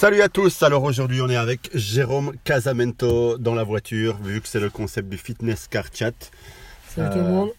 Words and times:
Salut 0.00 0.22
à 0.22 0.30
tous, 0.30 0.62
alors 0.62 0.84
aujourd'hui 0.84 1.20
on 1.20 1.28
est 1.28 1.36
avec 1.36 1.68
Jérôme 1.74 2.32
Casamento 2.42 3.36
dans 3.36 3.54
la 3.54 3.64
voiture, 3.64 4.16
vu 4.16 4.40
que 4.40 4.48
c'est 4.48 4.58
le 4.58 4.70
concept 4.70 5.10
du 5.10 5.18
Fitness 5.18 5.68
Car 5.68 5.84
Chat. 5.92 6.14
Salut 6.88 7.10
tout 7.10 7.18
le 7.18 7.24
monde. 7.24 7.50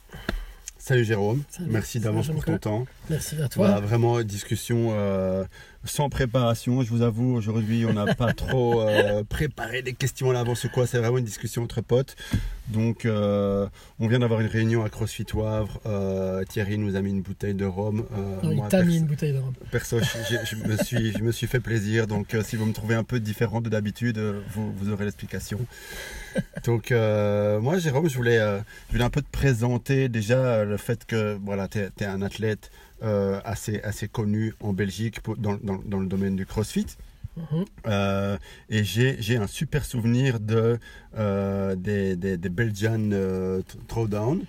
Salut 0.80 1.06
Jérôme, 1.06 1.44
Salut. 1.52 1.70
merci 1.70 2.00
d'avance 2.00 2.30
pour 2.30 2.44
ton 2.44 2.58
temps. 2.58 2.88
Merci 3.12 3.36
à 3.42 3.50
toi. 3.50 3.68
Voilà, 3.68 3.82
vraiment 3.82 4.22
discussion 4.22 4.90
euh, 4.92 5.44
sans 5.84 6.10
préparation, 6.10 6.82
je 6.82 6.90
vous 6.90 7.02
avoue, 7.02 7.36
aujourd'hui 7.36 7.86
on 7.86 7.94
n'a 7.94 8.16
pas 8.16 8.34
trop 8.34 8.82
euh, 8.82 9.24
préparé 9.24 9.82
des 9.82 9.94
questions 9.94 10.30
à 10.30 10.34
l'avance 10.34 10.64
ou 10.64 10.70
quoi, 10.70 10.88
c'est 10.88 10.98
vraiment 10.98 11.18
une 11.18 11.26
discussion 11.26 11.64
entre 11.64 11.82
potes. 11.82 12.16
Donc 12.70 13.06
euh, 13.06 13.68
on 14.00 14.08
vient 14.08 14.20
d'avoir 14.20 14.40
une 14.40 14.48
réunion 14.48 14.86
à 14.86 14.90
CrossFit 14.90 15.26
Wavre, 15.34 15.82
Thierry 16.48 16.78
nous 16.78 16.96
a 16.96 17.02
mis 17.02 17.10
une 17.10 17.22
bouteille 17.22 17.54
de 17.54 17.66
rhum. 17.66 18.06
Non, 18.44 18.56
moi, 18.56 18.68
il 18.68 18.70
t'a 18.70 18.84
mis 18.84 18.98
une 18.98 19.06
bouteille 19.06 19.34
de 19.34 19.40
rhum. 19.40 19.54
Perso, 19.72 20.00
je, 20.00 20.56
me 20.56 20.78
suis, 20.78 21.12
je 21.12 21.24
me 21.24 21.32
suis 21.32 21.48
fait 21.48 21.60
plaisir. 21.60 22.08
Donc, 22.08 22.36
si 22.44 22.56
vous 22.56 22.66
me 22.66 22.74
trouvez 22.74 22.96
un 22.96 23.04
peu 23.04 23.20
différent 23.20 23.60
de 23.60 23.70
d'habitude, 23.70 24.18
vous, 24.54 24.72
vous 24.74 24.90
aurez 24.90 25.06
l'explication. 25.06 25.60
Donc, 26.66 26.92
euh, 26.92 27.60
moi, 27.60 27.78
Jérôme, 27.78 28.10
je 28.10 28.16
voulais, 28.16 28.40
euh, 28.40 28.60
je 28.88 28.94
voulais 28.94 29.04
un 29.04 29.10
peu 29.10 29.22
te 29.22 29.32
présenter 29.32 30.10
déjà 30.10 30.38
euh, 30.38 30.66
le 30.66 30.78
fait 30.78 31.06
que 31.06 31.38
voilà, 31.44 31.68
tu 31.68 31.80
es, 31.80 32.06
un 32.06 32.22
athlète 32.22 32.72
assez, 33.44 33.82
assez 33.82 34.08
connu 34.08 34.54
en 34.60 34.74
Belgique 34.74 35.22
pour- 35.22 35.38
dans, 35.38 35.58
dans- 35.64 35.82
dans 35.86 36.00
le 36.00 36.08
domaine 36.08 36.36
du 36.36 36.46
CrossFit. 36.46 36.88
Mhm. 37.38 37.66
Euh, 37.88 38.38
et 38.70 38.84
j'ai 38.84 39.38
un 39.38 39.48
super 39.48 39.86
souvenir 39.86 40.40
de, 40.40 40.78
euh, 41.18 41.76
des, 41.76 42.16
des, 42.16 42.38
des 42.38 42.50
Belgian 42.50 43.10
euh, 43.14 43.62
Throwdown. 43.88 44.44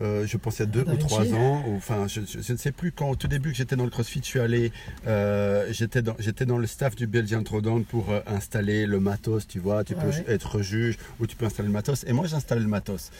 Euh, 0.00 0.26
je 0.26 0.38
pense 0.38 0.58
il 0.58 0.60
y 0.60 0.62
a 0.62 0.66
deux 0.66 0.84
Da 0.84 0.94
ou 0.94 0.96
trois 0.96 1.26
ans, 1.34 1.62
ou, 1.68 1.76
enfin 1.76 2.06
je, 2.08 2.22
je- 2.22 2.40
je 2.40 2.52
ne 2.52 2.56
sais 2.56 2.72
plus 2.72 2.90
quand 2.90 3.10
au 3.10 3.16
tout 3.16 3.28
début 3.28 3.50
que 3.50 3.56
j'étais 3.56 3.76
dans 3.76 3.84
le 3.84 3.90
CrossFit, 3.90 4.20
je 4.22 4.26
suis 4.28 4.40
allé, 4.40 4.72
euh, 5.06 5.66
j'étais 5.72 6.00
dans, 6.00 6.14
j'étais 6.18 6.46
dans 6.46 6.56
le 6.56 6.66
staff 6.66 6.94
du 6.96 7.06
Belgian 7.06 7.42
Throwdown 7.42 7.84
pour 7.84 8.10
euh, 8.10 8.20
installer 8.26 8.86
le 8.86 8.98
matos, 8.98 9.46
tu 9.46 9.58
vois, 9.58 9.84
tu 9.84 9.94
peux 9.94 10.30
être 10.30 10.62
juge 10.62 10.96
ou 11.18 11.26
tu 11.26 11.36
peux 11.36 11.44
installer 11.44 11.66
le 11.66 11.72
matos. 11.74 12.04
Et 12.06 12.14
moi 12.14 12.26
j'ai 12.26 12.36
installé 12.36 12.62
le 12.62 12.68
matos. 12.68 13.10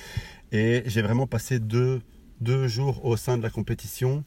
Et 0.53 0.83
j'ai 0.87 1.03
vraiment 1.03 1.27
passé 1.27 1.59
deux, 1.59 2.01
deux 2.41 2.67
jours 2.67 3.05
au 3.05 3.17
sein 3.19 3.37
de 3.37 3.43
la 3.43 3.51
compétition. 3.51 4.25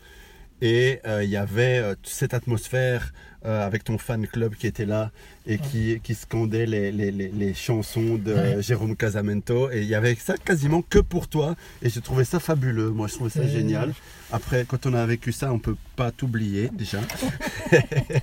Et 0.64 1.02
euh, 1.06 1.26
il 1.26 1.30
y 1.30 1.36
avait 1.36 1.80
euh, 1.80 1.94
cette 2.04 2.34
atmosphère 2.34 3.12
euh, 3.46 3.66
avec 3.66 3.84
ton 3.84 3.98
fan 3.98 4.26
club 4.28 4.56
qui 4.56 4.68
était 4.68 4.86
là 4.86 5.12
et 5.46 5.58
qui, 5.58 6.00
qui 6.02 6.16
scandait 6.16 6.66
les, 6.66 6.92
les, 6.92 7.12
les, 7.12 7.28
les 7.30 7.54
chansons 7.54 8.16
de 8.16 8.34
Ouais. 8.34 8.62
Jérôme 8.62 8.96
Casamento. 8.96 9.70
Et 9.72 9.82
il 9.82 9.88
y 9.88 9.96
avait 9.96 10.16
ça 10.16 10.36
quasiment 10.38 10.82
que 10.82 11.00
pour 11.00 11.28
toi. 11.28 11.56
Et 11.82 11.90
je 11.90 12.00
trouvais 12.00 12.24
ça 12.26 12.40
fabuleux. 12.40 12.90
Moi, 12.90 13.08
je 13.08 13.14
trouvais 13.16 13.30
ça 13.30 13.46
génial. 13.48 13.94
Après, 14.32 14.66
quand 14.68 14.86
on 14.88 14.94
a 14.94 15.06
vécu 15.06 15.32
ça, 15.32 15.54
on 15.54 15.60
peut 15.60 15.76
pas 15.96 16.12
t'oublier 16.12 16.70
déjà. 16.74 17.00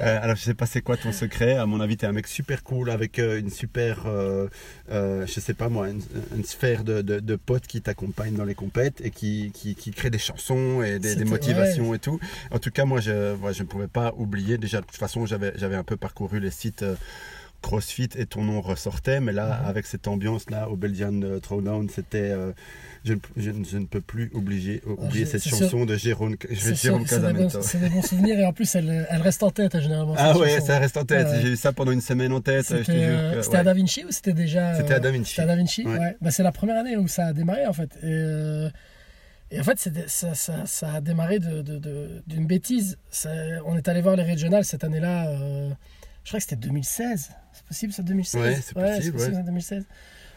Euh, 0.00 0.18
alors, 0.22 0.34
je 0.34 0.42
sais 0.42 0.54
pas 0.54 0.64
c'est 0.64 0.80
quoi 0.80 0.96
ton 0.96 1.12
secret? 1.12 1.56
À 1.56 1.66
mon 1.66 1.78
avis, 1.80 1.98
tu 1.98 2.06
es 2.06 2.08
un 2.08 2.12
mec 2.12 2.26
super 2.26 2.62
cool 2.62 2.88
avec 2.88 3.18
euh, 3.18 3.38
une 3.38 3.50
super, 3.50 4.04
euh, 4.06 4.46
euh, 4.90 5.26
je 5.26 5.40
sais 5.40 5.52
pas 5.52 5.68
moi, 5.68 5.90
une, 5.90 6.00
une 6.34 6.44
sphère 6.44 6.84
de, 6.84 7.02
de, 7.02 7.20
de 7.20 7.36
potes 7.36 7.66
qui 7.66 7.82
t'accompagnent 7.82 8.36
dans 8.36 8.46
les 8.46 8.54
compètes 8.54 9.02
et 9.04 9.10
qui, 9.10 9.50
qui, 9.52 9.74
qui 9.74 9.90
créent 9.90 10.08
des 10.08 10.16
chansons 10.18 10.80
et 10.82 10.98
des, 10.98 11.22
motivations 11.26 11.92
et 11.92 11.98
tout. 11.98 12.18
En 12.50 12.58
tout 12.58 12.70
cas, 12.70 12.86
moi, 12.86 13.00
je 13.00 13.34
moi, 13.36 13.52
je 13.52 13.62
ne 13.62 13.68
pouvais 13.68 13.88
pas 13.88 14.14
oublier. 14.16 14.49
Déjà, 14.58 14.80
de 14.80 14.86
toute 14.86 14.96
façon, 14.96 15.26
j'avais 15.26 15.52
j'avais 15.56 15.76
un 15.76 15.84
peu 15.84 15.96
parcouru 15.96 16.40
les 16.40 16.50
sites. 16.50 16.82
euh, 16.82 16.94
CrossFit 17.62 18.08
et 18.16 18.24
ton 18.24 18.42
nom 18.42 18.62
ressortait, 18.62 19.20
mais 19.20 19.32
là, 19.34 19.60
Mhm. 19.60 19.68
avec 19.68 19.84
cette 19.86 20.08
ambiance-là 20.08 20.70
au 20.70 20.76
Belgian 20.76 21.12
euh, 21.22 21.40
Throwdown, 21.40 21.90
c'était. 21.90 22.30
euh, 22.30 22.52
je, 23.04 23.12
ne- 23.12 23.18
je 23.36 23.50
je 23.70 23.76
ne 23.76 23.84
peux 23.84 24.00
plus 24.00 24.30
oublier, 24.32 24.80
oublier 24.86 25.26
je- 25.26 25.30
cette 25.32 25.42
c'est 25.42 25.50
chanson 25.50 25.84
de 25.84 25.94
Jérôme, 25.94 26.36
Jérôme 26.50 27.06
sûr, 27.06 27.18
c'est 27.18 27.20
des, 27.20 27.32
bons, 27.34 27.44
Casamento. 27.44 27.60
c'est 27.60 27.78
des 27.80 27.90
bons 27.90 28.00
souvenirs 28.00 28.38
et 28.38 28.46
en 28.46 28.54
plus 28.54 28.74
elle, 28.74 29.06
elle 29.10 29.20
reste 29.20 29.42
en 29.42 29.50
tête 29.50 29.74
hein, 29.74 29.80
généralement. 29.80 30.14
Ah 30.16 30.32
cette 30.32 30.40
ouais, 30.40 30.54
chanson. 30.54 30.66
ça 30.68 30.78
reste 30.78 30.96
en 30.96 31.04
tête. 31.04 31.26
Ouais. 31.26 31.40
J'ai 31.42 31.48
eu 31.48 31.56
ça 31.56 31.74
pendant 31.74 31.92
une 31.92 32.00
semaine 32.00 32.32
en 32.32 32.40
tête. 32.40 32.64
C'était 32.64 32.92
euh, 32.94 33.38
ouais. 33.42 33.56
à 33.56 33.62
Da 33.62 33.74
Vinci 33.74 34.04
ou 34.06 34.10
c'était 34.10 34.32
déjà 34.32 34.74
C'était 34.76 34.94
à 34.94 34.96
euh, 34.96 35.00
Da 35.00 35.10
Vinci. 35.10 35.28
C'était 35.32 35.42
à 35.42 35.46
Da 35.46 35.56
Vinci, 35.56 35.86
Ouais. 35.86 35.98
ouais. 35.98 36.16
Bah, 36.22 36.30
c'est 36.30 36.42
la 36.42 36.52
première 36.52 36.78
année 36.78 36.96
où 36.96 37.08
ça 37.08 37.26
a 37.26 37.32
démarré 37.34 37.66
en 37.66 37.74
fait. 37.74 37.90
Et, 38.02 38.06
euh, 38.06 38.70
et 39.50 39.60
en 39.60 39.64
fait, 39.64 39.78
ça, 40.06 40.34
ça, 40.34 40.66
ça 40.66 40.92
a 40.94 41.00
démarré 41.00 41.38
de- 41.38 41.62
de- 41.62 41.78
de- 41.78 42.22
d'une 42.26 42.46
bêtise. 42.46 42.98
Ça- 43.10 43.30
on 43.66 43.76
est 43.76 43.88
allé 43.88 44.00
voir 44.00 44.16
les 44.16 44.22
régionales 44.22 44.64
cette 44.64 44.84
année-là. 44.84 45.28
euh, 45.30 45.70
je 46.24 46.30
crois 46.30 46.38
que 46.38 46.44
c'était 46.44 46.56
2016. 46.56 47.30
C'est 47.52 47.64
possible, 47.66 47.92
ça 47.92 48.02
2016 48.02 48.40
Ouais, 48.42 48.54
c'est 48.62 48.74
possible, 48.74 49.16
ouais. 49.18 49.24
c'est 49.34 49.42
2016. 49.42 49.84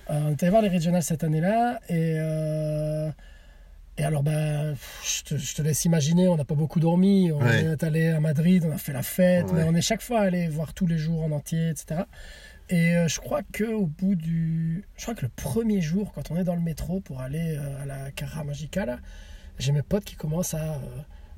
Euh, 0.10 0.20
on 0.26 0.32
est 0.32 0.42
allé 0.44 0.50
voir 0.50 0.62
les 0.62 0.70
régionales 0.70 1.04
cette 1.04 1.24
année-là 1.24 1.80
et. 1.90 2.16
euh, 2.18 3.10
et 3.98 4.04
alors, 4.04 4.24
bah, 4.24 4.74
je 4.74 5.22
te, 5.24 5.38
je 5.38 5.54
te 5.54 5.62
laisse 5.62 5.86
imaginer, 5.86 6.28
on 6.28 6.36
n'a 6.36 6.46
pas 6.46 6.56
beaucoup 6.56 6.80
dormi. 6.80 7.32
On 7.32 7.40
Ouais. 7.40 7.64
est 7.66 7.84
allé 7.84 8.08
à 8.10 8.20
Madrid, 8.20 8.64
on 8.68 8.72
a 8.72 8.78
fait 8.80 8.92
la 8.94 9.04
fête, 9.04 9.46
mais 9.54 9.62
on 9.64 9.76
est 9.76 9.82
chaque 9.82 10.02
fois 10.02 10.22
allé 10.22 10.48
voir 10.48 10.74
tous 10.74 10.88
les 10.88 10.98
jours 10.98 11.22
en 11.24 11.30
entier, 11.32 11.70
etc. 11.70 12.02
Et 12.70 12.96
euh, 12.96 13.08
je 13.08 13.20
crois 13.20 13.42
que 13.52 13.66
au 13.66 13.86
bout 13.86 14.16
du, 14.16 14.86
je 14.96 15.02
crois 15.04 15.16
que 15.16 15.22
le 15.24 15.32
premier 15.36 15.82
jour, 15.82 16.12
quand 16.14 16.32
on 16.32 16.38
est 16.38 16.44
dans 16.44 16.56
le 16.56 16.62
métro 16.62 17.02
pour 17.02 17.22
aller 17.22 17.58
euh, 17.58 17.82
à 17.84 17.86
la 17.86 18.12
Cara 18.12 18.44
Magica, 18.44 18.86
là, 18.86 19.00
j'ai 19.60 19.72
mes 19.72 19.82
potes 19.82 20.06
qui 20.06 20.16
commencent 20.16 20.54
à, 20.54 20.74
euh, 20.74 20.78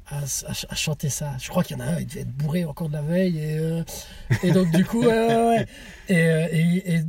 à, 0.08 0.18
à 0.20 0.26
ch- 0.28 0.66
à 0.70 0.76
chanter 0.76 1.10
ça. 1.10 1.34
Je 1.40 1.50
crois 1.50 1.64
qu'il 1.64 1.78
y 1.78 1.82
en 1.82 1.84
a 1.84 1.88
un, 1.90 2.00
il 2.00 2.06
devait 2.08 2.22
être 2.22 2.32
bourré 2.32 2.64
encore 2.64 2.88
de 2.90 2.94
la 2.94 3.02
veille, 3.02 3.40
et, 3.40 3.84
et 4.44 4.52
donc 4.52 4.72
du 4.72 4.86
coup, 4.86 5.04
ouais. 5.06 5.66
Et, 6.10 6.16
et- 6.16 6.96
et, 6.96 7.02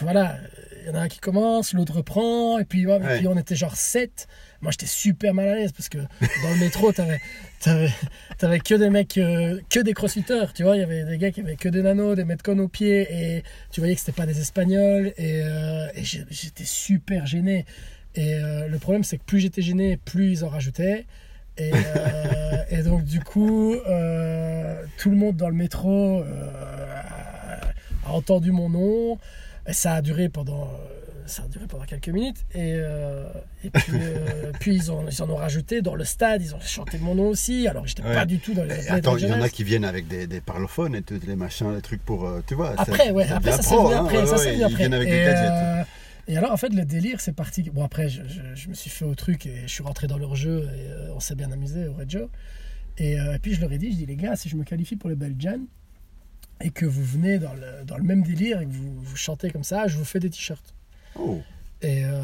voilà, 0.00 0.36
il 0.82 0.88
y 0.88 0.90
en 0.90 0.94
a 0.94 1.00
un 1.00 1.08
qui 1.08 1.20
commence, 1.20 1.72
l'autre 1.74 1.96
reprend, 1.96 2.58
et 2.58 2.64
puis, 2.64 2.86
ouais, 2.86 2.96
et 2.96 3.00
Ouais. 3.02 3.18
puis 3.18 3.28
on 3.28 3.36
était 3.36 3.56
genre 3.56 3.76
7 3.76 4.26
Moi, 4.62 4.72
j'étais 4.72 4.86
super 4.86 5.32
mal 5.32 5.48
à 5.48 5.54
l'aise 5.54 5.72
parce 5.72 5.88
que 5.88 5.98
dans 5.98 6.50
le 6.50 6.60
métro, 6.60 6.92
t'avais, 6.92 7.20
t'avais, 7.60 7.90
t'avais 8.36 8.58
que 8.58 8.74
des 8.74 8.90
mecs, 8.90 9.16
euh, 9.16 9.58
que 9.70 9.80
des 9.80 9.94
crossfitters, 9.94 10.52
tu 10.54 10.64
vois. 10.64 10.76
Il 10.76 10.80
y 10.80 10.82
avait 10.82 11.04
des 11.04 11.16
gars 11.16 11.30
qui 11.30 11.40
avaient 11.40 11.56
que 11.56 11.70
des 11.70 11.82
nanos, 11.82 12.14
des 12.14 12.24
metcons 12.24 12.58
aux 12.58 12.68
pieds, 12.68 13.08
et 13.10 13.42
tu 13.70 13.80
voyais 13.80 13.94
que 13.94 14.00
c'était 14.00 14.12
pas 14.12 14.26
des 14.26 14.38
espagnols, 14.38 15.14
et, 15.16 15.42
euh, 15.42 15.86
et 15.94 16.04
j'étais 16.04 16.64
super 16.64 17.26
gêné. 17.26 17.64
Et 18.14 18.34
euh, 18.34 18.68
le 18.68 18.78
problème, 18.78 19.02
c'est 19.02 19.16
que 19.16 19.24
plus 19.24 19.40
j'étais 19.40 19.62
gêné, 19.62 19.96
plus 19.96 20.30
ils 20.30 20.44
en 20.44 20.48
rajoutaient. 20.48 21.06
Et, 21.56 21.70
et 22.70 22.82
donc, 22.82 23.04
du 23.04 23.20
coup, 23.20 23.74
tout 24.98 25.10
le 25.10 25.16
monde 25.16 25.36
dans 25.36 25.48
le 25.48 25.54
métro 25.54 26.22
a, 26.22 28.12
entendu 28.12 28.52
mon 28.52 28.68
nom. 28.68 29.18
Et 29.66 29.72
ça 29.72 29.94
a 29.94 30.02
duré 30.02 30.28
pendant, 30.28 30.68
ça 31.30 31.44
a 31.44 31.48
duré 31.48 31.66
pendant 31.66 31.84
quelques 31.84 32.08
minutes. 32.08 32.44
Et, 32.54 32.74
euh, 32.74 33.24
et 33.64 33.70
puis, 33.70 33.92
euh, 33.94 34.52
puis 34.60 34.74
ils, 34.74 34.92
ont, 34.92 35.06
ils 35.08 35.22
en 35.22 35.30
ont 35.30 35.36
rajouté 35.36 35.80
dans 35.80 35.94
le 35.94 36.04
stade. 36.04 36.42
Ils 36.42 36.54
ont 36.54 36.60
chanté 36.60 36.98
mon 36.98 37.14
nom 37.14 37.28
aussi. 37.28 37.66
Alors, 37.68 37.86
j'étais 37.86 38.02
Ouais. 38.02 38.14
pas 38.14 38.26
du 38.26 38.38
tout 38.38 38.52
dans 38.54 38.64
les. 38.64 38.88
Attends, 38.88 39.16
il 39.16 39.26
y 39.28 39.32
en 39.32 39.40
a 39.40 39.48
qui 39.48 39.64
viennent 39.64 39.84
avec 39.84 40.06
des, 40.08 40.26
des 40.26 40.40
parlophones 40.42 40.94
et 40.94 41.02
tous 41.02 41.20
les 41.26 41.36
machins, 41.36 41.74
les 41.74 41.80
trucs 41.82 42.04
pour. 42.04 42.26
euh, 42.26 42.40
tu 42.46 42.54
vois. 42.54 42.74
Après, 42.76 43.10
ouais, 43.10 43.26
après 43.30 43.52
ça 43.52 43.62
pro, 43.62 43.84
venu 43.88 43.94
hein, 43.94 44.04
après, 44.04 44.18
ouais, 44.18 44.26
ça 44.26 44.36
ouais, 44.36 44.44
venu 44.46 44.56
Ils 44.58 44.62
après. 44.64 44.76
viennent 44.76 44.94
avec 44.94 45.08
et, 45.08 45.12
des 45.12 45.24
gadgets. 45.24 45.50
euh, 45.50 45.82
et 46.28 46.36
alors 46.36 46.52
en 46.52 46.56
fait 46.56 46.72
le 46.72 46.84
délire 46.84 47.20
c'est 47.20 47.32
parti. 47.32 47.62
Bon 47.70 47.82
après 47.82 48.08
je, 48.08 48.22
je- 48.28 48.54
je 48.54 48.68
me 48.68 48.74
suis 48.74 48.90
fait 48.90 49.04
au 49.04 49.14
truc 49.16 49.46
et 49.46 49.62
je 49.62 49.66
suis 49.72 49.82
rentré 49.82 50.06
dans 50.06 50.18
leur 50.18 50.36
jeu 50.36 50.68
et 50.76 51.10
on 51.12 51.18
s'est 51.18 51.34
bien 51.34 51.50
amusé 51.50 51.86
au 51.88 51.94
Joe. 52.06 52.28
Et, 52.98 53.14
et 53.14 53.38
puis 53.42 53.54
je 53.54 53.60
leur 53.60 53.72
ai 53.72 53.78
dit, 53.78 53.90
je 53.90 53.96
dis 53.96 54.06
les 54.06 54.16
gars, 54.16 54.36
si 54.36 54.48
je 54.48 54.56
me 54.56 54.62
qualifie 54.62 54.94
pour 54.96 55.08
les 55.10 55.16
Belgian 55.16 55.58
et 56.60 56.70
que 56.70 56.84
vous 56.86 57.02
venez 57.04 57.38
dans 57.38 57.54
le, 57.54 57.84
dans 57.84 57.96
le 57.96 58.04
même 58.04 58.22
délire 58.22 58.60
et 58.60 58.66
que 58.66 58.70
vous, 58.70 59.00
vous 59.00 59.16
chantez 59.16 59.50
comme 59.50 59.64
ça, 59.64 59.88
je 59.88 59.96
vous 59.96 60.04
fais 60.04 60.20
des 60.20 60.28
t-shirts. 60.30 60.74
Oh. 61.18 61.40
Et 61.82 62.04
euh, 62.04 62.22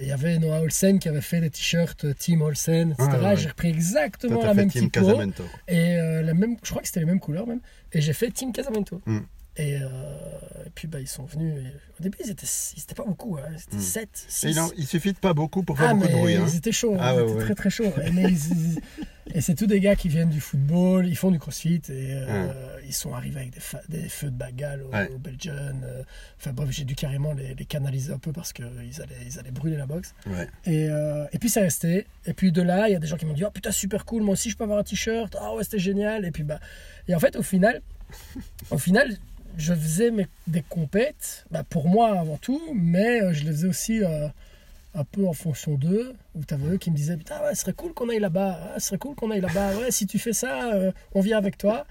il 0.00 0.06
y 0.06 0.12
avait 0.12 0.38
Noah 0.38 0.60
Olsen 0.60 0.98
qui 0.98 1.08
avait 1.08 1.20
fait 1.20 1.40
des 1.40 1.50
t-shirts 1.50 2.04
euh, 2.04 2.14
Team 2.14 2.42
Olsen, 2.42 2.92
etc. 2.92 3.08
Ouais, 3.10 3.24
ouais. 3.24 3.36
J'ai 3.36 3.48
repris 3.48 3.68
exactement 3.68 4.42
la 4.42 4.54
même 4.54 4.70
Team 4.70 4.84
typo. 4.84 5.00
Casamento. 5.00 5.44
Et 5.66 5.96
euh, 5.96 6.22
la 6.22 6.34
même, 6.34 6.56
je 6.62 6.70
crois 6.70 6.82
que 6.82 6.88
c'était 6.88 7.00
les 7.00 7.06
mêmes 7.06 7.20
couleurs 7.20 7.46
même. 7.46 7.60
Et 7.92 8.00
j'ai 8.00 8.12
fait 8.12 8.30
Team 8.30 8.52
Casamento. 8.52 9.00
Mm. 9.06 9.18
Et, 9.58 9.76
euh, 9.76 9.86
et 10.66 10.70
puis 10.74 10.86
bah, 10.86 11.00
ils 11.00 11.08
sont 11.08 11.24
venus. 11.24 11.52
et 11.58 11.72
au 11.98 12.02
début, 12.02 12.16
ils 12.24 12.30
étaient, 12.30 12.46
ils 12.76 12.80
étaient 12.82 12.94
pas 12.94 13.04
beaucoup. 13.04 13.36
Hein. 13.38 13.48
Ils 13.50 13.60
étaient 13.62 13.76
Mm. 13.76 13.80
7, 13.80 14.08
Et 14.08 14.30
6. 14.52 14.56
non, 14.56 14.70
il 14.76 14.86
suffit 14.86 15.12
de 15.12 15.18
pas 15.18 15.34
beaucoup 15.34 15.62
pour 15.64 15.76
faire 15.76 15.90
Ah, 15.90 15.94
beaucoup 15.94 16.06
mais 16.06 16.12
de 16.12 16.18
bruit. 16.18 16.34
hein. 16.36 16.44
ils 16.48 16.56
étaient 16.56 16.70
chauds. 16.72 16.96
Ah, 17.00 17.12
ils 17.12 17.16
ouais, 17.16 17.22
étaient 17.24 17.32
ouais. 17.34 17.44
très 17.44 17.54
très 17.56 17.70
chauds. 17.70 17.92
Et, 19.34 19.42
c'est 19.42 19.54
tous 19.54 19.66
des 19.66 19.78
gars 19.80 19.94
qui 19.94 20.08
viennent 20.08 20.30
du 20.30 20.40
football. 20.40 21.06
Ils 21.06 21.16
font 21.16 21.30
du 21.30 21.38
crossfit. 21.38 21.82
Et 21.90 22.14
euh, 22.14 22.50
ils 22.86 22.94
sont 22.94 23.12
arrivés 23.14 23.40
avec 23.40 23.52
des, 23.88 24.08
feux 24.08 24.30
de 24.30 24.36
bagal 24.36 24.82
au, 24.82 24.86
au 25.14 25.18
Belgian. 25.18 25.52
euh. 25.84 26.02
Enfin 26.38 26.52
bref, 26.54 26.70
j'ai 26.70 26.84
dû 26.84 26.94
carrément 26.94 27.32
les, 27.34 27.54
les 27.54 27.64
canaliser 27.66 28.12
un 28.12 28.18
peu 28.18 28.32
parce 28.32 28.54
qu'ils 28.54 28.64
allaient, 28.64 29.26
ils 29.26 29.38
allaient 29.38 29.50
brûler 29.50 29.76
la 29.76 29.84
boxe. 29.86 30.14
Et, 30.64 30.88
euh, 30.88 31.26
et 31.32 31.38
puis 31.38 31.50
c'est 31.50 31.60
resté. 31.60 32.06
Et 32.24 32.32
puis 32.32 32.52
de 32.52 32.62
là, 32.62 32.88
il 32.88 32.92
y 32.92 32.96
a 32.96 32.98
des 32.98 33.06
gens 33.06 33.16
qui 33.18 33.26
m'ont 33.26 33.34
dit 33.34 33.44
Oh 33.44 33.50
putain, 33.50 33.70
super 33.70 34.06
cool, 34.06 34.22
moi 34.22 34.32
aussi 34.32 34.48
je 34.50 34.56
peux 34.56 34.64
avoir 34.64 34.78
un 34.78 34.84
t-shirt. 34.84 35.36
Ah 35.38 35.54
ouais, 35.54 35.64
c'était 35.64 35.78
génial. 35.78 36.24
Et 36.24 36.30
puis 36.30 36.42
bah. 36.44 36.58
Et 37.06 37.14
en 37.14 37.18
fait, 37.20 37.36
au 37.36 37.42
final, 37.42 37.82
au 38.70 38.78
final 38.78 39.14
je 39.58 39.74
faisais 39.74 40.10
mes, 40.10 40.26
des 40.46 40.62
compètes, 40.62 41.44
bah, 41.50 41.64
pour 41.68 41.88
moi 41.88 42.18
avant 42.18 42.38
tout, 42.38 42.62
mais 42.74 43.20
euh, 43.20 43.32
je 43.32 43.44
les 43.44 43.50
faisais 43.50 43.68
aussi 43.68 44.02
euh, 44.02 44.28
un 44.94 45.04
peu 45.04 45.26
en 45.26 45.32
fonction 45.32 45.74
d'eux. 45.74 46.14
Où 46.36 46.44
t'avais 46.44 46.74
eux 46.74 46.76
qui 46.78 46.90
me 46.90 46.96
disaient 46.96 47.16
Putain, 47.16 47.40
ouais, 47.42 47.54
ce 47.54 47.62
serait 47.62 47.72
cool 47.72 47.92
qu'on 47.92 48.08
aille 48.08 48.20
là-bas. 48.20 48.58
Ah, 48.74 48.80
ce 48.80 48.86
serait 48.86 48.98
cool 48.98 49.16
qu'on 49.16 49.32
aille 49.32 49.40
là-bas. 49.40 49.76
Ouais, 49.76 49.90
si 49.90 50.06
tu 50.06 50.18
fais 50.18 50.32
ça, 50.32 50.72
euh, 50.72 50.92
on 51.12 51.20
vient 51.20 51.36
avec 51.36 51.58
toi. 51.58 51.86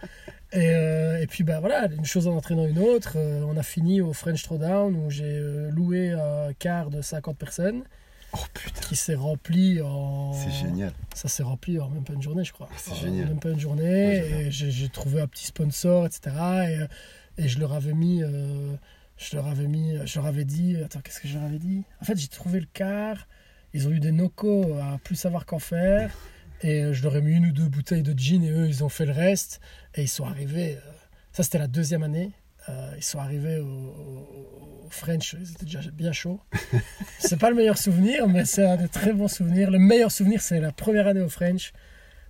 Et, 0.54 0.70
euh, 0.72 1.22
et 1.22 1.28
puis 1.28 1.44
bah 1.44 1.60
voilà, 1.60 1.88
une 1.88 2.06
chose 2.06 2.26
en 2.26 2.38
entraînant 2.38 2.66
une 2.66 2.80
autre. 2.80 3.18
On 3.18 3.58
a 3.58 3.64
fini 3.64 4.00
au 4.00 4.14
French 4.14 4.44
Throwdown 4.44 4.96
où 4.96 5.10
j'ai 5.10 5.38
loué 5.72 6.12
un 6.12 6.54
car 6.58 6.90
de 6.90 7.02
50 7.02 7.38
personnes. 7.38 7.84
Oh 8.34 8.38
putain, 8.54 8.82
qui 8.82 8.96
s'est 8.96 9.16
rempli 9.16 9.82
en. 9.82 10.32
c'est 10.34 10.52
génial. 10.52 10.94
Ça 11.16 11.28
s'est 11.28 11.44
rempli 11.44 11.80
en 11.80 11.90
même 11.90 12.04
pas 12.04 12.14
une 12.14 12.22
journée, 12.22 12.46
je 12.46 12.54
crois. 12.54 12.70
C'est 12.78 12.96
génial. 12.96 13.28
Même 13.28 13.40
pas 13.40 13.50
une 13.50 13.60
journée. 13.60 14.22
Ouais, 14.22 14.46
et 14.48 14.52
j'ai 14.52 14.90
trouvé 14.90 15.20
un 15.20 15.28
petit 15.28 15.48
sponsor, 15.48 16.06
etc. 16.06 16.32
Et, 16.70 16.78
et 17.38 17.48
je 17.48 17.60
leur 17.60 17.74
avais 17.74 17.94
mis. 17.94 18.24
euh, 18.24 18.74
je 19.18 19.36
leur 19.36 19.48
avais 19.48 19.68
mis. 19.68 19.96
Je 20.06 20.16
leur 20.20 20.26
avais 20.28 20.46
dit. 20.46 20.78
Attends, 20.84 21.00
qu'est-ce 21.02 21.20
que 21.20 21.28
je 21.28 21.36
leur 21.36 21.44
avais 21.44 21.60
dit? 21.60 21.84
En 22.02 22.06
fait, 22.06 22.18
j'ai 22.18 22.28
trouvé 22.28 22.60
le 22.60 22.68
quart. 22.72 23.28
Ils 23.74 23.88
ont 23.88 23.92
eu 23.92 24.00
des 24.00 24.12
nocos 24.12 24.74
à 24.82 25.00
plus 25.04 25.16
savoir 25.16 25.46
qu'en 25.46 25.60
faire. 25.60 26.12
Et 26.62 26.82
euh, 26.84 26.94
je 26.94 27.04
leur 27.04 27.16
ai 27.16 27.22
mis 27.22 27.34
une 27.34 27.48
ou 27.48 27.52
deux 27.52 27.68
bouteilles 27.68 28.04
de 28.04 28.18
gin 28.18 28.44
et 28.44 28.50
eux, 28.52 28.68
ils 28.68 28.84
ont 28.84 28.90
fait 28.90 29.06
le 29.06 29.12
reste. 29.14 29.60
Et 29.96 30.04
ils 30.04 30.08
sont 30.08 30.26
arrivés. 30.26 30.76
euh, 30.78 30.92
ça, 31.32 31.44
c'était 31.44 31.60
la 31.60 31.68
deuxième 31.68 32.04
année. 32.04 32.32
Euh, 32.70 32.94
ils 32.98 33.04
sont 33.04 33.20
arrivés 33.20 33.60
au, 33.60 33.66
au- 33.68 34.84
au 34.86 34.90
French, 34.90 35.36
ils 35.40 35.52
étaient 35.52 35.66
déjà 35.66 35.82
bien 35.94 36.12
chauds. 36.12 36.40
c'est 37.20 37.38
pas 37.40 37.50
le 37.50 37.56
meilleur 37.56 37.78
souvenir, 37.78 38.28
mais 38.28 38.44
c'est 38.46 38.66
un 38.66 38.76
des 38.78 38.88
très 38.90 39.14
bons 39.14 39.28
souvenirs. 39.28 39.70
Le 39.72 39.80
meilleur 39.80 40.12
souvenir, 40.12 40.42
c'est 40.42 40.60
la 40.60 40.72
première 40.72 41.08
année 41.08 41.22
au 41.22 41.30
French, 41.30 41.72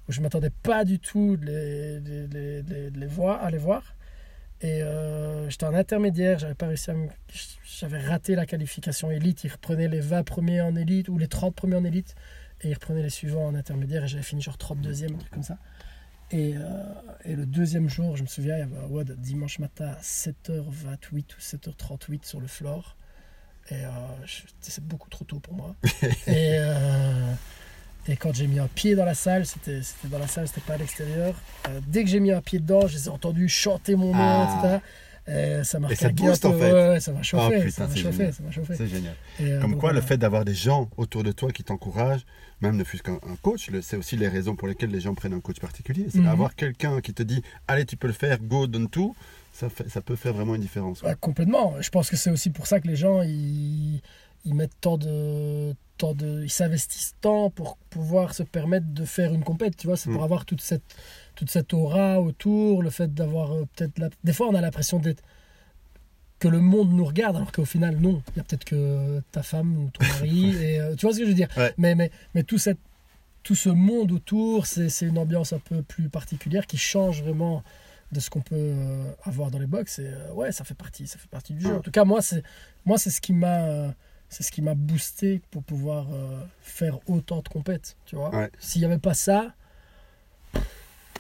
où 0.08 0.12
je 0.12 0.22
m'attendais 0.22 0.50
pas 0.64 0.84
du 0.86 1.00
tout 1.00 1.38
les, 1.42 2.00
de 2.00 2.92
les 3.00 3.06
voir, 3.08 3.44
à 3.44 3.50
les 3.52 3.58
voir. 3.58 3.96
Et 4.62 4.82
euh, 4.82 5.50
j'étais 5.50 5.66
en 5.66 5.74
intermédiaire, 5.76 6.40
j'avais 6.40 6.56
pas 6.56 6.68
réussi 6.68 6.90
à 6.90 6.94
me- 6.96 7.10
J'avais 7.80 8.00
raté 8.00 8.36
la 8.36 8.46
qualification 8.48 9.12
élite. 9.12 9.44
Ils 9.44 9.52
reprenaient 9.52 9.88
les 9.88 10.00
20 10.00 10.24
premiers 10.24 10.62
en 10.62 10.76
élite 10.76 11.10
ou 11.10 11.18
les 11.20 11.28
30 11.28 11.54
premiers 11.56 11.76
en 11.76 11.84
élite, 11.84 12.16
et 12.62 12.70
ils 12.70 12.74
reprenaient 12.74 13.04
les 13.04 13.12
suivants 13.12 13.46
en 13.46 13.54
intermédiaire, 13.56 14.04
et 14.04 14.08
j'avais 14.08 14.24
fini 14.24 14.42
genre 14.42 14.58
32e, 14.58 15.14
un 15.14 15.18
truc 15.18 15.32
comme 15.32 15.44
ça. 15.44 15.58
Et, 16.32 16.56
euh, 16.58 16.62
et 17.24 17.36
le 17.36 17.46
deuxième 17.46 17.88
jour, 17.88 18.18
je 18.18 18.24
me 18.24 18.28
souviens, 18.28 18.56
il 18.56 18.60
y 18.60 18.64
avait 18.64 18.78
un 18.78 18.88
WOD 18.88 19.16
dimanche 19.20 19.60
matin 19.60 19.90
à 19.98 20.02
7h28 20.02 21.36
ou 21.38 21.40
7h38 21.40 22.26
sur 22.26 22.40
le 22.42 22.48
floor. 22.48 22.98
Et 23.70 23.76
euh, 23.76 23.90
c'est 24.62 24.84
beaucoup 24.84 25.10
trop 25.10 25.24
tôt 25.26 25.40
pour 25.40 25.54
moi. 25.54 25.76
et, 26.28 26.58
euh, 26.60 27.34
et 28.08 28.16
quand 28.16 28.34
j'ai 28.34 28.48
mis 28.48 28.60
un 28.60 28.68
pied 28.68 28.96
dans 28.96 29.06
la 29.06 29.14
salle, 29.14 29.46
c'était 29.46 29.82
dans 30.06 30.20
la 30.20 30.28
salle, 30.28 30.48
c'était 30.48 30.62
pas 30.62 30.74
à 30.74 30.78
l'extérieur. 30.78 31.34
euh, 31.70 31.80
dès 31.88 32.04
que 32.04 32.10
j'ai 32.10 32.20
mis 32.20 32.32
un 32.32 32.42
pied 32.42 32.60
dedans, 32.60 32.88
je 32.88 32.96
les 32.96 33.06
ai 33.08 33.10
entendus 33.10 33.50
chanter 33.50 33.96
mon 33.96 34.14
nom, 34.14 34.20
Ah. 34.22 34.60
etc. 34.64 34.80
Et 35.30 35.64
ça 35.66 35.78
m'a 35.80 35.90
Et 35.92 35.96
ça 35.96 36.08
requinqué 36.08 36.24
booste, 36.30 36.46
en 36.46 36.54
fait. 36.54 36.72
Ouais, 36.72 36.90
ouais, 36.90 37.00
ça 37.02 37.12
m'a 37.12 37.20
Oh, 37.20 37.24
chauffé, 37.24 37.58
putain, 37.60 37.70
ça 37.72 37.88
m'a 37.88 37.94
c'est 37.94 38.00
chauffé, 38.02 38.24
m'a. 38.72 38.76
C'est 38.78 38.88
génial. 38.88 39.14
Et, 39.42 39.44
euh, 39.52 39.60
Comme 39.62 39.72
donc, 39.72 39.82
quoi, 39.82 39.92
le 39.92 40.00
fait 40.00 40.18
d'avoir 40.18 40.46
des 40.46 40.54
gens 40.54 40.90
autour 40.96 41.24
de 41.24 41.34
toi 41.34 41.52
qui 41.52 41.66
t'encouragent, 41.66 42.26
même 42.62 42.78
ne 42.78 42.84
fût-ce 42.86 43.04
qu'un 43.04 43.16
un 43.16 43.36
coach, 43.42 43.70
c'est 43.82 43.98
aussi 43.98 44.16
les 44.16 44.30
raisons 44.30 44.56
pour 44.56 44.70
lesquelles 44.70 44.90
les 44.92 45.02
gens 45.02 45.14
prennent 45.16 45.34
un 45.34 45.42
coach 45.42 45.60
particulier. 45.60 46.06
C'est 46.10 46.20
Mhm. 46.20 46.28
avoir 46.30 46.56
quelqu'un 46.56 47.02
qui 47.02 47.14
te 47.14 47.24
dit 47.24 47.42
Allez, 47.68 47.86
tu 47.86 47.98
peux 47.98 48.08
le 48.08 48.14
faire, 48.14 48.40
go, 48.40 48.68
donne 48.68 48.88
tout. 48.90 49.16
Ça, 49.52 49.68
fait- 49.70 49.90
ça 49.90 50.00
peut 50.00 50.16
faire 50.16 50.32
vraiment 50.34 50.56
une 50.56 50.62
différence. 50.62 51.02
Ouais, 51.02 51.16
complètement. 51.20 51.74
Je 51.82 51.90
pense 51.90 52.10
que 52.10 52.16
c'est 52.16 52.30
aussi 52.32 52.50
pour 52.50 52.66
ça 52.68 52.80
que 52.80 52.88
les 52.88 52.96
gens 52.96 53.22
ils, 53.22 54.02
ils 54.46 54.54
mettent 54.54 54.80
tant 54.80 54.98
de 54.98 55.74
tant 55.98 56.14
de 56.14 56.44
ils 56.44 56.50
s'investissent 56.50 57.16
tant 57.22 57.50
pour 57.50 57.78
pouvoir 57.90 58.34
se 58.34 58.44
permettre 58.44 58.88
de 58.94 59.06
faire 59.06 59.34
une 59.34 59.44
compète. 59.44 59.76
Tu 59.78 59.88
vois, 59.88 59.98
c'est 59.98 60.10
pour 60.10 60.22
Mm. 60.22 60.26
avoir 60.26 60.46
toute 60.46 60.62
cette 60.62 60.84
toute 61.36 61.50
cette 61.52 61.74
aura 61.74 62.20
autour, 62.22 62.82
le 62.82 62.90
fait 62.90 63.14
d'avoir 63.14 63.52
euh, 63.54 63.66
peut-être 63.76 63.98
la... 64.00 64.10
des 64.24 64.34
fois 64.34 64.48
on 64.48 64.56
a 64.56 64.62
l'impression 64.62 65.00
d'être 65.00 65.24
que 66.40 66.48
le 66.48 66.60
monde 66.60 66.92
nous 66.92 67.06
regarde 67.06 67.36
alors 67.36 67.52
qu'au 67.52 67.66
final 67.66 67.96
non. 67.98 68.22
Il 68.36 68.38
y 68.38 68.40
a 68.40 68.44
peut-être 68.44 68.66
que 68.66 69.22
ta 69.32 69.44
femme 69.44 69.76
ou 69.78 69.90
ton 69.90 70.06
mari 70.06 70.56
et 70.64 70.80
euh, 70.80 70.96
tu 70.96 71.06
vois 71.06 71.14
ce 71.14 71.20
que 71.20 71.26
je 71.26 71.30
veux 71.30 71.36
dire? 71.36 71.50
Ouais. 71.58 71.74
Mais 71.78 71.96
mais 71.96 72.12
mais 72.34 72.44
tout 72.44 72.58
cette 72.58 72.80
tout 73.44 73.56
ce 73.56 73.70
monde 73.70 74.12
autour, 74.12 74.66
c'est 74.66 74.90
une 75.02 75.18
ambiance 75.18 75.54
un 75.54 75.60
peu 75.60 75.82
plus 75.82 76.10
particulière 76.10 76.68
qui 76.68 76.78
change 76.78 77.24
vraiment 77.24 77.64
de 78.12 78.20
ce 78.20 78.30
qu'on 78.30 78.42
peut 78.42 78.56
euh, 78.58 79.12
avoir 79.24 79.52
dans 79.52 79.60
les 79.60 79.68
box. 79.68 80.00
Et 80.00 80.08
euh, 80.08 80.34
ouais, 80.34 80.52
ça 80.52 80.66
fait 80.66 80.74
partie, 80.74 81.08
ça 81.08 81.18
fait 81.18 81.30
partie 81.30 81.54
du 81.54 81.62
jeu. 81.62 81.76
En 81.76 81.80
tout 81.80 81.92
cas, 81.92 82.04
moi, 82.04 82.22
c'est 82.22 82.44
moi, 82.86 82.98
c'est 82.98 83.10
ce 83.10 83.22
qui 83.22 83.32
m'a, 83.32 83.94
c'est 84.30 84.44
ce 84.44 84.52
qui 84.52 84.62
m'a 84.62 84.76
boosté 84.76 85.42
pour 85.52 85.64
pouvoir 85.64 86.08
euh, 86.12 86.42
faire 86.62 87.00
autant 87.08 87.42
de 87.42 87.48
compètes. 87.48 87.96
Tu 88.06 88.16
vois. 88.16 88.34
Ouais. 88.36 88.50
S'il 88.60 88.82
n'y 88.82 88.86
avait 88.86 88.98
pas 89.00 89.14
ça, 89.14 89.54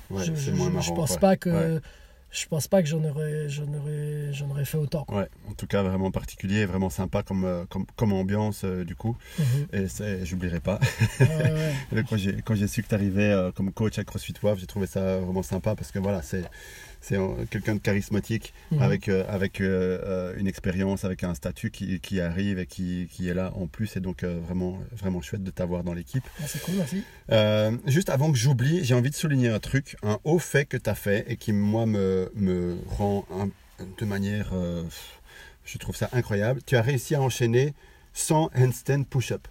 Ouais, 0.09 0.23
je, 0.23 0.33
je- 0.35 0.93
pense 0.93 1.17
pas 1.17 1.35
que 1.35 1.49
Ouais. 1.75 1.81
je 2.31 2.45
pense 2.47 2.67
pas 2.69 2.81
que 2.81 2.87
j'en 2.87 3.03
aurais, 3.03 3.49
j'en 3.49 3.67
aurais, 3.73 4.31
j'en 4.31 4.49
aurais 4.49 4.63
fait 4.63 4.77
autant. 4.77 5.03
quoi. 5.03 5.17
Ouais, 5.23 5.29
en 5.49 5.53
tout 5.53 5.67
cas, 5.67 5.83
vraiment 5.83 6.11
particulier, 6.11 6.65
vraiment 6.65 6.89
sympa 6.89 7.23
comme, 7.23 7.43
euh, 7.43 7.65
comme, 7.69 7.85
comme 7.97 8.13
ambiance, 8.13 8.61
euh, 8.63 8.85
du 8.85 8.95
coup. 8.95 9.17
Mhm. 9.37 9.67
Et 9.73 9.87
c'est- 9.89 10.25
j'oublierai 10.25 10.61
pas. 10.61 10.79
Ouais, 11.19 11.27
ouais. 11.27 11.73
Et 11.97 12.03
Quand 12.03 12.15
j'ai 12.17 12.41
quand 12.41 12.55
j'ai 12.55 12.67
su 12.67 12.83
que 12.83 12.87
tu 12.87 12.95
arrivais 12.95 13.35
comme 13.55 13.73
coach 13.73 13.99
à 13.99 14.05
CrossFit 14.05 14.33
WAF, 14.41 14.59
j'ai 14.59 14.65
trouvé 14.67 14.87
ça 14.87 15.19
vraiment 15.19 15.43
sympa 15.43 15.75
parce 15.75 15.91
que 15.91 15.99
voilà, 15.99 16.21
c'est 16.21 16.43
c'est 17.01 17.17
quelqu'un 17.49 17.75
de 17.75 17.79
charismatique 17.79 18.53
Mhm. 18.71 18.81
avec, 18.81 19.07
euh, 19.09 19.23
avec 19.29 19.61
euh, 19.61 19.99
euh, 20.03 20.33
une 20.37 20.47
expérience, 20.47 21.05
avec 21.05 21.23
un 21.23 21.33
statut 21.33 21.71
qui, 21.71 21.99
qui 21.99 22.19
arrive 22.19 22.59
et 22.59 22.65
qui, 22.65 23.07
qui 23.11 23.29
est 23.29 23.33
là 23.33 23.51
en 23.55 23.67
plus. 23.67 23.95
Et 23.95 23.99
donc, 23.99 24.23
euh, 24.23 24.39
vraiment, 24.45 24.79
vraiment 24.91 25.21
chouette 25.21 25.43
de 25.43 25.51
t'avoir 25.51 25.83
dans 25.83 25.93
l'équipe. 25.93 26.23
Ah, 26.41 26.43
c'est 26.47 26.61
cool, 26.61 26.75
merci. 26.75 27.03
Juste 27.85 28.09
avant 28.09 28.31
que 28.31 28.37
j'oublie, 28.37 28.83
j'ai 28.83 28.93
envie 28.93 29.09
de 29.09 29.15
souligner 29.15 29.49
un 29.49 29.59
truc, 29.59 29.95
un 30.03 30.19
haut 30.23 30.39
fait 30.39 30.65
que 30.65 30.77
tu 30.77 30.89
as 30.89 30.95
fait 30.95 31.25
et 31.27 31.37
qui, 31.37 31.53
moi, 31.53 31.85
me, 31.85 32.31
me 32.35 32.77
rend 32.87 33.25
un- 33.31 33.49
de 33.99 34.05
manière. 34.05 34.51
je 35.65 35.77
trouve 35.77 35.95
ça 35.95 36.09
incroyable. 36.13 36.61
Tu 36.65 36.75
as 36.77 36.81
réussi 36.81 37.13
à 37.15 37.21
enchaîner 37.21 37.73
100 38.13 38.49
handstand 38.55 39.03
push-up. 39.03 39.47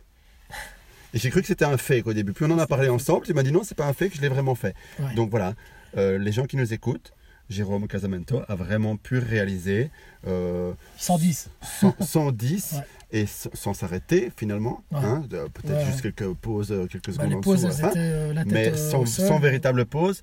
Et 1.14 1.18
j'ai 1.18 1.30
cru 1.30 1.40
que 1.40 1.46
c'était 1.46 1.64
un 1.64 1.76
fake 1.78 2.06
au 2.06 2.12
début. 2.12 2.32
Puis 2.32 2.44
on 2.46 2.50
en 2.50 2.58
a 2.58 2.66
parlé 2.66 2.88
ensemble. 2.88 3.24
Tu 3.26 3.32
m'as 3.34 3.42
dit 3.42 3.52
non, 3.52 3.62
c'est 3.64 3.76
pas 3.76 3.86
un 3.86 3.92
fake, 3.92 4.16
je 4.16 4.20
l'ai 4.20 4.28
vraiment 4.28 4.54
fait. 4.54 4.74
Ouais. 4.98 5.14
Donc 5.14 5.30
voilà, 5.30 5.54
Euh, 5.96 6.18
les 6.18 6.32
gens 6.32 6.44
qui 6.44 6.56
nous 6.58 6.74
écoutent, 6.74 7.12
Jérôme 7.48 7.86
Casamento 7.88 8.42
a 8.48 8.54
vraiment 8.54 8.96
pu 8.96 9.18
réaliser 9.18 9.90
euh, 10.26 10.72
110. 10.98 11.48
100 11.80 11.94
110 12.00 12.72
Ouais. 12.74 12.82
et 13.20 13.26
sans 13.26 13.74
s'arrêter 13.74 14.32
finalement. 14.36 14.82
Ouais. 14.90 14.98
hein, 15.02 15.24
Peut-être 15.28 15.78
Ouais. 15.78 15.84
juste 15.86 16.02
quelques 16.02 16.32
pauses, 16.34 16.72
euh, 16.72 16.86
quelques 16.86 17.06
Bah, 17.08 17.12
secondes 17.12 17.30
les 17.30 17.36
en 17.36 17.40
pauses, 17.40 17.62
dessous. 17.62 17.84
hein. 17.84 17.90
étaient 17.90 17.98
euh, 18.00 18.32
la 18.32 18.44
tête 18.44 18.52
mais 18.52 18.68
euh, 18.70 18.76
sans, 18.76 19.06
sans 19.06 19.38
véritable 19.38 19.86
pause. 19.86 20.22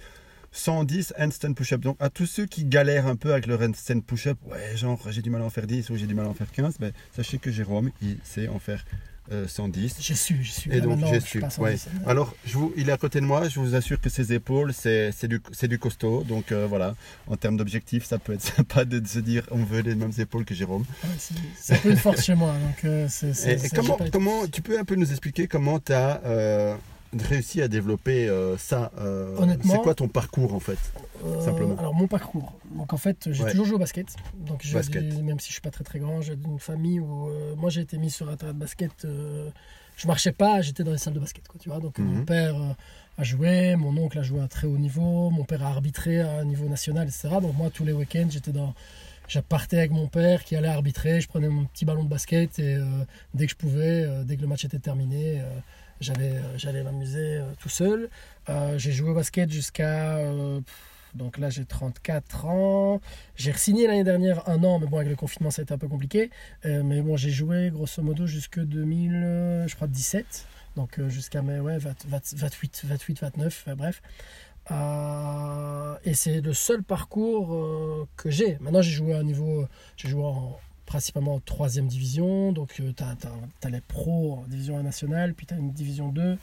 110 0.55 1.13
handstand 1.17 1.53
push-up. 1.55 1.81
Donc 1.81 1.97
à 1.99 2.09
tous 2.11 2.25
ceux 2.27 2.45
qui 2.45 2.65
galèrent 2.65 3.07
un 3.07 3.15
peu 3.15 3.31
avec 3.31 3.47
le 3.47 3.55
handstand 3.55 4.01
push-up, 4.01 4.37
ouais, 4.45 4.75
genre 4.77 4.99
j'ai 5.09 5.21
du 5.23 5.29
mal 5.31 5.41
à 5.41 5.45
en 5.45 5.49
faire 5.49 5.65
10 5.65 5.89
ou 5.89 5.95
j'ai 5.95 6.05
du 6.05 6.13
mal 6.13 6.25
à 6.25 6.29
en 6.29 6.33
faire 6.35 6.51
15, 6.51 6.75
ben, 6.79 6.91
sachez 7.15 7.39
que 7.39 7.49
Jérôme, 7.51 7.89
il 8.03 8.17
sait 8.23 8.47
en 8.47 8.59
faire 8.59 8.85
euh, 9.31 9.47
110. 9.47 9.95
J'ai 9.99 10.15
su, 10.15 10.39
j'ai 10.41 10.51
su. 10.51 10.69
Et 10.71 10.75
Là, 10.75 10.81
donc 10.81 10.99
j'ai 10.99 11.15
je 11.15 11.19
suis 11.19 11.29
su. 11.29 11.39
pas 11.39 11.47
à 11.47 11.49
110, 11.49 11.63
ouais. 11.63 11.75
hein. 11.95 12.01
Alors 12.07 12.35
je 12.45 12.57
vous, 12.57 12.73
il 12.75 12.89
est 12.89 12.91
à 12.91 12.97
côté 12.97 13.21
de 13.21 13.25
moi, 13.25 13.47
je 13.47 13.59
vous 13.59 13.73
assure 13.75 13.99
que 14.01 14.09
ses 14.09 14.33
épaules, 14.33 14.73
c'est 14.73 15.11
du, 15.27 15.41
du 15.63 15.79
costaud. 15.79 16.23
Donc 16.23 16.51
euh, 16.51 16.67
voilà, 16.67 16.95
en 17.27 17.35
termes 17.37 17.57
d'objectifs, 17.57 18.05
ça 18.05 18.17
peut 18.19 18.33
être 18.33 18.41
sympa 18.55 18.85
de 18.85 19.05
se 19.07 19.19
dire 19.19 19.43
on 19.51 19.63
veut 19.63 19.81
les 19.81 19.95
mêmes 19.95 20.11
épaules 20.17 20.45
que 20.45 20.53
Jérôme. 20.53 20.83
Ouais, 21.03 21.09
c'est- 21.57 21.73
un 21.75 21.77
peu 21.77 21.89
une 21.91 21.97
force 21.97 22.23
chez 22.23 22.35
moi. 22.35 22.53
Donc, 22.53 22.83
euh, 22.85 23.07
et 23.45 23.69
comment, 24.11 24.47
tu 24.47 24.61
peux 24.61 24.77
un 24.77 24.83
peu 24.83 24.95
nous 24.95 25.09
expliquer 25.11 25.47
comment 25.47 25.79
tu 25.79 25.93
as 25.93 26.21
réussi 27.21 27.61
à 27.61 27.67
développer 27.67 28.27
euh, 28.27 28.57
ça 28.57 28.91
euh, 28.97 29.35
Honnêtement- 29.37 29.73
C'est 29.73 29.81
quoi 29.81 29.95
ton 29.95 30.07
parcours 30.07 30.53
en 30.53 30.59
fait 30.59 30.77
Euh, 31.25 31.39
Simplement. 31.41 31.77
Alors 31.77 31.93
mon 31.93 32.07
parcours. 32.07 32.53
Donc 32.75 32.91
en 32.93 32.97
fait, 32.97 33.29
j'ai 33.31 33.43
Ouais. 33.43 33.51
toujours 33.51 33.65
joué 33.65 33.75
au 33.75 33.79
basket. 33.79 34.07
Donc 34.47 34.61
je 34.63 34.73
Basket. 34.73 35.03
même 35.21 35.39
si 35.39 35.47
je 35.47 35.53
suis 35.53 35.61
pas 35.61 35.71
très 35.71 35.83
très 35.83 35.99
grand, 35.99 36.21
j'ai 36.21 36.33
une 36.33 36.59
famille 36.59 36.99
où 36.99 37.29
moi 37.57 37.69
j'ai 37.69 37.81
été 37.81 37.97
mis 37.97 38.09
sur 38.11 38.29
un 38.29 38.35
terrain 38.35 38.53
de 38.53 38.59
basket. 38.59 39.07
je 39.95 40.07
marchais 40.07 40.31
pas, 40.31 40.61
j'étais 40.61 40.83
dans 40.83 40.91
les 40.91 40.97
salles 40.97 41.13
de 41.13 41.19
basket, 41.19 41.47
quoi. 41.47 41.59
Tu 41.61 41.69
vois. 41.69 41.79
Donc 41.79 41.99
Mhm. 41.99 42.05
mon 42.05 42.25
père 42.25 42.55
euh, 42.55 42.73
a 43.19 43.23
joué, 43.23 43.75
mon 43.75 43.95
oncle 43.97 44.17
a 44.17 44.23
joué 44.23 44.41
à 44.41 44.47
très 44.47 44.65
haut 44.67 44.77
niveau, 44.79 45.29
mon 45.29 45.43
père 45.43 45.63
a 45.63 45.67
arbitré 45.69 46.19
à 46.21 46.39
un 46.39 46.45
niveau 46.45 46.67
national, 46.67 47.07
etc. 47.07 47.29
Donc 47.41 47.55
moi 47.57 47.69
tous 47.69 47.85
les 47.85 47.93
week-ends 47.93 48.27
j'étais 48.29 48.51
dans 48.51 48.73
je 49.27 49.39
partais 49.39 49.77
avec 49.77 49.91
mon 49.91 50.07
père 50.07 50.43
qui 50.43 50.55
allait 50.55 50.67
arbitrer, 50.67 51.21
je 51.21 51.27
prenais 51.29 51.47
mon 51.47 51.63
petit 51.65 51.85
ballon 51.85 52.03
de 52.03 52.09
basket 52.09 52.59
et 52.59 52.75
euh, 52.75 52.83
dès 53.33 53.45
que 53.45 53.51
je 53.51 53.55
pouvais, 53.55 54.03
euh, 54.03 54.23
dès 54.25 54.35
que 54.35 54.41
le 54.41 54.47
match 54.47 54.65
était 54.65 54.79
terminé, 54.79 55.39
euh, 55.39 55.43
j'allais, 56.03 56.35
euh, 56.35 56.57
j'allais 56.57 56.83
m'amuser 56.83 57.37
euh, 57.37 57.51
tout 57.59 57.69
seul. 57.69 58.09
Euh, 58.49 58.77
j'ai 58.77 58.91
joué 58.91 59.09
au 59.09 59.13
basket 59.13 59.49
jusqu'à... 59.49 60.19
donc 61.15 61.37
là 61.37 61.49
j'ai 61.49 61.65
34 61.65 62.45
ans. 62.45 63.01
J'ai 63.35 63.53
signé 63.53 63.87
l'année 63.87 64.03
dernière 64.03 64.47
un 64.49 64.63
an, 64.63 64.79
mais 64.79 64.87
bon 64.87 64.97
avec 64.97 65.09
le 65.09 65.15
confinement 65.15 65.51
ça 65.51 65.61
a 65.61 65.63
été 65.63 65.73
un 65.73 65.77
peu 65.77 65.87
compliqué. 65.87 66.29
Euh, 66.65 66.83
mais 66.83 67.01
bon 67.01 67.17
j'ai 67.17 67.31
joué 67.31 67.69
grosso 67.71 68.01
modo 68.01 68.27
jusque 68.27 68.59
2000, 68.59 69.13
euh, 69.13 69.67
je 69.67 69.75
crois 69.75 69.87
17. 69.87 70.45
Donc 70.75 70.99
jusqu'à 71.07 71.41
mes 71.41 71.59
ouais, 71.59 71.77
20 71.77 72.07
20 72.07 72.33
28, 72.35 72.81
28, 72.85 73.21
29, 73.21 73.65
euh, 73.67 73.75
bref. 73.75 74.01
Et 76.05 76.13
c'est 76.15 76.41
le 76.41 76.53
seul 76.53 76.83
parcours 76.83 78.07
que 78.17 78.29
j'ai. 78.29 78.57
Maintenant, 78.59 78.81
j'ai 78.81 78.91
joué 78.91 79.13
à 79.13 79.19
un 79.19 79.23
niveau, 79.23 79.67
j'ai 79.97 80.09
joué 80.09 80.23
en, 80.23 80.57
principalement 80.93 81.33
en 81.33 81.39
troisième 81.39 81.87
division. 81.87 82.51
Donc, 82.51 82.73
tu 82.73 82.83
as, 82.83 83.69
les 83.69 83.81
pros 83.81 84.33
en 84.33 84.47
division 84.47 84.77
1 84.77 84.83
nationale, 84.83 85.33
puis 85.33 85.47
tu 85.47 85.55
as 85.55 85.57
une 85.57 85.71
division 85.71 86.09
2, 86.09 86.37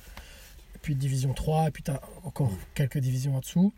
puis 0.82 0.96
division 0.96 1.32
3, 1.34 1.68
et 1.68 1.70
puis 1.70 1.84
tu 1.84 1.92
as 1.92 2.00
encore 2.24 2.50
quelques 2.74 2.98
divisions 2.98 3.36
en 3.36 3.38
dessous, 3.38 3.72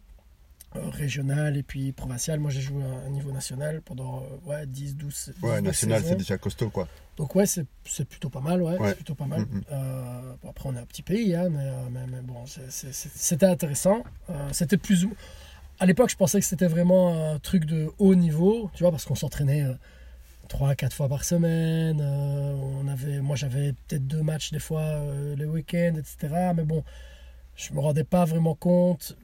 euh, 0.76 0.88
régionale 0.88 1.58
et 1.58 1.62
puis 1.62 1.92
provinciale. 1.92 2.40
Moi, 2.40 2.50
j'ai 2.50 2.62
joué 2.62 2.82
à 2.82 3.06
un 3.06 3.10
niveau 3.10 3.32
national 3.32 3.82
pendant 3.82 4.22
euh, 4.22 4.48
ouais, 4.48 4.66
10, 4.66 4.96
12, 4.96 5.34
12 5.42 5.50
Ouais, 5.50 5.60
national, 5.60 6.02
c'est 6.02 6.16
déjà 6.16 6.38
costaud 6.38 6.70
quoi. 6.70 6.88
Donc 7.18 7.34
ouais, 7.34 7.44
c'est 7.44 7.66
plutôt 8.08 8.30
pas 8.30 8.40
mal, 8.40 8.62
ouais, 8.62 8.78
Ouais. 8.78 8.88
c'est 8.88 8.94
plutôt 8.94 9.14
pas 9.14 9.26
mal. 9.26 9.40
Mhm. 9.40 9.62
Euh, 9.72 10.32
bon, 10.42 10.48
après, 10.48 10.70
on 10.70 10.74
est 10.74 10.78
un 10.80 10.86
petit 10.86 11.02
pays, 11.02 11.34
hein, 11.34 11.50
mais, 11.50 11.66
euh, 11.66 11.88
mais, 11.90 12.06
mais 12.10 12.22
bon, 12.22 12.44
c'était 12.70 13.44
intéressant. 13.44 14.04
Euh, 14.30 14.48
c'était 14.52 14.78
plus. 14.78 15.06
À 15.78 15.84
l'époque, 15.84 16.08
je 16.08 16.16
pensais 16.16 16.40
que 16.40 16.46
c'était 16.46 16.66
vraiment 16.66 17.32
un 17.34 17.38
truc 17.38 17.66
de 17.66 17.90
haut 17.98 18.14
niveau, 18.14 18.70
tu 18.72 18.84
vois, 18.84 18.90
parce 18.90 19.04
qu'on 19.04 19.16
s'entraînait... 19.16 19.66
trois, 20.48 20.74
quatre 20.74 20.94
fois 20.94 21.08
par 21.08 21.24
semaine. 21.24 22.00
euh, 22.00 22.54
on 22.82 22.88
avait, 22.88 23.20
moi, 23.20 23.36
j'avais 23.36 23.72
peut-être 23.72 24.06
deux 24.06 24.22
matchs 24.22 24.50
des 24.52 24.58
fois 24.58 24.80
euh, 24.82 25.34
les 25.36 25.44
week-ends, 25.46 25.94
etc. 25.96 26.52
Mais 26.54 26.64
bon, 26.64 26.84
je 27.56 27.72
me 27.72 27.80
rendais 27.80 28.04
pas 28.04 28.24
vraiment 28.24 28.54
compte 28.54 29.16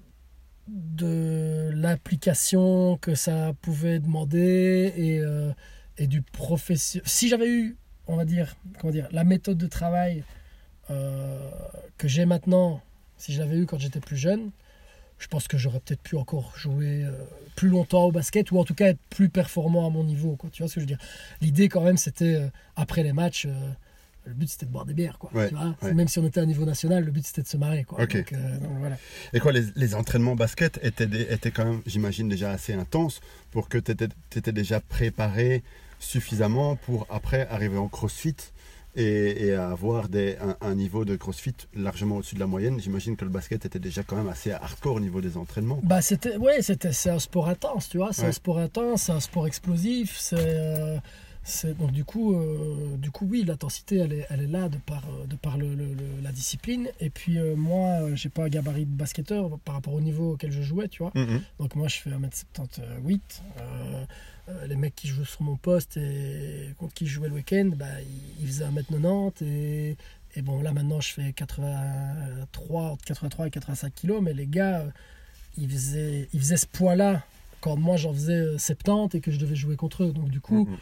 de 0.69 1.71
l'implication 1.75 2.99
que 2.99 3.15
ça 3.15 3.53
pouvait 3.63 4.01
demander 4.01 4.93
et, 4.97 5.19
euh, 5.21 5.53
et 5.97 6.07
du 6.07 6.23
profession. 6.23 7.01
Si 7.05 7.29
j'avais 7.29 7.49
eu, 7.49 7.77
on 8.07 8.17
va 8.17 8.25
dire, 8.25 8.57
comment 8.79 8.93
dire, 8.93 9.09
la 9.13 9.25
méthode 9.25 9.59
de 9.59 9.67
travail 9.67 10.25
euh, 10.91 11.51
que 11.97 12.09
j'ai 12.09 12.27
maintenant, 12.27 12.81
si 13.17 13.33
je 13.33 13.41
l'avais 13.41 13.57
eu 13.59 13.67
quand 13.67 13.79
j'étais 13.79 14.01
plus 14.01 14.17
jeune, 14.17 14.51
je 15.19 15.27
pense 15.29 15.49
que 15.49 15.59
j'aurais 15.59 15.81
peut-être 15.81 16.03
pu 16.03 16.17
encore 16.17 16.53
jouer 16.57 17.05
euh, 17.05 17.13
plus 17.57 17.69
longtemps 17.69 18.05
au 18.05 18.13
basket 18.13 18.51
ou 18.53 18.59
en 18.59 18.65
tout 18.65 18.75
cas 18.75 18.87
être 18.89 19.01
plus 19.11 19.29
performant 19.29 19.87
à 19.87 19.91
mon 19.91 20.05
niveau. 20.05 20.37
Quoi. 20.37 20.49
Tu 20.51 20.63
vois 20.63 20.69
ce 20.69 20.75
que 20.77 20.81
je 20.81 20.85
veux 20.85 20.89
dire? 20.97 20.99
L'idée 21.41 21.69
quand 21.69 21.83
même 21.83 21.97
c'était 21.97 22.37
euh, 22.37 22.49
après 22.77 23.03
les 23.03 23.13
matchs, 23.13 23.47
euh, 23.47 23.71
le 24.27 24.35
but 24.35 24.49
c'était 24.49 24.67
de 24.67 24.71
boire 24.71 24.85
des 24.85 24.95
bières. 24.95 25.19
Quoi, 25.19 25.31
Ouais, 25.35 25.49
tu 25.49 25.55
vois? 25.55 25.75
ouais. 25.83 25.95
Même 25.95 26.07
si 26.07 26.19
on 26.19 26.27
était 26.27 26.41
à 26.41 26.47
niveau 26.47 26.65
national, 26.67 27.03
le 27.05 27.11
but 27.11 27.25
c'était 27.27 27.43
de 27.43 27.49
se 27.49 27.57
marrer. 27.57 27.85
Quoi. 27.85 28.03
Ok. 28.03 28.15
Donc, 28.15 28.33
donc 28.33 28.79
voilà. 28.79 28.97
Et 29.33 29.41
quoi, 29.41 29.53
les, 29.53 29.65
les 29.75 29.95
entraînements 29.95 30.37
basket 30.37 30.79
étaient, 30.83 31.07
des- 31.07 31.23
étaient 31.33 31.51
quand 31.51 31.65
même, 31.65 31.81
j'imagine, 31.87 32.29
déjà 32.29 32.51
assez 32.51 32.75
intenses 32.75 33.21
pour 33.51 33.69
que 33.69 33.79
tu 33.79 33.93
étais, 33.93 34.53
déjà 34.53 34.81
préparé 34.81 35.63
suffisamment 35.99 36.77
pour 36.77 37.07
après 37.11 37.49
arriver 37.49 37.79
en 37.79 37.89
crossfit? 37.89 38.37
Et, 38.99 39.47
et 39.47 39.53
avoir 39.55 40.09
des, 40.09 40.37
un, 40.49 40.57
un 40.61 40.75
niveau 40.75 41.05
de 41.05 41.15
crossfit 41.17 41.55
largement 41.75 42.17
au-dessus 42.17 42.35
de 42.35 42.41
la 42.41 42.47
moyenne. 42.47 42.81
J'imagine 42.81 43.17
que 43.17 43.25
le 43.25 43.31
basket 43.31 43.65
était 43.65 43.79
déjà 43.79 44.03
quand 44.03 44.17
même 44.17 44.29
assez 44.29 44.51
hardcore 44.53 44.97
au 44.97 45.01
niveau 45.01 45.21
des 45.21 45.37
entraînements. 45.37 45.81
Bah 45.83 46.03
c'était 46.03 46.37
ouais 46.37 46.61
c'était 46.63 46.93
c'est 46.93 47.11
un 47.11 47.19
sport 47.19 47.49
intense 47.49 47.89
tu 47.89 47.99
vois 47.99 48.13
c'est 48.13 48.23
Ouais. 48.23 48.29
un 48.29 48.33
sport 48.33 48.59
intense 48.59 49.03
c'est 49.05 49.13
un 49.13 49.21
sport 49.21 49.47
explosif 49.47 50.17
c'est 50.19 50.37
euh, 50.39 50.97
c'est- 50.97 51.03
donc 51.79 51.93
du 51.93 52.05
coup 52.05 52.35
euh, 52.35 52.97
du 52.99 53.11
coup 53.11 53.27
oui 53.31 53.43
l'intensité 53.45 53.97
elle 53.97 54.13
est, 54.13 54.27
elle 54.31 54.41
est 54.43 54.47
là 54.49 54.69
de 54.69 54.77
par 54.79 55.03
euh, 55.09 55.27
de 55.27 55.35
par 55.37 55.57
le, 55.57 55.75
le- 55.75 55.95
le- 55.95 56.21
la 56.23 56.31
discipline 56.33 56.89
et 57.01 57.11
puis 57.11 57.39
euh, 57.39 57.57
moi 57.57 58.03
euh, 58.03 58.17
j'ai 58.17 58.29
pas 58.29 58.45
un 58.45 58.49
gabarit 58.49 58.85
de 58.85 58.91
basketteur 58.95 59.59
par 59.65 59.75
rapport 59.77 59.95
au 59.95 60.01
niveau 60.01 60.33
auquel 60.35 60.53
je 60.53 60.63
jouais 60.63 60.89
tu 60.89 61.03
vois 61.03 61.13
Mhm. 61.15 61.41
donc 61.59 61.75
moi 61.75 61.89
je 61.89 61.97
fais 61.97 62.11
1m78 62.11 63.21
euh, 63.61 64.05
euh, 64.51 64.67
les 64.67 64.77
mecs 64.77 64.95
qui 64.95 65.09
jouent 65.09 65.25
sur 65.25 65.43
mon 65.43 65.57
poste 65.57 65.97
et 65.97 66.69
contre 66.79 66.95
qui 66.95 67.07
je 67.07 67.15
jouais 67.15 67.29
le 67.29 67.35
week-end 67.35 67.71
bah, 67.77 67.87
ils, 68.01 68.43
ils 68.43 68.47
faisaient 68.47 68.65
1m90 68.67 69.45
et 69.45 69.97
et 70.37 70.43
bon 70.43 70.61
là 70.63 70.73
maintenant 70.73 71.01
je 71.01 71.13
fais 71.15 71.33
83 71.33 72.83
entre 72.91 73.05
83 73.05 73.47
et 73.47 73.51
85 73.51 73.95
kilos 73.95 74.21
mais 74.23 74.35
les 74.35 74.47
gars 74.47 74.85
ils 75.57 75.69
faisaient, 75.71 76.29
ils 76.33 76.41
faisaient 76.41 76.57
ce 76.57 76.67
poids-là 76.67 77.25
quand 77.61 77.77
moi 77.77 77.97
j'en 77.97 78.13
faisais 78.13 78.35
euh, 78.35 78.59
70 78.59 79.17
et 79.17 79.21
que 79.21 79.33
je 79.33 79.39
devais 79.41 79.57
jouer 79.57 79.75
contre 79.75 80.05
eux. 80.05 80.13
Donc 80.13 80.29
du 80.29 80.41
coup, 80.41 80.67
Mhm. 80.67 80.77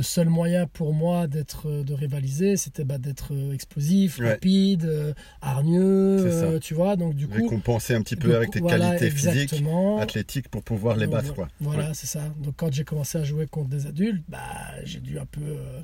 Le 0.00 0.04
seul 0.04 0.30
moyen 0.30 0.66
pour 0.66 0.94
moi 0.94 1.26
d'être, 1.26 1.68
euh, 1.68 1.84
de 1.84 1.92
rivaliser, 1.92 2.56
c'était 2.56 2.84
bah, 2.84 2.96
d'être 2.96 3.34
euh, 3.34 3.52
explosif, 3.52 4.18
Ouais. 4.18 4.30
rapide, 4.30 4.86
euh, 4.86 5.12
hargneux, 5.42 6.24
euh, 6.24 6.58
tu 6.58 6.72
vois. 6.72 6.96
Donc 6.96 7.14
du 7.14 7.28
coup, 7.28 7.34
Récompenser 7.34 7.94
un 7.94 8.00
petit 8.00 8.16
peu 8.16 8.34
avec 8.34 8.50
tes 8.50 8.60
voilà, 8.60 8.96
qualités 8.96 9.10
physiques, 9.10 9.54
athlétiques 10.00 10.48
pour 10.48 10.62
pouvoir 10.62 10.96
les 10.96 11.04
Donc, 11.04 11.14
battre. 11.16 11.34
Quoi. 11.34 11.48
Voilà, 11.60 11.88
Ouais. 11.88 11.94
c'est 11.94 12.06
ça. 12.06 12.22
Donc 12.38 12.54
quand 12.56 12.72
j'ai 12.72 12.84
commencé 12.84 13.18
à 13.18 13.24
jouer 13.24 13.46
contre 13.46 13.68
des 13.68 13.86
adultes, 13.86 14.24
bah, 14.26 14.40
j'ai 14.84 15.00
dû 15.00 15.18
un 15.18 15.26
peu, 15.26 15.42
euh, 15.42 15.80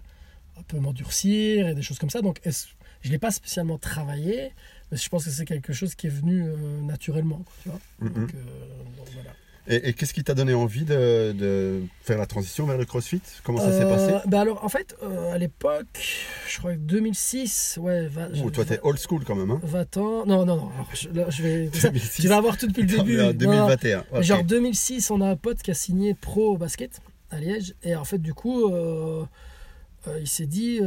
un 0.58 0.62
peu 0.62 0.78
m'endurcir 0.78 1.68
et 1.68 1.74
des 1.74 1.82
choses 1.82 1.98
comme 1.98 2.08
ça. 2.10 2.22
Donc 2.22 2.40
je 3.02 3.10
l'ai 3.10 3.18
pas 3.18 3.30
spécialement 3.30 3.76
travaillé, 3.76 4.52
mais 4.90 4.96
je 4.96 5.08
pense 5.10 5.26
que 5.26 5.30
c'est 5.30 5.44
quelque 5.44 5.74
chose 5.74 5.94
qui 5.94 6.06
est 6.06 6.10
venu 6.22 6.42
naturellement. 6.84 7.42
quoi, 7.44 7.54
tu 7.62 7.68
vois. 7.68 7.80
Donc, 8.00 8.32
donc 8.32 9.08
voilà. 9.12 9.30
Et, 9.68 9.88
et 9.88 9.92
qu'est-ce 9.94 10.14
qui 10.14 10.22
t'a 10.22 10.34
donné 10.34 10.54
envie 10.54 10.84
de, 10.84 11.32
de 11.32 11.82
faire 12.02 12.18
la 12.18 12.26
transition 12.26 12.66
vers 12.66 12.78
le 12.78 12.84
crossfit? 12.84 13.20
Comment 13.42 13.58
ça 13.58 13.72
s'est 13.72 13.84
passé? 13.84 14.12
Euh, 14.12 14.18
bah 14.26 14.40
alors, 14.40 14.62
en 14.64 14.68
fait, 14.68 14.96
euh, 15.02 15.32
à 15.32 15.38
l'époque, 15.38 15.86
je 16.48 16.58
crois 16.58 16.74
que 16.74 16.78
2006, 16.78 17.78
ouais, 17.82 18.06
va- 18.06 18.28
Ouh, 18.28 18.50
Toi, 18.50 18.64
t'es 18.64 18.78
old 18.82 18.98
school 18.98 19.24
quand 19.24 19.34
même. 19.34 19.50
Hein 19.50 19.60
20 19.64 19.96
ans. 19.96 20.24
Non, 20.26 20.46
non, 20.46 20.56
non, 20.56 20.70
je, 20.94 21.08
là, 21.08 21.28
je 21.30 21.42
vais. 21.42 21.68
2006. 21.82 22.22
Tu 22.22 22.28
vas 22.28 22.36
avoir 22.36 22.56
tout 22.56 22.66
depuis 22.68 22.82
le 22.82 22.88
début. 22.96 23.16
Non, 23.16 23.32
2021. 23.32 24.04
ok. 24.12 24.22
Genre 24.22 24.44
2006, 24.44 25.10
on 25.10 25.20
a 25.20 25.28
un 25.28 25.36
pote 25.36 25.62
qui 25.62 25.70
a 25.72 25.74
signé 25.74 26.14
pro 26.14 26.52
au 26.52 26.56
basket 26.56 27.00
à 27.30 27.40
Liège. 27.40 27.74
Et 27.82 27.96
en 27.96 28.04
fait, 28.04 28.18
du 28.18 28.34
coup, 28.34 28.70
euh, 28.72 29.24
il 30.20 30.28
s'est 30.28 30.46
dit. 30.46 30.80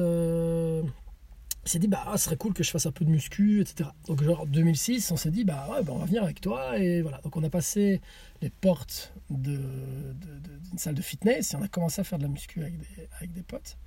Il 1.65 1.69
s'est 1.69 1.79
dit, 1.79 1.87
bah, 1.87 2.03
ah, 2.07 2.17
ce 2.17 2.25
serait 2.25 2.37
cool 2.37 2.53
que 2.53 2.63
je 2.63 2.71
fasse 2.71 2.85
un 2.85 2.91
peu 2.91 3.05
de 3.05 3.09
muscu, 3.09 3.61
etc. 3.61 3.89
Donc, 4.07 4.23
genre, 4.23 4.47
2006, 4.47 5.11
on 5.11 5.17
s'est 5.17 5.29
dit, 5.31 5.43
bah, 5.43 5.67
ouais, 5.71 5.83
bah, 5.83 5.91
on 5.93 5.99
va 5.99 6.05
venir 6.05 6.23
avec 6.23 6.41
toi. 6.41 6.77
Et 6.79 7.01
voilà. 7.01 7.19
Donc, 7.21 7.35
on 7.37 7.43
a 7.43 7.49
passé 7.49 8.01
les 8.41 8.49
portes 8.49 9.13
de, 9.29 9.51
de- 9.57 10.57
d'une 10.69 10.77
salle 10.77 10.95
de 10.95 11.01
fitness 11.01 11.53
et 11.53 11.57
on 11.57 11.61
a 11.61 11.67
commencé 11.67 12.01
à 12.01 12.03
faire 12.03 12.17
de 12.17 12.23
la 12.23 12.29
muscu 12.29 12.61
avec 12.61 12.77
des, 12.77 12.87
avec 13.17 13.33
des 13.33 13.43
potes. 13.43 13.77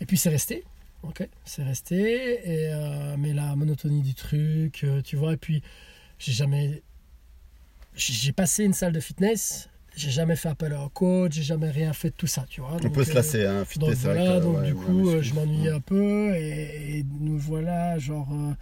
Et 0.00 0.06
puis, 0.06 0.16
c'est 0.16 0.30
resté. 0.30 0.64
Ok, 1.02 1.28
c'est 1.44 1.64
resté. 1.64 2.48
Et, 2.48 2.68
euh, 2.72 3.16
mais 3.18 3.32
la 3.34 3.56
monotonie 3.56 4.02
du 4.02 4.14
truc, 4.14 4.84
euh, 4.84 5.02
tu 5.02 5.16
vois. 5.16 5.32
Et 5.32 5.36
puis, 5.36 5.62
j'ai 6.18 6.32
jamais. 6.32 6.82
J'ai 7.94 8.32
passé 8.32 8.64
une 8.64 8.72
salle 8.72 8.92
de 8.92 9.00
fitness. 9.00 9.68
J'ai 9.94 10.10
jamais 10.10 10.36
fait 10.36 10.48
appel 10.48 10.72
à 10.72 10.80
un 10.80 10.88
coach, 10.88 11.32
j'ai 11.34 11.42
jamais 11.42 11.70
rien 11.70 11.92
fait 11.92 12.08
de 12.10 12.14
tout 12.14 12.26
ça, 12.26 12.46
tu 12.48 12.60
vois. 12.62 12.76
On 12.82 12.90
peut 12.90 13.04
se 13.04 13.10
euh, 13.10 13.14
lasser, 13.14 13.46
hein, 13.46 13.64
donc 13.76 13.90
vrai 13.90 14.14
voilà, 14.14 14.38
que, 14.38 14.42
donc 14.44 14.56
ouais, 14.58 14.66
du 14.66 14.74
coup, 14.74 15.08
euh, 15.10 15.20
je 15.22 15.34
m'ennuyais 15.34 15.70
un 15.70 15.80
peu 15.80 16.34
et, 16.34 16.98
et 16.98 17.04
nous 17.20 17.38
voilà, 17.38 17.98
genre 17.98 18.28
euh, 18.32 18.54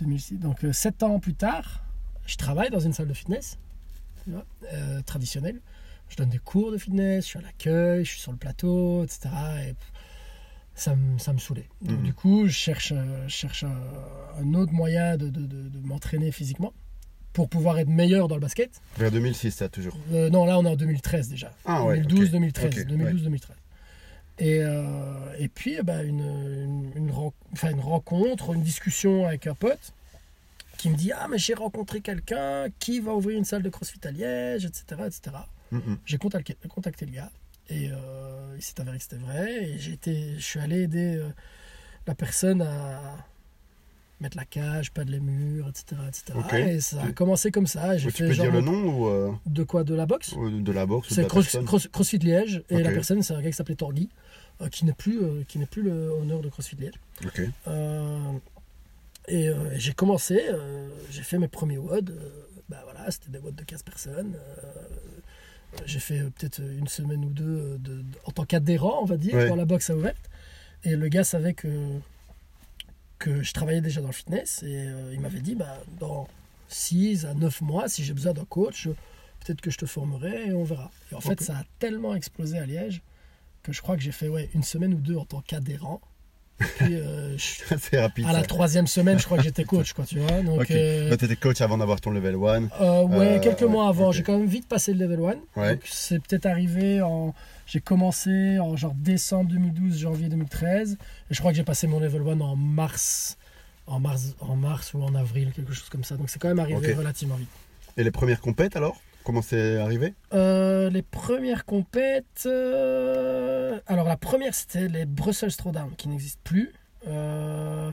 2006. 0.00 0.38
Donc 0.38 0.64
euh, 0.64 0.72
sept 0.72 1.02
ans 1.02 1.18
plus 1.18 1.34
tard, 1.34 1.82
je 2.26 2.36
travaille 2.36 2.70
dans 2.70 2.78
une 2.78 2.92
salle 2.92 3.08
de 3.08 3.14
fitness 3.14 3.58
tu 4.24 4.30
vois, 4.30 4.44
euh, 4.72 5.00
traditionnelle. 5.02 5.60
Je 6.08 6.16
donne 6.16 6.28
des 6.30 6.38
cours 6.38 6.70
de 6.72 6.78
fitness, 6.78 7.24
je 7.24 7.28
suis 7.30 7.38
à 7.38 7.42
l'accueil, 7.42 8.04
je 8.04 8.10
suis 8.12 8.20
sur 8.20 8.30
le 8.32 8.38
plateau, 8.38 9.02
etc. 9.04 9.28
Et 9.68 9.74
ça 10.74 10.94
me, 10.94 11.18
ça 11.18 11.32
me 11.32 11.38
saoulait. 11.38 11.68
Donc 11.82 11.98
Mhm. 11.98 12.04
du 12.04 12.14
coup, 12.14 12.46
je 12.46 12.52
cherche, 12.52 12.92
euh, 12.94 13.24
je 13.26 13.32
cherche 13.32 13.64
un, 13.64 13.76
un 14.40 14.54
autre 14.54 14.72
moyen 14.72 15.16
de, 15.16 15.28
de- 15.28 15.46
de- 15.46 15.68
de 15.68 15.78
m'entraîner 15.86 16.30
physiquement 16.32 16.72
pour 17.32 17.48
pouvoir 17.48 17.78
être 17.78 17.88
meilleur 17.88 18.26
dans 18.28 18.34
le 18.34 18.40
basket. 18.40 18.70
Vers 18.98 19.10
2006, 19.10 19.50
ça, 19.52 19.68
toujours. 19.68 19.96
Euh, 20.12 20.30
non, 20.30 20.44
là, 20.46 20.58
on 20.58 20.64
est 20.64 20.68
en 20.68 20.76
2013 20.76 21.28
déjà. 21.28 21.52
Ah 21.64 21.84
ouais, 21.84 21.96
2012, 22.00 22.24
ok. 22.26 22.30
2013. 22.32 22.66
Ok, 22.66 22.86
2012, 22.86 23.22
2013. 23.22 23.56
Et, 24.38 24.58
euh, 24.62 24.82
et 25.38 25.48
puis, 25.48 25.76
eh 25.78 25.82
ben, 25.82 26.00
une, 26.06 26.20
une, 26.20 26.92
une 26.96 27.10
ren- 27.10 27.32
enfin, 27.52 27.70
une 27.70 27.80
rencontre, 27.80 28.54
une 28.54 28.62
discussion 28.62 29.26
avec 29.26 29.46
un 29.46 29.54
pote 29.54 29.92
qui 30.78 30.88
me 30.88 30.96
dit 30.96 31.12
Ah, 31.12 31.28
mais 31.30 31.36
j'ai 31.38 31.54
rencontré 31.54 32.00
quelqu'un 32.00 32.66
qui 32.78 33.00
va 33.00 33.14
ouvrir 33.14 33.36
une 33.38 33.44
salle 33.44 33.62
de 33.62 33.68
crossfit 33.68 34.00
à 34.04 34.10
Liège, 34.10 34.64
etc. 34.64 35.02
etc. 35.06 35.36
Mhm. 35.72 35.98
J'ai 36.06 36.18
contacté, 36.18 36.56
contacté 36.68 37.04
le 37.06 37.12
gars 37.12 37.30
et 37.68 37.90
euh, 37.92 38.54
il 38.56 38.62
s'est 38.62 38.80
avéré 38.80 38.96
que 38.96 39.02
c'était 39.04 39.16
vrai. 39.16 39.68
Et 39.68 39.78
je 39.78 40.40
suis 40.40 40.58
allé 40.58 40.80
aider 40.82 41.22
la 42.06 42.14
personne 42.14 42.62
à 42.62 43.00
mettre 44.20 44.36
la 44.36 44.44
cage, 44.44 44.90
pas 44.92 45.04
de 45.04 45.10
les 45.10 45.20
murs, 45.20 45.68
etc. 45.68 46.00
etc. 46.08 46.38
Et 46.68 46.80
ça 46.80 47.02
a 47.02 47.12
commencé 47.12 47.50
comme 47.50 47.66
ça. 47.66 47.96
J'ai 47.96 48.10
Tu 48.10 48.18
fait 48.18 48.26
peux 48.28 48.32
genre 48.34 48.46
dire 48.46 48.54
le 48.54 48.60
nom 48.60 48.98
ou 48.98 49.08
euh, 49.08 49.32
de 49.46 49.62
quoi 49.62 49.82
De 49.84 49.94
la 49.94 50.06
boxe 50.06 50.34
de 50.36 50.72
la 50.72 50.86
boxe 50.86 51.08
c'est 51.12 51.26
Cross- 51.26 51.56
Cross- 51.64 51.88
CrossFit 51.88 52.18
Liège 52.18 52.62
et 52.70 52.82
la 52.82 52.90
personne 52.90 53.22
c'est 53.22 53.34
un 53.34 53.40
gars 53.42 53.50
qui 53.50 53.56
s'appelait 53.56 53.74
Torgui 53.76 54.08
euh, 54.60 54.68
qui 54.68 54.84
n'est 54.84 54.92
plus 54.92 55.22
euh, 55.22 55.42
qui 55.48 55.58
n'est 55.58 55.66
plus 55.66 55.82
le 55.82 56.10
honneur 56.10 56.40
de 56.40 56.48
CrossFit 56.48 56.76
Liège. 56.76 56.94
Et 59.28 59.48
j'ai 59.76 59.92
commencé, 59.92 60.40
j'ai 61.10 61.22
fait 61.22 61.38
mes 61.38 61.48
premiers 61.48 61.78
WOD. 61.78 62.14
bah 62.68 62.80
voilà, 62.84 63.10
c'était 63.10 63.30
des 63.30 63.38
WOD 63.38 63.54
de 63.54 63.64
15 63.64 63.82
personnes. 63.82 64.34
j'ai 65.86 66.00
fait 66.00 66.18
peut-être 66.36 66.60
une 66.60 66.88
semaine 66.88 67.24
ou 67.24 67.30
deux 67.30 67.78
de- 67.78 67.98
de- 68.02 68.04
en 68.24 68.32
tant 68.32 68.44
qu'adhérent, 68.44 68.98
on 69.02 69.04
va 69.04 69.16
dire, 69.16 69.34
Ouais. 69.36 69.48
quand 69.48 69.54
la 69.54 69.64
boxe 69.66 69.88
a 69.90 69.94
ouvert. 69.94 70.14
Et 70.82 70.96
le 70.96 71.06
gars 71.08 71.22
savait 71.22 71.54
que 71.54 71.68
que 73.20 73.42
je 73.44 73.52
travaillais 73.52 73.80
déjà 73.80 74.00
dans 74.00 74.08
le 74.08 74.12
fitness 74.12 74.64
et 74.64 74.88
euh, 74.88 75.12
il 75.12 75.20
m'avait 75.20 75.40
dit 75.40 75.54
bah 75.54 75.78
dans 76.00 76.26
6 76.68 77.26
à 77.26 77.34
9 77.34 77.60
mois 77.60 77.88
si 77.88 78.02
j'ai 78.02 78.14
besoin 78.14 78.32
d'un 78.32 78.44
coach 78.44 78.88
peut-être 79.40 79.60
que 79.60 79.70
je 79.70 79.78
te 79.78 79.86
formerai 79.86 80.48
et 80.48 80.52
on 80.52 80.64
verra. 80.64 80.90
Et 81.10 81.14
en 81.14 81.20
fait, 81.20 81.40
ça 81.40 81.56
a 81.56 81.64
tellement 81.78 82.14
explosé 82.14 82.58
à 82.58 82.66
Liège 82.66 83.02
que 83.62 83.72
je 83.72 83.82
crois 83.82 83.96
que 83.96 84.02
j'ai 84.02 84.12
fait 84.12 84.28
ouais, 84.28 84.48
une 84.54 84.62
semaine 84.62 84.94
ou 84.94 84.98
deux 84.98 85.16
en 85.16 85.24
tant 85.24 85.40
qu'adhérent. 85.40 86.00
Puis 86.76 86.94
euh, 86.94 87.36
je- 87.38 87.74
C'est 87.80 88.00
rapide. 88.00 88.26
à 88.26 88.32
la 88.32 88.42
troisième 88.42 88.86
semaine, 88.86 89.18
je 89.18 89.24
crois 89.24 89.38
que 89.38 89.44
j'étais 89.44 89.64
coach, 89.64 89.92
quoi, 89.94 90.04
tu 90.04 90.18
vois. 90.18 90.42
Donc, 90.42 90.70
euh, 90.70 91.16
t'étais 91.16 91.36
coach 91.36 91.60
avant 91.60 91.78
d'avoir 91.78 92.00
ton 92.00 92.10
level 92.10 92.34
1. 92.36 92.38
euh, 92.80 93.02
ouais, 93.06 93.40
quelques 93.42 93.62
mois 93.62 93.88
avant, 93.88 94.12
j'ai 94.12 94.22
quand 94.22 94.36
même 94.38 94.46
vite 94.46 94.68
passé 94.68 94.92
le 94.92 95.06
level 95.06 95.20
1. 95.56 95.60
Ouais. 95.60 95.70
Donc, 95.74 95.82
c'est 95.86 96.18
peut-être 96.22 96.46
arrivé 96.46 97.00
en. 97.02 97.34
J'ai 97.66 97.80
commencé 97.80 98.58
en 98.58 98.76
genre 98.76 98.94
décembre 98.94 99.50
2012, 99.50 99.98
janvier 99.98 100.28
2013. 100.28 100.98
Et 101.30 101.34
je 101.34 101.38
crois 101.38 101.52
que 101.52 101.56
j'ai 101.56 101.62
passé 101.64 101.86
mon 101.86 102.00
level 102.00 102.22
1 102.28 102.40
en 102.40 102.56
mars. 102.56 103.36
En 103.86 103.98
mars, 104.00 104.34
en 104.40 104.56
mars 104.56 104.92
ou 104.94 105.02
en 105.02 105.14
avril, 105.14 105.52
quelque 105.54 105.72
chose 105.72 105.88
comme 105.88 106.04
ça. 106.04 106.16
Donc 106.16 106.30
c'est 106.30 106.38
quand 106.40 106.48
même 106.48 106.58
arrivé 106.60 106.92
relativement 106.94 107.36
vite. 107.36 107.48
Et 107.96 108.04
les 108.04 108.10
premières 108.10 108.40
compètes 108.40 108.76
alors? 108.76 109.00
Comment 109.24 109.42
c'est 109.42 109.78
arrivé 109.78 110.14
Euh, 110.32 110.88
les 110.90 111.02
premières 111.02 111.64
compètes. 111.64 112.44
euh, 112.46 113.78
Alors, 113.86 114.06
la 114.08 114.16
première, 114.16 114.54
c'était 114.54 114.88
les 114.88 115.04
Brussels 115.06 115.54
Throwdown, 115.54 115.94
qui 115.96 116.08
n'existent 116.08 116.40
plus. 116.44 116.72
Euh, 117.06 117.90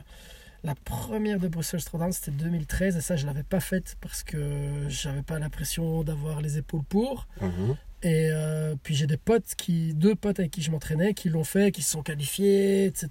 La 0.64 0.74
première 0.74 1.38
de 1.38 1.46
Brussels 1.46 1.84
Throwdown, 1.84 2.10
c'était 2.12 2.32
2013, 2.32 2.96
et 2.96 3.00
ça, 3.00 3.14
je 3.14 3.22
ne 3.22 3.28
l'avais 3.28 3.44
pas 3.44 3.60
faite 3.60 3.96
parce 4.00 4.22
que 4.24 4.86
j'avais 4.88 5.22
pas 5.22 5.38
l'impression 5.38 6.02
d'avoir 6.02 6.40
les 6.40 6.58
épaules 6.58 6.82
pour. 6.82 7.28
Mhm. 7.40 7.76
Et 8.04 8.30
euh, 8.30 8.76
puis 8.82 8.94
j'ai 8.94 9.08
des 9.08 9.16
potes, 9.16 9.54
qui, 9.56 9.92
deux 9.92 10.14
potes 10.14 10.38
avec 10.38 10.52
qui 10.52 10.62
je 10.62 10.70
m'entraînais, 10.70 11.14
qui 11.14 11.28
l'ont 11.30 11.42
fait, 11.42 11.72
qui 11.72 11.82
se 11.82 11.90
sont 11.90 12.02
qualifiés, 12.02 12.84
etc. 12.86 13.08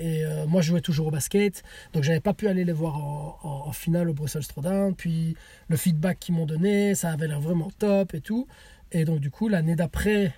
Et 0.00 0.24
euh, 0.24 0.46
moi, 0.46 0.62
je 0.62 0.68
jouais 0.68 0.80
toujours 0.80 1.08
au 1.08 1.10
basket, 1.10 1.62
donc 1.92 2.02
j'avais 2.02 2.20
pas 2.20 2.32
pu 2.32 2.48
aller 2.48 2.64
les 2.64 2.72
voir 2.72 2.96
en, 2.96 3.38
en- 3.42 3.68
en 3.68 3.72
finale 3.72 4.08
au 4.08 4.14
Brussels 4.14 4.46
Throwdown. 4.46 4.94
Puis 4.94 5.36
le 5.68 5.76
feedback 5.76 6.18
qu'ils 6.18 6.34
m'ont 6.34 6.46
donné, 6.46 6.94
ça 6.94 7.10
avait 7.12 7.28
l'air 7.28 7.40
vraiment 7.40 7.70
top 7.78 8.14
et 8.14 8.20
tout. 8.22 8.46
Et 8.90 9.04
donc 9.04 9.20
du 9.20 9.30
coup, 9.30 9.48
l'année 9.48 9.76
d'après, 9.76 10.32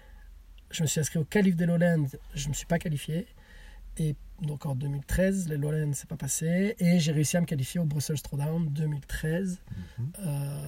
je 0.70 0.82
me 0.82 0.88
suis 0.88 0.98
inscrit 1.00 1.20
au 1.20 1.24
Calif 1.24 1.54
des 1.54 1.66
Lowlands, 1.66 2.06
je 2.34 2.48
me 2.48 2.52
suis 2.54 2.66
pas 2.66 2.80
qualifié. 2.80 3.28
Et 3.96 4.16
donc 4.42 4.66
en 4.66 4.74
2013, 4.74 5.48
les 5.48 5.56
Lowlands, 5.56 5.92
c'est 5.94 6.08
pas 6.08 6.16
passé. 6.16 6.74
Et 6.80 6.98
j'ai 6.98 7.12
réussi 7.12 7.36
à 7.36 7.40
me 7.40 7.46
qualifier 7.46 7.78
au 7.78 7.84
Brussels 7.84 8.20
Throwdown 8.20 8.68
2013. 8.70 9.60
Euh, 10.18 10.58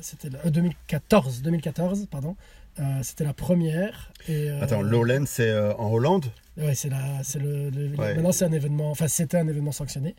c'était 0.00 0.28
euh, 0.46 0.50
2014, 0.50 1.42
2014, 1.42 2.06
pardon. 2.08 2.36
Euh, 2.78 2.82
c'était 3.02 3.24
la 3.24 3.34
première. 3.34 4.12
Et, 4.28 4.50
euh, 4.50 4.62
Attends, 4.62 4.80
Lowland, 4.82 5.24
c'est 5.26 5.50
euh, 5.50 5.74
en 5.74 5.90
Hollande? 5.92 6.26
Ouais, 6.56 6.74
c'est 6.74 6.88
la, 6.88 7.22
c'est 7.22 7.38
le, 7.38 7.70
le- 7.70 7.96
Ouais. 7.96 8.14
Maintenant, 8.14 8.32
c'est 8.32 8.44
un 8.44 8.52
événement. 8.52 8.90
Enfin, 8.90 9.08
c'était 9.08 9.36
un 9.38 9.48
événement 9.48 9.72
sanctionné. 9.72 10.14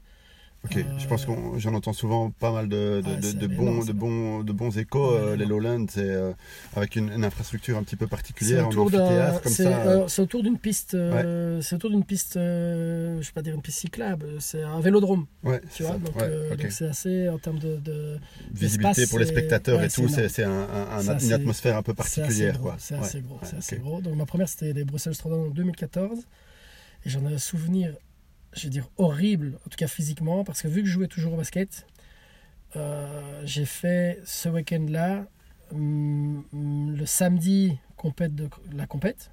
Ok, 0.64 0.78
Euh, 0.78 0.84
je 1.00 1.08
pense 1.08 1.26
que 1.26 1.32
j'en 1.58 1.74
entends 1.74 1.92
souvent 1.92 2.30
pas 2.30 2.52
mal 2.52 2.70
de, 2.70 3.02
de, 3.02 3.08
Ah, 3.08 3.16
de- 3.20 3.32
de 3.32 3.48
bons, 3.48 3.84
de, 3.84 3.94
bons, 3.94 4.44
de 4.44 4.52
bons 4.52 4.78
échos. 4.78 5.12
Euh, 5.14 5.36
les. 5.36 5.46
Lowlands, 5.48 5.88
c'est 5.90 6.02
euh, 6.08 6.34
avec 6.76 6.96
une, 6.96 7.10
une 7.12 7.24
infrastructure 7.26 7.78
un 7.80 7.84
petit 7.84 7.96
peu 7.96 8.06
particulière, 8.06 8.68
en 8.68 8.72
amphithéâtre 8.78 9.42
comme 9.42 9.52
ça. 9.52 9.64
euh, 9.88 10.08
c'est 10.08 10.22
autour 10.22 10.44
d'une 10.44 10.60
piste. 10.60 10.96
C'est 11.62 11.76
autour 11.76 11.90
d'une 11.90 12.04
piste. 12.06 12.34
je 12.36 13.18
vais 13.20 13.32
pas 13.34 13.42
dire 13.42 13.56
une 13.56 13.62
piste 13.64 13.80
cyclable. 13.80 14.28
C'est 14.40 14.62
un 14.62 14.80
vélodrome. 14.82 15.26
ouais, 15.44 15.62
Tu 15.76 15.82
vois. 15.82 15.94
ça. 15.94 15.98
Donc, 15.98 16.16
Ouais, 16.16 16.70
c'est 16.70 16.88
assez 16.88 17.28
en 17.28 17.40
termes 17.40 17.58
de. 17.60 18.20
Visibilité 18.54 19.08
pour 19.08 19.18
les 19.18 19.26
spectateurs 19.26 19.82
et 19.84 19.90
tout, 19.90 20.08
c'est 20.08 20.44
un- 20.44 20.52
un- 20.52 21.00
un- 21.10 21.18
une 21.20 21.34
atmosphère 21.34 21.76
un 21.78 21.82
peu 21.82 21.94
c'est 21.98 22.02
assez 22.02 22.22
particulière. 22.22 22.60
gros. 22.60 22.72
C'est 22.78 22.96
assez 22.96 23.22
gros. 23.22 23.40
assez. 23.42 23.78
Donc 23.78 24.16
ma 24.16 24.26
première 24.28 24.48
c'était 24.48 24.74
les 24.74 24.84
Bruxelles 24.86 25.18
Throwdown 25.18 25.48
en 25.48 25.50
2014 25.50 26.20
et 27.06 27.10
j'en 27.10 27.26
ai 27.28 27.34
un 27.34 27.38
souvenir, 27.40 27.94
je 28.54 28.64
vais 28.64 28.70
dire 28.70 28.90
horrible, 28.98 29.60
en 29.66 29.70
tout 29.70 29.78
cas 29.78 29.88
physiquement, 29.88 30.44
parce 30.44 30.62
que 30.62 30.68
vu 30.68 30.82
que 30.82 30.88
je 30.88 30.94
jouais 30.94 31.08
toujours 31.08 31.34
au 31.34 31.38
basket, 31.38 31.88
euh, 32.76 33.42
j'ai 33.46 33.66
fait 33.66 34.22
ce 34.26 34.50
week-end-là 34.50 35.26
hum, 35.72 36.46
le 36.54 37.06
samedi 37.06 37.78
compète 37.98 38.36
de 38.36 38.50
la 38.74 38.88
compète. 38.88 39.32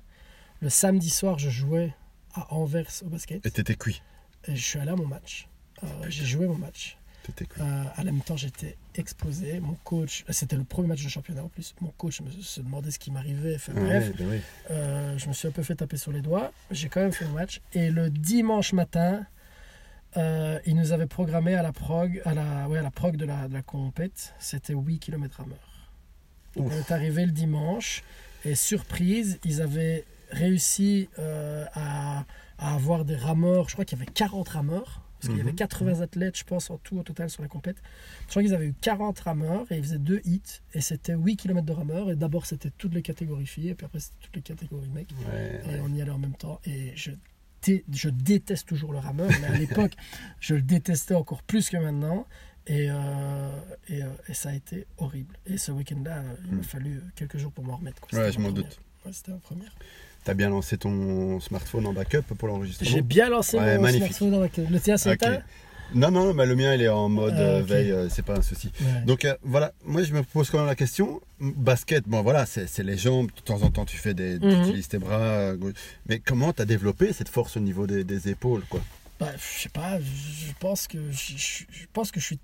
Le 0.61 0.69
samedi 0.69 1.09
soir, 1.11 1.39
je 1.39 1.51
jouais 1.51 1.95
à 2.35 2.53
Anvers 2.53 2.91
au 3.05 3.09
basket 3.09 3.45
Et 3.47 3.51
t'étais 3.51 3.77
cuit. 3.77 4.03
et 4.47 4.57
je 4.57 4.63
suis 4.65 4.79
allé 4.79 4.91
à 4.91 4.97
mon 4.97 5.07
match. 5.07 5.49
Euh, 5.85 5.87
j'ai 6.09 6.25
joué 6.25 6.47
mon 6.47 6.57
match. 6.59 6.98
Cuit. 7.33 7.47
Euh, 7.63 7.85
à 7.97 8.05
la 8.05 8.13
mi-temps, 8.13 8.37
j'étais 8.37 8.77
explosé. 8.95 9.61
Mon 9.61 9.75
coach, 9.85 10.25
c'était 10.31 10.57
le 10.57 10.65
premier 10.65 10.89
match 10.89 11.03
de 11.05 11.09
championnat 11.09 11.43
en 11.45 11.49
plus. 11.49 11.75
Mon 11.81 11.91
coach 11.97 12.21
me, 12.21 12.31
se 12.31 12.61
demandait 12.61 12.91
ce 12.91 12.99
qui 12.99 13.11
m'arrivait. 13.11 13.55
Enfin, 13.57 13.73
bref, 13.75 14.13
ben 14.17 14.29
oui. 14.31 14.41
euh, 14.71 15.17
je 15.19 15.29
me 15.29 15.33
suis 15.33 15.49
un 15.49 15.51
peu 15.51 15.63
fait 15.63 15.75
taper 15.77 15.97
sur 15.97 16.13
les 16.13 16.21
doigts. 16.23 16.53
J'ai 16.71 16.89
quand 16.89 17.01
même 17.01 17.13
fait 17.13 17.25
mon 17.27 17.35
match. 17.35 17.61
Et 17.75 17.91
le 17.91 18.11
dimanche 18.11 18.73
matin, 18.73 19.25
euh, 20.17 20.59
ils 20.67 20.75
nous 20.75 20.93
avaient 20.93 21.07
programmé 21.07 21.55
à 21.55 21.63
la 21.63 21.73
prog, 21.73 22.21
à 22.25 22.35
la, 22.35 22.69
ouais, 22.69 22.79
à 22.79 22.83
la 22.83 22.91
prog 22.91 23.17
de 23.17 23.25
la, 23.27 23.47
de 23.49 23.53
la 23.55 23.63
compète. 23.63 24.35
C'était 24.39 24.75
8 24.75 24.99
km 24.99 25.41
à. 25.41 25.45
Donc, 25.45 26.67
Ouf. 26.67 26.73
On 26.73 26.79
est 26.79 26.91
arrivé 26.93 27.25
le 27.27 27.33
dimanche. 27.33 28.03
Et 28.45 28.55
surprise, 28.55 29.39
ils 29.45 29.61
avaient 29.63 30.05
réussi 30.31 31.09
euh, 31.19 31.65
à, 31.75 32.25
à 32.59 32.75
avoir 32.75 33.05
des 33.05 33.17
rameurs. 33.17 33.69
Je 33.69 33.75
crois 33.75 33.85
qu'il 33.85 33.99
y 33.99 34.03
avait 34.03 34.11
40 34.11 34.49
rameurs. 34.49 35.03
Parce 35.21 35.29
qu'il 35.29 35.39
y 35.39 35.41
avait 35.41 35.51
Mhm. 35.51 35.57
80 35.57 36.01
athlètes, 36.01 36.39
je 36.39 36.45
pense, 36.45 36.71
en 36.71 36.79
tout 36.79 36.97
au 36.99 37.03
total 37.03 37.29
sur 37.29 37.43
la 37.43 37.49
compète. 37.49 37.77
Je 38.27 38.31
crois 38.31 38.43
qu'ils 38.43 38.55
avaient 38.55 38.67
eu 38.69 38.75
40 38.81 39.19
rameurs 39.21 39.71
et 39.71 39.77
ils 39.79 39.83
faisaient 39.83 39.99
deux 39.99 40.21
hits. 40.25 40.61
Et 40.75 40.81
c'était 40.81 41.15
8 41.15 41.37
km 41.37 41.67
de 41.67 41.73
rameurs. 41.73 42.11
Et 42.11 42.17
d'abord, 42.17 42.47
c'était 42.47 42.71
toutes 42.71 42.95
les 42.95 43.03
catégories 43.03 43.47
filles. 43.47 43.71
Et 43.71 43.75
puis 43.75 43.85
après, 43.87 44.01
c'était 44.01 44.17
toutes 44.21 44.37
les 44.37 44.43
catégories 44.43 44.89
mecs. 44.91 45.09
Ouais, 45.29 45.61
Et 45.65 45.69
ouais. 45.75 45.81
on 45.83 45.93
y 45.95 46.01
allait 46.01 46.11
en 46.13 46.19
même 46.19 46.35
temps. 46.37 46.61
Et 46.65 46.93
je, 46.97 47.11
dé- 47.63 47.85
je 47.93 48.09
déteste 48.09 48.69
toujours 48.69 48.93
le 48.93 48.99
rameur. 48.99 49.29
Mais 49.41 49.47
à 49.49 49.59
l'époque, 49.59 49.93
je 50.41 50.55
le 50.55 50.63
détestais 50.63 51.15
encore 51.15 51.43
plus 51.43 51.69
que 51.71 51.77
maintenant. 51.77 52.27
Et, 52.67 52.89
euh, 52.91 53.61
et, 53.89 54.03
euh, 54.03 54.09
et 54.29 54.35
ça 54.35 54.51
a 54.51 54.55
été 54.55 54.87
horrible. 54.99 55.37
Et 55.47 55.57
ce 55.57 55.73
week-end-là, 55.73 56.23
il 56.45 56.53
m'a 56.53 56.59
Mm. 56.59 56.63
fallu 56.65 57.03
quelques 57.17 57.39
jours 57.39 57.51
pour 57.51 57.65
m'en 57.65 57.77
remettre. 57.77 58.01
quoi. 58.01 58.19
Ouais, 58.19 58.31
je 58.31 58.39
m'en 58.39 58.51
doute. 58.53 58.79
Ouais, 59.07 59.13
c'était 59.13 59.31
la 59.33 59.39
première. 59.39 59.75
T'as 60.25 60.35
bien 60.35 60.51
lancé 60.51 60.77
ton 60.77 61.41
smartphone 61.41 61.87
en 61.87 61.93
backup 61.93 62.23
pour 62.37 62.49
l'enregistrement 62.49 62.91
J'ai 62.91 63.03
bien 63.03 63.29
lancé 63.31 63.57
Ouais, 63.57 63.77
mon 63.77 63.83
magnifique. 63.83 64.15
smartphone 64.15 64.35
avec 64.35 64.57
le 64.59 64.79
tien, 64.81 64.97
c'est 64.97 65.11
Ok. 65.11 65.15
éteint 65.23 65.41
Non, 65.95 66.11
non, 66.11 66.35
mais 66.35 66.45
le 66.45 66.55
mien, 66.55 66.75
il 66.75 66.83
est 66.83 66.89
en 66.89 67.09
mode 67.09 67.35
Ah, 67.39 67.41
euh, 67.41 67.63
veille, 67.63 67.93
euh, 67.93 68.09
c'est 68.11 68.25
pas 68.25 68.37
un 68.37 68.43
souci. 68.43 68.71
Ouais. 68.81 69.03
Donc 69.07 69.25
euh, 69.25 69.35
voilà, 69.43 69.73
moi 69.87 70.03
je 70.03 70.13
me 70.13 70.23
pose 70.23 70.51
quand 70.51 70.59
même 70.59 70.67
la 70.67 70.75
question. 70.75 71.23
Basket, 71.41 72.07
bon 72.07 72.21
voilà, 72.23 72.45
c'est 72.45 72.69
les 72.83 72.99
jambes, 72.99 73.29
de 73.35 73.41
temps 73.41 73.63
en 73.63 73.71
temps 73.71 73.87
tu 73.87 73.97
fais 73.97 74.13
des, 74.13 74.39
tu 74.39 74.45
Mhm. 74.47 74.61
utilises 74.65 74.89
tes 74.89 74.99
bras, 74.99 75.19
euh, 75.19 75.73
mais 76.07 76.19
comment 76.19 76.53
t'as 76.53 76.67
développé 76.67 77.13
cette 77.15 77.31
force 77.31 77.57
au 77.57 77.61
niveau 77.61 77.87
des, 77.87 78.05
des 78.05 78.29
épaules 78.29 78.65
quoi? 78.69 78.81
Bah, 79.19 79.33
je 79.37 79.63
sais 79.63 79.69
pas, 79.71 79.99
je 79.99 80.53
pense 80.61 80.87
que 80.89 80.99
je 81.11 81.65
pense 81.93 82.11
que 82.13 82.21
je 82.21 82.27
suis 82.27 82.39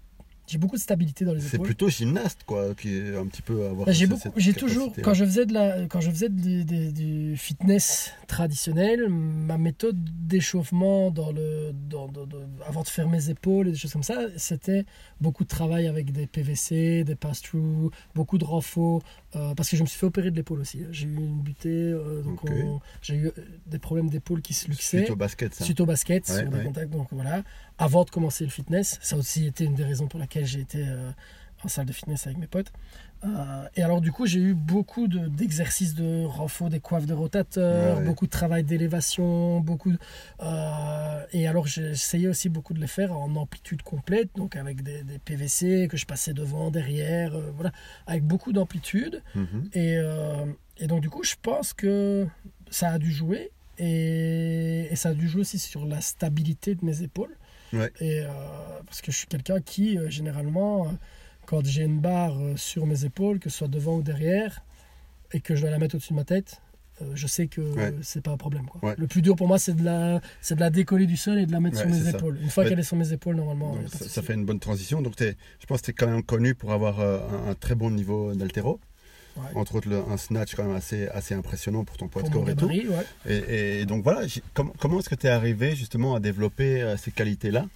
j'ai 0.47 0.59
beaucoup 0.59 0.77
de 0.77 0.81
stabilité 0.81 1.25
dans 1.25 1.33
les 1.33 1.41
C'est 1.41 1.55
épaules. 1.57 1.67
plutôt 1.67 1.89
gymnaste 1.89 2.41
quoi, 2.45 2.75
qui 2.75 2.95
est 2.97 3.17
un 3.17 3.27
petit 3.27 3.43
peu 3.43 3.65
à 3.67 3.71
avoir. 3.71 3.87
Bah, 3.87 3.93
j'ai 3.93 4.07
beaucoup, 4.07 4.29
j'ai 4.37 4.53
toujours, 4.53 4.93
quand 5.03 5.15
je 5.15 5.25
faisais 5.25 5.47
de 5.47 5.55
la, 5.55 5.87
quand 5.87 6.01
je 6.01 6.11
faisais 6.11 6.29
du, 6.29 7.35
fitness 7.37 8.13
traditionnel, 8.27 9.09
ma 9.09 9.59
méthode 9.59 9.97
d'échauffement 10.27 11.11
dans 11.11 11.33
le, 11.33 11.73
dans, 11.89 12.09
dans- 12.09 12.27
dans- 12.27 12.39
avant 12.67 12.83
de 12.83 12.89
faire 12.89 13.09
mes 13.09 13.31
épaules 13.31 13.69
et 13.69 13.73
des 13.73 13.77
choses 13.79 13.93
comme 13.93 14.03
ça, 14.03 14.19
c'était 14.37 14.85
beaucoup 15.21 15.45
de 15.45 15.49
travail 15.49 15.87
avec 15.87 16.13
des 16.13 16.27
PVC, 16.27 17.05
des 17.05 17.15
pass-through, 17.15 17.91
beaucoup 18.15 18.39
de 18.39 18.45
renfort, 18.45 19.03
euh, 19.37 19.55
parce 19.55 19.69
que 19.69 19.77
je 19.77 19.83
me 19.83 19.87
suis 19.87 19.99
fait 19.99 20.07
opérer 20.07 20.31
de 20.31 20.37
l'épaule 20.37 20.61
aussi. 20.61 20.83
J'ai 20.91 21.07
eu 21.07 21.17
une 21.17 21.41
butée, 21.41 21.69
euh, 21.71 22.23
donc 22.23 22.41
j'ai 23.03 23.15
eu 23.15 23.27
euh, 23.27 23.33
des 23.67 23.79
problèmes 23.79 24.09
d'épaule 24.09 24.43
qui 24.43 24.55
se 24.55 24.69
luxaient. 24.69 24.99
Suite 24.99 25.11
au 25.11 25.17
basket 25.17 25.55
ça. 25.55 25.65
Suite 25.65 25.81
au 25.81 25.87
basket, 25.87 26.29
Ouais, 26.29 26.41
sur 26.41 26.51
des 26.51 26.63
contacts, 26.63 26.91
donc 26.91 27.09
voilà. 27.11 27.43
Avant 27.79 28.05
de 28.05 28.11
commencer 28.11 28.45
le 28.45 28.51
fitness, 28.51 28.99
ça 29.03 29.17
a 29.17 29.19
aussi 29.19 29.47
été 29.47 29.65
une 29.65 29.75
des 29.75 29.85
raisons 29.85 30.07
pour 30.07 30.21
laquelle 30.21 30.47
j'ai 30.47 30.61
été 30.61 30.87
euh, 30.87 31.11
en 31.65 31.69
salle 31.69 31.87
de 31.87 31.93
fitness 31.93 32.27
avec 32.27 32.39
mes 32.39 32.47
potes. 32.47 32.73
Euh, 33.25 33.67
et 33.75 33.83
alors 33.83 34.01
du 34.01 34.13
coup, 34.13 34.27
j'ai 34.27 34.41
eu 34.41 34.55
beaucoup 34.55 35.09
de- 35.09 35.29
d'exercices 35.29 35.95
de, 35.95 36.25
renfort 36.27 36.69
des 36.69 36.81
coiffes 36.81 37.07
de 37.07 37.15
rotateur, 37.15 37.95
Ouais, 37.97 38.01
ouais. 38.01 38.07
beaucoup 38.07 38.27
de 38.27 38.31
travail 38.31 38.65
d'élévation, 38.65 39.61
beaucoup. 39.61 39.93
de- 39.93 39.99
euh, 40.43 41.25
et 41.33 41.47
alors 41.49 41.67
j'ai 41.67 41.91
essayé 41.91 42.29
aussi 42.29 42.49
beaucoup 42.49 42.75
de 42.75 42.81
les 42.81 42.87
faire 42.87 43.17
en 43.17 43.35
amplitude 43.37 43.83
complète, 43.83 44.29
donc 44.37 44.57
avec 44.57 44.83
des, 44.83 45.03
des 45.05 45.19
PVC 45.19 45.89
que 45.89 45.97
je 45.97 46.07
passais 46.07 46.35
devant, 46.35 46.71
derrière, 46.71 47.35
euh, 47.35 47.51
voilà, 47.55 47.73
avec 48.07 48.25
beaucoup 48.25 48.53
d'amplitude. 48.53 49.23
Mhm. 49.35 49.71
Et, 49.73 49.97
et 50.79 50.87
donc, 50.87 51.01
du 51.01 51.09
coup, 51.11 51.23
je 51.25 51.35
pense 51.41 51.73
que 51.73 52.27
ça 52.71 52.91
a 52.91 52.99
dû 52.99 53.11
jouer. 53.11 53.51
Et, 53.79 54.87
et 54.91 54.97
ça 54.97 55.09
a 55.11 55.15
dû 55.15 55.29
jouer 55.29 55.41
aussi 55.41 55.59
sur 55.59 55.85
la 55.87 56.01
stabilité 56.01 56.75
de 56.75 56.85
mes 56.85 57.03
épaules. 57.03 57.37
Ouais. 57.73 57.91
Et, 58.01 58.23
parce 58.87 59.01
que 59.01 59.11
je 59.11 59.17
suis 59.17 59.27
quelqu'un 59.27 59.61
qui, 59.61 59.99
généralement, 60.09 60.87
quand 61.47 61.65
j'ai 61.65 61.83
une 61.85 62.01
barre 62.01 62.39
euh, 62.41 62.57
sur 62.57 62.87
mes 62.87 63.05
épaules, 63.05 63.39
que 63.39 63.51
ce 63.51 63.59
soit 63.59 63.69
devant 63.69 63.97
ou 63.97 64.03
derrière, 64.03 64.63
et 65.33 65.41
que 65.41 65.55
je 65.55 65.63
dois 65.63 65.71
la 65.71 65.79
mettre 65.79 65.95
au-dessus 65.97 66.13
de 66.13 66.19
ma 66.19 66.25
tête, 66.25 66.61
euh, 67.03 67.07
je 67.15 67.27
sais 67.27 67.47
que 67.49 67.61
Ouais. 67.61 67.95
c'est 68.03 68.23
pas 68.23 68.31
un 68.31 68.37
problème. 68.37 68.67
Quoi. 68.67 68.91
Ouais. 68.91 68.95
Le 68.99 69.07
plus 69.09 69.21
dur 69.21 69.35
pour 69.35 69.49
moi, 69.49 69.59
c'est 69.59 69.75
de, 69.75 69.85
la, 69.85 70.21
c'est 70.41 70.55
de 70.55 70.61
la 70.61 70.71
décoller 70.71 71.07
du 71.07 71.17
sol 71.17 71.39
et 71.39 71.47
de 71.47 71.53
la 71.53 71.59
mettre 71.61 71.77
Ouais, 71.79 71.83
sur 71.83 71.91
mes 72.05 72.11
ça. 72.11 72.17
épaules. 72.17 72.39
Une 72.41 72.51
fois 72.51 72.65
qu'elle 72.65 72.79
est 72.79 72.83
sur 72.85 72.97
mes 72.97 73.13
épaules, 73.13 73.35
normalement. 73.37 73.75
Donc, 73.75 73.89
ça, 73.89 74.23
fait 74.23 74.35
une 74.35 74.45
bonne 74.45 74.61
transition. 74.61 75.03
Donc 75.03 75.17
t'es- 75.17 75.37
je 75.61 75.67
pense 75.67 75.81
que 75.81 75.87
tu 75.87 75.91
es 75.91 75.95
quand 75.95 76.07
même 76.07 76.23
connu 76.23 76.55
pour 76.55 76.73
avoir 76.73 77.01
euh, 77.01 77.19
un, 77.47 77.51
un 77.51 77.55
très 77.55 77.75
bon 77.75 77.91
niveau 77.91 78.33
d'altéro. 78.35 78.79
Entre 79.57 79.75
autres, 79.75 79.89
le- 79.89 80.05
un 80.09 80.17
snatch 80.17 80.55
quand 80.55 80.63
même 80.63 80.77
assez, 80.77 81.09
assez 81.09 81.35
impressionnant 81.35 81.83
pour 81.85 81.97
ton 81.97 82.07
poids 82.07 82.23
de 82.23 82.29
Pour 82.29 82.43
corps 82.45 82.51
et 82.51 82.55
tout. 82.55 82.71
Et, 83.27 83.81
et 83.81 83.85
donc 83.87 84.05
voilà, 84.05 84.21
comment 84.79 85.01
est-ce 85.01 85.09
que 85.09 85.17
tu 85.17 85.27
es 85.27 85.31
arrivé 85.31 85.75
justement 85.75 86.15
à 86.15 86.21
développer 86.21 86.81
euh, 86.83 86.97
ces 86.97 87.11
qualités-là? 87.11 87.67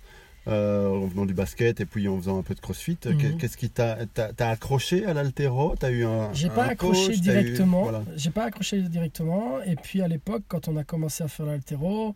Euh, 0.46 0.88
en 0.88 1.06
venant 1.06 1.26
du 1.26 1.34
basket 1.34 1.80
et 1.80 1.84
puis 1.84 2.08
en 2.08 2.16
faisant 2.18 2.38
un 2.38 2.42
peu 2.42 2.54
de 2.54 2.60
crossfit 2.60 2.96
Qu'est- 2.96 3.12
Mhm. 3.12 3.36
Qu'est-ce 3.38 3.56
qui 3.56 3.68
t'a 3.70 3.96
accroché 4.38 5.04
à 5.04 5.12
l'altéro? 5.14 5.74
T'as 5.78 5.90
eu 5.90 6.04
un 6.04 6.32
J'ai 6.32 6.48
pas 6.48 6.64
accroché 6.66 7.08
coach, 7.12 7.20
directement. 7.20 7.82
voilà. 7.82 8.02
J'ai 8.16 8.30
pas 8.30 8.44
accroché 8.44 8.80
directement. 8.82 9.60
Et 9.62 9.76
puis 9.76 10.00
à 10.02 10.08
l'époque, 10.08 10.42
quand 10.48 10.68
on 10.68 10.76
a 10.76 10.84
commencé 10.84 11.22
à 11.24 11.28
faire 11.28 11.46
l'altéro, 11.46 12.14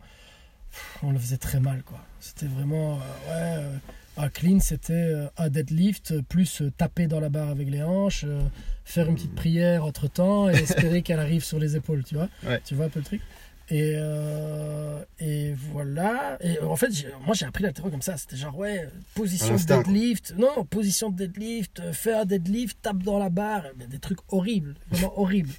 on 1.03 1.11
le 1.11 1.19
faisait 1.19 1.37
très 1.37 1.59
mal, 1.59 1.83
quoi. 1.83 1.99
C'était 2.19 2.47
vraiment, 2.47 2.93
euh, 2.93 2.97
ouais, 2.97 3.63
euh, 3.63 3.77
un 4.17 4.29
clean, 4.29 4.59
c'était 4.59 4.93
euh, 4.93 5.27
un 5.37 5.49
deadlift 5.49 6.21
plus 6.23 6.61
euh, 6.61 6.71
taper 6.75 7.05
dans 7.07 7.19
la 7.19 7.29
barre 7.29 7.49
avec 7.49 7.69
les 7.69 7.83
hanches, 7.83 8.23
euh, 8.27 8.41
faire 8.85 9.07
une 9.07 9.15
petite 9.15 9.35
prière 9.35 9.85
entre 9.85 10.07
temps 10.07 10.49
et 10.49 10.53
espérer 10.55 11.01
qu'elle 11.03 11.19
arrive 11.19 11.43
sur 11.43 11.59
les 11.59 11.75
épaules, 11.75 12.03
tu 12.03 12.15
vois. 12.15 12.29
Ouais. 12.47 12.59
Tu 12.65 12.73
vois 12.75 12.85
un 12.85 12.89
peu 12.89 12.99
le 12.99 13.05
truc? 13.05 13.21
Et, 13.73 13.93
euh, 13.95 15.03
et 15.19 15.53
voilà. 15.53 16.37
Et 16.41 16.59
en 16.59 16.75
fait, 16.75 16.89
moi 17.25 17.33
j'ai 17.33 17.45
appris 17.45 17.63
l'altéro 17.63 17.89
comme 17.89 18.03
ça. 18.03 18.17
C'était 18.17 18.35
genre, 18.35 18.55
ouais, 18.55 18.87
position 19.15 19.55
de 19.55 19.63
deadlift. 19.63 20.35
Non, 20.37 20.63
position 20.63 21.09
de 21.09 21.15
deadlift, 21.17 21.79
euh, 21.79 21.91
fais 21.91 22.13
un 22.13 22.25
deadlift, 22.25 22.77
tape 22.83 23.01
dans 23.01 23.17
la 23.17 23.29
barre. 23.29 23.65
Mais 23.77 23.87
des 23.87 23.97
trucs 23.97 24.19
horribles, 24.29 24.75
vraiment 24.91 25.13
horribles. 25.19 25.53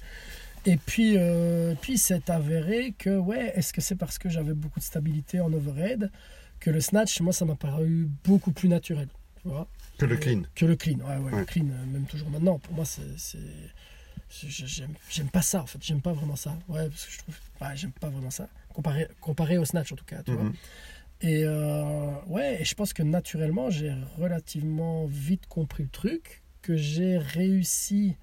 Et 0.65 0.77
puis, 0.77 1.15
euh, 1.17 1.75
puis 1.81 1.97
c'est 1.97 2.29
avéré 2.29 2.95
que, 2.97 3.17
ouais, 3.17 3.51
est-ce 3.55 3.73
que 3.73 3.81
c'est 3.81 3.95
parce 3.95 4.17
que 4.17 4.29
j'avais 4.29 4.53
beaucoup 4.53 4.79
de 4.79 4.85
stabilité 4.85 5.41
en 5.41 5.51
overhead 5.51 6.09
que 6.61 6.69
le 6.71 6.79
snatch, 6.79 7.19
moi, 7.19 7.33
ça 7.33 7.43
m'a 7.43 7.55
paru 7.55 8.07
beaucoup 8.23 8.51
plus 8.51 8.69
naturel. 8.69 9.09
Tu 9.41 9.49
vois? 9.49 9.67
Que 9.97 10.05
le 10.05 10.15
clean. 10.15 10.43
Que 10.55 10.65
le 10.65 10.75
clean, 10.77 10.99
ouais, 10.99 11.17
ouais, 11.17 11.31
Ouais. 11.33 11.39
le 11.39 11.45
clean, 11.45 11.65
même 11.65 12.05
toujours 12.05 12.29
maintenant. 12.29 12.59
Pour 12.59 12.73
moi, 12.73 12.85
c'est. 12.85 13.37
J'aime 14.29 15.29
pas 15.31 15.41
ça 15.41 15.61
en 15.61 15.65
fait, 15.65 15.79
j'aime 15.81 16.01
pas 16.01 16.13
vraiment 16.13 16.35
ça. 16.35 16.57
Ouais, 16.67 16.89
parce 16.89 17.05
que 17.05 17.11
je 17.11 17.17
trouve, 17.19 17.35
ouais, 17.61 17.75
j'aime 17.75 17.91
pas 17.91 18.09
vraiment 18.09 18.31
ça. 18.31 18.47
Comparé, 18.73 19.07
comparé 19.21 19.57
au 19.57 19.65
snatch 19.65 19.91
en 19.91 19.95
tout 19.95 20.05
cas, 20.05 20.23
tu 20.23 20.31
vois. 20.31 20.43
Mhm. 20.43 20.53
Et 21.21 21.43
euh, 21.45 22.11
ouais, 22.27 22.61
et 22.61 22.65
je 22.65 22.75
pense 22.75 22.93
que 22.93 23.03
naturellement, 23.03 23.69
j'ai 23.69 23.93
relativement 24.17 25.05
vite 25.05 25.47
compris 25.47 25.83
le 25.83 25.89
truc, 25.89 26.43
que 26.61 26.75
j'ai 26.75 27.17
réussi 27.17 28.15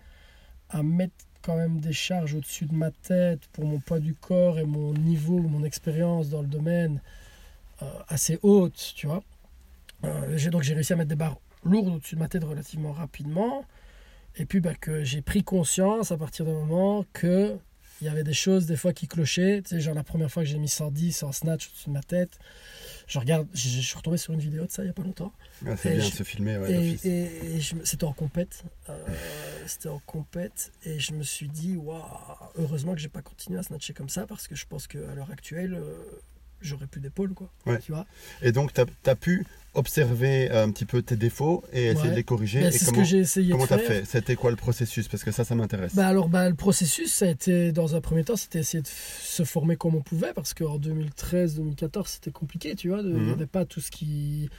à 0.69 0.83
mettre 0.83 1.15
quand 1.43 1.57
même 1.57 1.81
des 1.81 1.93
charges 1.93 2.35
au-dessus 2.35 2.67
de 2.67 2.75
ma 2.75 2.91
tête 2.91 3.47
pour 3.53 3.65
mon 3.65 3.81
poids 3.81 3.99
du 3.99 4.15
corps 4.15 4.59
et 4.59 4.65
mon 4.65 4.95
niveau, 4.95 5.39
mon 5.39 5.65
expérience 5.65 6.29
dans 6.29 6.43
le 6.43 6.47
domaine 6.47 7.01
euh, 7.83 7.87
assez 8.09 8.39
haute, 8.43 8.93
tu 8.95 9.07
vois. 9.07 9.23
Euh, 10.05 10.37
j'ai 10.37 10.51
donc 10.51 10.63
j'ai 10.63 10.75
réussi 10.75 10.93
à 10.93 10.97
mettre 10.97 11.09
des 11.09 11.17
barres 11.17 11.39
lourdes 11.65 11.89
au-dessus 11.89 12.15
de 12.15 12.21
ma 12.21 12.29
tête 12.29 12.45
relativement 12.45 12.93
rapidement. 12.93 13.65
Et 14.37 14.47
puis 14.47 14.61
bah, 14.61 14.75
que 14.75 15.05
j'ai 15.05 15.23
pris 15.23 15.43
conscience 15.43 16.11
à 16.13 16.17
partir 16.17 16.45
d'un 16.47 16.55
moment 16.55 17.05
que 17.13 17.57
il 18.01 18.07
y 18.07 18.09
avait 18.09 18.25
des 18.25 18.33
choses 18.35 18.67
des 18.67 18.77
fois 18.77 18.93
qui 18.93 19.07
clochaient. 19.07 19.63
Tu 19.63 19.71
sais, 19.77 19.81
genre 19.81 19.95
la 19.95 20.03
première 20.03 20.29
fois 20.31 20.43
que 20.43 20.49
j'ai 20.49 20.59
mis 20.59 20.69
110 20.69 21.23
en 21.23 21.31
snatch 21.31 21.69
au-dessus 21.69 21.89
de 21.89 21.93
ma 21.95 22.03
tête, 22.03 22.37
je 23.07 23.19
regarde, 23.21 23.47
je, 23.55 23.69
je 23.69 23.81
suis 23.81 23.97
retombé 23.97 24.17
sur 24.17 24.33
une 24.33 24.41
vidéo 24.41 24.65
de 24.67 24.71
ça 24.73 24.83
il 24.83 24.87
y 24.87 24.91
a 24.91 24.93
pas 24.93 25.03
longtemps. 25.05 25.33
Ah, 25.65 25.77
c'est 25.77 25.91
bien 25.95 26.05
je- 26.07 26.11
de 26.11 26.17
se 26.17 26.23
filmer, 26.25 26.59
ouais, 26.59 26.73
et 27.07 27.61
c'était 27.85 28.05
en 28.05 28.13
compète. 28.13 28.65
euh, 28.89 29.05
c'était 29.69 29.89
en 29.89 30.01
compète. 30.01 30.73
Et 30.85 30.99
je 30.99 31.13
me 31.13 31.23
suis 31.23 31.49
dit, 31.49 31.77
waouh, 31.77 32.03
heureusement 32.57 32.95
que 32.95 33.01
j'ai 33.01 33.09
pas 33.09 33.23
continué 33.23 33.61
à 33.61 33.63
snatcher 33.63 33.93
comme 33.93 34.09
ça 34.09 34.27
parce 34.27 34.49
que 34.49 34.57
je 34.57 34.67
pense 34.67 34.89
qu'à 34.89 34.99
l'heure 35.15 35.31
actuelle, 35.31 35.75
euh, 35.75 35.95
j'aurais 36.63 36.87
plus 36.87 37.01
d'épaule, 37.01 37.35
quoi. 37.35 37.51
Ouais. 37.67 37.79
Tu 37.79 37.93
vois 37.93 38.07
Et 38.43 38.53
donc, 38.53 38.73
tu 38.73 38.81
as, 39.11 39.17
pu 39.17 39.45
observer 39.75 40.51
euh, 40.51 40.65
un 40.65 40.71
petit 40.71 40.85
peu 40.85 41.01
tes 41.03 41.17
défauts 41.17 41.65
et 41.73 41.87
essayer 41.87 42.03
Ouais. 42.05 42.11
de 42.11 42.17
les 42.17 42.25
corriger. 42.25 42.61
Ben, 42.61 42.71
C'est 42.73 42.85
ce 42.85 42.91
que 42.91 43.05
j'ai 43.05 43.19
essayé 43.19 43.53
comment 43.53 43.67
t'as 43.67 43.79
faire. 43.79 43.87
fait? 43.89 44.05
C'était 44.05 44.35
quoi 44.37 44.51
le 44.51 44.57
processus? 44.57 45.09
Parce 45.09 45.25
que 45.25 45.31
ça, 45.31 45.45
ça 45.45 45.55
m'intéresse. 45.55 45.95
Bah 45.95 46.07
alors 46.09 46.29
bah, 46.29 46.49
le 46.49 46.55
processus 46.55 47.11
ça 47.13 47.25
a 47.25 47.29
été 47.29 47.73
dans 47.73 47.95
un 47.97 48.01
premier 48.03 48.23
temps 48.25 48.37
c'était 48.37 48.59
essayer 48.59 48.83
de 48.83 48.89
se 48.89 49.45
former 49.45 49.77
comme 49.77 49.95
on 49.95 50.03
pouvait 50.03 50.35
parce 50.35 50.53
qu'en 50.53 50.77
2013 50.79 51.55
2014 51.57 52.07
c'était 52.09 52.31
compliqué 52.31 52.75
tu 52.75 52.89
vois 52.91 53.01
il 53.01 53.07
Mhm. 53.15 53.25
n'y 53.27 53.33
avait 53.33 53.47
pas 53.47 53.65
tout 53.65 53.81
ce 53.81 53.91
qui 53.91 54.51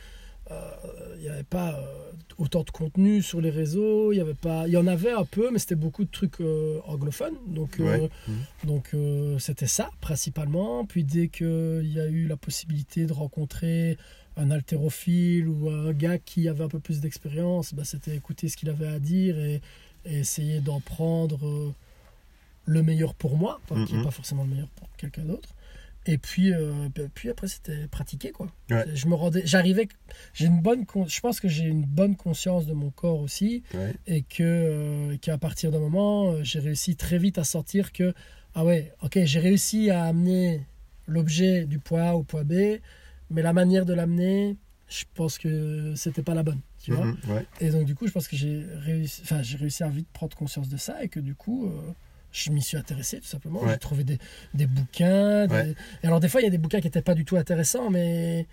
il 1.18 1.22
n'y 1.22 1.30
avait 1.30 1.44
pas 1.44 1.76
euh, 1.80 2.12
autant 2.38 2.64
de 2.64 2.70
contenu 2.72 3.22
sur 3.22 3.40
les 3.42 3.50
réseaux 3.52 4.12
il 4.12 4.18
y 4.18 4.22
avait 4.22 4.34
pas 4.34 4.68
il 4.68 4.74
y 4.74 4.78
en 4.78 4.88
avait 4.88 5.12
un 5.12 5.24
peu 5.26 5.50
mais 5.52 5.60
c'était 5.60 5.76
beaucoup 5.76 6.04
de 6.04 6.10
trucs 6.12 6.42
euh, 6.42 6.80
anglophones 6.86 7.36
donc 7.48 7.80
euh. 7.80 8.08
Mhm. 8.28 8.36
donc 8.66 8.90
euh, 8.94 9.38
c'était 9.40 9.68
ça 9.68 9.90
principalement 10.02 10.86
puis 10.86 11.04
dès 11.04 11.28
qu'il 11.28 11.92
y 11.94 12.00
a 12.00 12.08
eu 12.08 12.26
la 12.28 12.36
possibilité 12.38 13.06
de 13.06 13.14
rencontrer 13.14 13.98
un 14.36 14.50
haltérophile 14.50 15.48
ou 15.48 15.70
un 15.70 15.94
gars 15.94 16.18
qui 16.18 16.48
avait 16.50 16.64
un 16.64 16.70
peu 16.70 16.80
plus 16.80 17.00
d'expérience 17.00 17.74
bah, 17.74 17.84
c'était 17.86 18.16
écouter 18.16 18.50
ce 18.50 18.58
qu'il 18.58 18.70
avait 18.70 18.88
à 18.88 19.00
dire 19.00 19.38
et 19.38 19.62
et 20.06 20.20
essayer 20.20 20.60
d'en 20.60 20.82
prendre 20.82 21.48
euh, 21.48 21.72
le 22.66 22.84
meilleur 22.84 23.14
pour 23.14 23.38
moi, 23.38 23.62
qui 23.70 23.74
n'est 23.94 24.00
Mhm. 24.00 24.04
pas 24.04 24.12
forcément 24.12 24.44
le 24.44 24.50
meilleur 24.50 24.68
pour 24.76 24.90
quelqu'un 24.98 25.24
d'autre. 25.24 25.48
Et 26.06 26.18
puis, 26.18 26.54
euh, 26.54 26.90
puis- 26.94 27.04
puis 27.14 27.30
après, 27.30 27.48
c'était 27.48 27.88
pratiquer 27.88 28.32
quoi. 28.32 28.48
Ouais. 28.70 28.86
Je 28.94 29.08
me 29.08 29.16
rendais, 29.16 29.44
j'arrivais, 29.46 29.88
j'ai 30.34 30.48
une 30.48 30.62
bonne, 30.62 30.86
con- 30.86 31.08
je 31.08 31.20
pense 31.22 31.40
que 31.40 31.48
j'ai 31.48 31.64
une 31.64 31.86
bonne 31.86 32.16
conscience 32.18 32.66
de 32.66 32.74
mon 32.74 32.90
corps 32.92 33.20
aussi, 33.22 33.64
Ouais. 33.74 33.94
et 34.08 34.22
que 34.24 34.44
euh, 34.44 35.18
qu'à 35.18 35.38
partir 35.38 35.72
d'un 35.72 35.80
moment, 35.80 36.32
euh, 36.34 36.44
j'ai 36.44 36.60
réussi 36.60 36.96
très 36.98 37.18
vite 37.18 37.38
à 37.38 37.44
sentir 37.46 37.94
que 37.94 38.14
ah 38.56 38.66
ouais, 38.66 38.92
ok, 39.02 39.20
j'ai 39.24 39.40
réussi 39.40 39.90
à 39.92 40.04
amener 40.04 40.62
l'objet 41.08 41.66
du 41.66 41.80
point 41.80 42.04
A 42.10 42.14
au 42.16 42.24
point 42.24 42.44
B, 42.44 42.80
mais 43.30 43.42
la 43.42 43.54
manière 43.54 43.86
de 43.86 43.94
l'amener, 43.94 44.58
je 44.90 45.06
pense 45.16 45.38
que 45.38 45.94
c'était 45.96 46.22
pas 46.22 46.34
la 46.36 46.44
bonne, 46.44 46.60
tu 46.82 46.92
vois. 46.94 47.06
Mhm, 47.06 47.18
ouais. 47.30 47.46
Et 47.62 47.70
donc, 47.70 47.86
du 47.86 47.96
coup, 47.96 48.08
je 48.08 48.12
pense 48.12 48.28
que 48.28 48.36
j'ai 48.36 48.64
réussi, 48.80 49.22
enfin, 49.24 49.42
j'ai 49.42 49.58
réussi 49.58 49.84
à 49.84 49.90
vite 49.90 50.08
prendre 50.14 50.36
conscience 50.38 50.70
de 50.70 50.78
ça 50.78 51.02
et 51.04 51.08
que 51.08 51.20
du 51.20 51.34
coup, 51.34 51.66
euh, 51.68 51.92
je 52.34 52.52
m'y 52.52 52.62
suis 52.62 52.76
intéressé 52.78 53.20
tout 53.20 53.28
simplement. 53.28 53.62
Ouais. 53.62 53.72
J'ai 53.74 53.78
trouvé 53.80 54.04
des, 54.04 54.18
des 54.54 54.66
bouquins. 54.68 55.48
des- 55.48 55.54
Ouais. 55.54 55.76
Et 56.04 56.08
alors, 56.08 56.20
des 56.20 56.28
fois, 56.28 56.42
il 56.42 56.44
y 56.44 56.48
a 56.48 56.52
des 56.52 56.58
bouquins 56.58 56.80
qui 56.82 56.88
n'étaient 56.88 57.02
pas 57.02 57.14
du 57.16 57.24
tout 57.26 57.38
intéressants, 57.38 57.90
mais, 57.92 58.48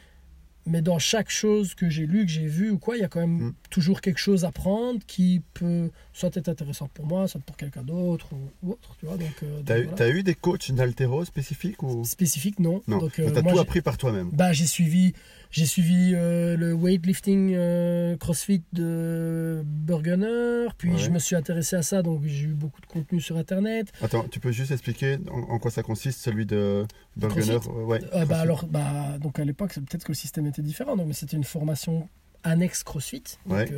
mais 0.66 0.82
dans 0.82 0.98
chaque 0.98 1.30
chose 1.30 1.74
que 1.74 1.88
j'ai 1.88 2.06
lu, 2.06 2.26
que 2.26 2.30
j'ai 2.30 2.46
vu 2.46 2.70
ou 2.70 2.78
quoi, 2.78 2.96
il 2.96 3.00
y 3.00 3.04
a 3.04 3.08
quand 3.08 3.20
même 3.20 3.38
Mm. 3.48 3.54
toujours 3.70 4.00
quelque 4.02 4.18
chose 4.18 4.44
à 4.44 4.52
prendre 4.52 5.00
qui 5.06 5.40
peut 5.54 5.90
soit 6.12 6.36
être 6.36 6.48
intéressant 6.50 6.88
pour 6.92 7.06
moi, 7.06 7.26
soit 7.26 7.40
pour 7.40 7.56
quelqu'un 7.56 7.82
d'autre 7.82 8.28
ou, 8.34 8.50
ou 8.62 8.72
autre. 8.72 8.94
Tu 9.00 9.06
vois, 9.06 9.16
donc, 9.16 9.32
euh, 9.42 9.56
donc 9.56 9.64
T'as 9.64 9.78
eu, 9.78 9.84
voilà. 9.84 10.08
eu 10.10 10.22
des 10.22 10.34
coachs 10.34 10.70
d'altéro 10.72 11.24
spécifiques 11.24 11.82
ou? 11.82 12.04
Spécifique, 12.04 12.58
non. 12.60 12.82
non 12.86 12.98
Donc, 12.98 13.18
euh, 13.18 13.24
Donc, 13.26 13.34
T'as 13.34 13.42
moi, 13.42 13.52
tout 13.54 13.58
appris 13.60 13.80
par 13.80 13.96
toi-même. 13.96 14.28
bah, 14.32 14.52
j'ai 14.52 14.66
suivi, 14.66 15.14
j'ai 15.50 15.66
suivi 15.66 16.12
euh, 16.14 16.56
le 16.56 16.72
weightlifting 16.74 17.52
euh, 17.54 18.16
CrossFit 18.16 18.62
de 18.72 19.62
Burgener, 19.64 20.68
puis 20.78 20.92
Ouais. 20.92 20.98
je 20.98 21.10
me 21.10 21.18
suis 21.18 21.36
intéressé 21.36 21.76
à 21.76 21.82
ça, 21.82 22.02
donc 22.02 22.22
j'ai 22.24 22.44
eu 22.44 22.54
beaucoup 22.54 22.80
de 22.80 22.86
contenu 22.86 23.20
sur 23.20 23.36
Internet. 23.36 23.92
Attends, 24.00 24.26
tu 24.28 24.40
peux 24.40 24.52
juste 24.52 24.70
expliquer 24.70 25.18
en, 25.30 25.40
en 25.54 25.58
quoi 25.58 25.70
ça 25.70 25.82
consiste, 25.82 26.20
celui 26.20 26.46
de 26.46 26.86
Burgener 27.16 27.58
euh, 27.68 27.84
ouais, 27.84 28.00
Euh, 28.14 28.24
bah, 28.26 28.38
alors, 28.40 28.66
bah, 28.66 29.18
donc 29.20 29.38
à 29.38 29.44
l'époque, 29.44 29.74
peut-être 29.74 30.04
que 30.04 30.12
le 30.12 30.16
système 30.16 30.46
était 30.46 30.62
différent, 30.62 30.96
donc, 30.96 31.08
mais 31.08 31.14
c'était 31.14 31.36
une 31.36 31.44
formation 31.44 32.08
annexe 32.44 32.82
CrossFit. 32.84 33.22
Donc, 33.46 33.58
Ouais. 33.58 33.70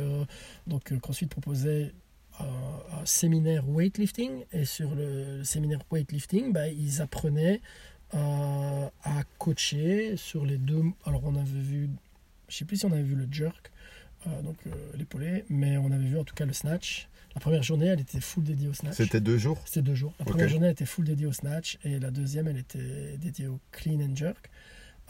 donc 0.67 0.97
CrossFit 1.01 1.25
proposait 1.25 1.91
euh, 2.41 2.43
un 3.01 3.05
séminaire 3.05 3.67
weightlifting, 3.69 4.45
et 4.53 4.65
sur 4.65 4.95
le, 4.95 5.37
le 5.39 5.43
séminaire 5.43 5.79
weightlifting, 5.91 6.51
bah, 6.53 6.67
ils 6.67 7.01
apprenaient 7.01 7.61
euh, 8.15 8.87
à 9.03 9.23
coacher 9.37 10.17
sur 10.17 10.45
les 10.45 10.57
deux. 10.57 10.83
Alors, 11.05 11.23
on 11.25 11.35
avait 11.35 11.59
vu, 11.59 11.89
je 12.47 12.57
sais 12.57 12.65
plus 12.65 12.77
si 12.77 12.85
on 12.85 12.91
avait 12.91 13.03
vu 13.03 13.15
le 13.15 13.27
jerk, 13.31 13.71
euh, 14.27 14.41
donc 14.41 14.57
euh, 14.67 14.71
l'épaulé, 14.95 15.45
mais 15.49 15.77
on 15.77 15.91
avait 15.91 16.05
vu 16.05 16.17
en 16.17 16.23
tout 16.23 16.35
cas 16.35 16.45
le 16.45 16.53
snatch. 16.53 17.07
La 17.35 17.41
première 17.41 17.63
journée, 17.63 17.87
elle 17.87 17.99
était 17.99 18.19
full 18.19 18.43
dédiée 18.43 18.67
au 18.67 18.73
snatch. 18.73 18.95
C'était 18.95 19.19
deux 19.19 19.37
jours 19.37 19.59
C'était 19.65 19.81
deux 19.81 19.95
jours. 19.95 20.13
La 20.19 20.25
première 20.25 20.47
journée, 20.47 20.67
elle 20.67 20.73
était 20.73 20.85
full 20.85 21.05
dédiée 21.05 21.25
au 21.25 21.33
snatch 21.33 21.79
et 21.83 21.99
la 21.99 22.11
deuxième, 22.11 22.47
elle 22.47 22.59
était 22.59 23.17
dédiée 23.17 23.47
au 23.47 23.59
clean 23.71 23.99
and 23.99 24.15
jerk. 24.15 24.49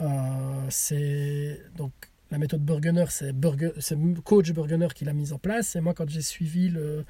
Euh, 0.01 0.65
c'est 0.69 1.61
donc 1.75 1.91
la 2.31 2.37
méthode 2.37 2.63
Burgener, 2.63 3.05
c'est 3.09 3.33
Burger, 3.33 3.71
coach 4.23 4.51
Burgener 4.51 4.87
qui 4.95 5.05
l'a 5.05 5.13
mise 5.13 5.33
en 5.33 5.37
place. 5.37 5.75
Et 5.75 5.81
moi, 5.81 5.93
quand 5.93 6.09
j'ai 6.09 6.21
suivi 6.21 6.69
le, 6.69 7.05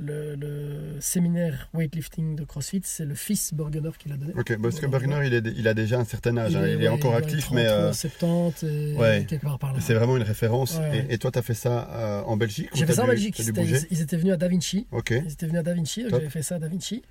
le, 0.00 0.34
le 0.34 1.00
séminaire 1.00 1.68
weightlifting 1.74 2.34
de 2.34 2.44
CrossFit, 2.44 2.80
c'est 2.84 3.04
le 3.04 3.14
fils 3.14 3.52
Burgener 3.52 3.90
qui 3.98 4.08
l'a 4.08 4.16
donné. 4.16 4.32
Ok, 4.34 4.56
parce 4.60 4.80
que 4.80 4.86
Voilà. 4.86 5.06
Burgener, 5.06 5.26
il, 5.26 5.34
est, 5.34 5.52
il 5.56 5.68
a 5.68 5.74
déjà 5.74 5.98
un 5.98 6.04
certain 6.04 6.36
âge, 6.38 6.56
hein, 6.56 6.62
il, 6.66 6.72
est 6.74 6.76
ouais, 6.76 6.88
encore 6.88 7.14
actif, 7.14 7.50
mais 7.52 7.66
euh, 7.66 7.92
70 7.92 8.64
et 8.64 8.96
ouais. 8.96 9.26
quelque 9.28 9.42
part 9.42 9.58
par 9.58 9.72
là. 9.74 9.80
c'est 9.80 9.94
vraiment 9.94 10.16
une 10.16 10.22
référence. 10.22 10.78
Ouais. 10.78 11.06
Et, 11.10 11.14
et 11.14 11.18
toi, 11.18 11.30
tu 11.30 11.38
as 11.38 11.42
fait 11.42 11.54
ça 11.54 11.88
euh, 11.92 12.22
en 12.22 12.36
Belgique 12.36 12.70
J'ai 12.74 12.86
fait 12.86 12.94
ça 12.94 13.04
en 13.04 13.08
Belgique. 13.08 13.36
C'était- 13.38 13.62
Ils, 13.64 13.86
ils 13.90 14.00
étaient 14.00 14.16
venus 14.16 14.32
à 14.32 14.36
Da 14.36 14.48
Vinci. 14.48 14.86
Ok, 14.90 15.10
Ils 15.10 15.32
étaient 15.32 15.46
venus 15.46 15.60
à 15.60 15.62
Da 15.62 15.74
Vinci, 15.74 16.04
j'avais 16.08 16.30
fait 16.30 16.42
ça 16.42 16.54
à 16.56 16.58
Da 16.58 16.68
Vinci. 16.68 17.02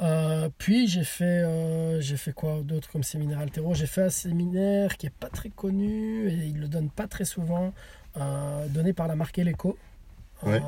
Euh, 0.00 0.48
puis 0.58 0.86
j'ai 0.86 1.02
fait, 1.02 1.24
euh, 1.24 2.00
j'ai 2.00 2.16
fait 2.16 2.32
quoi 2.32 2.60
d'autre 2.62 2.88
comme 2.90 3.02
séminaire 3.02 3.40
altéro? 3.40 3.74
J'ai 3.74 3.86
fait 3.86 4.02
un 4.02 4.10
séminaire 4.10 4.96
qui 4.96 5.06
est 5.06 5.12
pas 5.18 5.28
très 5.28 5.48
connu 5.48 6.28
et 6.28 6.34
il 6.34 6.60
le 6.60 6.68
donne 6.68 6.88
pas 6.90 7.08
très 7.08 7.24
souvent, 7.24 7.72
donné 8.68 8.92
par 8.92 9.08
la 9.08 9.16
marque 9.16 9.38
Eleco. 9.38 9.76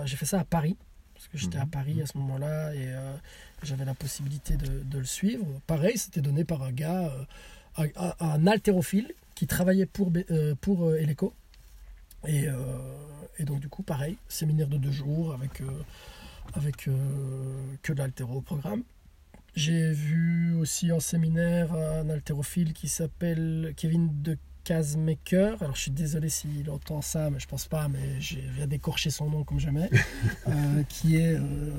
J'ai 0.05 0.17
fait 0.17 0.27
ça 0.27 0.41
à 0.41 0.45
Paris, 0.45 0.77
parce 1.21 1.29
que 1.29 1.37
j'étais 1.39 1.59
à 1.59 1.65
Mhm. 1.65 1.71
Paris 1.71 2.01
à 2.03 2.07
ce 2.07 2.17
moment-là 2.17 2.75
et 2.75 2.87
euh, 2.89 3.15
j'avais 3.63 3.85
la 3.85 3.93
possibilité 3.93 4.57
de, 4.57 4.83
de 4.83 4.99
le 4.99 5.05
suivre. 5.05 5.45
Pareil, 5.67 5.99
c'était 5.99 6.23
donné 6.23 6.45
par 6.45 6.63
un 6.63 6.73
gars, 6.73 7.13
euh, 7.79 7.87
un, 7.97 8.15
un- 8.21 8.47
haltérophile 8.47 9.13
qui 9.35 9.47
travaillait 9.47 9.85
pour, 9.85 10.11
euh, 10.31 10.55
pour 10.63 10.95
Eleco. 10.95 11.35
Et, 12.27 12.47
et 13.39 13.45
donc 13.45 13.61
du 13.61 13.69
coup, 13.71 13.83
pareil, 13.83 14.17
séminaire 14.29 14.67
de 14.69 14.77
deux 14.77 14.91
jours 14.93 15.33
avec, 15.33 15.63
avec 16.53 16.77
que 17.83 17.93
de 17.93 17.99
l'haltéro 17.99 18.37
au 18.37 18.41
programme. 18.43 18.83
J'ai 19.57 19.91
vu 19.93 20.55
aussi 20.55 20.93
en 20.93 21.01
séminaire 21.01 21.73
un 21.73 22.09
haltérophile 22.11 22.73
qui 22.75 22.89
s'appelle 22.89 23.73
Kevin 23.77 24.11
de 24.23 24.37
Casmaker. 24.71 25.61
Alors 25.61 25.75
je 25.75 25.81
suis 25.81 25.91
désolé 25.91 26.29
s'il 26.29 26.71
entend 26.71 27.03
ça, 27.03 27.29
mais 27.29 27.41
je 27.41 27.49
pense 27.49 27.67
pas, 27.67 27.89
mais 27.89 28.21
je 28.21 28.37
viens 28.55 28.69
d'écorcher 28.69 29.11
son 29.11 29.29
nom 29.29 29.43
comme 29.43 29.59
jamais. 29.59 29.91
Euh, 30.49 30.83
qui 30.89 31.17
est 31.17 31.35
euh, 31.35 31.71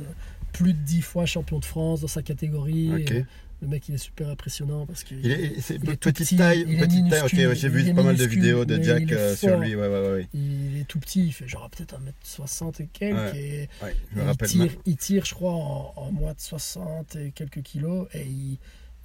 plus 0.54 0.74
de 0.74 0.80
dix 0.80 1.02
fois 1.02 1.26
champion 1.26 1.60
de 1.60 1.66
France 1.66 2.02
dans 2.02 2.08
sa 2.08 2.22
catégorie. 2.22 2.92
Et 3.04 3.26
le 3.62 3.68
mec 3.68 3.88
il 3.90 3.96
est 3.96 4.00
super 4.00 4.30
impressionnant 4.30 4.86
parce 4.86 5.04
que 5.04 5.16
Il 5.16 5.32
est, 5.32 5.54
il 5.70 5.98
petite 5.98 6.18
petit, 6.18 6.36
taille, 6.36 6.66
il 6.68 6.76
est 6.76 6.86
petite 6.86 7.10
taille. 7.10 7.56
J'ai 7.56 7.70
vu 7.70 7.94
pas 7.94 8.04
mal 8.04 8.16
de 8.16 8.26
vidéos 8.26 8.66
de 8.66 8.82
Jack 8.82 9.12
euh, 9.12 9.36
sur 9.36 9.58
lui. 9.58 9.76
Ouais, 9.76 9.88
ouais, 9.88 10.02
ouais. 10.02 10.12
ouais. 10.12 10.28
il 10.34 10.80
est 10.80 10.86
tout 10.86 11.00
petit, 11.00 11.28
il 11.28 11.32
fait 11.32 11.48
genre 11.48 11.70
peut-être 11.70 11.98
1m60 12.00 12.82
et 12.82 12.88
quelques. 12.88 13.36
Et, 13.36 13.70
Ouais, 13.82 13.96
je 14.16 14.22
me 14.22 14.32
il, 14.32 14.38
tire, 14.38 14.72
il 14.86 14.98
tire, 14.98 15.26
je 15.26 15.34
crois, 15.34 15.54
en, 15.54 15.94
en 15.96 16.12
moins 16.12 16.34
de 16.34 16.40
60 16.40 17.16
et 17.16 17.32
quelques 17.32 17.62
kilos 17.62 18.08
et 18.14 18.26
il, 18.26 18.58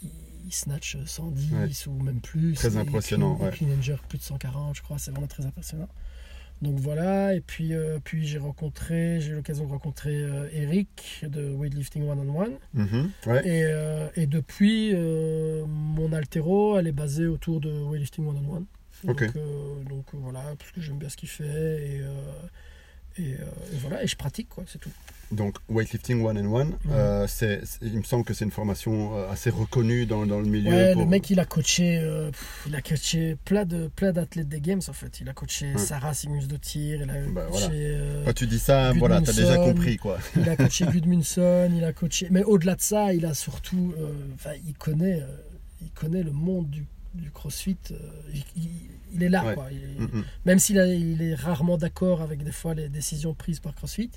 il, 0.02 0.10
il 0.46 0.52
snatch 0.52 0.96
110 1.04 1.86
ou 1.88 1.92
même 2.02 2.20
plus. 2.20 2.54
Très 2.54 2.76
impressionnant, 2.76 3.34
clean- 3.36 3.44
ouais. 3.46 3.52
Clean 3.52 3.68
and 3.76 3.82
jerk 3.82 4.02
plus 4.08 4.18
de 4.18 4.22
140, 4.22 4.76
je 4.76 4.82
crois, 4.82 4.98
c'est 4.98 5.10
vraiment 5.10 5.26
très 5.26 5.44
impressionnant. 5.44 5.88
Donc 6.62 6.78
voilà, 6.78 7.34
et 7.34 7.42
puis, 7.42 7.74
euh, 7.74 7.98
puis 8.02 8.26
j'ai 8.26 8.38
rencontré, 8.38 9.20
j'ai 9.20 9.32
eu 9.32 9.34
l'occasion 9.34 9.66
de 9.66 9.70
rencontrer 9.70 10.14
euh, 10.16 10.48
Eric 10.54 11.22
de 11.28 11.50
Weightlifting 11.54 12.08
One 12.08 12.18
on 12.30 12.40
One. 12.40 12.52
Ouais. 13.26 13.46
Et, 13.46 13.64
euh, 13.64 14.08
et 14.16 14.26
depuis, 14.26 14.92
euh, 14.94 15.66
mon 15.66 16.12
altéro, 16.14 16.78
elle 16.78 16.86
est 16.86 16.92
basée 16.92 17.26
autour 17.26 17.60
de 17.60 17.70
Weightlifting 17.70 18.26
One 18.26 18.38
on 18.48 18.56
One. 18.56 18.64
Donc, 19.04 19.20
donc 19.90 20.06
voilà, 20.14 20.54
parce 20.58 20.70
que 20.72 20.80
j'aime 20.80 20.96
bien 20.96 21.10
ce 21.10 21.18
qu'il 21.18 21.28
fait. 21.28 21.44
Et, 21.86 22.00
Et, 23.18 23.34
euh, 23.34 23.44
et 23.72 23.76
voilà, 23.80 24.02
et 24.02 24.06
je 24.06 24.16
pratique, 24.16 24.48
quoi, 24.50 24.64
c'est 24.66 24.78
tout. 24.78 24.90
Donc, 25.32 25.56
Weightlifting 25.68 26.22
One 26.24 26.38
and 26.38 26.52
One, 26.54 26.72
euh, 26.90 27.26
c'est, 27.26 27.64
c'est- 27.64 27.78
il 27.82 27.96
me 27.98 28.04
semble 28.04 28.24
que 28.24 28.32
c'est 28.32 28.44
une 28.44 28.50
formation 28.52 29.16
euh, 29.16 29.28
assez 29.30 29.50
reconnue 29.50 30.06
dans, 30.06 30.24
dans 30.26 30.38
le 30.38 30.46
milieu. 30.46 30.70
Ouais, 30.70 30.92
pour- 30.92 31.02
le 31.02 31.08
mec, 31.08 31.28
il 31.30 31.40
a 31.40 31.44
coaché, 31.44 31.98
euh, 31.98 32.30
pff, 32.30 32.64
il 32.68 32.76
a 32.76 32.80
coaché 32.82 33.36
plein 33.44 33.64
de 33.64 33.88
plein 33.88 34.12
d'athlètes 34.12 34.48
des 34.48 34.60
games 34.60 34.82
en 34.86 34.92
fait. 34.92 35.18
Il 35.20 35.28
a 35.28 35.32
coaché 35.32 35.72
Ouais. 35.72 35.78
Sarah 35.78 36.14
Simus 36.14 36.46
de 36.46 36.56
tir, 36.56 37.00
il 37.02 37.10
a 37.10 37.14
Bah, 37.32 37.46
coaché, 37.50 37.96
voilà. 37.98 38.24
Quand 38.26 38.34
tu 38.34 38.46
dis 38.46 38.58
ça, 38.60 38.92
voilà, 38.92 39.20
t'as 39.20 39.32
déjà 39.32 39.56
compris, 39.56 39.96
quoi. 39.96 40.18
il 40.36 40.48
a 40.48 40.56
coaché 40.56 40.84
Gudmundsson, 40.86 41.72
il 41.74 41.82
a 41.84 41.92
coaché. 41.92 42.28
Mais 42.30 42.44
au-delà 42.44 42.76
de 42.76 42.82
ça, 42.82 43.12
il 43.12 43.26
a 43.26 43.34
surtout, 43.34 43.94
enfin, 44.34 44.50
il 44.64 44.74
connaît, 44.74 45.22
il 45.82 45.90
connaît 45.90 46.22
le 46.22 46.32
monde 46.32 46.70
du, 46.70 46.84
du 47.16 47.30
CrossFit. 47.30 47.76
euh, 47.90 47.96
il, 49.14 49.22
est 49.22 49.28
là, 49.28 49.44
Ouais. 49.44 49.54
quoi. 49.54 49.68
Il- 49.72 50.02
Mm, 50.02 50.18
mm. 50.18 50.24
même 50.44 50.58
s'il 50.58 50.76
il 50.76 51.22
est 51.22 51.34
rarement 51.34 51.78
d'accord 51.78 52.20
avec 52.22 52.42
des 52.44 52.52
fois 52.52 52.74
les 52.74 52.88
décisions 52.88 53.34
prises 53.34 53.60
par 53.60 53.74
CrossFit, 53.74 54.10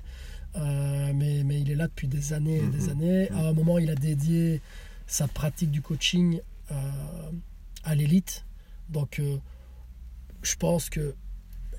euh, 0.58 1.12
mais, 1.16 1.44
mais 1.44 1.62
il 1.62 1.70
est 1.72 1.76
là 1.76 1.88
depuis 1.88 2.08
des 2.08 2.34
années 2.34 2.58
et 2.58 2.68
des 2.68 2.86
Mhm. 2.86 2.90
années. 2.90 3.30
À 3.32 3.48
un 3.50 3.54
moment, 3.54 3.78
il 3.80 3.90
a 3.90 3.96
dédié 3.96 4.62
sa 5.08 5.28
pratique 5.28 5.72
du 5.72 5.82
coaching 5.82 6.40
euh, 6.72 6.76
à 7.84 7.96
l'élite. 7.96 8.46
Donc, 8.90 9.22
je 10.42 10.56
pense 10.56 10.90
que 10.90 11.16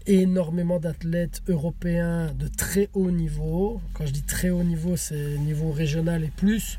énormément 0.07 0.81
d'athlètes 0.81 1.43
européens 1.49 2.33
de 2.35 2.49
très 2.49 2.89
haut 2.95 3.11
niveau, 3.11 3.81
quand 3.95 4.07
je 4.07 4.13
dis 4.13 4.23
très 4.23 4.51
haut 4.51 4.65
niveau, 4.65 4.97
c'est 4.97 5.37
niveau 5.39 5.73
régional 5.73 6.25
et 6.25 6.29
plus, 6.31 6.79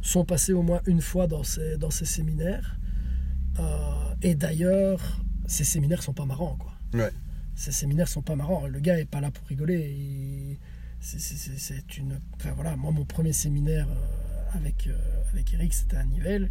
sont 0.00 0.24
passés 0.24 0.52
au 0.52 0.62
moins 0.62 0.80
une 0.86 1.00
fois 1.00 1.26
dans 1.26 1.42
ces, 1.44 1.76
dans 1.78 1.90
ces 1.90 2.04
séminaires. 2.04 2.76
Euh, 3.58 4.14
et 4.22 4.34
d'ailleurs, 4.34 5.00
ces 5.46 5.64
séminaires 5.64 6.02
sont 6.02 6.12
pas 6.14 6.24
marrants, 6.26 6.56
quoi. 6.56 6.72
Ouais. 6.92 7.10
Ces 7.54 7.72
séminaires 7.72 8.08
sont 8.08 8.22
pas 8.22 8.34
marrants. 8.36 8.66
Le 8.66 8.80
gars 8.80 8.98
est 8.98 9.04
pas 9.04 9.20
là 9.20 9.30
pour 9.30 9.46
rigoler. 9.46 9.90
Il- 9.96 10.58
c'est- 11.00 11.96
une. 11.98 12.18
Enfin 12.36 12.52
voilà, 12.52 12.76
moi 12.76 12.90
mon 12.90 13.04
premier 13.04 13.32
séminaire 13.32 13.86
euh, 13.90 14.56
avec 14.58 14.86
euh, 14.86 14.96
avec 15.32 15.52
Eric, 15.52 15.72
c'était 15.74 15.96
à 15.96 16.04
Nivelles. 16.04 16.50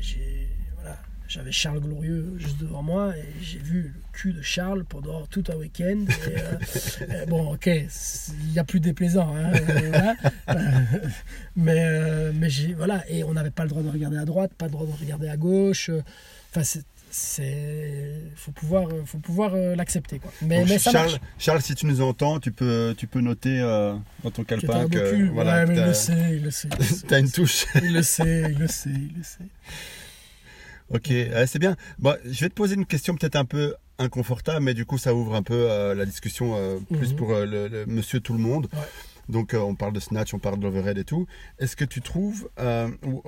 J'ai 0.00 0.48
voilà, 0.74 0.98
j'avais 1.28 1.52
Charles 1.52 1.80
Glorieux 1.80 2.34
juste 2.38 2.58
devant 2.60 2.82
moi 2.82 3.16
et 3.16 3.24
j'ai 3.42 3.58
vu 3.58 3.82
le 3.94 4.00
cul 4.12 4.32
de 4.32 4.42
Charles 4.42 4.84
pendant 4.84 5.24
tout 5.26 5.42
un 5.52 5.56
week-end. 5.56 6.04
Euh, 6.28 6.58
euh, 7.10 7.26
bon, 7.26 7.54
ok, 7.54 7.66
il 7.66 8.50
n'y 8.52 8.58
a 8.58 8.64
plus 8.64 8.80
déplaisant, 8.80 9.34
hein, 9.34 9.52
euh, 9.54 9.90
voilà. 9.90 10.14
Mais 11.56 12.32
mais 12.32 12.50
j'ai 12.50 12.74
voilà 12.74 13.04
et 13.08 13.24
on 13.24 13.32
n'avait 13.32 13.50
pas 13.50 13.62
le 13.64 13.68
droit 13.70 13.82
de 13.82 13.88
regarder 13.90 14.16
à 14.18 14.24
droite, 14.24 14.52
pas 14.56 14.66
le 14.66 14.72
droit 14.72 14.86
de 14.86 14.92
regarder 15.00 15.28
à 15.28 15.36
gauche. 15.36 15.90
Enfin 16.50 16.64
c'est 16.64 16.82
c'est 17.10 18.20
faut 18.34 18.50
pouvoir 18.50 18.88
faut 19.06 19.18
pouvoir 19.18 19.54
l'accepter 19.76 20.18
quoi. 20.18 20.32
Mais 20.42 20.58
Donc, 20.60 20.68
mais 20.68 20.78
ça 20.80 20.90
Charles, 20.90 21.10
marche. 21.12 21.20
Charles, 21.38 21.62
si 21.62 21.74
tu 21.76 21.86
nous 21.86 22.00
entends, 22.00 22.40
tu 22.40 22.50
peux, 22.50 22.92
tu 22.98 23.06
peux 23.06 23.20
noter 23.20 23.60
euh, 23.60 23.94
dans 24.24 24.32
ton 24.32 24.42
calepin 24.42 24.88
que, 24.88 25.28
voilà, 25.30 25.58
Ouais, 25.60 25.66
mais 25.66 25.74
il 25.74 25.78
t'as- 25.80 25.86
le 25.86 25.94
sait, 25.94 26.36
il 26.36 26.42
le 26.42 26.50
sait. 26.50 26.68
il 26.72 26.78
le 26.78 26.84
sait. 26.96 27.06
t'as 27.06 27.20
une 27.20 27.30
touche. 27.30 27.66
Il 27.82 27.92
le 27.92 28.02
sait, 28.02 28.46
il 28.50 28.58
le 28.58 28.66
sait, 28.66 28.90
il 28.90 29.12
le 29.16 29.22
sait. 29.22 29.44
Ok, 30.90 31.10
euh, 31.10 31.46
c'est 31.46 31.58
bien. 31.58 31.76
Bon, 31.98 32.14
je 32.24 32.40
vais 32.40 32.48
te 32.48 32.54
poser 32.54 32.74
une 32.74 32.86
question 32.86 33.14
peut-être 33.16 33.36
un 33.36 33.44
peu 33.44 33.74
inconfortable, 33.98 34.64
mais 34.64 34.74
du 34.74 34.84
coup, 34.84 34.98
ça 34.98 35.14
ouvre 35.14 35.34
un 35.34 35.42
peu 35.42 35.70
euh, 35.70 35.94
la 35.94 36.04
discussion 36.04 36.56
euh, 36.56 36.78
plus 36.92 37.10
Mhm. 37.12 37.16
pour 37.16 37.32
euh, 37.32 37.46
le, 37.46 37.68
le 37.68 37.86
monsieur 37.86 38.20
tout 38.20 38.32
le 38.34 38.38
monde. 38.40 38.68
Ouais. 38.72 38.78
Donc, 39.28 39.54
on 39.54 39.74
parle 39.74 39.94
de 39.94 40.00
snatch, 40.00 40.34
on 40.34 40.38
parle 40.38 40.58
de 40.58 40.64
l'overhead 40.64 40.98
et 40.98 41.04
tout. 41.04 41.26
Est-ce 41.58 41.76
que 41.76 41.86
tu 41.86 42.02
trouves, 42.02 42.50
ou- 43.06 43.22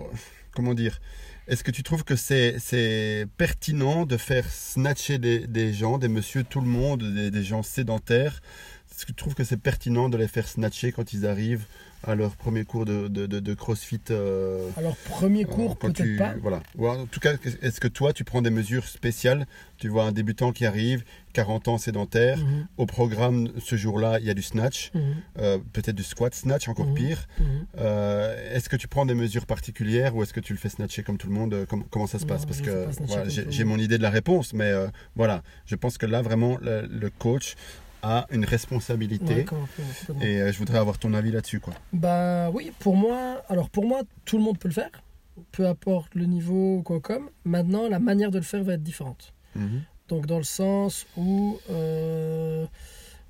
comment 0.52 0.74
dire, 0.74 1.00
est-ce 1.48 1.64
que 1.64 1.70
tu 1.70 1.82
trouves 1.82 2.04
que 2.04 2.16
c'est 2.16 2.56
c'est 2.58 3.26
pertinent 3.38 4.04
de 4.04 4.18
faire 4.18 4.44
snatcher 4.50 5.16
des, 5.18 5.46
des 5.46 5.72
gens, 5.72 5.96
des 5.96 6.08
monsieur 6.08 6.44
tout 6.44 6.60
le 6.60 6.66
monde, 6.66 7.02
des, 7.14 7.30
des 7.30 7.42
gens 7.42 7.62
sédentaires? 7.62 8.42
Est-ce 8.90 9.06
que 9.06 9.12
tu 9.12 9.14
trouves 9.16 9.34
que 9.34 9.44
c'est 9.44 9.56
pertinent 9.56 10.10
de 10.10 10.18
les 10.18 10.28
faire 10.28 10.46
snatcher 10.48 10.92
quand 10.92 11.14
ils 11.14 11.24
arrivent 11.26 11.64
à 12.04 12.14
leur 12.14 12.36
premier 12.36 12.64
cours 12.64 12.84
de, 12.84 13.08
de, 13.08 13.26
de- 13.26 13.40
de 13.40 13.54
CrossFit 13.54 14.00
euh, 14.10 14.68
Alors 14.76 14.96
premier 14.96 15.44
euh, 15.44 15.48
cours 15.48 15.78
quand 15.78 15.88
peut-être 15.92 16.02
tu- 16.06 16.16
pas. 16.16 16.34
Voilà. 16.40 16.62
Ou 16.76 16.86
en 16.88 17.06
tout 17.06 17.20
cas, 17.20 17.32
est-ce 17.62 17.80
que 17.80 17.88
toi, 17.88 18.12
tu 18.12 18.22
prends 18.24 18.42
des 18.42 18.50
mesures 18.50 18.86
spéciales? 18.86 19.46
Tu 19.78 19.88
vois 19.88 20.04
un 20.04 20.12
débutant 20.12 20.52
qui 20.52 20.64
arrive, 20.66 21.04
40 21.32 21.68
ans 21.68 21.78
sédentaire. 21.78 22.38
Mhm, 22.38 22.66
Au 22.78 22.86
programme, 22.86 23.48
ce 23.62 23.76
jour-là, 23.76 24.18
il 24.20 24.26
y 24.26 24.30
a 24.30 24.34
du 24.34 24.42
snatch, 24.42 24.90
mhm, 24.94 25.02
euh, 25.38 25.58
peut-être 25.72 25.96
du 25.96 26.02
squat 26.04 26.34
snatch, 26.34 26.68
encore 26.68 26.86
Mhm. 26.86 26.94
pire. 26.94 27.28
Euh, 27.78 28.54
est-ce 28.54 28.68
que 28.68 28.76
tu 28.76 28.88
prends 28.88 29.04
des 29.06 29.14
mesures 29.14 29.46
particulières 29.46 30.14
ou 30.16 30.22
est-ce 30.22 30.32
que 30.32 30.40
tu 30.40 30.52
le 30.52 30.58
fais 30.58 30.68
snatcher 30.68 31.02
comme 31.02 31.18
tout 31.18 31.28
le 31.28 31.34
monde? 31.34 31.54
Euh, 31.54 31.66
com- 31.66 31.84
Comment 31.90 32.06
ça 32.06 32.18
se 32.18 32.24
Non, 32.24 32.28
passe 32.28 32.46
Parce 32.46 32.60
que 32.60 32.86
voilà, 33.06 33.24
j'ai 33.28 33.64
mon 33.64 33.78
idée 33.78 33.98
de 33.98 34.02
la 34.02 34.10
réponse, 34.10 34.52
mais 34.52 34.64
euh, 34.70 34.86
voilà, 35.14 35.42
je 35.66 35.74
pense 35.76 35.98
que 35.98 36.06
là, 36.06 36.22
vraiment, 36.22 36.56
le, 36.62 36.86
le 36.86 37.10
coach 37.10 37.54
a 38.06 38.26
une 38.30 38.44
responsabilité. 38.44 39.46
Ouais. 40.08 40.26
Et 40.26 40.40
euh, 40.40 40.52
je 40.52 40.58
voudrais 40.58 40.78
avoir 40.78 40.98
ton 40.98 41.12
avis 41.14 41.30
là-dessus, 41.30 41.60
quoi. 41.60 41.74
Bah 41.92 42.50
oui, 42.50 42.72
pour 42.78 42.96
moi, 42.96 43.42
alors 43.48 43.68
pour 43.70 43.86
moi, 43.86 44.02
tout 44.24 44.38
le 44.38 44.44
monde 44.44 44.58
peut 44.58 44.68
le 44.68 44.74
faire, 44.74 44.90
peu 45.52 45.66
importe 45.66 46.14
le 46.14 46.26
niveau 46.26 46.76
ou 46.76 46.82
quoi 46.82 47.00
comme. 47.00 47.30
Maintenant, 47.44 47.88
la 47.88 47.98
manière 47.98 48.30
de 48.30 48.38
le 48.38 48.44
faire 48.44 48.62
va 48.64 48.74
être 48.74 48.82
différente. 48.82 49.32
Mhm. 49.54 49.82
Donc 50.08 50.26
dans 50.26 50.38
le 50.38 50.44
sens 50.44 51.06
où, 51.16 51.58
euh, 51.70 52.66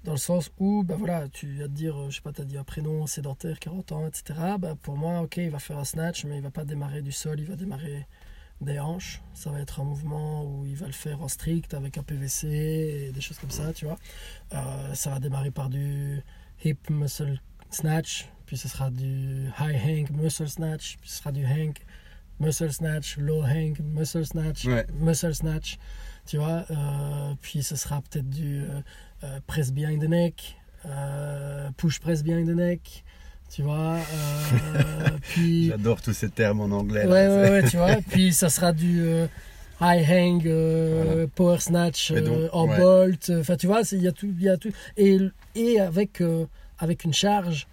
dans 0.04 0.12
le 0.12 0.18
sens 0.18 0.50
où, 0.58 0.84
bah 0.84 0.96
voilà, 0.98 1.28
tu 1.28 1.58
vas 1.58 1.64
te 1.64 1.72
dire, 1.72 1.96
euh, 1.96 2.10
je 2.10 2.16
sais 2.16 2.22
pas, 2.22 2.32
t'as 2.32 2.44
dit 2.44 2.58
un 2.58 2.64
prénom 2.64 3.06
sédentaire, 3.06 3.58
40 3.58 3.92
ans, 3.92 4.06
etc. 4.06 4.38
Bah 4.58 4.74
pour 4.82 4.96
moi, 4.96 5.20
ok, 5.20 5.38
il 5.38 5.50
va 5.50 5.58
faire 5.58 5.78
un 5.78 5.84
snatch, 5.84 6.24
mais 6.24 6.36
il 6.36 6.42
va 6.42 6.50
pas 6.50 6.64
démarrer 6.64 7.00
du 7.00 7.12
sol, 7.12 7.40
il 7.40 7.46
va 7.46 7.56
démarrer 7.56 8.06
des 8.60 8.78
hanches. 8.80 9.20
Ça 9.34 9.50
va 9.50 9.60
être 9.60 9.80
un 9.80 9.84
mouvement 9.84 10.44
où 10.44 10.64
il 10.66 10.76
va 10.76 10.86
le 10.86 10.92
faire 10.92 11.20
en 11.22 11.28
strict 11.28 11.74
avec 11.74 11.98
un 11.98 12.02
PVC 12.02 12.46
et 12.48 13.12
des 13.12 13.20
choses 13.20 13.38
comme 13.38 13.50
ça, 13.50 13.72
tu 13.72 13.84
vois. 13.84 13.98
Euh, 14.54 14.94
ça 14.94 15.10
va 15.10 15.18
démarrer 15.20 15.50
par 15.50 15.68
du 15.68 16.22
hip 16.64 16.78
muscle 16.90 17.38
snatch, 17.70 18.28
puis 18.46 18.56
ce 18.56 18.68
sera 18.68 18.90
du 18.90 19.48
high 19.60 19.76
hang 19.84 20.10
muscle 20.10 20.48
snatch, 20.48 20.96
puis 21.00 21.10
ce 21.10 21.18
sera 21.18 21.32
du 21.32 21.44
hang 21.44 21.76
muscle 22.40 22.72
snatch, 22.72 23.18
low 23.18 23.42
hang 23.42 23.78
muscle 23.82 24.24
snatch, 24.24 24.64
Ouais. 24.66 24.86
muscle 25.00 25.34
snatch, 25.34 25.78
tu 26.26 26.38
vois. 26.38 26.64
euh, 26.70 27.34
puis 27.42 27.62
ce 27.62 27.76
sera 27.76 28.00
peut-être 28.02 28.28
du 28.30 28.64
euh, 29.24 29.40
press 29.46 29.70
behind 29.72 30.00
the 30.02 30.08
neck, 30.08 30.56
push 31.76 31.98
press 32.00 32.22
behind 32.22 32.48
the 32.48 32.54
neck, 32.56 33.04
tu 33.54 33.62
vois. 33.62 33.96
euh, 33.96 35.08
puis 35.22 35.68
J'adore 35.68 36.00
tous 36.02 36.12
ces 36.12 36.28
termes 36.28 36.60
en 36.60 36.70
anglais. 36.76 37.06
ouais, 37.06 37.26
là. 37.26 37.36
ouais, 37.42 37.50
ouais, 37.62 37.68
tu 37.68 37.76
vois. 37.76 37.96
Puis 38.10 38.32
ça 38.32 38.48
sera 38.48 38.72
du 38.72 39.02
euh, 39.02 39.26
high 39.80 40.04
hang, 40.10 40.46
euh, 40.46 41.02
Voilà. 41.06 41.26
power 41.34 41.58
snatch 41.60 42.12
donc, 42.12 42.50
en 42.52 42.68
ouais. 42.68 42.76
bolt. 42.78 43.32
Enfin, 43.40 43.56
tu 43.56 43.66
vois, 43.66 43.80
il 43.92 44.02
y 44.02 44.08
a 44.08 44.12
tout, 44.12 44.26
il 44.38 44.42
y 44.44 44.48
a 44.48 44.56
tout. 44.56 44.70
Et, 44.96 45.18
et 45.54 45.80
avec 45.80 46.22
avec 46.78 47.04
une 47.04 47.14
charge 47.14 47.66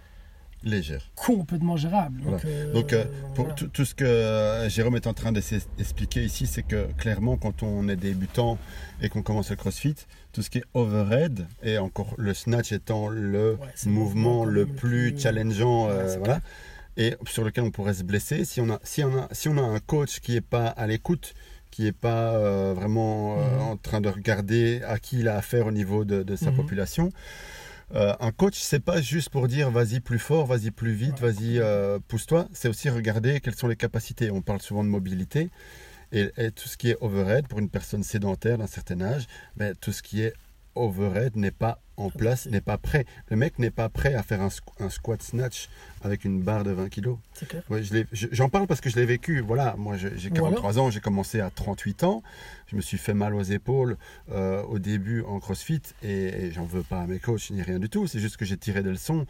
Légère. 0.64 1.02
complètement 1.16 1.76
gérable. 1.78 2.22
Donc, 2.22 2.46
euh, 2.46 2.74
Donc, 2.74 2.94
euh, 2.94 3.04
pour 3.36 3.46
voilà. 3.46 3.56
tout, 3.72 3.86
ce 3.86 3.94
que 3.94 4.04
euh, 4.06 4.70
Jérôme 4.70 4.96
est 4.96 5.08
en 5.08 5.14
train 5.14 5.32
d'expliquer 5.32 6.24
ici, 6.24 6.48
c'est 6.48 6.64
que 6.64 6.88
clairement, 6.98 7.36
quand 7.38 7.64
on 7.64 7.88
est 7.90 7.96
débutant 7.96 8.58
et 9.02 9.10
qu'on 9.10 9.22
commence 9.22 9.50
le 9.50 9.56
crossfit, 9.58 9.96
tout 10.32 10.42
ce 10.42 10.50
qui 10.50 10.60
est 10.60 10.64
overhead, 10.74 11.46
et 11.64 11.78
encore 11.78 12.14
le 12.18 12.34
snatch 12.34 12.72
étant 12.72 13.10
le 13.10 13.58
Ouais, 13.62 13.68
mouvement 13.92 14.46
le 14.46 14.66
plus 14.66 15.20
challengeant, 15.20 15.88
Ouais, 15.88 15.92
euh, 15.94 16.16
voilà, 16.18 16.40
et 16.98 17.16
sur 17.28 17.44
lequel 17.44 17.64
on 17.66 17.72
pourrait 17.72 17.96
se 17.96 18.04
blesser, 18.04 18.46
si 18.46 18.62
on 18.62 18.70
a, 18.70 18.80
si 18.84 19.04
on 19.04 19.18
a, 19.18 19.28
si 19.32 19.50
on 19.50 19.58
a 19.58 19.62
un 19.62 19.80
coach 19.80 20.20
qui 20.22 20.34
n'est 20.34 20.42
pas 20.42 20.68
à 20.68 20.88
l'écoute, 20.88 21.34
qui 21.72 21.84
n'est 21.84 21.92
pas 21.92 22.74
vraiment 22.74 23.36
Mhm. 23.38 23.62
en 23.62 23.78
train 23.78 24.00
de 24.00 24.08
regarder 24.10 24.82
à 24.88 25.00
qui 25.00 25.20
il 25.20 25.28
a 25.28 25.36
affaire 25.38 25.66
au 25.68 25.72
niveau 25.72 26.06
de, 26.06 26.22
de 26.24 26.36
sa 26.36 26.52
Mhm. 26.52 26.56
population, 26.58 27.10
euh, 27.94 28.14
un 28.20 28.32
coach, 28.32 28.60
c'est 28.60 28.80
pas 28.80 29.02
juste 29.02 29.30
pour 29.30 29.48
dire 29.48 29.70
vas-y 29.70 30.00
plus 30.00 30.20
fort, 30.20 30.46
vas-y 30.46 30.72
plus 30.72 30.94
vite, 30.94 31.22
Ouais, 31.22 31.32
vas-y 31.32 31.60
euh, 31.60 32.00
pousse-toi. 32.08 32.48
C'est 32.54 32.68
aussi 32.68 32.90
regarder 32.90 33.40
quelles 33.40 33.56
sont 33.56 33.68
les 33.68 33.76
capacités. 33.76 34.32
On 34.32 34.42
parle 34.42 34.62
souvent 34.62 34.84
de 34.84 34.90
mobilité. 34.90 35.50
Et, 36.12 36.32
et 36.38 36.52
tout 36.52 36.68
ce 36.68 36.78
qui 36.78 36.92
est 36.92 36.98
overhead 37.02 37.48
pour 37.48 37.60
une 37.60 37.70
personne 37.70 38.04
sédentaire 38.04 38.60
d'un 38.60 38.68
certain 38.68 39.02
âge, 39.02 39.26
ben, 39.58 39.74
tout 39.76 39.92
ce 39.92 40.04
qui 40.04 40.22
est 40.22 40.34
overhead 40.76 41.36
n'est 41.36 41.52
pas 41.52 41.80
en 41.96 42.10
place, 42.10 42.48
n'est 42.48 42.60
pas 42.62 42.80
prêt. 42.80 43.06
Le 43.30 43.36
mec 43.36 43.60
n'est 43.60 43.70
pas 43.70 43.88
prêt 43.88 44.16
à 44.16 44.24
faire 44.24 44.42
un, 44.42 44.48
squ- 44.48 44.62
un 44.80 44.90
squat 44.90 45.22
snatch 45.22 45.70
avec 46.02 46.26
une 46.26 46.42
barre 46.42 46.64
de 46.64 46.72
20 46.72 46.90
kg. 46.90 47.10
C'est 47.36 47.48
clair. 47.48 47.62
Ouais, 47.70 47.84
je- 47.84 48.28
J'en 48.32 48.50
parle 48.50 48.66
parce 48.66 48.82
que 48.82 48.90
je 48.90 48.96
l'ai 48.96 49.06
vécu. 49.06 49.42
Voilà, 49.42 49.76
moi 49.78 49.96
j'ai 49.98 50.08
Ou 50.08 50.34
alors 50.36 50.50
43 50.50 50.80
ans, 50.80 50.90
j'ai 50.90 51.00
commencé 51.02 51.40
à 51.40 51.52
38 51.52 52.04
ans. 52.04 52.24
Je 52.68 52.76
me 52.76 52.82
suis 52.82 52.98
fait 52.98 53.14
mal 53.14 53.36
aux 53.36 53.44
épaules 53.44 53.98
euh, 54.32 54.64
au 54.64 54.80
début 54.80 55.22
en 55.22 55.40
crossfit 55.40 55.82
et, 56.02 56.10
et 56.46 56.52
j'en 56.52 56.66
veux 56.66 56.82
pas 56.82 57.02
à 57.02 57.06
mes 57.06 57.20
coachs 57.20 57.52
ni 57.52 57.62
rien 57.62 57.78
du 57.78 57.90
tout. 57.90 58.08
C'est 58.08 58.20
juste 58.20 58.38
que 58.38 58.46
j'ai 58.46 58.58
tiré 58.58 58.82
des 58.82 58.90
leçons. 58.90 59.28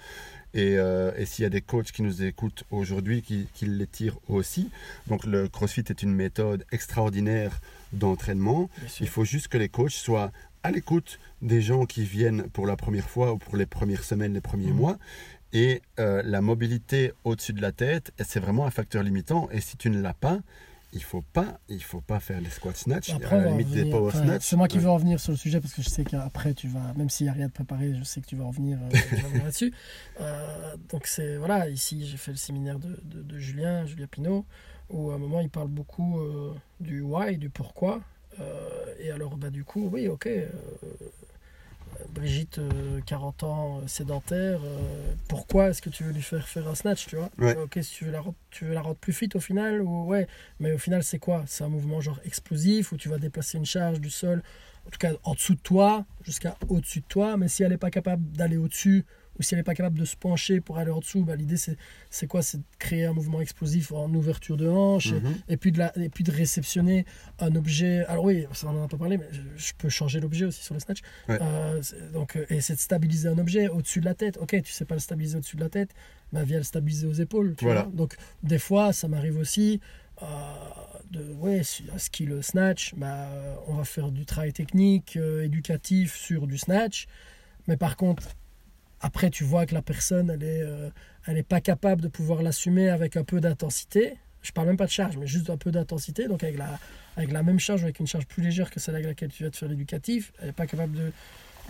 Et, 0.54 0.78
euh, 0.78 1.12
et 1.18 1.26
s'il 1.26 1.44
y 1.44 1.46
a 1.46 1.50
des 1.50 1.62
coachs 1.62 1.92
qui 1.92 2.02
nous 2.04 2.24
écoutent 2.24 2.64
aujourd'hui, 2.72 3.24
qui, 3.24 3.48
qui 3.54 3.66
les 3.66 3.88
tirent 3.88 4.18
aussi. 4.30 4.70
Donc 5.08 5.26
le 5.26 5.50
crossfit 5.50 5.84
est 5.90 6.02
une 6.02 6.14
méthode 6.14 6.64
extraordinaire 6.72 7.60
d'entraînement. 7.92 8.70
Il 9.02 9.10
faut 9.10 9.26
juste 9.26 9.50
que 9.50 9.58
les 9.58 9.68
coachs 9.70 9.92
soient 9.92 10.32
à 10.64 10.72
l'écoute 10.72 11.20
des 11.42 11.62
gens 11.62 11.86
qui 11.86 12.04
viennent 12.04 12.44
pour 12.50 12.66
la 12.68 12.76
première 12.76 13.10
fois 13.10 13.34
ou 13.34 13.38
pour 13.38 13.58
les 13.58 13.66
premières 13.66 14.04
semaines, 14.04 14.34
les 14.34 14.42
premiers 14.42 14.72
Mhm. 14.72 14.78
mois. 14.78 14.98
Et 15.52 15.82
euh, 16.00 16.24
la 16.26 16.42
mobilité 16.42 17.12
au-dessus 17.26 17.54
de 17.54 17.62
la 17.62 17.72
tête, 17.72 18.12
c'est 18.24 18.40
vraiment 18.40 18.66
un 18.66 18.72
facteur 18.72 19.04
limitant. 19.04 19.50
Et 19.52 19.62
si 19.62 19.78
tu 19.78 19.90
ne 19.92 20.02
l'as 20.02 20.14
pas, 20.16 20.40
il 20.94 21.04
faut 21.04 21.22
pas, 21.34 21.60
il 21.70 21.84
faut 21.84 22.02
pas 22.02 22.20
faire 22.20 22.40
les 22.42 22.50
squat 22.50 22.76
snatch, 22.78 23.10
Après, 23.12 23.36
à 23.36 23.40
on 23.40 23.42
la 23.42 23.50
limite 23.52 23.70
des 23.72 23.82
revenir- 23.82 23.98
power 23.98 24.12
snatch. 24.12 24.44
C'est 24.46 24.56
moi 24.56 24.68
qui 24.68 24.78
Ouais. 24.78 24.84
veux 24.84 24.90
en 24.90 24.98
venir 24.98 25.20
sur 25.20 25.32
le 25.32 25.38
sujet 25.38 25.60
parce 25.60 25.74
que 25.74 25.82
je 25.82 25.90
sais 25.90 26.04
qu'après 26.04 26.54
tu 26.54 26.68
vas, 26.68 26.94
même 26.96 27.10
s'il 27.10 27.26
n'y 27.26 27.30
a 27.30 27.34
rien 27.34 27.48
de 27.48 27.52
préparé, 27.52 27.94
je 27.96 28.04
sais 28.04 28.22
que 28.22 28.26
tu 28.28 28.36
vas 28.36 28.46
en 28.46 28.52
venir, 28.52 28.80
euh, 28.82 28.90
venir 29.32 29.44
là-dessus. 29.44 29.74
Euh, 30.22 30.76
donc 30.90 31.08
c'est 31.08 31.38
voilà, 31.38 31.68
ici 31.70 32.06
j'ai 32.06 32.18
fait 32.18 32.32
le 32.32 32.38
séminaire 32.38 32.80
de, 32.80 33.00
de, 33.04 33.22
de 33.24 33.38
Julien, 33.40 33.86
Julien 33.86 34.08
Pinault, 34.08 34.46
où 34.90 35.12
à 35.12 35.16
un 35.16 35.18
moment 35.18 35.40
il 35.42 35.50
parle 35.50 35.68
beaucoup 35.68 36.20
euh, 36.20 36.54
du 36.80 37.02
why, 37.02 37.38
du 37.38 37.50
pourquoi. 37.50 38.02
Euh, 38.40 38.94
et 39.00 39.12
alors 39.12 39.38
bah 39.38 39.50
du 39.50 39.64
coup, 39.64 39.90
oui, 39.92 40.08
ok. 40.08 40.28
euh, 40.28 40.48
Brigitte, 42.14 42.60
euh, 42.60 43.02
40 43.06 43.44
ans, 43.44 43.80
euh, 43.84 43.88
sédentaire, 43.88 44.60
euh, 44.64 45.14
pourquoi 45.28 45.70
est-ce 45.70 45.82
que 45.82 45.90
tu 45.90 46.04
veux 46.04 46.12
lui 46.12 46.22
faire 46.22 46.48
faire 46.48 46.68
un 46.68 46.76
snatch, 46.76 47.08
tu 47.08 47.16
vois? 47.16 47.30
Ouais. 47.40 47.56
Ok, 47.58 47.78
si 47.82 47.92
tu 47.96 48.06
veux, 48.06 48.12
la, 48.12 48.22
rendre- 48.22 48.36
tu 48.52 48.66
veux 48.66 48.74
la 48.74 48.82
rendre 48.82 48.98
plus 48.98 49.14
fit 49.14 49.30
au 49.36 49.40
final, 49.40 49.82
ou 49.82 50.06
ouais, 50.06 50.28
mais 50.60 50.72
au 50.74 50.78
final, 50.78 51.04
c'est 51.04 51.20
quoi? 51.20 51.44
C'est 51.48 51.64
un 51.64 51.70
mouvement 51.70 52.02
genre 52.02 52.20
explosif 52.26 52.92
où 52.92 52.98
tu 52.98 53.10
vas 53.10 53.18
déplacer 53.18 53.58
une 53.58 53.66
charge 53.66 54.00
du 54.00 54.10
sol, 54.10 54.44
en 54.86 54.90
tout 54.90 55.00
cas 55.00 55.12
en 55.24 55.34
dessous 55.34 55.56
de 55.56 55.60
toi, 55.62 56.06
jusqu'à 56.24 56.56
au-dessus 56.70 57.00
de 57.02 57.06
toi. 57.08 57.38
Mais 57.38 57.48
si 57.48 57.64
elle 57.64 57.70
n'est 57.72 57.78
pas 57.78 57.92
capable 57.92 58.24
d'aller 58.32 58.58
au-dessus, 58.58 59.06
ou 59.40 59.44
si 59.44 59.54
elle 59.54 59.60
n'est 59.60 59.64
pas 59.64 59.74
capable 59.74 59.98
de 60.00 60.06
se 60.06 60.16
pencher 60.16 60.62
pour 60.62 60.78
aller 60.78 60.92
en 60.92 61.00
dessous, 61.00 61.24
bah, 61.24 61.36
l'idée 61.36 61.58
c'est, 61.58 62.28
quoi? 62.28 62.42
C'est 62.42 62.58
de 62.60 62.64
créer 62.80 63.06
un 63.06 63.14
mouvement 63.14 63.42
explosif 63.42 63.92
en 63.92 64.14
ouverture 64.14 64.58
de 64.58 64.68
hanche, 64.68 65.08
et- 65.08 65.14
Mhm. 65.16 65.36
et, 65.48 65.58
puis 65.58 65.72
de 65.72 65.80
la, 65.80 65.92
et 65.98 66.10
puis 66.10 66.24
de 66.24 66.32
réceptionner 66.32 67.06
un 67.40 67.56
objet. 67.56 68.06
Alors 68.06 68.26
oui, 68.26 68.46
ça, 68.54 68.68
on 68.68 68.80
en 68.80 68.84
a 68.86 68.88
pas 68.88 68.98
parlé, 68.98 69.18
mais 69.18 69.28
je, 69.32 69.42
je 69.56 69.74
peux 69.78 69.90
changer 69.90 70.20
l'objet 70.20 70.46
aussi 70.46 70.64
sur 70.64 70.74
le 70.74 70.80
snatch. 70.80 71.00
Ouais. 71.28 71.40
Euh, 71.42 71.82
donc, 72.14 72.36
euh, 72.36 72.46
et 72.50 72.62
c'est 72.62 72.76
de 72.76 72.80
stabiliser 72.80 73.30
un 73.30 73.38
objet 73.38 73.68
au-dessus 73.70 74.00
de 74.00 74.06
la 74.06 74.14
tête. 74.14 74.38
Ok, 74.38 74.56
tu 74.64 74.72
sais 74.72 74.86
pas 74.86 74.96
le 74.96 75.00
stabiliser 75.02 75.38
au-dessus 75.38 75.56
de 75.56 75.62
la 75.62 75.70
tête, 75.70 75.90
bah, 76.32 76.44
viens 76.44 76.58
le 76.60 76.64
stabiliser 76.64 77.08
aux 77.08 77.14
épaules. 77.14 77.56
tu 77.58 77.66
Voilà. 77.66 77.84
vois. 77.84 77.92
Donc 77.94 78.16
des 78.44 78.60
fois, 78.60 78.94
ça 78.94 79.08
m'arrive 79.08 79.38
aussi. 79.38 79.80
euh, 80.22 80.26
de 81.12 81.34
ouais 81.34 81.62
un 81.94 81.98
skill 81.98 82.38
snatch 82.44 82.94
bah, 82.96 83.28
on 83.68 83.74
va 83.74 83.84
faire 83.84 84.12
du 84.12 84.26
travail 84.26 84.54
technique 84.54 85.18
euh, 85.18 85.44
éducatif 85.44 86.16
sur 86.16 86.46
du 86.46 86.58
snatch 86.60 87.08
mais 87.68 87.78
par 87.78 87.98
contre 87.98 88.30
après 89.04 89.30
tu 89.30 89.44
vois 89.44 89.66
que 89.68 89.76
la 89.76 89.84
personne 89.84 90.32
elle 90.32 90.44
est 90.44 90.64
euh, 90.64 90.90
elle 91.28 91.38
est 91.38 91.44
pas 91.44 91.62
capable 91.62 92.02
de 92.02 92.08
pouvoir 92.08 92.42
l'assumer 92.42 92.90
avec 92.90 93.16
un 93.18 93.24
peu 93.24 93.40
d'intensité. 93.40 94.18
Je 94.42 94.52
parle 94.52 94.68
même 94.68 94.78
pas 94.78 94.86
de 94.86 94.92
charge 94.92 95.18
mais 95.18 95.28
juste 95.28 95.50
un 95.50 95.58
peu 95.58 95.72
d'intensité. 95.72 96.28
Donc 96.28 96.44
avec 96.44 96.58
la 96.58 96.80
avec 97.18 97.32
la 97.32 97.44
même 97.44 97.60
charge 97.60 97.82
ou 97.82 97.84
avec 97.84 98.00
une 98.00 98.08
charge 98.08 98.26
plus 98.26 98.42
légère 98.42 98.72
que 98.72 98.80
celle 98.80 98.96
avec 98.96 99.06
laquelle 99.06 99.30
tu 99.30 99.44
vas 99.44 99.52
te 99.52 99.58
faire 99.58 99.70
l'éducatif 99.70 100.34
elle 100.42 100.50
est 100.50 100.54
pas 100.54 100.66
capable 100.66 100.96
de 100.98 101.12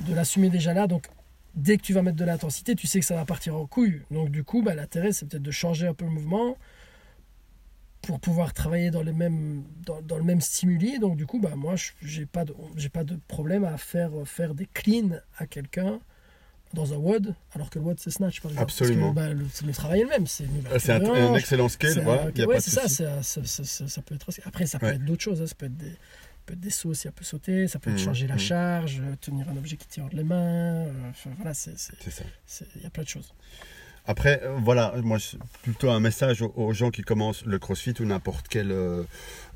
de 0.08 0.14
l'assumer 0.14 0.50
déjà 0.50 0.74
là. 0.74 0.88
Donc 0.88 1.08
dès 1.56 1.78
que 1.78 1.82
tu 1.82 1.94
vas 1.94 2.04
mettre 2.04 2.18
de 2.18 2.26
l'intensité 2.26 2.76
tu 2.76 2.88
sais 2.88 3.00
que 3.00 3.06
ça 3.06 3.16
va 3.16 3.26
partir 3.26 3.56
en 3.56 3.66
couille. 3.66 4.04
Donc 4.12 4.30
du 4.30 4.44
coup 4.44 4.62
bah, 4.62 4.76
l'intérêt 4.76 5.12
c'est 5.12 5.28
peut-être 5.28 5.44
de 5.44 5.52
changer 5.52 5.88
un 5.88 5.96
peu 5.96 6.06
le 6.06 6.12
mouvement 6.12 6.56
pour 8.04 8.20
pouvoir 8.20 8.54
travailler 8.54 8.92
dans, 8.92 9.02
les 9.02 9.14
mêmes, 9.14 9.64
dans, 9.86 10.18
le 10.18 10.24
même 10.24 10.42
stimuli. 10.42 11.00
Donc 11.00 11.16
du 11.16 11.26
coup, 11.26 11.40
bah, 11.40 11.56
moi, 11.56 11.78
je 11.78 11.92
j'ai 12.02 12.26
pas, 12.26 12.44
de- 12.44 12.54
pas 12.92 13.06
de 13.06 13.18
problème 13.30 13.64
à 13.64 13.78
faire, 13.78 14.12
faire 14.26 14.54
des 14.54 14.66
cleans 14.66 15.22
à 15.38 15.48
quelqu'un 15.48 16.02
dans 16.74 16.94
un 16.94 16.98
WOD, 16.98 17.36
alors 17.54 17.70
que 17.70 17.80
le 17.80 17.86
WOD, 17.86 18.00
c'est 18.00 18.10
snatch, 18.10 18.42
par 18.42 18.52
exemple. 18.52 18.64
Absolument. 18.72 19.14
Parce 19.14 19.28
que, 19.30 19.34
bah, 19.34 19.42
le, 19.62 19.68
le 19.68 19.74
travail 19.74 20.00
est 20.02 20.04
le 20.04 20.10
même. 20.10 20.28
C'est 20.28 20.46
Ah, 20.72 20.80
C'est 20.80 20.92
un, 20.92 21.36
excellent 21.36 21.70
scale, 21.70 22.02
voilà, 22.04 22.24
un- 22.24 22.32
il 22.32 22.40
y 22.40 22.44
a 22.44 22.48
ouais, 22.48 22.60
c'est 22.60 22.72
ça, 22.72 22.88
ça, 22.88 23.22
ça- 23.24 23.44
ça- 23.88 24.02
peut 24.02 24.16
être 24.16 24.28
Après, 24.46 24.66
ça 24.66 24.80
peut 24.80 24.88
Ouais. 24.88 24.96
être 24.96 25.06
d'autres 25.06 25.22
choses. 25.24 25.42
hein. 25.42 25.48
Ça 25.48 25.56
peut 25.56 25.68
être 25.68 25.78
des, 25.78 25.96
peut 26.46 26.54
être 26.54 26.60
des 26.60 26.70
sauts 26.72 26.94
si 26.94 27.08
elle 27.08 27.14
peut 27.14 27.24
sauter, 27.24 27.68
ça 27.68 27.80
peut 27.80 27.90
être 27.92 27.98
Mhm, 28.00 28.04
changer 28.06 28.28
la 28.28 28.34
mhm. 28.34 28.40
charge, 28.40 29.00
euh, 29.02 29.16
tenir 29.22 29.48
un 29.50 29.56
objet 29.58 29.78
qui 29.78 29.88
tient 29.88 30.06
entre 30.06 30.16
les 30.16 30.24
mains. 30.24 30.86
euh, 30.88 31.10
enfin, 31.12 31.30
voilà, 31.38 31.54
c'est- 31.54 31.76
il 32.76 32.82
y 32.82 32.86
a 32.86 32.90
plein 32.90 33.04
de 33.04 33.08
choses. 33.10 33.34
Après, 34.06 34.42
euh, 34.44 34.58
voilà, 34.62 34.94
moi, 35.02 35.18
plutôt 35.62 35.90
un 35.90 36.02
message 36.02 36.42
aux, 36.42 36.74
gens 36.74 36.92
qui 36.92 37.04
commencent 37.04 37.46
le 37.46 37.58
crossfit 37.58 37.94
ou 38.02 38.06
n'importe 38.06 38.48
quel 38.50 38.72
euh, 38.72 39.04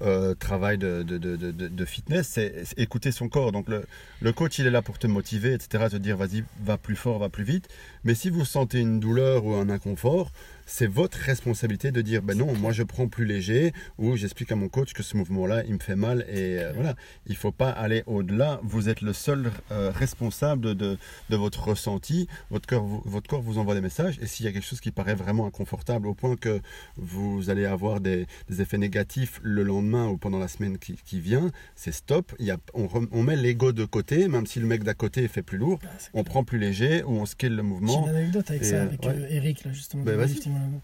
euh, 0.01 0.35
travail 0.35 0.77
de, 0.77 1.03
de, 1.03 1.17
de, 1.17 1.35
de, 1.51 1.85
fitness, 1.85 2.29
c'est 2.29 2.63
c'est 2.63 2.79
écouter 2.79 3.11
son 3.11 3.27
corps. 3.27 3.51
Donc, 3.51 3.67
le, 3.67 3.85
le 4.21 4.31
coach, 4.31 4.57
il 4.59 4.65
est 4.65 4.71
là 4.71 4.81
pour 4.81 4.99
te 4.99 5.07
motiver, 5.07 5.53
etc., 5.53 5.87
te 5.91 5.97
dire, 5.97 6.15
vas-y, 6.15 6.45
va 6.63 6.77
plus 6.77 6.95
fort, 6.95 7.19
va 7.19 7.27
plus 7.27 7.43
vite. 7.43 7.67
Mais 8.05 8.15
si 8.15 8.29
vous 8.29 8.45
sentez 8.45 8.79
une 8.79 9.01
douleur 9.01 9.43
ou 9.43 9.53
un 9.53 9.69
inconfort, 9.69 10.31
c'est 10.69 10.85
votre 10.85 11.17
responsabilité 11.17 11.91
de 11.91 12.01
dire, 12.01 12.21
ben 12.21 12.37
non, 12.37 12.53
moi, 12.53 12.71
je 12.73 12.83
prends 12.83 13.07
plus 13.07 13.25
léger, 13.25 13.73
ou 13.97 14.15
j'explique 14.17 14.51
à 14.51 14.55
mon 14.55 14.67
coach 14.69 14.93
que 14.93 15.01
ce 15.01 15.17
mouvement-là, 15.17 15.63
il 15.65 15.73
me 15.73 15.79
fait 15.79 15.95
mal, 15.95 16.21
et 16.29 16.59
euh, 16.59 16.73
voilà. 16.75 16.93
Il 17.25 17.35
faut 17.35 17.51
pas 17.51 17.69
aller 17.71 18.03
au-delà. 18.05 18.59
Vous 18.63 18.89
êtes 18.89 19.01
le 19.01 19.13
seul 19.13 19.49
euh, 19.71 19.89
responsable 19.91 20.75
de, 20.75 20.97
de 21.29 21.35
votre 21.35 21.69
ressenti. 21.69 22.27
Votre 22.51 22.67
corps, 22.67 22.83
vous, 22.83 23.01
votre 23.05 23.27
corps 23.29 23.41
vous 23.41 23.57
envoie 23.57 23.73
des 23.75 23.81
messages. 23.81 24.19
Et 24.21 24.27
s'il 24.27 24.45
y 24.45 24.49
a 24.49 24.51
quelque 24.51 24.65
chose 24.65 24.81
qui 24.81 24.91
paraît 24.91 25.15
vraiment 25.15 25.47
inconfortable 25.47 26.05
au 26.07 26.13
point 26.13 26.35
que 26.35 26.59
vous 26.97 27.49
allez 27.49 27.65
avoir 27.65 28.01
des, 28.01 28.27
des 28.49 28.61
effets 28.61 28.77
négatifs 28.77 29.39
le 29.41 29.63
lendemain 29.63 30.07
ou 30.07 30.17
pendant 30.17 30.37
la 30.39 30.47
semaine 30.49 30.77
qui, 30.77 30.95
qui 31.05 31.19
vient, 31.21 31.49
c'est 31.75 31.91
stop. 31.93 32.33
Il 32.39 32.45
y 32.45 32.51
a, 32.51 32.57
on, 32.73 32.87
rem- 32.87 33.07
on 33.13 33.23
met 33.23 33.37
l'ego 33.37 33.71
de 33.71 33.85
côté, 33.85 34.27
même 34.27 34.45
si 34.45 34.59
le 34.59 34.65
mec 34.67 34.83
d'à 34.83 34.93
côté 34.93 35.27
fait 35.29 35.43
plus 35.43 35.57
lourd. 35.57 35.79
C'est 35.97 36.09
On 36.13 36.23
prend 36.25 36.43
plus 36.43 36.59
léger 36.59 37.03
ou 37.03 37.11
on 37.19 37.25
scale 37.25 37.51
le 37.51 37.57
J'ai 37.57 37.63
mouvement. 37.63 38.07
une 38.07 38.15
anecdote 38.15 38.49
avec 38.49 38.61
Et, 38.63 38.65
ça, 38.65 38.75
euh, 38.75 38.83
avec 38.83 39.03
ouais. 39.05 39.27
Eric, 39.29 39.63
là, 39.63 39.71
justement. 39.71 40.03
Bah, 40.03 40.13
One. 40.57 40.79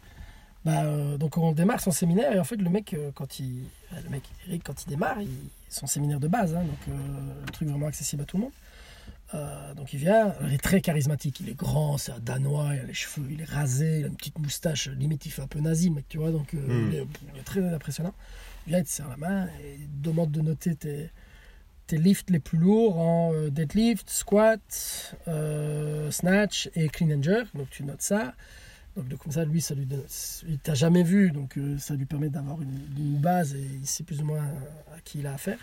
Bah, 0.66 0.84
euh, 0.84 1.18
donc, 1.18 1.38
on 1.38 1.52
démarre 1.52 1.82
son 1.82 1.92
séminaire, 1.92 2.32
et 2.34 2.40
en 2.40 2.46
fait, 2.46 2.56
le 2.56 2.70
mec, 2.70 2.94
euh, 2.94 3.12
quand 3.14 3.40
il. 3.40 3.64
euh, 3.94 3.98
Le 4.06 4.10
mec, 4.10 4.24
Eric, 4.48 4.64
quand 4.64 4.82
il 4.86 4.90
démarre, 4.90 5.20
il... 5.22 5.28
son 5.70 5.88
séminaire 5.88 6.20
de 6.22 6.28
base, 6.30 6.56
hein, 6.56 6.64
donc 6.64 6.80
euh, 6.88 6.94
le 7.46 7.52
truc 7.52 7.68
vraiment 7.68 7.88
accessible 7.88 8.22
à 8.22 8.26
tout 8.26 8.38
le 8.38 8.44
monde. 8.44 8.52
Euh, 9.34 9.74
donc, 9.74 9.92
il 9.94 10.00
vient, 10.00 10.34
il 10.48 10.54
est 10.54 10.62
très 10.64 10.80
charismatique, 10.80 11.40
il 11.42 11.50
est 11.50 11.56
grand, 11.56 11.98
c'est 11.98 12.12
un 12.14 12.20
danois, 12.20 12.76
il 12.76 12.80
a 12.80 12.84
les 12.84 12.94
cheveux, 12.94 13.28
il 13.30 13.42
est 13.42 13.50
rasé, 13.50 14.00
il 14.00 14.04
a 14.06 14.08
une 14.08 14.16
petite 14.16 14.40
moustache, 14.40 14.88
limite, 14.90 15.26
il 15.26 15.32
fait 15.32 15.42
un 15.42 15.48
peu 15.48 15.60
nazi, 15.60 15.90
mec, 15.90 16.06
tu 16.08 16.18
vois, 16.20 16.32
donc 16.32 16.54
euh, 16.54 16.60
Mm. 16.60 16.90
il, 16.92 16.96
est, 17.00 17.08
il 17.34 17.40
est 17.40 17.44
très 17.44 17.74
impressionnant. 17.74 18.14
Il 18.66 18.70
vient, 18.70 18.80
il 18.80 18.86
te 18.86 18.90
serre 18.90 19.10
la 19.10 19.18
main, 19.18 19.48
et 19.62 19.80
il 19.80 19.88
te 19.88 20.08
demande 20.08 20.32
de 20.32 20.42
noter 20.42 20.76
tes 20.76 21.10
tes 21.86 21.98
lifts 21.98 22.30
les 22.30 22.40
plus 22.40 22.58
lourds 22.58 22.98
en 22.98 23.34
euh, 23.34 23.50
deadlift, 23.50 24.10
squat, 24.10 25.16
euh, 25.28 26.10
snatch 26.12 26.70
et 26.76 26.88
clean 26.88 27.12
and 27.12 27.22
jerk. 27.24 27.48
Donc 27.56 27.70
tu 27.72 27.84
notes 27.84 28.02
ça. 28.02 28.34
Donc 28.96 29.08
de- 29.08 29.16
comme 29.16 29.32
ça, 29.32 29.44
lui, 29.46 29.60
ça 29.62 29.74
lui 29.74 29.86
donne, 29.86 30.04
il 30.48 30.60
t'a 30.60 30.76
jamais 30.76 31.04
vu, 31.04 31.32
donc 31.32 31.58
euh, 31.58 31.78
ça 31.80 31.96
lui 31.96 32.06
permet 32.06 32.30
d'avoir 32.30 32.62
une, 32.62 32.80
une 32.98 33.18
base 33.18 33.56
et 33.56 33.62
il 33.82 33.88
sait 33.88 34.04
plus 34.04 34.22
ou 34.22 34.26
moins 34.26 34.44
à 34.96 35.00
qui 35.04 35.20
il 35.20 35.28
a 35.28 35.34
affaire. 35.34 35.58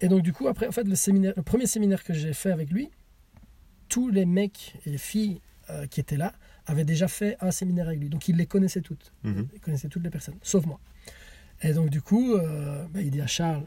Et 0.00 0.08
donc 0.08 0.22
du 0.22 0.32
coup, 0.32 0.46
après, 0.48 0.66
en 0.68 0.72
fait, 0.72 0.84
le 0.84 0.94
séminaire, 0.94 1.32
le 1.36 1.42
premier 1.42 1.66
séminaire 1.66 2.04
que 2.04 2.14
j'ai 2.14 2.32
fait 2.32 2.52
avec 2.52 2.70
lui, 2.70 2.88
tous 3.88 4.08
les 4.10 4.24
mecs 4.24 4.76
et 4.86 4.90
les 4.90 4.98
filles 4.98 5.40
euh, 5.70 5.86
qui 5.86 6.00
étaient 6.00 6.16
là 6.16 6.32
avaient 6.66 6.84
déjà 6.84 7.08
fait 7.08 7.36
un 7.40 7.50
séminaire 7.50 7.88
avec 7.88 7.98
lui. 8.00 8.08
Donc 8.08 8.28
il 8.28 8.36
les 8.36 8.46
connaissait 8.46 8.80
toutes. 8.82 9.12
Mhm. 9.24 9.48
Il 9.52 9.60
connaissait 9.60 9.88
toutes 9.88 10.04
les 10.04 10.10
personnes, 10.10 10.36
sauf 10.42 10.64
moi. 10.66 10.78
Et 11.62 11.72
donc, 11.74 11.90
du 11.90 12.00
coup, 12.00 12.34
euh, 12.34 12.84
bah, 12.94 13.00
il 13.02 13.10
dit 13.10 13.20
à 13.20 13.26
Charles, 13.26 13.64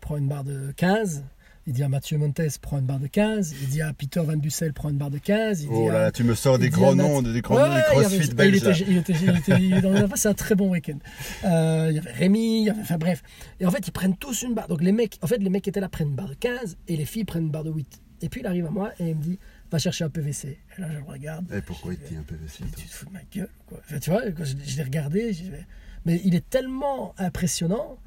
prends 0.00 0.16
une 0.16 0.28
barre 0.28 0.44
de 0.44 0.72
15. 0.76 1.24
Il 1.66 1.72
dit 1.72 1.82
à 1.82 1.88
Mathieu 1.88 2.18
Montes, 2.18 2.40
prends 2.60 2.78
une 2.78 2.84
barre 2.84 2.98
de 3.00 3.06
15. 3.06 3.54
Il 3.62 3.68
dit 3.68 3.80
à 3.80 3.92
Peter 3.94 4.20
Van 4.20 4.36
Bussel, 4.36 4.74
prends 4.74 4.90
une 4.90 4.98
barre 4.98 5.10
de 5.10 5.18
15. 5.18 5.62
Il 5.62 5.68
Oh 5.70 5.88
là 5.88 6.02
là, 6.02 6.12
tu 6.12 6.22
me 6.22 6.34
sors 6.34 6.58
des 6.58 6.68
grands 6.68 6.94
noms, 6.94 7.22
des 7.22 7.40
grands 7.40 7.56
noms 7.66 7.80
crossfit 7.90 8.28
il 8.28 8.34
belges. 8.34 8.84
il 8.86 8.98
était, 8.98 9.14
il 9.58 9.74
a 9.74 10.08
passé 10.08 10.28
un 10.28 10.34
très 10.34 10.54
bon 10.54 10.70
week-end. 10.70 10.98
Euh, 11.44 11.86
il 11.88 11.96
y 11.96 11.98
avait 11.98 12.12
Rémi, 12.12 12.60
il 12.60 12.66
y 12.66 12.70
avait, 12.70 12.80
enfin 12.80 12.98
bref. 12.98 13.22
Et 13.60 13.66
en 13.66 13.70
fait, 13.70 13.88
ils 13.88 13.92
prennent 13.92 14.16
tous 14.16 14.42
une 14.42 14.52
barre. 14.52 14.68
Donc 14.68 14.82
les 14.82 14.92
mecs, 14.92 15.18
en 15.22 15.26
fait, 15.26 15.38
les 15.38 15.48
mecs 15.48 15.62
qui 15.64 15.70
étaient 15.70 15.80
là 15.80 15.88
prennent 15.88 16.08
une 16.08 16.16
barre 16.16 16.28
de 16.28 16.34
15 16.34 16.76
et 16.88 16.96
les 16.96 17.06
filles 17.06 17.24
prennent 17.24 17.44
une 17.44 17.50
barre 17.50 17.64
de 17.64 17.70
8. 17.70 18.02
Et 18.20 18.28
puis 18.28 18.42
il 18.42 18.46
arrive 18.46 18.66
à 18.66 18.70
moi 18.70 18.92
et 18.98 19.08
il 19.10 19.16
me 19.16 19.22
dit, 19.22 19.38
va 19.70 19.78
chercher 19.78 20.04
un 20.04 20.10
PVC. 20.10 20.58
Et 20.76 20.80
là, 20.80 20.88
je 20.92 20.98
le 20.98 21.04
regarde. 21.04 21.50
Et 21.50 21.62
pourquoi 21.62 21.94
il 21.94 21.98
dit 21.98 22.16
un 22.16 22.22
PVC 22.22 22.64
tu 22.76 22.86
te 22.86 22.92
fous 22.92 23.06
de 23.06 23.12
ma 23.12 23.20
gueule 23.32 23.48
quoi 23.66 23.78
Enfin, 23.84 23.98
Tu 23.98 24.10
vois, 24.10 24.22
quand 24.32 24.44
je, 24.44 24.54
je 24.66 24.76
l'ai 24.76 24.82
regardé, 24.82 25.34
mais 26.04 26.20
il 26.24 26.34
est 26.34 26.48
tellement 26.48 27.14
impressionnant 27.18 27.98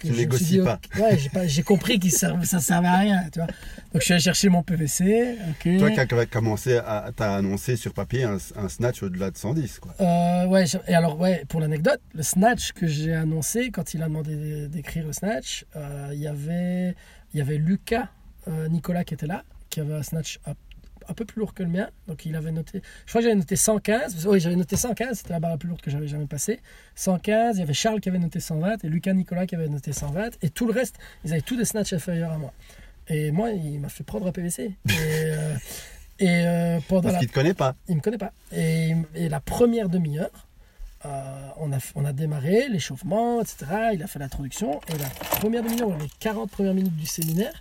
Tu 0.00 0.12
négocies 0.12 0.58
dit, 0.58 0.60
pas. 0.60 0.80
Ouais, 0.98 1.18
j'ai 1.46 1.62
compris 1.62 1.98
que 1.98 2.08
ça 2.08 2.32
ne 2.34 2.44
servait 2.44 2.88
à 2.88 2.98
rien. 2.98 3.24
Tu 3.32 3.38
vois. 3.38 3.46
Donc 3.46 4.00
je 4.00 4.00
suis 4.00 4.14
allé 4.14 4.22
chercher 4.22 4.48
mon 4.48 4.62
PVC. 4.62 5.36
ok. 5.50 5.78
Toi 5.78 5.90
qui 5.90 6.14
as 6.14 6.26
commencé 6.26 6.76
à 6.78 7.10
t'as 7.14 7.36
annoncé 7.36 7.76
sur 7.76 7.92
papier 7.92 8.24
un, 8.24 8.38
un 8.56 8.68
snatch 8.68 9.02
au-delà 9.02 9.30
de 9.30 9.36
110 9.36 9.78
quoi. 9.80 9.94
Euh, 10.00 10.46
ouais, 10.46 10.64
et 10.88 10.94
alors, 10.94 11.18
ouais, 11.20 11.44
pour 11.48 11.60
l'anecdote, 11.60 12.00
le 12.14 12.22
snatch 12.22 12.72
que 12.72 12.86
j'ai 12.86 13.14
annoncé, 13.14 13.70
quand 13.70 13.94
il 13.94 14.02
a 14.02 14.06
demandé 14.06 14.68
d'écrire 14.68 15.06
le 15.06 15.12
snatch, 15.12 15.64
euh, 15.76 16.10
il 16.12 16.20
y 16.20 16.26
avait, 16.26 16.94
il 17.32 17.38
y 17.38 17.40
avait 17.40 17.58
Lucas 17.58 18.08
euh, 18.48 18.68
Nicolas 18.68 19.04
qui 19.04 19.14
était 19.14 19.26
là, 19.26 19.44
qui 19.68 19.80
avait 19.80 19.94
un 19.94 20.02
snatch 20.02 20.38
un, 20.46 20.54
un 21.10 21.14
peu 21.14 21.24
plus 21.24 21.40
lourd 21.40 21.52
que 21.54 21.62
le 21.62 21.68
mien. 21.68 21.88
Donc, 22.06 22.24
il 22.24 22.36
avait 22.36 22.52
noté, 22.52 22.82
je 23.04 23.10
crois 23.10 23.20
que 23.20 23.24
j'avais 23.24 23.34
noté 23.38 23.56
115. 23.56 24.26
Oui, 24.26 24.40
j'avais 24.40 24.56
noté 24.56 24.76
115, 24.76 25.18
c'était 25.18 25.32
la 25.32 25.40
barre 25.40 25.50
la 25.50 25.58
plus 25.58 25.68
lourde 25.68 25.80
que 25.80 25.90
j'avais 25.90 26.08
jamais 26.08 26.26
passée. 26.26 26.60
115, 26.94 27.56
il 27.56 27.60
y 27.60 27.62
avait 27.62 27.74
Charles 27.74 28.00
qui 28.00 28.08
avait 28.08 28.18
noté 28.18 28.40
120 28.40 28.84
et 28.84 28.88
Lucas 28.88 29.12
Nicolas 29.12 29.46
qui 29.46 29.54
avait 29.56 29.68
noté 29.68 29.92
120. 29.92 30.38
Et 30.42 30.50
tout 30.50 30.66
le 30.66 30.72
reste, 30.72 30.96
ils 31.24 31.32
avaient 31.32 31.42
tous 31.42 31.56
des 31.56 31.64
snatchs 31.64 31.92
inférieurs 31.92 32.32
à 32.32 32.38
moi. 32.38 32.52
Et 33.08 33.32
moi, 33.32 33.50
il 33.50 33.80
m'a 33.80 33.88
fait 33.88 34.04
prendre 34.04 34.26
un 34.26 34.32
PVC. 34.32 34.62
Et, 34.64 34.72
euh, 34.92 35.56
et 36.20 36.28
euh, 36.46 36.80
pendant 36.88 37.02
Parce 37.02 37.14
la 37.14 37.18
qu'il 37.20 37.28
te 37.28 37.34
connaît 37.34 37.54
pas. 37.54 37.74
il 37.88 37.96
me 37.96 38.00
connaît 38.00 38.18
pas. 38.18 38.32
Et, 38.52 38.94
et 39.14 39.28
la 39.28 39.40
première 39.40 39.88
demi-heure, 39.88 40.46
euh, 41.06 41.48
on, 41.56 41.72
a, 41.72 41.78
on 41.96 42.04
a 42.04 42.12
démarré 42.12 42.68
l'échauffement, 42.68 43.40
etc. 43.40 43.66
Il 43.94 44.02
a 44.02 44.06
fait 44.06 44.18
l'introduction. 44.20 44.80
Et 44.88 44.98
la 44.98 45.08
première 45.38 45.62
demi-heure, 45.64 45.96
les 45.98 46.08
40 46.20 46.50
premières 46.50 46.74
minutes 46.74 46.96
du 46.96 47.06
séminaire, 47.06 47.58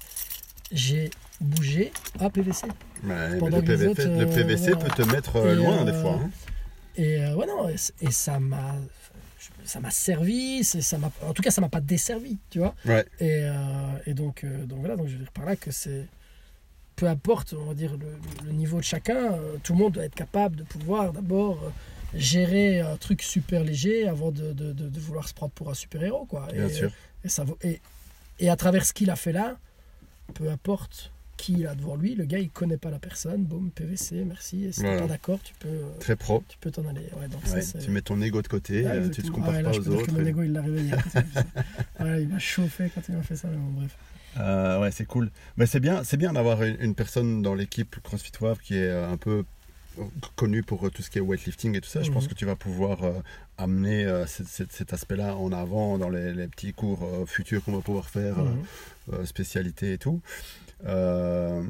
j'ai 0.71 1.09
bougé 1.41 1.91
à 2.19 2.29
PVC. 2.29 2.65
Ouais, 2.67 2.73
mais 3.03 3.37
Pendant 3.37 3.57
le 3.57 3.63
que 3.63 3.71
les 3.71 3.77
PVC, 3.77 3.87
autres, 3.89 4.07
le 4.07 4.21
euh, 4.27 4.35
PVC 4.35 4.71
voilà. 4.73 4.77
peut 4.89 5.03
te 5.03 5.09
mettre 5.09 5.35
euh, 5.37 5.53
Et, 5.53 5.55
loin 5.55 5.81
euh, 5.81 5.85
des 5.91 5.93
fois. 6.01 6.19
hein. 6.23 6.29
Et 6.95 7.23
euh, 7.23 7.35
ouais, 7.35 7.45
non, 7.47 7.69
et, 7.69 8.11
ça 8.11 8.39
m'a. 8.39 8.75
ça 9.63 9.79
m'a 9.79 9.91
servi, 9.91 10.63
ça 10.63 10.97
m'a, 10.97 11.11
en 11.25 11.33
tout 11.33 11.41
cas, 11.41 11.51
ça 11.51 11.61
m'a 11.61 11.69
pas 11.69 11.79
desservi, 11.81 12.37
tu 12.49 12.59
vois. 12.59 12.75
Ouais. 12.85 13.05
Et, 13.19 13.43
euh, 13.43 13.53
et 14.05 14.13
donc, 14.13 14.43
euh, 14.43 14.65
donc 14.65 14.79
voilà, 14.79 14.95
donc 14.97 15.07
je 15.07 15.13
veux 15.13 15.19
dire 15.19 15.31
par 15.31 15.45
là 15.45 15.55
que 15.55 15.71
c'est. 15.71 16.05
Peu 16.97 17.07
importe, 17.07 17.53
on 17.57 17.63
va 17.63 17.73
dire, 17.73 17.93
le, 17.95 18.45
le 18.45 18.51
niveau 18.51 18.77
de 18.79 18.83
chacun, 18.83 19.31
euh, 19.31 19.55
tout 19.63 19.71
le 19.71 19.79
monde 19.79 19.93
doit 19.93 20.03
être 20.03 20.15
capable 20.15 20.57
de 20.57 20.63
pouvoir 20.63 21.13
d'abord 21.13 21.57
euh, 21.63 21.69
gérer 22.13 22.81
un 22.81 22.97
truc 22.97 23.21
super 23.21 23.63
léger 23.63 24.05
avant 24.05 24.31
de, 24.31 24.51
de- 24.51 24.73
de- 24.73 24.89
de 24.89 24.99
vouloir 24.99 25.25
se 25.29 25.33
prendre 25.33 25.53
pour 25.53 25.69
un 25.69 25.73
super-héros, 25.73 26.25
quoi. 26.25 26.47
Bien 26.51 26.67
et, 26.67 26.73
sûr. 26.73 26.91
Et, 27.23 27.29
ça, 27.29 27.45
et, 27.63 27.79
et 28.39 28.49
à 28.49 28.57
travers 28.57 28.85
ce 28.85 28.91
qu'il 28.91 29.09
a 29.11 29.15
fait 29.15 29.31
là, 29.31 29.55
peu 30.33 30.49
importe 30.49 31.13
qui 31.39 31.53
il 31.53 31.67
a 31.67 31.73
devant 31.73 31.95
lui, 31.95 32.15
le 32.15 32.25
gars, 32.25 32.37
il 32.39 32.49
connaît 32.49 32.77
pas 32.77 32.89
la 32.91 32.99
personne, 32.99 33.43
boum, 33.45 33.71
PVC, 33.71 34.25
merci, 34.25 34.65
et 34.65 34.71
si 34.73 34.81
Voilà. 34.81 34.95
t'es 34.97 35.01
pas 35.03 35.07
d'accord, 35.07 35.39
tu 35.41 35.53
peux, 35.57 35.67
Très 36.01 36.15
pro. 36.17 36.43
tu 36.49 36.57
peux 36.59 36.69
t'en 36.69 36.85
aller. 36.85 37.07
Ouais, 37.19 37.27
donc 37.29 37.41
Ouais, 37.45 37.61
ça, 37.61 37.79
c'est- 37.79 37.79
tu 37.79 37.91
mets 37.91 38.01
ton 38.01 38.21
ego 38.21 38.41
de 38.41 38.47
côté, 38.49 38.83
Ouais, 38.83 38.91
euh, 38.91 39.09
tu 39.09 39.23
te 39.23 39.31
compares 39.31 39.51
Ouais, 39.51 39.61
là, 39.61 39.69
pas 39.69 39.71
je 39.73 39.79
aux 39.79 39.83
peux 39.83 39.89
dire 39.91 39.99
autres. 39.99 40.11
mon 40.11 40.25
ego, 40.25 40.43
il 40.43 40.51
l'a 40.51 40.61
réveillé. 40.61 40.91
quand 40.91 42.05
il 42.19 42.27
m'a 42.27 42.39
chauffé 42.39 42.91
quand 42.93 43.01
il 43.07 43.15
m'a 43.15 43.23
fait 43.23 43.37
ça, 43.37 43.47
mais 43.47 43.55
bon, 43.57 43.71
bref. 43.79 43.95
Euh, 44.37 44.81
ouais, 44.81 44.91
c'est 44.91 45.05
cool. 45.05 45.31
Mais 45.57 45.65
c'est 45.65 45.79
bien, 45.79 46.03
c'est 46.03 46.17
bien 46.17 46.33
d'avoir 46.33 46.61
une, 46.63 46.77
une 46.81 46.93
personne 46.93 47.41
dans 47.41 47.55
l'équipe 47.55 47.95
CrossFit 48.03 48.31
Wave 48.41 48.59
qui 48.59 48.75
est 48.75 48.83
euh, 48.89 49.09
un 49.09 49.17
peu 49.17 49.43
connue 50.35 50.61
pour 50.63 50.85
euh, 50.85 50.89
tout 50.89 51.01
ce 51.01 51.09
qui 51.09 51.17
est 51.17 51.21
weightlifting 51.21 51.75
et 51.75 51.81
tout 51.81 51.89
ça. 51.89 52.03
Je 52.03 52.11
pense 52.11 52.23
Mhm. 52.23 52.29
que 52.29 52.33
tu 52.35 52.45
vas 52.45 52.55
pouvoir 52.55 53.03
euh, 53.03 53.13
amener 53.57 54.05
euh, 54.05 54.25
cet, 54.27 54.93
aspect-là 54.93 55.35
en 55.35 55.51
avant 55.51 55.97
dans 55.97 56.09
les, 56.09 56.33
les 56.33 56.47
petits 56.47 56.73
cours 56.73 57.03
euh, 57.03 57.25
futurs 57.25 57.63
qu'on 57.63 57.73
va 57.75 57.81
pouvoir 57.81 58.09
faire, 58.09 58.37
euh, 58.39 59.13
euh, 59.13 59.25
spécialité 59.25 59.93
et 59.93 59.97
tout. 59.97 60.21
Euh, 60.85 61.63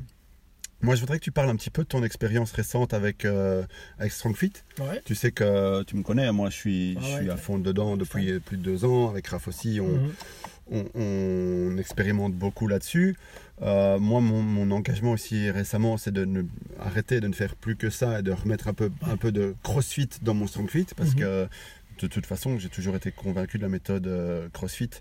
moi, 0.82 0.96
je 0.96 1.02
voudrais 1.02 1.20
que 1.20 1.24
tu 1.24 1.32
parles 1.32 1.50
un 1.50 1.58
petit 1.58 1.70
peu 1.72 1.84
de 1.84 1.88
ton 1.90 2.04
expérience 2.04 2.52
récente 2.54 2.94
avec, 2.94 3.26
euh, 3.26 3.64
avec 3.98 4.14
StrongFit. 4.14 4.54
Ouais. 4.80 5.02
Tu 5.04 5.14
sais 5.14 5.32
que 5.32 5.84
tu 5.84 5.98
me 5.98 6.04
connais, 6.04 6.32
moi 6.32 6.50
je 6.50 6.56
suis, 6.56 6.96
Ah 6.98 7.02
je 7.04 7.08
ouais, 7.16 7.22
suis 7.22 7.30
à 7.32 7.36
fond 7.38 7.60
dedans 7.60 7.98
depuis 7.98 8.40
plus 8.40 8.56
de 8.58 8.64
deux 8.64 8.86
ans. 8.86 9.10
Avec 9.10 9.28
Raph 9.28 9.50
aussi, 9.50 9.80
on, 9.82 9.88
Mhm. 9.90 10.14
on, 10.72 10.86
on 11.74 11.78
expérimente 11.78 12.34
beaucoup 12.34 12.68
là-dessus. 12.68 13.18
Euh, 13.62 14.00
moi, 14.00 14.22
mon, 14.22 14.42
mon 14.42 14.72
engagement 14.72 15.12
aussi 15.12 15.52
récemment, 15.52 15.98
c'est 15.98 16.12
de 16.14 16.24
ne, 16.24 16.44
arrêter 16.80 17.20
de 17.20 17.28
ne 17.28 17.34
faire 17.34 17.56
plus 17.56 17.76
que 17.76 17.90
ça 17.90 18.20
et 18.20 18.24
de 18.24 18.32
remettre 18.32 18.70
un 18.70 18.74
peu, 18.74 18.90
un 19.02 19.18
peu 19.18 19.34
de 19.34 19.56
crossfit 19.64 20.08
dans 20.22 20.34
mon 20.34 20.48
strongfit 20.48 20.86
parce 20.96 21.10
Mhm. 21.14 21.20
que 21.20 21.48
de 22.00 22.08
toute 22.08 22.26
façon, 22.26 22.58
j'ai 22.58 22.70
toujours 22.70 22.96
été 22.96 23.12
convaincu 23.12 23.58
de 23.58 23.64
la 23.64 23.70
méthode 23.70 24.08
euh, 24.08 24.48
crossfit. 24.54 24.92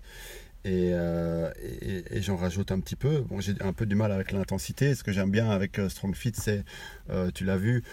Et, 0.65 0.91
euh, 0.93 1.49
et 1.61 2.21
j'en 2.21 2.35
rajoute 2.35 2.71
un 2.71 2.79
petit 2.79 2.95
peu. 2.97 3.21
Bon, 3.21 3.39
j'ai 3.39 3.53
un 3.61 3.73
peu 3.73 3.85
du 3.85 3.95
mal 3.95 4.11
avec 4.11 4.31
l'intensité. 4.31 4.93
Ce 4.93 5.03
que 5.03 5.11
j'aime 5.11 5.31
bien 5.31 5.49
avec 5.49 5.79
euh, 5.79 5.87
Strong 5.87 6.15
Fit, 6.15 6.33
c'est, 6.33 6.65
euh, 7.09 7.31
tu 7.33 7.45
l'as 7.45 7.57
vu, 7.57 7.83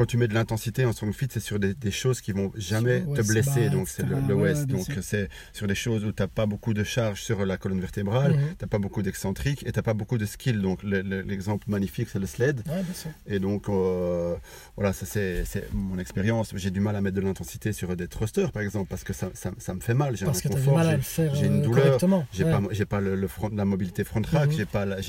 quand 0.00 0.06
tu 0.06 0.16
mets 0.16 0.28
de 0.28 0.32
l'intensité 0.32 0.86
en 0.86 0.92
Strong 0.94 1.12
Fit, 1.12 1.28
c'est 1.30 1.40
sur 1.40 1.58
des, 1.58 1.74
des 1.74 1.90
choses 1.90 2.22
qui 2.22 2.32
vont 2.32 2.50
jamais 2.56 3.02
te 3.02 3.20
blesser. 3.20 3.68
Donc 3.68 3.86
c'est 3.86 4.02
le, 4.02 4.12
etc. 4.16 4.24
le 4.30 4.34
Ouais, 4.34 4.42
West. 4.54 4.66
donc 4.66 4.86
c'est 5.02 5.28
sur 5.52 5.66
des 5.66 5.74
choses 5.74 6.06
où 6.06 6.10
tu 6.12 6.22
n'as 6.22 6.26
pas 6.26 6.46
beaucoup 6.46 6.72
de 6.72 6.82
charge 6.84 7.20
sur 7.20 7.44
la 7.44 7.58
colonne 7.58 7.82
vertébrale, 7.82 8.32
Mhm. 8.32 8.38
tu 8.58 8.64
n'as 8.64 8.66
pas 8.68 8.78
beaucoup 8.78 9.02
d'excentrique 9.02 9.62
et 9.66 9.72
tu 9.72 9.78
n'as 9.78 9.82
pas 9.82 9.92
beaucoup 9.92 10.16
de 10.16 10.24
skill. 10.24 10.62
Donc 10.62 10.82
le- 10.84 11.02
le- 11.02 11.20
l'exemple 11.20 11.66
magnifique, 11.68 12.08
c'est 12.10 12.18
le 12.18 12.24
sled. 12.24 12.62
Ouais. 12.66 12.82
Et 13.26 13.38
donc, 13.40 13.68
euh, 13.68 14.36
voilà, 14.74 14.94
ça 14.94 15.04
c'est 15.04 15.44
mon 15.74 15.98
expérience. 15.98 16.52
J'ai 16.56 16.70
du 16.70 16.80
mal 16.80 16.96
à 16.96 17.02
mettre 17.02 17.16
de 17.16 17.20
l'intensité 17.20 17.74
sur 17.74 17.94
des 17.94 18.08
thrusters, 18.08 18.52
par 18.52 18.62
exemple, 18.62 18.88
parce 18.88 19.04
que 19.04 19.12
ça, 19.12 19.28
ça, 19.34 19.50
ça 19.58 19.74
me 19.74 19.80
fait 19.80 19.92
mal. 19.92 20.16
J'ai 20.16 20.24
un 20.24 20.30
à 20.30 20.32
j'ai- 21.34 21.46
une 21.46 21.60
euh, 21.60 21.62
douleur, 21.62 21.98
j'ai 22.32 22.44
Ouais. 22.44 22.50
pas, 22.52 22.60
pas 22.86 23.00
le, 23.02 23.16
le 23.16 23.28
front, 23.28 23.50
la 23.52 23.66
mobilité 23.66 24.02
front 24.04 24.22
track, 24.22 24.48
Mhm. 24.48 24.56
j'ai 24.56 24.64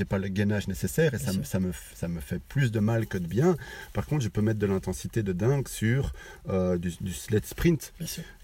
pas, 0.06 0.18
le 0.20 0.28
gainage 0.28 0.68
nécessaire 0.68 1.14
et 1.14 1.18
ça, 1.18 1.32
ça 1.46 1.62
me, 1.62 1.72
ça 1.96 2.10
me 2.10 2.20
fait 2.20 2.42
plus 2.42 2.74
de 2.74 2.82
mal 2.82 3.08
que 3.08 3.18
de 3.18 3.26
bien. 3.28 3.56
Par 3.94 4.06
contre, 4.06 4.22
je 4.26 4.28
peux 4.28 4.42
mettre 4.42 4.60
de 4.60 4.66
l'intensité 4.66 4.81
de 4.82 5.32
dingue 5.34 5.68
sur 5.68 6.14
euh, 6.50 6.78
du, 6.78 6.92
du 7.02 7.14
sled 7.14 7.46
sprint, 7.46 7.94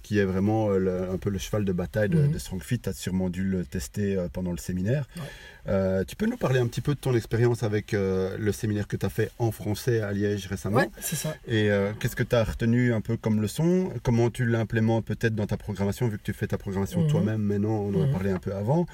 qui 0.04 0.20
est 0.20 0.24
vraiment 0.26 0.70
euh, 0.70 0.78
le- 0.78 1.10
un 1.10 1.18
peu 1.18 1.30
le 1.30 1.38
cheval 1.38 1.66
de 1.66 1.72
bataille 1.74 2.10
de, 2.10 2.18
Mhm. 2.20 2.32
de 2.32 2.38
StrongFit. 2.38 2.80
Tu 2.80 2.90
as 2.90 2.94
sûrement 2.94 3.30
dû 3.30 3.44
le 3.44 3.66
tester 3.66 4.16
euh, 4.16 4.28
pendant 4.32 4.52
le 4.52 4.58
séminaire. 4.58 5.08
Ouais. 5.18 5.24
Euh, 5.70 6.04
tu 6.06 6.16
peux 6.16 6.28
nous 6.28 6.38
parler 6.38 6.60
un 6.60 6.68
petit 6.68 6.80
peu 6.80 6.94
de 6.96 7.00
ton 7.00 7.14
expérience 7.14 7.62
avec 7.64 7.94
euh, 7.94 8.38
le 8.40 8.52
séminaire 8.54 8.88
que 8.88 8.96
tu 8.96 9.06
as 9.06 9.10
fait 9.10 9.30
en 9.38 9.52
français 9.52 10.00
à 10.02 10.14
Liège 10.14 10.48
récemment? 10.48 10.78
Ouais, 10.78 10.90
c'est 11.02 11.18
ça. 11.18 11.36
et 11.48 11.70
qu'est-ce 12.00 12.16
que 12.16 12.24
tu 12.24 12.36
as 12.36 12.44
retenu 12.46 12.94
un 12.94 13.02
peu 13.02 13.18
comme 13.18 13.42
leçon? 13.42 13.92
Comment 14.04 14.30
tu 14.30 14.46
l'implémentes 14.46 15.06
peut-être 15.06 15.36
dans 15.36 15.48
ta 15.48 15.58
programmation, 15.58 16.08
vu 16.08 16.18
que 16.18 16.24
tu 16.24 16.34
fais 16.34 16.48
ta 16.48 16.58
programmation 16.58 17.02
Mhm. 17.02 17.10
toi-même 17.10 17.42
maintenant, 17.42 17.82
on 17.82 17.94
en 17.96 18.04
a 18.04 18.06
Mhm. 18.06 18.12
parlé 18.14 18.30
un 18.32 18.40
peu 18.40 18.54
avant. 18.54 18.86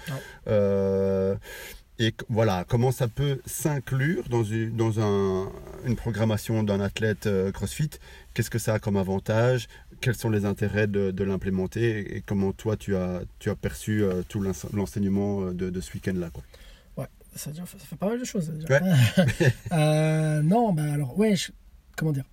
Ouais. 0.47 1.35
Et 1.99 2.13
voilà, 2.27 2.65
comment 2.67 2.91
ça 2.91 3.07
peut 3.07 3.39
s'inclure 3.45 4.27
dans, 4.29 4.43
une, 4.43 4.75
dans 4.75 4.99
un- 4.99 5.51
une 5.85 5.95
programmation 5.95 6.63
d'un 6.63 6.79
athlète 6.79 7.27
euh, 7.27 7.51
CrossFit? 7.51 7.89
Qu'est-ce 8.33 8.49
que 8.49 8.59
ça 8.59 8.73
a 8.75 8.79
comme 8.79 8.97
avantage? 8.97 9.67
Quels 10.01 10.15
sont 10.15 10.29
les 10.31 10.43
intérêts 10.45 10.87
de, 10.87 11.11
de 11.11 11.23
l'implémenter? 11.23 12.17
Et, 12.17 12.21
comment 12.21 12.51
toi 12.51 12.75
tu 12.77 12.95
as, 12.95 13.21
tu 13.39 13.49
as 13.49 13.55
perçu 13.55 14.03
euh, 14.03 14.21
tout 14.27 14.41
l'ense- 14.41 14.65
l'enseignement 14.73 15.43
euh, 15.43 15.53
de, 15.53 15.69
de 15.69 15.81
ce 15.81 15.93
week-end-là 15.93 16.29
quoi? 16.31 16.43
Ça, 17.35 17.49
ça 17.51 17.65
fait 17.65 17.95
pas 17.95 18.09
mal 18.09 18.19
de 18.19 18.25
choses. 18.25 18.47
Déjà. 18.49 18.67
Ouais. 18.79 19.51
Euh, 19.71 20.43
non, 20.43 20.71
bah 20.71 20.83
alors, 20.93 21.17
ouais, 21.17 21.35
je- 21.35 21.51
comment 21.97 22.11
dire? 22.11 22.25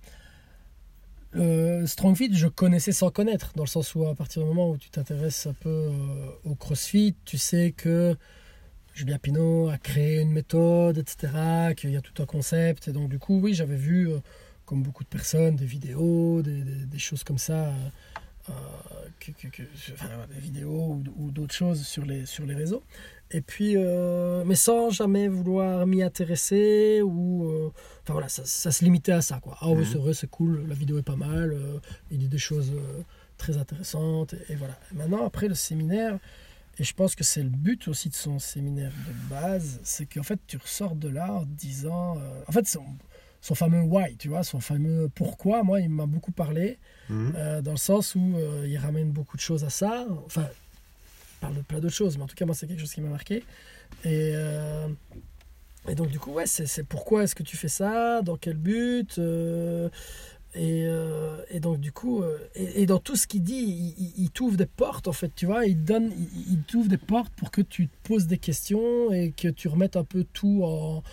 Euh, 1.35 1.87
Strong 1.87 2.15
Fit, 2.15 2.29
je 2.35 2.47
connaissais 2.47 2.91
sans 2.91 3.09
connaître, 3.09 3.51
dans 3.55 3.63
le 3.63 3.67
sens 3.67 3.95
où 3.95 4.05
à 4.05 4.13
partir 4.13 4.43
du 4.43 4.47
moment 4.49 4.69
où 4.69 4.77
tu 4.77 4.89
t'intéresses 4.91 5.47
un 5.47 5.53
peu 5.53 5.69
euh, 5.69 5.91
au 6.43 6.53
CrossFit, 6.55 7.15
tu 7.25 7.37
sais 7.39 7.73
que 7.75 8.15
Julien 8.93 9.17
Pinault 9.17 9.69
a 9.69 9.77
créé 9.77 10.19
une 10.21 10.31
méthode, 10.31 10.97
etc., 10.97 11.73
qu'il 11.75 11.91
y 11.91 11.97
a 11.97 12.01
tout 12.01 12.21
un 12.21 12.25
concept. 12.25 12.87
Et 12.87 12.91
donc, 12.91 13.09
du 13.09 13.19
coup, 13.19 13.39
oui, 13.39 13.53
j'avais 13.53 13.75
vu, 13.77 14.09
euh, 14.09 14.19
comme 14.65 14.83
beaucoup 14.83 15.03
de 15.03 15.09
personnes, 15.09 15.55
des 15.55 15.65
vidéos, 15.65 16.41
des, 16.41 16.61
des- 16.63 16.85
des 16.85 16.99
choses 16.99 17.23
comme 17.23 17.37
ça, 17.37 17.73
euh, 18.49 18.53
que, 19.19 19.31
que- 19.31 19.47
que- 19.47 19.63
enfin, 19.93 20.07
des 20.33 20.39
vidéos 20.39 20.69
ou, 20.69 21.03
ou 21.17 21.31
d'autres 21.31 21.53
choses 21.53 21.83
sur 21.85 22.05
les, 22.05 22.25
sur 22.25 22.45
les 22.45 22.55
réseaux. 22.55 22.83
Et 23.31 23.39
puis, 23.41 23.73
euh, 23.77 24.43
mais 24.45 24.55
sans 24.55 24.89
jamais 24.89 25.27
vouloir 25.29 25.87
m'y 25.87 26.03
intéresser 26.03 27.01
ou. 27.01 27.71
enfin 28.03 28.11
voilà, 28.13 28.27
ça, 28.27 28.43
ça 28.45 28.71
se 28.71 28.83
limitait 28.83 29.13
à 29.13 29.21
ça, 29.21 29.39
quoi. 29.39 29.57
Ah 29.61 29.69
oui, 29.69 29.77
Mhm. 29.79 29.85
c'est 29.85 29.97
vrai, 29.99 30.13
c'est 30.13 30.29
cool, 30.29 30.65
la 30.67 30.75
vidéo 30.75 30.97
est 30.99 31.03
pas 31.03 31.15
mal, 31.15 31.55
il 32.11 32.17
dit 32.17 32.27
des 32.27 32.37
choses 32.37 32.73
très 33.37 33.57
intéressantes, 33.57 34.33
et, 34.33 34.53
et 34.53 34.55
voilà. 34.55 34.77
Et 34.91 34.95
maintenant, 34.97 35.25
après 35.25 35.47
le 35.47 35.55
séminaire, 35.55 36.19
et 36.81 36.83
je 36.83 36.95
pense 36.95 37.13
que 37.13 37.23
c'est 37.23 37.43
le 37.43 37.49
but 37.49 37.87
aussi 37.87 38.09
de 38.09 38.15
son 38.15 38.39
séminaire 38.39 38.91
de 39.07 39.29
base, 39.29 39.79
c'est 39.83 40.07
qu'en 40.07 40.23
fait, 40.23 40.39
tu 40.47 40.57
ressors 40.57 40.95
de 40.95 41.09
là 41.09 41.31
en 41.31 41.41
te 41.41 41.49
disant. 41.51 42.17
euh, 42.17 42.41
en 42.47 42.51
fait, 42.51 42.67
son, 42.67 42.83
son 43.39 43.53
fameux 43.53 43.81
why, 43.83 44.17
tu 44.17 44.29
vois, 44.29 44.41
son 44.43 44.59
fameux 44.59 45.07
pourquoi, 45.13 45.61
moi, 45.61 45.79
il 45.79 45.91
m'a 45.91 46.07
beaucoup 46.07 46.31
parlé. 46.31 46.79
Mhm. 47.07 47.33
Euh, 47.35 47.61
dans 47.61 47.69
le 47.69 47.77
sens 47.77 48.15
où 48.15 48.33
euh, 48.35 48.65
il 48.67 48.77
ramène 48.79 49.11
beaucoup 49.11 49.37
de 49.37 49.41
choses 49.43 49.63
à 49.63 49.69
ça. 49.69 50.07
Enfin, 50.25 50.47
il 50.49 51.39
parle 51.39 51.55
de 51.57 51.61
plein 51.61 51.79
d'autres 51.79 51.93
choses, 51.93 52.17
mais 52.17 52.23
en 52.23 52.27
tout 52.27 52.33
cas, 52.33 52.45
moi, 52.47 52.55
c'est 52.55 52.65
quelque 52.65 52.79
chose 52.79 52.93
qui 52.93 53.01
m'a 53.01 53.09
marqué. 53.09 53.43
Et, 54.03 54.33
et 55.87 55.93
donc, 55.93 56.09
du 56.09 56.17
coup, 56.17 56.31
ouais, 56.31 56.47
c'est 56.47 56.65
c'est 56.65 56.83
pourquoi 56.83 57.25
est-ce 57.25 57.35
que 57.35 57.43
tu 57.43 57.57
fais 57.57 57.67
ça? 57.67 58.23
Dans 58.23 58.37
quel 58.37 58.57
but? 58.57 59.19
Et, 60.53 60.83
euh, 60.85 61.37
et 61.49 61.59
donc, 61.59 61.79
du 61.79 61.91
coup, 61.91 62.21
euh, 62.21 62.37
et, 62.55 62.81
et 62.81 62.85
dans 62.85 62.99
tout 62.99 63.15
ce 63.15 63.25
qu'il 63.27 63.41
dit, 63.43 63.53
il, 63.55 63.95
il- 63.97 64.13
il 64.23 64.29
t'ouvre 64.31 64.57
des 64.57 64.65
portes, 64.65 65.07
en 65.07 65.13
fait, 65.13 65.31
tu 65.35 65.45
vois. 65.45 65.65
Il, 65.65 65.83
donne, 65.83 66.11
il, 66.17 66.53
il 66.53 66.59
t'ouvre 66.63 66.89
des 66.89 66.97
portes 66.97 67.31
pour 67.35 67.51
que 67.51 67.61
tu 67.61 67.87
te 67.87 67.95
poses 68.07 68.27
des 68.27 68.37
questions 68.37 69.11
et 69.13 69.31
que 69.31 69.47
tu 69.47 69.67
remettes 69.67 69.95
un 69.95 70.03
peu 70.03 70.25
tout 70.33 70.61
en, 70.63 71.03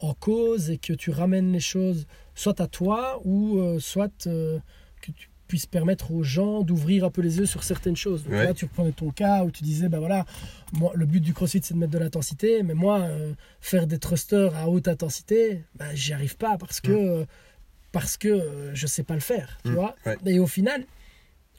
en 0.00 0.14
cause 0.14 0.70
et 0.70 0.78
que 0.78 0.92
tu 0.94 1.10
ramènes 1.10 1.52
les 1.52 1.60
choses 1.60 2.06
soit 2.34 2.60
à 2.60 2.66
toi 2.66 3.20
ou 3.24 3.58
euh, 3.58 3.78
soit 3.80 4.26
que 4.26 4.60
tu 5.12 5.28
puisses 5.48 5.66
permettre 5.66 6.12
aux 6.12 6.22
gens 6.22 6.62
d'ouvrir 6.62 7.04
un 7.04 7.10
peu 7.10 7.22
les 7.22 7.38
yeux 7.38 7.46
sur 7.46 7.62
certaines 7.64 7.96
choses. 7.96 8.22
Donc 8.24 8.32
Ouais. 8.34 8.44
là, 8.44 8.52
tu 8.54 8.66
reprenais 8.66 8.92
ton 8.92 9.10
cas 9.10 9.44
où 9.44 9.50
tu 9.50 9.64
disais, 9.64 9.88
ben 9.88 9.98
voilà, 9.98 10.26
moi, 10.72 10.92
le 10.94 11.06
but 11.06 11.20
du 11.20 11.32
crossfit, 11.32 11.60
c'est 11.62 11.72
de 11.74 11.78
mettre 11.78 11.92
de 11.92 11.98
l'intensité, 11.98 12.62
mais 12.62 12.74
moi, 12.74 13.00
euh, 13.00 13.32
faire 13.60 13.86
des 13.86 13.98
thrusters 13.98 14.54
à 14.56 14.68
haute 14.68 14.88
intensité, 14.88 15.64
ben, 15.74 15.86
j'y 15.94 16.12
arrive 16.12 16.36
pas 16.36 16.58
parce 16.58 16.80
que, 16.82 17.24
parce 17.92 18.16
que 18.16 18.28
euh, 18.28 18.74
je 18.74 18.86
sais 18.86 19.02
pas 19.02 19.14
le 19.14 19.20
faire, 19.20 19.58
tu 19.64 19.70
Mm. 19.70 19.74
vois. 19.74 19.96
Ouais. 20.06 20.16
Et 20.26 20.38
au 20.38 20.46
final, 20.46 20.84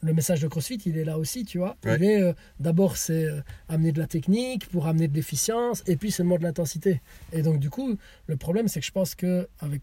le 0.02 0.14
message 0.14 0.42
de 0.42 0.48
CrossFit, 0.48 0.78
il 0.86 0.98
est 0.98 1.04
là 1.04 1.18
aussi, 1.18 1.44
tu 1.44 1.58
vois. 1.58 1.76
Ouais. 1.84 1.98
Il 1.98 2.04
est, 2.06 2.22
euh, 2.22 2.34
d'abord, 2.60 2.96
c'est 2.98 3.26
euh, 3.26 3.42
amener 3.68 3.92
de 3.92 4.00
la 4.00 4.08
technique 4.08 4.68
pour 4.70 4.88
amener 4.88 5.08
de 5.08 5.16
l'efficience, 5.16 5.84
et 5.88 5.96
puis 5.98 6.12
seulement 6.12 6.38
de 6.38 6.44
l'intensité. 6.44 7.02
Et 7.34 7.42
donc, 7.42 7.60
du 7.60 7.70
coup, 7.70 7.98
le 8.28 8.38
problème, 8.38 8.68
c'est 8.68 8.80
que 8.80 8.86
je 8.86 8.92
pense 8.92 9.14
que 9.16 9.48
avec 9.60 9.82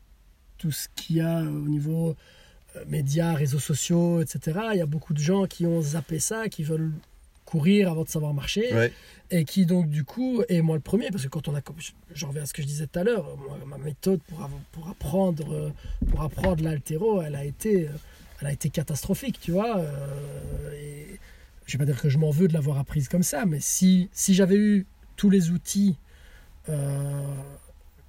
tout 0.58 0.70
ce 0.72 0.88
qu'il 0.94 1.16
y 1.16 1.20
a 1.20 1.40
au 1.40 1.68
niveau 1.68 2.16
euh, 2.76 2.84
médias, 2.88 3.34
réseaux 3.34 3.58
sociaux, 3.58 4.22
etc., 4.22 4.58
il 4.72 4.78
y 4.78 4.82
a 4.82 4.86
beaucoup 4.86 5.12
de 5.12 5.18
gens 5.18 5.44
qui 5.46 5.66
ont 5.66 5.82
zappé 5.82 6.18
ça, 6.18 6.48
qui 6.48 6.62
veulent 6.62 6.92
courir 7.46 7.90
avant 7.90 8.02
de 8.04 8.08
savoir 8.10 8.34
marcher, 8.34 8.74
Ouais. 8.74 8.92
et 9.30 9.44
qui 9.46 9.64
donc 9.64 9.88
du 9.88 10.04
coup, 10.04 10.42
et 10.50 10.60
moi 10.60 10.76
le 10.76 10.82
premier, 10.82 11.08
parce 11.10 11.22
que 11.22 11.28
quand 11.28 11.48
on 11.48 11.54
a, 11.56 11.60
j'en 12.14 12.28
reviens 12.28 12.42
à 12.42 12.46
ce 12.46 12.52
que 12.52 12.60
je 12.60 12.66
disais 12.66 12.86
tout 12.86 12.98
à 12.98 13.04
l'heure, 13.04 13.24
ma 13.66 13.78
méthode 13.78 14.20
pour, 14.28 14.46
pour 14.72 14.88
apprendre, 14.88 15.54
euh, 15.54 15.70
pour 16.10 16.20
apprendre 16.22 16.62
l'altéro, 16.62 17.22
elle 17.22 17.36
a 17.36 17.44
été, 17.44 17.86
euh, 17.88 17.92
elle 18.40 18.48
a 18.48 18.52
été 18.52 18.68
catastrophique, 18.68 19.38
tu 19.40 19.52
vois. 19.52 19.78
euh, 19.78 20.72
et 20.74 21.18
je 21.66 21.72
vais 21.72 21.78
pas 21.86 21.90
dire 21.90 22.00
que 22.00 22.08
je 22.10 22.18
m'en 22.18 22.30
veux 22.30 22.48
de 22.48 22.52
l'avoir 22.52 22.78
apprise 22.78 23.08
comme 23.08 23.22
ça, 23.22 23.46
mais 23.46 23.60
si, 23.60 24.08
si 24.12 24.34
j'avais 24.34 24.56
eu 24.56 24.86
tous 25.16 25.30
les 25.30 25.50
outils 25.50 25.96
euh, 26.68 27.22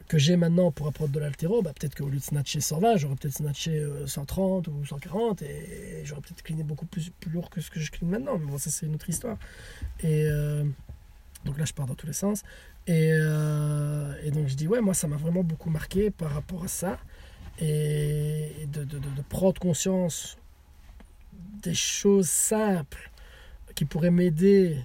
que 0.07 0.17
j'ai 0.17 0.37
maintenant 0.37 0.71
pour 0.71 0.87
apprendre 0.87 1.11
de 1.11 1.19
l'altéro, 1.19 1.61
bah, 1.61 1.73
peut-être 1.77 1.95
qu'au 1.95 2.07
lieu 2.07 2.17
de 2.17 2.23
snatcher 2.23 2.61
120, 2.61 2.97
j'aurais 2.97 3.15
peut-être 3.15 3.35
snatché 3.35 3.77
euh, 3.77 4.07
130 4.07 4.67
ou 4.69 4.85
140 4.85 5.41
et 5.41 6.01
j'aurais 6.05 6.21
peut-être 6.21 6.41
cliné 6.43 6.63
beaucoup 6.63 6.85
plus, 6.85 7.09
plus 7.09 7.29
lourd 7.29 7.49
que 7.49 7.59
ce 7.59 7.69
que 7.69 7.79
je 7.79 7.91
cline 7.91 8.09
maintenant. 8.09 8.37
Mais 8.37 8.45
bon, 8.45 8.57
ça, 8.57 8.69
c'est 8.69 8.85
une 8.85 8.95
autre 8.95 9.09
histoire. 9.09 9.37
Et 10.01 10.27
euh, 10.27 10.63
donc 11.45 11.57
là, 11.57 11.65
je 11.65 11.73
pars 11.73 11.87
dans 11.87 11.95
tous 11.95 12.07
les 12.07 12.13
sens. 12.13 12.43
Et, 12.87 13.09
euh, 13.11 14.13
et 14.23 14.31
donc, 14.31 14.47
je 14.47 14.55
dis, 14.55 14.67
ouais, 14.67 14.79
moi, 14.79 14.93
ça 14.93 15.07
m'a 15.07 15.17
vraiment 15.17 15.43
beaucoup 15.43 15.69
marqué 15.69 16.09
par 16.09 16.31
rapport 16.31 16.63
à 16.63 16.67
ça. 16.67 16.99
Et 17.59 18.67
de 18.71 18.85
prendre 19.29 19.59
conscience 19.59 20.37
des 21.63 21.73
choses 21.73 22.29
simples 22.29 23.11
qui 23.73 23.83
pourraient 23.83 24.11
m'aider 24.11 24.77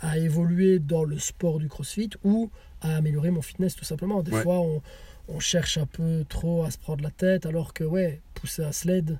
à 0.00 0.18
évoluer 0.18 0.78
dans 0.78 1.04
le 1.04 1.18
sport 1.18 1.58
du 1.58 1.68
crossfit 1.68 2.10
ou 2.22 2.50
à 2.80 2.96
améliorer 2.96 3.30
mon 3.30 3.42
fitness 3.42 3.74
tout 3.74 3.84
simplement. 3.84 4.22
Des 4.22 4.32
Ouais. 4.32 4.42
fois, 4.42 4.60
on, 4.60 4.82
on 5.28 5.40
cherche 5.40 5.78
un 5.78 5.86
peu 5.86 6.24
trop 6.28 6.64
à 6.64 6.70
se 6.70 6.78
prendre 6.78 7.02
la 7.02 7.10
tête 7.10 7.46
alors 7.46 7.72
que, 7.74 7.84
ouais, 7.84 8.20
pousser 8.34 8.62
un 8.64 8.72
sled, 8.72 9.18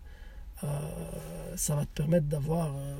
euh, 0.65 0.67
ça 1.57 1.75
va 1.75 1.85
te 1.85 1.91
permettre 1.95 2.27
d'avoir 2.27 2.75
euh, 2.77 2.95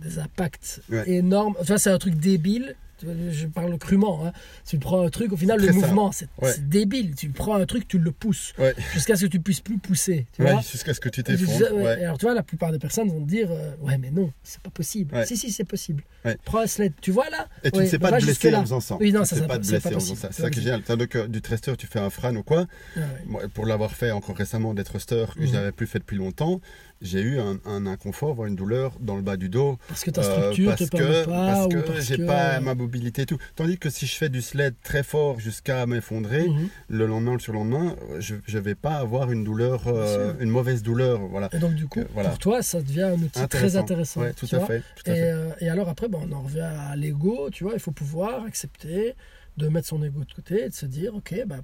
des 0.00 0.18
impacts 0.18 0.80
Ouais. 0.90 1.08
énormes. 1.08 1.54
Enfin, 1.60 1.78
c'est 1.78 1.90
un 1.90 1.98
truc 1.98 2.14
débile. 2.16 2.76
Je 3.02 3.46
parle 3.46 3.76
crûment. 3.78 4.26
hein. 4.26 4.32
Tu 4.66 4.78
prends 4.78 5.02
un 5.02 5.10
truc, 5.10 5.32
au 5.32 5.36
final, 5.36 5.60
le 5.60 5.72
mouvement, 5.72 6.12
c'est 6.12 6.28
Ouais. 6.40 6.54
débile. 6.60 7.14
Tu 7.14 7.28
prends 7.30 7.54
un 7.56 7.66
truc, 7.66 7.86
tu 7.88 7.98
le 7.98 8.10
pousses 8.12 8.52
Ouais. 8.58 8.74
jusqu'à 8.94 9.16
ce 9.16 9.26
que 9.26 9.30
tu 9.30 9.40
puisses 9.40 9.60
plus 9.60 9.78
pousser. 9.78 10.26
Tu 10.32 10.42
Ouais, 10.42 10.52
vois 10.52 10.60
jusqu'à 10.62 10.94
ce 10.94 11.00
que 11.00 11.08
tu 11.08 11.22
t'effondres. 11.22 11.86
Alors 11.86 12.18
tu 12.18 12.24
vois, 12.26 12.34
la 12.34 12.42
plupart 12.42 12.72
des 12.72 12.78
personnes 12.78 13.08
vont 13.08 13.20
te 13.22 13.28
dire 13.28 13.48
euh, 13.50 13.74
ouais 13.82 13.98
mais 13.98 14.10
non, 14.10 14.32
c'est 14.42 14.60
pas 14.60 14.70
possible. 14.70 15.14
Si 15.26 15.36
si 15.36 15.50
c'est 15.52 15.64
possible. 15.64 16.02
Prends 16.44 16.60
un 16.60 16.66
sled, 16.66 16.92
tu 17.00 17.12
vois 17.12 17.30
là 17.30 17.46
Et 17.62 17.70
tu 17.70 17.78
ne 17.80 17.86
sais 17.86 17.98
pas 18.00 18.10
te 18.18 18.24
blesser 18.24 18.54
en 18.54 18.62
faisant 18.62 18.80
ça. 18.80 18.96
Oui, 18.98 19.12
non, 19.12 19.20
tu 19.22 19.28
ça, 19.28 19.36
sais 19.36 19.46
pas 19.46 19.58
te 19.58 19.66
blesser 19.68 19.94
en 19.94 20.00
faisant 20.00 20.14
ça. 20.16 20.28
C'est 20.32 20.42
ça 20.42 20.50
qui 20.50 20.58
est 20.58 20.62
génial. 20.62 20.82
Tandis 20.82 21.06
que 21.06 21.26
du 21.26 21.40
thruster, 21.40 21.76
tu 21.76 21.86
fais 21.86 22.00
un 22.00 22.10
frane 22.10 22.36
ou 22.36 22.42
quoi. 22.42 22.60
Ouais, 22.96 23.02
ouais. 23.02 23.02
Moi, 23.26 23.42
pour 23.54 23.64
l'avoir 23.66 23.92
fait 23.92 24.10
encore 24.10 24.36
récemment 24.36 24.74
des 24.74 24.82
thrusters 24.84 25.34
que 25.34 25.40
Mhm. 25.40 25.46
je 25.46 25.52
n'avais 25.52 25.72
plus 25.72 25.86
fait 25.86 26.00
depuis 26.00 26.16
longtemps, 26.16 26.60
j'ai 27.02 27.20
eu 27.20 27.38
un, 27.38 27.58
un 27.66 27.86
inconfort, 27.86 28.34
voire 28.34 28.48
une 28.48 28.56
douleur 28.56 28.92
dans 29.00 29.16
le 29.16 29.22
bas 29.22 29.36
du 29.36 29.48
dos. 29.48 29.78
Parce 29.88 30.02
que 30.02 30.10
ta 30.10 30.22
euh, 30.22 30.52
structure 30.52 30.68
parce 30.76 30.90
te 30.90 30.96
que, 30.96 31.24
pas 31.24 31.30
parce 31.30 31.66
ou 31.66 31.68
que 31.68 32.00
j'ai 32.00 32.16
que 32.16 32.22
pas 32.26 32.60
ma 32.60 32.74
mobilité 32.74 33.22
et 33.22 33.26
tout. 33.26 33.38
Tandis 33.54 33.76
que 33.78 33.90
si 33.90 34.06
je 34.06 34.14
fais 34.16 34.28
du 34.28 34.40
sled 34.42 34.74
très 34.82 35.02
fort 35.02 35.38
jusqu'à 35.40 35.84
m'effondrer, 35.86 36.48
Mhm. 36.48 36.68
le 36.88 37.06
lendemain, 37.06 37.32
le 37.34 37.38
surlendemain, 37.38 37.96
je 38.18 38.34
ne 38.34 38.60
vais 38.60 38.74
pas 38.74 38.94
avoir 38.96 39.30
une 39.32 39.44
douleur, 39.44 39.82
euh, 39.88 40.32
une 40.40 40.50
mauvaise 40.50 40.82
douleur. 40.82 41.20
Voilà. 41.28 41.48
Et 41.52 41.58
donc 41.58 41.74
du 41.74 41.86
coup, 41.86 42.00
voilà. 42.14 42.30
pour 42.30 42.38
toi, 42.38 42.62
ça 42.62 42.80
devient 42.80 43.02
un 43.02 43.14
outil 43.22 43.46
très 43.48 43.76
intéressant. 43.76 44.22
Ouais, 44.22 44.32
tout 44.32 44.48
à 44.52 44.60
fait. 44.60 44.82
Tout 44.96 45.10
à 45.10 45.12
Et, 45.12 45.16
fait. 45.16 45.30
euh, 45.32 45.50
et 45.60 45.68
alors 45.68 45.88
après, 45.88 46.08
ben, 46.08 46.18
on 46.28 46.32
en 46.32 46.42
revient 46.42 46.60
à 46.60 46.96
l'ego, 46.96 47.50
tu 47.50 47.64
vois, 47.64 47.74
il 47.74 47.80
faut 47.80 47.92
pouvoir 47.92 48.44
accepter 48.44 49.14
de 49.58 49.68
mettre 49.68 49.86
son 49.88 50.02
ego 50.02 50.20
de 50.24 50.32
côté 50.32 50.64
et 50.64 50.68
de 50.68 50.74
se 50.74 50.86
dire, 50.86 51.14
ok, 51.14 51.34
ben, 51.46 51.62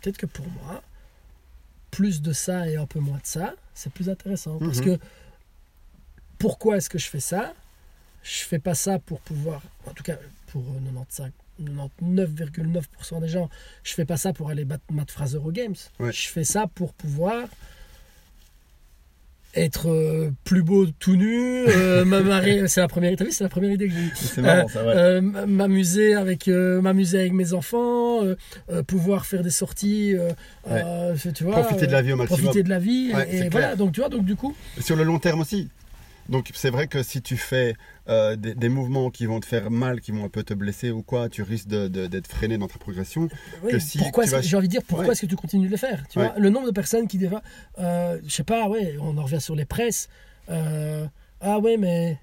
peut-être 0.00 0.16
que 0.18 0.26
pour 0.26 0.46
moi, 0.62 0.82
plus 1.94 2.20
de 2.22 2.32
ça 2.32 2.68
et 2.68 2.76
un 2.76 2.86
peu 2.86 3.00
moins 3.00 3.18
de 3.18 3.26
ça, 3.26 3.54
c'est 3.74 3.92
plus 3.92 4.08
intéressant. 4.08 4.58
Parce 4.58 4.78
Mhm. 4.78 4.84
que 4.98 5.04
pourquoi 6.38 6.76
est-ce 6.76 6.90
que 6.90 6.98
je 6.98 7.08
fais 7.08 7.20
ça? 7.20 7.54
Je 8.22 8.42
fais 8.44 8.58
pas 8.58 8.74
ça 8.74 8.98
pour 8.98 9.20
pouvoir, 9.20 9.62
en 9.86 9.92
tout 9.92 10.02
cas 10.02 10.16
pour 10.48 10.62
euh, 10.62 10.80
95, 10.84 11.30
99,9% 11.60 13.20
des 13.20 13.28
gens, 13.28 13.48
je 13.82 13.92
fais 13.94 14.04
pas 14.04 14.16
ça 14.16 14.32
pour 14.32 14.50
aller 14.50 14.64
battre 14.64 14.84
Matt 14.90 15.10
Fraser 15.10 15.38
aux 15.38 15.52
Games. 15.52 15.74
Ouais. 15.98 16.12
Je 16.12 16.28
fais 16.28 16.44
ça 16.44 16.66
pour 16.66 16.92
pouvoir 16.94 17.48
être 19.56 19.88
euh, 19.88 20.30
plus 20.44 20.62
beau 20.62 20.86
tout 20.98 21.16
nu, 21.16 21.64
euh. 21.68 22.04
C'est 22.68 22.80
la 22.80 22.88
première, 22.88 23.14
t'as 23.16 23.24
vu, 23.24 23.30
c'est 23.32 23.44
la 23.44 23.50
première 23.50 23.70
idée 23.72 23.88
que 23.88 23.94
j'ai 23.94 24.00
eue. 24.00 24.12
C'est 24.14 24.40
marrant, 24.42 24.68
ça, 24.68 24.84
ouais. 24.84 24.92
Euh, 24.96 25.20
m'amuser 25.20 26.14
avec 26.14 26.48
euh, 26.48 26.80
m'amuser 26.80 27.20
avec 27.20 27.32
mes 27.32 27.52
enfants, 27.52 28.24
euh, 28.24 28.36
euh, 28.70 28.82
pouvoir 28.82 29.26
faire 29.26 29.42
des 29.42 29.50
sorties, 29.50 30.14
euh, 30.14 30.30
Ouais. 30.68 30.82
euh, 30.84 31.14
tu 31.34 31.44
vois, 31.44 31.60
Profiter 31.60 31.86
de 31.86 31.92
la 31.92 32.02
vie 32.02 32.12
au 32.12 32.16
maximum. 32.16 32.40
profiter 32.40 32.62
de 32.62 32.68
la 32.70 32.78
vie, 32.78 33.12
Ouais, 33.14 33.28
et, 33.30 33.36
et 33.40 33.48
voilà. 33.48 33.76
Donc 33.76 33.92
tu 33.92 34.00
vois, 34.00 34.08
donc 34.08 34.24
du 34.24 34.34
coup, 34.36 34.54
Sur 34.80 34.96
le 34.96 35.04
long 35.04 35.18
terme 35.18 35.40
aussi. 35.40 35.68
Donc 36.28 36.50
c'est 36.54 36.70
vrai 36.70 36.86
que 36.86 37.02
si 37.02 37.20
tu 37.20 37.36
fais 37.36 37.74
euh, 38.08 38.36
des, 38.36 38.54
des 38.54 38.68
mouvements 38.68 39.10
qui 39.10 39.26
vont 39.26 39.40
te 39.40 39.46
faire 39.46 39.70
mal, 39.70 40.00
qui 40.00 40.12
vont 40.12 40.24
un 40.24 40.28
peu 40.28 40.42
te 40.42 40.52
blesser 40.54 40.90
ou 40.90 41.02
quoi, 41.02 41.28
tu 41.28 41.42
risques 41.42 41.68
de- 41.68 41.88
de- 41.88 42.06
d'être 42.06 42.26
freiné 42.28 42.58
dans 42.58 42.68
ta 42.68 42.78
progression. 42.78 43.28
oui, 43.62 43.72
Que 43.72 43.78
si 43.78 43.98
pourquoi 43.98 44.26
vas- 44.26 44.40
j'ai 44.42 44.56
envie 44.56 44.68
de 44.68 44.72
dire 44.72 44.82
pourquoi 44.82 45.06
Ouais. 45.06 45.12
est-ce 45.12 45.22
que 45.22 45.26
tu 45.26 45.36
continues 45.36 45.66
de 45.66 45.70
le 45.70 45.76
faire 45.78 46.06
Tu 46.08 46.18
Ouais. 46.18 46.26
vois, 46.28 46.38
le 46.38 46.50
nombre 46.50 46.66
de 46.66 46.72
personnes 46.72 47.08
qui 47.08 47.16
déjà, 47.18 47.42
euh, 47.78 48.18
je 48.26 48.30
sais 48.30 48.44
pas, 48.44 48.68
ouais, 48.68 48.96
on 49.00 49.16
en 49.18 49.22
revient 49.24 49.40
sur 49.40 49.54
les 49.56 49.64
presses. 49.64 50.08
euh, 50.50 51.06
ah 51.40 51.58
ouais, 51.58 51.76
mais 51.78 52.18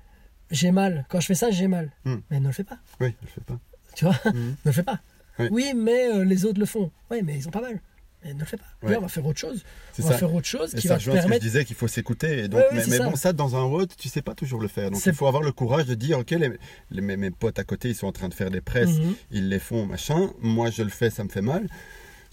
j'ai 0.52 0.72
mal. 0.72 1.06
Quand 1.10 1.20
je 1.20 1.26
fais 1.26 1.36
ça, 1.36 1.50
j'ai 1.50 1.68
mal. 1.68 1.92
Hmm. 2.06 2.18
Mais 2.30 2.40
ne 2.40 2.48
le 2.48 2.54
fais 2.54 2.64
pas. 2.64 2.78
Oui, 3.00 3.16
je 3.22 3.26
le 3.26 3.32
fais 3.32 3.42
pas. 3.42 3.60
Tu 3.96 4.06
vois, 4.06 4.16
Mhm. 4.26 4.34
ne 4.66 4.70
le 4.70 4.72
fais 4.72 4.84
pas. 4.84 5.00
Ouais. 5.40 5.48
Oui, 5.52 5.74
mais 5.76 6.08
euh, 6.14 6.24
les 6.24 6.46
autres 6.46 6.60
le 6.60 6.66
font. 6.68 6.92
Oui, 7.10 7.22
mais 7.24 7.36
ils 7.38 7.48
ont 7.48 7.52
pas 7.52 7.62
mal. 7.62 7.80
Mais 8.24 8.34
ne 8.36 8.40
le 8.40 8.46
fais 8.46 8.58
pas. 8.58 8.64
Ouais. 8.84 8.92
Là, 8.92 8.98
on 9.00 9.02
va 9.02 9.08
faire 9.08 9.26
autre 9.26 9.40
chose. 9.40 9.64
C'est 9.94 10.04
On 10.04 10.06
va 10.08 10.12
ça. 10.14 10.18
faire 10.20 10.34
autre 10.36 10.46
chose 10.48 10.76
Et 10.76 10.78
qui 10.78 10.88
ça 10.88 10.94
va 10.94 11.00
te 11.00 11.04
ce 11.04 11.10
que 11.10 11.16
je 11.16 11.22
permettre. 11.22 11.42
disais 11.44 11.66
qu'il 11.66 11.76
faut 11.76 11.88
s'écouter. 11.88 12.44
Et 12.44 12.48
donc, 12.48 12.60
Ouais, 12.60 12.66
ouais, 12.68 12.76
mais 12.76 12.84
c'est 12.84 12.90
mais 12.92 12.98
ça. 12.98 13.10
bon, 13.10 13.16
ça 13.16 13.34
dans 13.34 13.56
un 13.56 13.64
road, 13.64 13.90
tu 13.98 14.10
sais 14.10 14.22
pas 14.22 14.36
toujours 14.36 14.62
le 14.62 14.68
faire. 14.68 14.92
Donc 14.92 15.04
il 15.06 15.14
faut 15.14 15.26
avoir 15.26 15.42
le 15.42 15.52
courage 15.52 15.86
de 15.88 15.96
dire, 15.96 16.20
ok, 16.20 16.30
les, 16.32 16.52
les- 16.92 17.02
mes, 17.02 17.18
mes 17.18 17.32
potes 17.32 17.58
à 17.58 17.64
côté, 17.64 17.90
ils 17.90 17.96
sont 17.96 18.06
en 18.08 18.12
train 18.12 18.30
de 18.30 18.34
faire 18.36 18.52
des 18.52 18.62
presses, 18.62 19.00
Mhm. 19.00 19.16
ils 19.32 19.50
les 19.50 19.58
font, 19.60 19.86
machin. 19.88 20.30
Moi, 20.40 20.70
je 20.70 20.84
le 20.84 20.90
fais, 20.90 21.10
ça 21.10 21.24
me 21.24 21.30
fait 21.30 21.42
mal. 21.42 21.68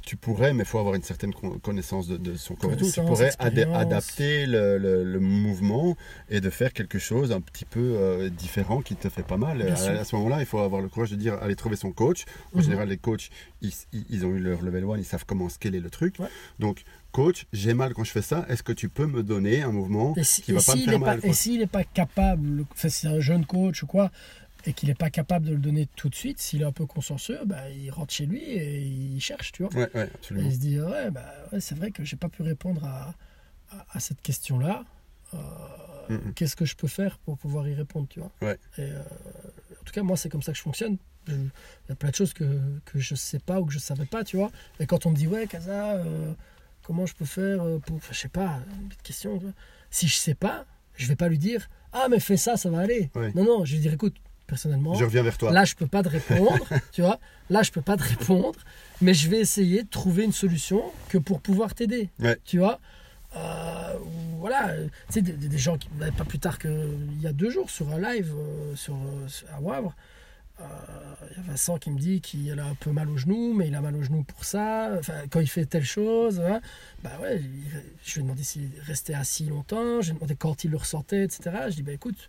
Tu 0.08 0.16
pourrais, 0.16 0.54
mais 0.54 0.62
il 0.62 0.66
faut 0.66 0.78
avoir 0.78 0.94
une 0.94 1.02
certaine 1.02 1.34
con- 1.34 1.58
connaissance 1.58 2.08
de, 2.08 2.16
de 2.16 2.34
son 2.34 2.54
corps 2.54 2.72
et 2.72 2.76
tout. 2.78 2.90
Tu 2.90 3.02
pourrais 3.02 3.30
adapter 3.74 4.46
le, 4.46 4.78
le- 4.78 5.04
le 5.04 5.20
mouvement 5.20 5.98
et 6.30 6.40
de 6.40 6.48
faire 6.48 6.72
quelque 6.72 6.98
chose 6.98 7.30
un 7.30 7.42
petit 7.42 7.66
peu 7.66 7.78
euh, 7.98 8.30
différent 8.30 8.80
qui 8.80 8.96
te 8.96 9.10
fait 9.10 9.22
pas 9.22 9.36
mal. 9.36 9.60
À, 9.60 9.76
ce 10.04 10.16
moment-là, 10.16 10.40
il 10.40 10.46
faut 10.46 10.60
avoir 10.60 10.80
le 10.80 10.88
courage 10.88 11.10
de 11.10 11.16
dire, 11.16 11.34
aller 11.42 11.56
trouver 11.56 11.76
son 11.76 11.92
coach. 11.92 12.24
En 12.54 12.58
Mhm. 12.58 12.64
général, 12.64 12.88
les 12.88 12.96
coachs, 12.96 13.28
ils, 13.60 14.24
ont 14.24 14.30
eu 14.34 14.38
leur 14.38 14.62
level 14.62 14.84
1, 14.84 14.96
ils 14.96 15.04
savent 15.04 15.26
comment 15.26 15.50
scaler 15.50 15.80
le 15.80 15.90
truc. 15.90 16.14
Ouais. 16.18 16.28
Donc, 16.58 16.84
coach, 17.12 17.44
j'ai 17.52 17.74
mal 17.74 17.92
quand 17.92 18.04
je 18.04 18.10
fais 18.12 18.22
ça. 18.22 18.46
Est-ce 18.48 18.62
que 18.62 18.72
tu 18.72 18.88
peux 18.88 19.06
me 19.06 19.22
donner 19.22 19.60
un 19.62 19.72
mouvement 19.72 20.14
si- 20.22 20.40
qui 20.40 20.52
va 20.52 20.60
pas 20.62 20.72
me 20.72 20.78
s'il 20.78 20.88
faire 20.88 21.00
mal 21.00 21.20
pas-. 21.20 21.28
Et 21.28 21.32
s'il 21.34 21.58
n'est 21.60 21.66
pas 21.66 21.84
capable, 21.84 22.64
enfin, 22.72 22.88
si 22.88 23.00
c'est 23.02 23.08
un 23.08 23.20
jeune 23.20 23.44
coach 23.44 23.82
ou 23.82 23.86
quoi, 23.86 24.10
et 24.66 24.72
qu'il 24.72 24.88
n'est 24.88 24.94
pas 24.94 25.10
capable 25.10 25.46
de 25.46 25.52
le 25.52 25.58
donner 25.58 25.86
tout 25.96 26.08
de 26.08 26.14
suite, 26.14 26.40
s'il 26.40 26.62
est 26.62 26.64
un 26.64 26.72
peu 26.72 26.86
consciencieux, 26.86 27.40
bah, 27.46 27.70
il 27.70 27.90
rentre 27.90 28.12
chez 28.12 28.26
lui 28.26 28.42
et 28.42 28.80
il 28.80 29.20
cherche, 29.20 29.52
tu 29.52 29.62
vois. 29.62 29.72
Ouais, 29.74 29.90
ouais, 29.94 30.10
Et 30.36 30.42
il 30.42 30.52
se 30.52 30.58
dit, 30.58 30.80
ouais, 30.80 31.10
bah, 31.10 31.24
ouais, 31.52 31.60
c'est 31.60 31.76
vrai 31.76 31.90
que 31.90 32.04
j'ai 32.04 32.16
pas 32.16 32.28
pu 32.28 32.42
répondre 32.42 32.84
à, 32.84 33.14
à, 33.70 33.86
à 33.92 34.00
cette 34.00 34.20
question-là. 34.20 34.84
Euh. 35.34 35.38
Qu'est-ce 36.34 36.56
que 36.56 36.64
je 36.64 36.74
peux 36.74 36.88
faire 36.88 37.18
pour 37.18 37.36
pouvoir 37.36 37.68
y 37.68 37.74
répondre, 37.74 38.08
tu 38.08 38.20
vois? 38.20 38.32
Et, 38.42 38.56
euh, 38.78 39.02
En 39.80 39.84
tout 39.84 39.92
cas, 39.92 40.02
moi, 40.02 40.16
c'est 40.16 40.30
comme 40.30 40.42
ça 40.42 40.52
que 40.52 40.58
je 40.58 40.62
fonctionne. 40.62 40.96
Il 41.28 41.50
y 41.90 41.92
a 41.92 41.94
plein 41.94 42.08
de 42.08 42.14
choses 42.14 42.32
que, 42.32 42.60
que 42.86 42.98
je 42.98 43.14
sais 43.14 43.38
pas 43.38 43.60
ou 43.60 43.66
que 43.66 43.72
je 43.72 43.78
savais 43.78 44.06
pas, 44.06 44.24
tu 44.24 44.38
vois. 44.38 44.50
Et 44.80 44.86
quand 44.86 45.04
on 45.04 45.10
me 45.10 45.14
dit, 45.16 45.26
ouais, 45.26 45.46
Kaza, 45.46 45.96
euh, 45.96 46.32
comment 46.82 47.04
je 47.04 47.14
peux 47.14 47.26
faire 47.26 47.58
pour. 47.84 47.96
Enfin, 47.96 48.12
je 48.12 48.18
sais 48.18 48.28
pas, 48.28 48.60
une 48.80 48.88
petite 48.88 49.02
question. 49.02 49.42
Si 49.90 50.08
je 50.08 50.14
sais 50.16 50.34
pas, 50.34 50.64
je 50.96 51.06
vais 51.06 51.16
pas 51.16 51.28
lui 51.28 51.36
dire, 51.38 51.68
ah, 51.92 52.06
mais 52.10 52.20
fais 52.20 52.38
ça, 52.38 52.56
ça 52.56 52.70
va 52.70 52.78
aller. 52.80 53.10
Non, 53.34 53.44
non, 53.44 53.64
je 53.66 53.74
vais 53.76 53.82
dire, 53.82 53.92
écoute, 53.92 54.16
personnellement, 54.48 54.94
Je 54.94 55.04
reviens 55.04 55.22
vers 55.22 55.38
toi. 55.38 55.52
Là, 55.52 55.64
je 55.64 55.76
peux 55.76 55.86
pas 55.86 56.02
te 56.02 56.08
répondre, 56.08 56.66
tu 56.92 57.02
vois. 57.02 57.20
Là, 57.50 57.62
je 57.62 57.70
peux 57.70 57.82
pas 57.82 57.96
te 57.96 58.02
répondre, 58.02 58.58
mais 59.00 59.14
je 59.14 59.28
vais 59.28 59.38
essayer 59.38 59.84
de 59.84 59.88
trouver 59.88 60.24
une 60.24 60.32
solution 60.32 60.82
que 61.08 61.18
pour 61.18 61.40
pouvoir 61.40 61.74
t'aider, 61.74 62.08
Ouais. 62.18 62.36
tu 62.44 62.58
vois. 62.58 62.80
Euh, 63.36 63.92
voilà, 64.40 64.72
tu 65.08 65.12
sais, 65.14 65.22
des, 65.22 65.58
gens 65.58 65.76
qui, 65.78 65.88
bah, 65.92 66.06
pas 66.16 66.24
plus 66.24 66.38
tard 66.38 66.58
qu'il 66.58 67.20
y 67.20 67.26
a 67.26 67.32
deux 67.32 67.50
jours 67.50 67.70
sur 67.70 67.88
un 67.90 68.00
live 68.00 68.32
euh, 68.36 68.74
sur, 68.74 68.94
euh, 68.94 69.54
à 69.54 69.60
Wavre, 69.60 69.94
euh, 70.60 70.64
il 71.30 71.36
y 71.36 71.40
a 71.40 71.42
Vincent 71.42 71.78
qui 71.78 71.90
me 71.90 71.98
dit 71.98 72.20
qu'il 72.20 72.58
a 72.58 72.64
un 72.64 72.74
peu 72.74 72.90
mal 72.90 73.08
au 73.10 73.16
genou, 73.16 73.52
mais 73.54 73.68
il 73.68 73.74
a 73.74 73.80
mal 73.80 73.94
au 73.94 74.02
genou 74.02 74.22
pour 74.24 74.44
ça. 74.44 74.90
Enfin, 74.98 75.12
quand 75.30 75.40
il 75.40 75.46
fait 75.46 75.66
telle 75.66 75.84
chose, 75.84 76.40
hein, 76.40 76.60
bah 77.04 77.12
ouais, 77.22 77.40
je 78.04 78.14
lui 78.14 78.20
ai 78.20 78.22
demandé 78.22 78.42
s'il 78.42 78.70
restait 78.86 79.14
assis 79.14 79.44
longtemps, 79.46 80.00
je 80.00 80.06
lui 80.06 80.12
ai 80.12 80.14
demandé 80.14 80.34
quand 80.36 80.64
il 80.64 80.70
le 80.70 80.78
ressentait, 80.78 81.24
etc. 81.24 81.50
Je 81.68 81.74
dis 81.74 81.82
bah 81.82 81.92
écoute, 81.92 82.28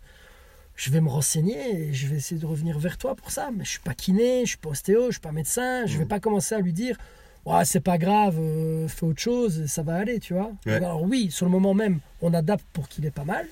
je 0.82 0.90
vais 0.90 1.00
me 1.02 1.08
renseigner 1.10 1.88
et 1.88 1.92
je 1.92 2.06
vais 2.06 2.16
essayer 2.16 2.40
de 2.40 2.46
revenir 2.46 2.78
vers 2.78 2.96
toi 2.96 3.14
pour 3.14 3.30
ça. 3.30 3.50
Mais 3.54 3.64
je 3.66 3.70
suis 3.72 3.80
pas 3.80 3.92
kiné, 3.94 4.42
je 4.44 4.50
suis 4.50 4.56
pas 4.58 4.70
ostéo, 4.70 5.06
je 5.08 5.12
suis 5.12 5.20
pas 5.20 5.32
médecin, 5.32 5.84
je 5.84 5.98
vais 5.98 6.04
Mhm. 6.04 6.08
pas 6.08 6.20
commencer 6.20 6.54
à 6.54 6.60
lui 6.60 6.72
dire 6.72 6.96
ouais, 7.44 7.64
c'est 7.66 7.80
pas 7.80 7.98
grave, 7.98 8.36
euh, 8.38 8.88
fais 8.88 9.04
autre 9.04 9.20
chose, 9.20 9.66
ça 9.66 9.82
va 9.82 9.96
aller, 9.96 10.20
tu 10.20 10.32
vois. 10.32 10.52
Ouais. 10.64 10.72
Alors 10.74 11.02
oui, 11.02 11.30
sur 11.30 11.44
le 11.44 11.52
moment 11.52 11.74
même, 11.74 12.00
on 12.22 12.32
adapte 12.32 12.64
pour 12.72 12.88
qu'il 12.88 13.04
ait 13.04 13.10
pas 13.10 13.24
mal. 13.24 13.46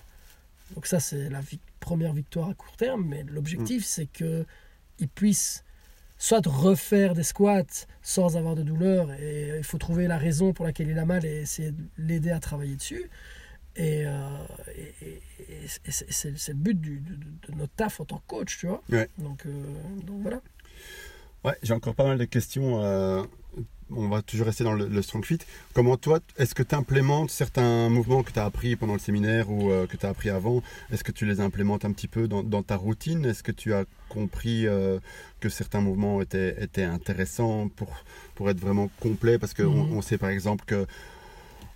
Donc 0.74 0.86
ça, 0.86 1.00
c'est 1.00 1.28
la 1.28 1.40
vi- 1.40 1.60
première 1.80 2.12
victoire 2.14 2.48
à 2.50 2.54
court 2.54 2.76
terme, 2.76 3.04
mais 3.06 3.24
l'objectif, 3.28 3.84
c'est 3.84 4.06
que 4.06 4.46
il 4.98 5.08
puisse 5.08 5.64
soit 6.18 6.44
refaire 6.46 7.14
des 7.14 7.22
squats 7.22 7.86
sans 8.02 8.36
avoir 8.38 8.54
de 8.56 8.62
douleur, 8.62 9.12
et 9.20 9.54
il 9.58 9.64
faut 9.64 9.78
trouver 9.78 10.06
la 10.08 10.18
raison 10.18 10.52
pour 10.52 10.64
laquelle 10.64 10.88
il 10.88 10.98
a 10.98 11.04
mal 11.04 11.24
et 11.24 11.42
essayer 11.42 11.70
de 11.72 11.82
l'aider 11.98 12.30
à 12.30 12.40
travailler 12.40 12.74
dessus. 12.76 13.04
Et, 13.78 14.04
euh, 14.06 14.28
et- 14.76 15.04
et- 15.06 15.22
et 15.86 15.90
c'est 15.90 16.48
le 16.48 16.54
but 16.54 16.78
du- 16.80 17.00
de, 17.00 17.54
notre 17.56 17.72
taf 17.74 18.00
en 18.00 18.04
tant 18.04 18.16
que 18.18 18.26
coach, 18.26 18.58
tu 18.58 18.66
vois. 18.66 18.82
Ouais. 18.90 19.08
Donc, 19.18 19.46
euh, 19.46 19.50
donc 20.04 20.20
voilà. 20.22 20.40
Ouais, 21.44 21.54
j'ai 21.62 21.72
encore 21.74 21.94
pas 21.94 22.04
mal 22.04 22.18
de 22.18 22.24
questions. 22.24 22.82
euh, 22.82 23.22
on 23.90 24.08
va 24.08 24.20
toujours 24.20 24.44
rester 24.46 24.64
dans 24.64 24.74
le, 24.74 24.86
le 24.86 25.00
strong 25.02 25.24
fit. 25.24 25.38
Comment 25.72 25.96
toi, 25.96 26.18
est-ce 26.36 26.54
que 26.54 26.62
tu 26.62 26.74
implémentes 26.74 27.30
certains 27.30 27.88
mouvements 27.88 28.22
que 28.22 28.30
tu 28.32 28.38
as 28.38 28.44
appris 28.44 28.76
pendant 28.76 28.92
le 28.92 28.98
séminaire 28.98 29.48
ou 29.50 29.68
que 29.88 29.96
tu 29.96 30.04
as 30.04 30.10
appris 30.10 30.28
avant? 30.28 30.62
Est-ce 30.92 31.02
que 31.02 31.12
tu 31.12 31.24
les 31.24 31.40
implémentes 31.40 31.86
un 31.86 31.92
petit 31.92 32.08
peu 32.08 32.28
dans, 32.28 32.42
dans 32.42 32.62
ta 32.62 32.76
routine? 32.76 33.24
Est-ce 33.24 33.42
que 33.42 33.50
tu 33.52 33.72
as 33.72 33.84
compris 34.10 34.66
que 35.40 35.48
certains 35.48 35.80
mouvements 35.80 36.20
étaient, 36.20 36.62
étaient 36.62 36.82
intéressants 36.82 37.68
pour, 37.68 38.04
pour 38.34 38.50
être 38.50 38.60
vraiment 38.60 38.90
complet? 39.00 39.38
Parce 39.38 39.54
qu'on 39.54 39.86
Mhm. 39.86 39.96
on 39.96 40.02
sait 40.02 40.18
par 40.18 40.28
exemple 40.30 40.64
que 40.66 40.86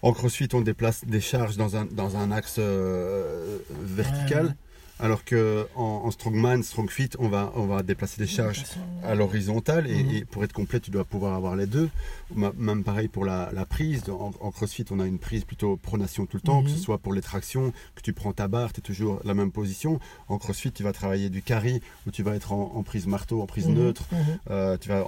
en 0.03 0.13
crossfit, 0.13 0.49
on 0.53 0.61
déplace 0.61 1.05
des 1.05 1.21
charges 1.21 1.57
dans 1.57 1.77
un, 1.77 1.85
dans 1.85 2.17
un 2.17 2.33
axe 2.33 2.57
euh, 2.59 3.59
vertical. 3.71 4.57
Alors 5.03 5.25
que 5.25 5.67
en, 5.75 6.03
en 6.05 6.11
strongman, 6.13 6.63
strong 6.63 6.89
fit, 6.89 7.11
on 7.19 7.29
va, 7.29 7.53
on 7.57 7.67
va 7.67 7.83
déplacer 7.83 8.19
des 8.23 8.29
charges 8.29 8.63
à 9.05 9.17
l'horizontale 9.17 9.89
et, 9.89 10.03
Mhm. 10.05 10.15
et 10.15 10.25
pour 10.25 10.45
être 10.45 10.53
complet, 10.53 10.79
tu 10.79 10.93
dois 10.93 11.05
pouvoir 11.05 11.35
avoir 11.35 11.57
les 11.57 11.67
deux. 11.67 11.91
Même 12.35 12.85
pareil 12.85 13.09
pour 13.09 13.25
la, 13.25 13.51
la 13.53 13.67
prise. 13.67 14.05
En, 14.09 14.31
en 14.41 14.51
crossfit, 14.53 14.85
on 14.93 15.01
a 15.01 15.07
une 15.07 15.19
prise 15.19 15.45
plutôt 15.45 15.77
pronation 15.77 16.25
tout 16.25 16.37
le 16.37 16.43
temps, 16.43 16.61
Mhm. 16.63 16.67
que 16.67 16.71
ce 16.71 16.79
soit 16.79 16.99
pour 16.99 17.13
les 17.13 17.21
tractions, 17.21 17.73
que 17.97 18.01
tu 18.01 18.13
prends 18.13 18.33
ta 18.33 18.47
barre, 18.47 18.73
tu 18.73 18.79
es 18.79 18.83
toujours 18.83 19.21
la 19.25 19.35
même 19.35 19.51
position. 19.51 19.99
En 20.29 20.39
crossfit, 20.39 20.71
tu 20.71 20.85
vas 20.85 20.93
travailler 20.93 21.31
du 21.31 21.43
carry 21.43 21.83
où 22.07 22.13
tu 22.13 22.23
vas 22.23 22.37
être 22.37 22.53
en, 22.53 22.73
en 22.77 22.83
prise 22.85 23.09
marteau, 23.09 23.43
en 23.43 23.47
prise 23.47 23.67
Mhm, 23.69 23.75
neutre. 23.75 24.05
mhm. 24.13 24.19
Euh, 24.53 24.77
tu 24.79 24.89
vas 24.89 25.05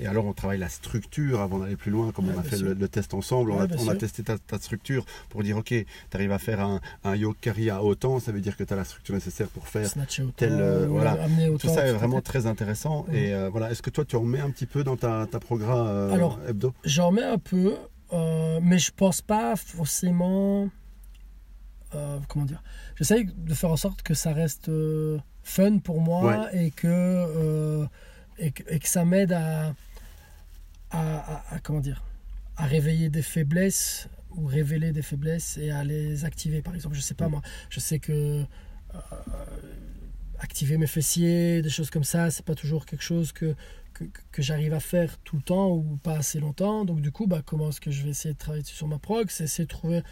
et 0.00 0.06
alors, 0.08 0.26
on 0.26 0.32
travaille 0.32 0.58
la 0.58 0.68
structure 0.68 1.40
avant 1.40 1.60
d'aller 1.60 1.76
plus 1.76 1.92
loin, 1.92 2.10
comme 2.10 2.26
Ouais, 2.26 2.34
on 2.36 2.40
a 2.40 2.42
fait 2.42 2.58
le, 2.58 2.74
le 2.74 2.88
test 2.88 3.14
ensemble. 3.14 3.52
on 3.52 3.60
a, 3.60 3.66
on 3.78 3.88
a 3.88 3.94
testé 3.94 4.24
ta, 4.24 4.36
ta 4.36 4.58
structure 4.58 5.06
pour 5.30 5.44
dire 5.44 5.56
ok, 5.58 5.66
tu 5.68 5.86
arrives 6.12 6.32
à 6.32 6.38
faire 6.40 6.60
un, 6.60 6.80
un 7.04 7.14
yoke 7.14 7.36
carry 7.40 7.70
à 7.70 7.84
autant, 7.84 8.18
ça 8.18 8.32
veut 8.32 8.40
dire 8.40 8.56
que 8.56 8.64
tu 8.64 8.72
as 8.72 8.76
la 8.76 8.84
structure 8.84 9.14
nécessaire 9.14 9.27
pour 9.52 9.66
faire 9.68 9.88
tel, 10.36 10.52
euh, 10.52 10.86
voilà. 10.86 11.16
tout 11.58 11.68
ça 11.68 11.86
est 11.86 11.92
vraiment 11.92 12.20
très 12.20 12.46
intéressant. 12.46 13.06
Et 13.12 13.34
euh, 13.34 13.48
voilà, 13.48 13.70
est-ce 13.70 13.82
que 13.82 13.90
toi 13.90 14.04
tu 14.04 14.16
en 14.16 14.22
mets 14.22 14.40
un 14.40 14.50
petit 14.50 14.66
peu 14.66 14.84
dans 14.84 14.96
ta, 14.96 15.26
ta 15.26 15.40
programme 15.40 15.86
euh, 15.86 16.12
Alors, 16.12 16.38
hebdo? 16.48 16.74
J'en 16.84 17.12
mets 17.12 17.22
un 17.24 17.38
peu, 17.38 17.76
euh, 18.12 18.60
mais 18.62 18.78
je 18.78 18.90
pense 18.92 19.20
pas 19.22 19.56
forcément. 19.56 20.68
comment 22.28 22.44
dire? 22.44 22.62
J'essaye 22.96 23.26
de 23.36 23.54
faire 23.54 23.70
en 23.70 23.76
sorte 23.76 24.02
que 24.02 24.14
ça 24.14 24.32
reste 24.32 24.70
fun 25.42 25.78
pour 25.78 26.00
moi 26.00 26.48
et, 26.52 26.70
que, 26.70 27.86
et 28.38 28.50
que 28.52 28.62
et 28.68 28.78
que 28.78 28.88
ça 28.88 29.04
m'aide 29.04 29.32
à, 29.32 29.74
à, 30.90 31.00
à- 31.00 31.54
à- 31.54 31.58
comment 31.60 31.80
dire? 31.80 32.02
À 32.56 32.64
réveiller 32.66 33.08
des 33.08 33.22
faiblesses 33.22 34.08
ou 34.36 34.46
révéler 34.46 34.92
des 34.92 35.02
faiblesses 35.02 35.56
et 35.58 35.70
à 35.70 35.84
les 35.84 36.24
activer. 36.24 36.60
Par 36.60 36.74
exemple, 36.74 36.96
je 36.96 37.00
sais 37.00 37.14
pas 37.14 37.28
moi, 37.28 37.40
je 37.70 37.80
sais 37.80 37.98
que 37.98 38.44
activer 40.38 40.78
mes 40.78 40.86
fessiers, 40.86 41.62
des 41.62 41.70
choses 41.70 41.90
comme 41.90 42.04
ça, 42.04 42.30
c'est 42.30 42.44
pas 42.44 42.54
toujours 42.54 42.86
quelque 42.86 43.02
chose 43.02 43.32
que 43.32 43.54
que, 43.94 44.04
que 44.30 44.42
j'arrive 44.42 44.74
à 44.74 44.80
faire 44.80 45.18
tout 45.24 45.36
le 45.36 45.42
temps 45.42 45.70
ou 45.70 45.98
pas 46.02 46.18
assez 46.18 46.38
longtemps. 46.38 46.84
Donc 46.84 47.00
du 47.00 47.10
coup, 47.10 47.26
bah, 47.26 47.42
comment 47.44 47.70
est-ce 47.70 47.80
que 47.80 47.90
je 47.90 48.04
vais 48.04 48.10
essayer 48.10 48.34
de 48.34 48.38
travailler 48.38 48.64
sur 48.64 48.86
ma 48.86 48.98
prog? 48.98 49.26
C'est 49.28 49.44
essayer 49.44 49.64
de 49.64 49.68
trouver 49.68 50.02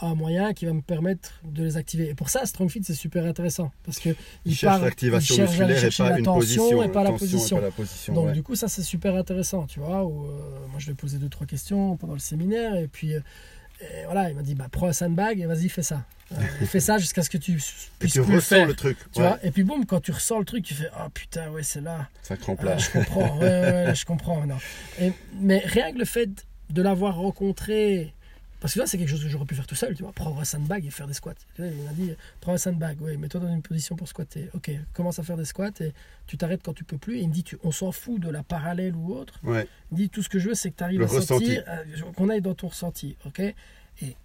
un 0.00 0.14
moyen 0.14 0.52
qui 0.52 0.66
va 0.66 0.72
me 0.72 0.82
permettre 0.82 1.40
de 1.44 1.64
les 1.64 1.76
activer. 1.76 2.08
Et 2.08 2.14
pour 2.14 2.28
ça, 2.28 2.44
StrongFit, 2.46 2.82
c'est 2.84 2.94
super 2.94 3.24
intéressant 3.24 3.72
parce 3.84 3.98
que 3.98 4.10
Il, 4.10 4.52
il 4.52 4.54
cherche 4.54 4.80
l'activation 4.82 5.36
musculaire 5.42 5.84
et 5.84 5.90
pas 5.90 6.18
une 6.18 6.24
position. 6.24 6.82
et 6.82 6.88
pas 6.88 7.02
la 7.02 7.10
tension 7.10 7.26
et 7.26 7.30
position. 7.30 7.56
pas 7.56 7.62
la 7.62 7.70
position, 7.70 8.14
Donc 8.14 8.26
ouais. 8.26 8.32
du 8.32 8.42
coup, 8.42 8.54
ça 8.54 8.68
c'est 8.68 8.82
super 8.82 9.14
intéressant, 9.16 9.66
tu 9.66 9.80
vois. 9.80 10.04
Où, 10.04 10.26
euh, 10.26 10.66
moi, 10.70 10.78
je 10.78 10.90
ai 10.90 10.94
posé 10.94 11.18
deux 11.18 11.28
trois 11.28 11.46
questions 11.46 11.96
pendant 11.96 12.14
le 12.14 12.18
séminaire 12.20 12.74
et 12.76 12.88
puis 12.88 13.14
euh, 13.14 13.20
et 13.80 14.04
voilà, 14.04 14.30
il 14.30 14.36
m'a 14.36 14.42
dit 14.42 14.54
bah 14.54 14.66
prends 14.70 14.88
un 14.88 14.92
sandbag 14.92 15.40
et 15.40 15.46
vas-y 15.46 15.68
fais 15.68 15.82
ça. 15.82 16.04
Euh, 16.32 16.40
fais 16.66 16.80
ça 16.80 16.98
jusqu'à 16.98 17.22
ce 17.22 17.30
que 17.30 17.38
tu 17.38 17.52
Et 17.52 17.56
puisses 18.00 18.14
tu 18.14 18.20
plus 18.22 18.30
le 18.32 18.36
ressens 18.36 18.56
faire. 18.56 18.66
le 18.66 18.74
truc. 18.74 18.98
Tu 19.12 19.20
ouais, 19.20 19.28
vois 19.28 19.38
et 19.44 19.50
puis 19.52 19.62
boum, 19.62 19.86
quand 19.86 20.00
tu 20.00 20.10
ressens 20.12 20.38
le 20.40 20.44
truc, 20.44 20.64
tu 20.64 20.74
fais 20.74 20.88
ah 20.94 21.08
putain 21.14 21.50
ouais 21.50 21.62
c'est 21.62 21.80
là. 21.80 22.08
ça 22.22 22.36
crampe 22.36 22.62
là. 22.62 22.76
je 22.78 22.90
comprends, 22.90 23.38
ouais, 23.38 23.44
ouais, 23.44 23.84
ouais, 23.86 23.94
je 23.94 24.04
comprends 24.04 24.40
maintenant. 24.40 24.58
Et, 25.00 25.12
mais 25.40 25.58
rien 25.64 25.92
que 25.92 25.98
le 25.98 26.04
fait 26.04 26.28
de 26.70 26.82
l'avoir 26.82 27.16
rencontré, 27.16 28.12
parce 28.60 28.74
que 28.74 28.78
là 28.78 28.86
c'est 28.86 28.98
quelque 28.98 29.08
chose 29.08 29.22
que 29.22 29.28
j'aurais 29.28 29.44
pu 29.44 29.54
faire 29.54 29.66
tout 29.66 29.74
seul, 29.74 29.94
tu 29.94 30.02
vois, 30.02 30.12
prendre 30.12 30.38
un 30.40 30.44
sandbag 30.44 30.84
et 30.86 30.90
faire 30.90 31.06
des 31.06 31.12
squats. 31.14 31.34
Vois, 31.58 31.66
Il 31.68 31.82
m'a 31.84 31.92
dit, 31.92 32.12
prends 32.40 32.52
un 32.52 32.58
sandbag, 32.58 32.98
oui, 33.00 33.16
mets-toi 33.16 33.40
dans 33.40 33.52
une 33.52 33.62
position 33.62 33.96
pour 33.96 34.08
squatter. 34.08 34.48
Ok, 34.54 34.70
commence 34.92 35.18
à 35.18 35.22
faire 35.22 35.36
des 35.36 35.44
squats 35.44 35.70
et 35.80 35.92
tu 36.26 36.36
t'arrêtes 36.36 36.62
quand 36.62 36.72
tu 36.74 36.84
peux 36.84 36.98
plus. 36.98 37.18
Et 37.18 37.22
il 37.22 37.28
me 37.28 37.32
dit, 37.34 37.44
tu, 37.44 37.56
on 37.62 37.70
s'en 37.72 37.92
fout 37.92 38.20
de 38.20 38.28
la 38.30 38.42
parallèle 38.42 38.94
ou 38.96 39.14
autre. 39.14 39.38
Ouais. 39.42 39.68
Il 39.90 39.94
me 39.96 40.02
dit, 40.02 40.08
tout 40.08 40.22
ce 40.22 40.28
que 40.28 40.38
je 40.38 40.48
veux, 40.48 40.54
c'est 40.54 40.70
que 40.70 40.76
tu 40.76 40.84
arrives 40.84 40.98
Le 41.00 41.04
à 41.06 41.08
ressenti. 41.08 41.46
sentir, 41.46 41.64
euh, 41.68 42.12
qu'on 42.16 42.28
aille 42.28 42.40
dans 42.42 42.54
ton 42.54 42.68
ressenti, 42.68 43.16
ok? 43.26 43.40
Et 43.40 44.16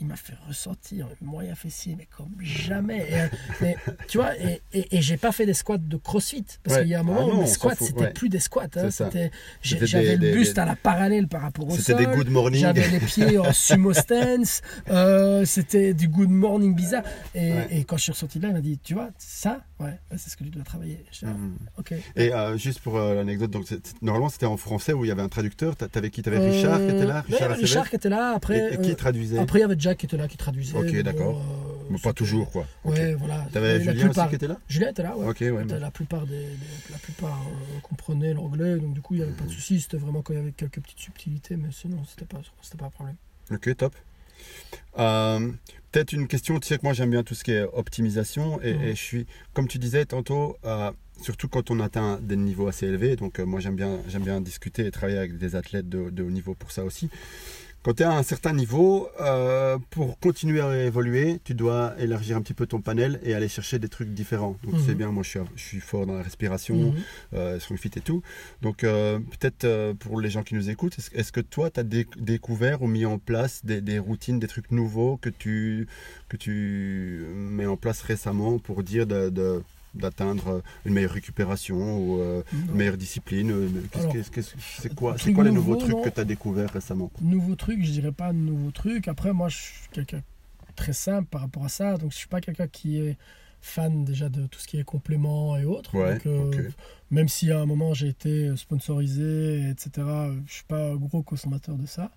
il 0.00 0.06
m'a 0.06 0.16
fait 0.16 0.34
ressentir 0.48 1.06
le 1.20 1.26
moyen 1.26 1.54
fessier, 1.54 1.94
mais 1.98 2.06
comme 2.16 2.30
jamais. 2.40 3.06
Et, 3.10 3.36
mais, 3.60 3.76
tu 4.08 4.18
vois, 4.18 4.36
et, 4.38 4.62
et, 4.72 4.96
et 4.96 5.02
j'ai 5.02 5.16
pas 5.16 5.32
fait 5.32 5.46
des 5.46 5.54
squats 5.54 5.78
de 5.78 5.96
crossfit. 5.96 6.44
Parce 6.62 6.76
Ouais. 6.76 6.82
qu'il 6.82 6.90
y 6.92 6.94
a 6.94 7.00
un 7.00 7.02
moment 7.02 7.20
Ah 7.22 7.26
non, 7.26 7.32
où 7.34 7.36
on 7.38 7.40
mes 7.42 7.46
squats, 7.46 7.74
c'était 7.74 8.00
ouais. 8.00 8.12
plus 8.12 8.28
des 8.28 8.38
squats. 8.40 8.66
hein, 8.76 8.90
c'était, 8.90 9.30
C'était 9.62 9.86
j'avais 9.86 10.16
le 10.16 10.32
buste 10.32 10.54
des- 10.56 10.60
à 10.60 10.64
la 10.64 10.76
parallèle 10.76 11.28
par 11.28 11.42
rapport 11.42 11.66
au 11.68 11.70
C'était 11.76 11.92
sol. 11.92 12.06
des 12.10 12.16
good 12.16 12.30
morning. 12.30 12.60
J'avais 12.60 12.88
les 12.88 13.00
pieds 13.00 13.38
en 13.38 13.52
sumo 13.52 13.92
stance. 13.92 14.62
euh, 14.88 15.44
c'était 15.44 15.94
du 15.94 16.08
good 16.08 16.30
morning 16.30 16.74
bizarre. 16.74 17.02
Et, 17.34 17.52
Ouais. 17.52 17.66
et 17.70 17.84
quand 17.84 17.96
je 17.96 18.02
suis 18.04 18.12
ressorti 18.12 18.38
de 18.38 18.44
là, 18.44 18.50
il 18.50 18.54
m'a 18.54 18.60
dit, 18.60 18.78
tu 18.82 18.94
vois, 18.94 19.10
ça, 19.18 19.60
ouais, 19.80 19.98
c'est 20.16 20.30
ce 20.30 20.36
que 20.36 20.44
tu 20.44 20.50
dois 20.50 20.62
travailler. 20.64 21.04
Mhm. 21.22 21.56
ok. 21.78 21.94
Et 22.16 22.32
euh, 22.32 22.56
juste 22.56 22.80
pour 22.80 22.96
euh, 22.96 23.14
l'anecdote, 23.14 23.50
donc 23.50 23.66
normalement 24.02 24.28
c'était 24.28 24.46
en 24.46 24.56
français 24.56 24.92
où 24.92 25.04
il 25.04 25.08
y 25.08 25.10
avait 25.10 25.22
un 25.22 25.28
traducteur. 25.28 25.76
T'a- 25.76 25.88
T'avais 25.88 26.10
qui? 26.10 26.22
T'avais 26.22 26.38
Richard 26.38 26.78
qui 26.78 26.84
était 26.88 27.04
là? 27.06 27.20
Richard 27.28 27.50
Richard 27.56 27.90
qui 27.90 27.96
était 27.96 28.08
là. 28.08 28.32
Après, 28.34 28.74
Et, 28.74 28.80
qui 28.80 28.94
traduisait? 28.96 29.38
après, 29.38 29.58
il 29.58 29.62
y 29.62 29.64
avait 29.64 29.76
Qui 29.94 30.06
était 30.06 30.16
là, 30.16 30.28
qui 30.28 30.36
traduisait. 30.36 30.76
Ok, 30.76 30.94
d'accord. 31.02 31.34
bon, 31.34 31.40
euh, 31.40 31.86
Mais 31.90 31.98
Pas 31.98 32.12
toujours 32.12 32.50
quoi. 32.50 32.66
Ouais, 32.84 33.14
voilà. 33.14 33.46
T'avais 33.52 33.80
Julien 33.80 34.06
plupart- 34.06 34.24
aussi 34.26 34.28
qui 34.30 34.34
était 34.36 34.46
là? 34.48 34.58
Julien 34.68 34.90
était 34.90 35.02
là, 35.02 35.16
ouais. 35.16 35.64
La 35.78 35.90
plupart, 35.90 36.26
des, 36.26 36.36
des- 36.38 36.92
la 36.92 36.98
plupart 36.98 37.40
euh, 37.48 37.80
comprenaient 37.82 38.32
l'anglais, 38.34 38.76
donc 38.76 38.94
du 38.94 39.00
coup, 39.02 39.14
il 39.14 39.18
n'y 39.18 39.22
avait 39.24 39.32
pas 39.32 39.44
de 39.44 39.50
souci. 39.50 39.80
C'était 39.80 39.96
vraiment 39.96 40.22
quand 40.22 40.32
il 40.32 40.36
y 40.36 40.40
avait 40.40 40.52
quelques 40.52 40.80
petites 40.80 40.98
subtilités, 41.00 41.56
mais 41.56 41.68
sinon, 41.72 42.04
c'était 42.04 42.26
pas, 42.26 42.40
c'était 42.62 42.78
pas 42.78 42.86
un 42.86 42.90
problème. 42.90 43.16
Ok, 43.50 43.76
top. 43.76 43.94
Euh, 44.98 45.50
Peut-être 45.92 46.12
une 46.12 46.28
question, 46.28 46.60
tu 46.60 46.68
sais 46.68 46.78
que 46.78 46.84
moi 46.84 46.92
j'aime 46.92 47.10
bien 47.10 47.24
tout 47.24 47.34
ce 47.34 47.42
qui 47.42 47.50
est 47.50 47.64
optimisation 47.64 48.62
et, 48.62 48.70
et 48.70 48.90
je 48.90 49.02
suis, 49.02 49.26
comme 49.54 49.66
tu 49.66 49.78
disais 49.78 50.04
tantôt, 50.04 50.56
euh, 50.64 50.92
surtout 51.20 51.48
quand 51.48 51.68
on 51.72 51.80
atteint 51.80 52.20
des 52.22 52.36
niveaux 52.36 52.68
assez 52.68 52.86
élevés, 52.86 53.16
donc 53.16 53.40
moi 53.40 53.58
j'aime 53.58 53.74
bien, 53.74 53.98
j'aime 54.06 54.22
bien 54.22 54.40
discuter 54.40 54.86
et 54.86 54.92
travailler 54.92 55.18
avec 55.18 55.36
des 55.36 55.56
athlètes 55.56 55.88
de, 55.88 56.08
de 56.10 56.22
haut 56.22 56.30
niveau 56.30 56.54
pour 56.54 56.70
ça 56.70 56.84
aussi. 56.84 57.10
Quand 57.82 57.94
tu 57.94 58.02
es 58.02 58.06
à 58.06 58.12
un 58.12 58.22
certain 58.22 58.52
niveau, 58.52 59.08
euh, 59.22 59.78
pour 59.88 60.18
continuer 60.20 60.60
à 60.60 60.84
évoluer, 60.84 61.40
tu 61.44 61.54
dois 61.54 61.94
élargir 61.98 62.36
un 62.36 62.42
petit 62.42 62.52
peu 62.52 62.66
ton 62.66 62.82
panel 62.82 63.18
et 63.22 63.32
aller 63.32 63.48
chercher 63.48 63.78
des 63.78 63.88
trucs 63.88 64.10
différents. 64.12 64.56
Donc 64.64 64.74
Mhm. 64.74 64.80
c'est 64.86 64.94
bien, 64.94 65.10
moi 65.10 65.22
je 65.22 65.30
suis, 65.30 65.40
je 65.56 65.62
suis 65.62 65.80
fort 65.80 66.04
dans 66.04 66.12
la 66.14 66.22
respiration, 66.22 66.74
Mhm. 66.76 66.94
euh, 67.34 67.58
sur 67.58 67.72
le 67.72 67.78
fit 67.78 67.90
et 67.96 68.00
tout. 68.02 68.22
Donc 68.60 68.84
euh, 68.84 69.18
peut-être 69.18 69.94
pour 69.94 70.20
les 70.20 70.28
gens 70.28 70.42
qui 70.42 70.54
nous 70.54 70.68
écoutent, 70.68 70.98
est-ce, 71.14 71.32
que 71.32 71.40
toi 71.40 71.70
tu 71.70 71.80
as 71.80 71.82
découvert 71.82 72.82
ou 72.82 72.86
mis 72.86 73.06
en 73.06 73.16
place 73.18 73.64
des, 73.64 73.80
des 73.80 73.98
routines, 73.98 74.38
des 74.38 74.46
trucs 74.48 74.70
nouveaux 74.72 75.16
que 75.16 75.30
tu, 75.30 75.88
que 76.28 76.36
tu 76.36 77.24
mets 77.34 77.64
en 77.66 77.78
place 77.78 78.02
récemment 78.02 78.58
pour 78.58 78.82
dire 78.82 79.06
de, 79.06 79.30
de- 79.30 79.62
d'atteindre 79.94 80.62
une 80.84 80.94
meilleure 80.94 81.12
récupération 81.12 81.98
ou 81.98 82.20
euh, 82.20 82.42
une 82.52 82.74
meilleure 82.74 82.96
discipline 82.96 83.50
euh, 83.50 83.68
C'est 84.78 84.94
quoi, 84.94 85.16
quoi 85.34 85.44
les 85.44 85.50
nouveaux 85.50 85.72
nouveau, 85.72 85.76
trucs 85.76 85.92
non. 85.92 86.02
que 86.02 86.10
tu 86.10 86.20
as 86.20 86.24
découvert 86.24 86.70
récemment 86.70 87.10
Nouveau 87.20 87.56
truc, 87.56 87.82
je 87.82 87.90
dirais 87.90 88.12
pas 88.12 88.32
nouveau 88.32 88.70
truc. 88.70 89.08
Après, 89.08 89.32
moi, 89.32 89.48
je 89.48 89.56
suis 89.56 89.88
quelqu'un 89.92 90.18
de 90.18 90.74
très 90.76 90.92
simple 90.92 91.28
par 91.28 91.42
rapport 91.42 91.64
à 91.64 91.68
ça. 91.68 91.96
Donc, 91.96 92.12
je 92.12 92.16
suis 92.16 92.28
pas 92.28 92.40
quelqu'un 92.40 92.68
qui 92.68 92.98
est 92.98 93.16
fan 93.60 94.04
déjà 94.04 94.28
de 94.28 94.46
tout 94.46 94.58
ce 94.58 94.66
qui 94.66 94.78
est 94.78 94.84
compléments 94.84 95.56
et 95.56 95.64
autres. 95.64 95.94
Ouais, 95.96 96.14
Donc, 96.14 96.56
euh. 96.56 96.70
Même 97.10 97.28
si 97.28 97.50
à 97.50 97.60
un 97.60 97.66
moment 97.66 97.92
j'ai 97.92 98.08
été 98.08 98.56
sponsorisé, 98.56 99.68
etc., 99.68 100.06
je 100.46 100.52
suis 100.52 100.64
pas 100.64 100.92
un 100.92 100.96
gros 100.96 101.22
consommateur 101.22 101.76
de 101.76 101.86
ça. 101.86 102.10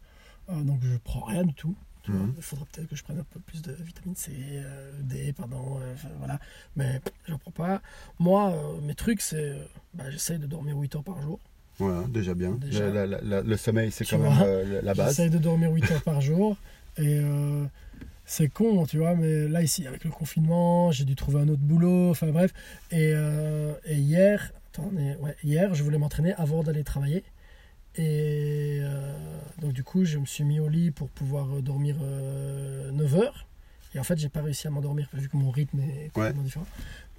Euh, 0.49 0.61
donc, 0.61 0.79
je 0.83 0.97
prends 1.03 1.25
rien 1.25 1.43
du 1.43 1.53
tout. 1.53 1.75
Tu 2.03 2.11
vois. 2.11 2.21
Mhm. 2.21 2.33
Il 2.37 2.43
faudra 2.43 2.65
peut-être 2.71 2.89
que 2.89 2.95
je 2.95 3.03
prenne 3.03 3.19
un 3.19 3.25
peu 3.31 3.39
plus 3.39 3.61
de 3.61 3.71
vitamine 3.73 4.15
C, 4.15 4.31
euh, 4.35 4.91
D, 5.01 5.31
pardon, 5.33 5.79
euh, 5.81 5.93
voilà. 6.19 6.37
Mais 6.75 6.99
j'en 7.29 7.37
prends 7.37 7.51
pas. 7.51 7.81
Moi, 8.19 8.51
euh, 8.51 8.81
mes 8.81 8.93
trucs, 8.93 9.21
c'est. 9.21 9.37
euh, 9.51 9.63
bah, 9.93 10.09
J'essaye 10.11 10.37
de 10.39 10.45
dormir 10.45 10.77
8 10.77 10.95
heures 10.95 11.03
par 11.03 11.21
jour. 11.21 11.39
Voilà, 11.79 12.05
déjà 12.07 12.33
bien. 12.33 12.51
Déjà. 12.51 12.89
La- 12.89 13.05
la- 13.07 13.21
la- 13.21 13.41
le 13.41 13.57
sommeil, 13.57 13.91
c'est 13.91 14.05
quand 14.05 14.19
même 14.19 14.33
vois, 14.33 14.63
la 14.81 14.93
base. 14.93 15.09
J'essaye 15.15 15.29
de 15.29 15.37
dormir 15.37 15.71
8 15.71 15.89
heures 15.91 16.03
par 16.03 16.19
jour. 16.21 16.57
Et 16.97 17.21
c'est 18.25 18.47
con, 18.49 18.85
tu 18.85 18.97
vois, 18.97 19.15
mais 19.15 19.47
là, 19.47 19.61
ici, 19.61 19.87
avec 19.87 20.03
le 20.03 20.11
confinement, 20.11 20.91
j'ai 20.91 21.05
dû 21.05 21.15
trouver 21.15 21.39
un 21.41 21.47
autre 21.49 21.61
boulot. 21.61 22.11
Enfin, 22.11 22.27
bref. 22.27 22.53
Et, 22.91 23.13
et 23.85 23.95
hier, 23.95 24.51
attendez, 24.73 25.15
ouais, 25.21 25.35
hier, 25.43 25.73
je 25.73 25.83
voulais 25.83 25.97
m'entraîner 25.97 26.33
avant 26.35 26.63
d'aller 26.63 26.83
travailler. 26.83 27.23
Et 27.95 28.79
euh, 28.81 29.13
donc, 29.61 29.73
du 29.73 29.83
coup, 29.83 30.03
je 30.05 30.17
me 30.17 30.25
suis 30.25 30.43
mis 30.43 30.59
au 30.59 30.67
lit 30.67 30.91
pour 30.91 31.09
pouvoir 31.09 31.57
euh, 31.57 31.61
dormir 31.61 31.95
9 31.99 33.15
heures. 33.15 33.47
Et 33.95 33.99
en 33.99 34.03
fait, 34.03 34.17
j'ai 34.17 34.29
pas 34.29 34.41
réussi 34.41 34.65
à 34.65 34.71
m'endormir, 34.71 35.07
vu 35.13 35.29
que 35.29 35.37
mon 35.37 35.51
rythme 35.51 35.79
est 35.81 36.09
complètement 36.13 36.41
différent. 36.41 36.65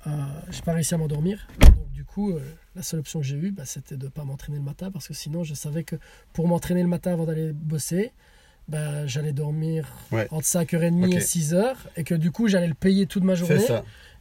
Euh, 0.08 0.10
j'ai 0.50 0.62
pas 0.62 0.72
réussi 0.72 0.94
à 0.94 0.98
m'endormir. 0.98 1.46
Donc, 1.60 1.90
du 1.92 2.04
coup, 2.04 2.32
euh, 2.32 2.40
la 2.74 2.82
seule 2.82 3.00
option 3.00 3.20
que 3.20 3.26
j'ai 3.26 3.36
eue, 3.36 3.52
bah, 3.52 3.64
c'était 3.64 3.96
de 3.96 4.08
pas 4.08 4.24
m'entraîner 4.24 4.58
le 4.58 4.64
matin 4.64 4.90
parce 4.90 5.06
que 5.06 5.14
sinon, 5.14 5.44
je 5.44 5.54
savais 5.54 5.84
que 5.84 5.96
pour 6.32 6.48
m'entraîner 6.48 6.82
le 6.82 6.88
matin 6.88 7.12
avant 7.12 7.24
d'aller 7.26 7.52
bosser, 7.52 8.12
bah, 8.66 9.06
j'allais 9.06 9.32
dormir 9.32 9.88
Ouais. 10.10 10.26
entre 10.32 10.46
5h30 10.46 11.12
et 11.12 11.16
Ok. 11.18 11.22
6h 11.22 11.74
et 11.96 12.02
que 12.04 12.14
du 12.16 12.32
coup, 12.32 12.48
j'allais 12.48 12.66
le 12.66 12.74
payer 12.74 13.06
toute 13.06 13.22
ma 13.22 13.34
journée 13.36 13.54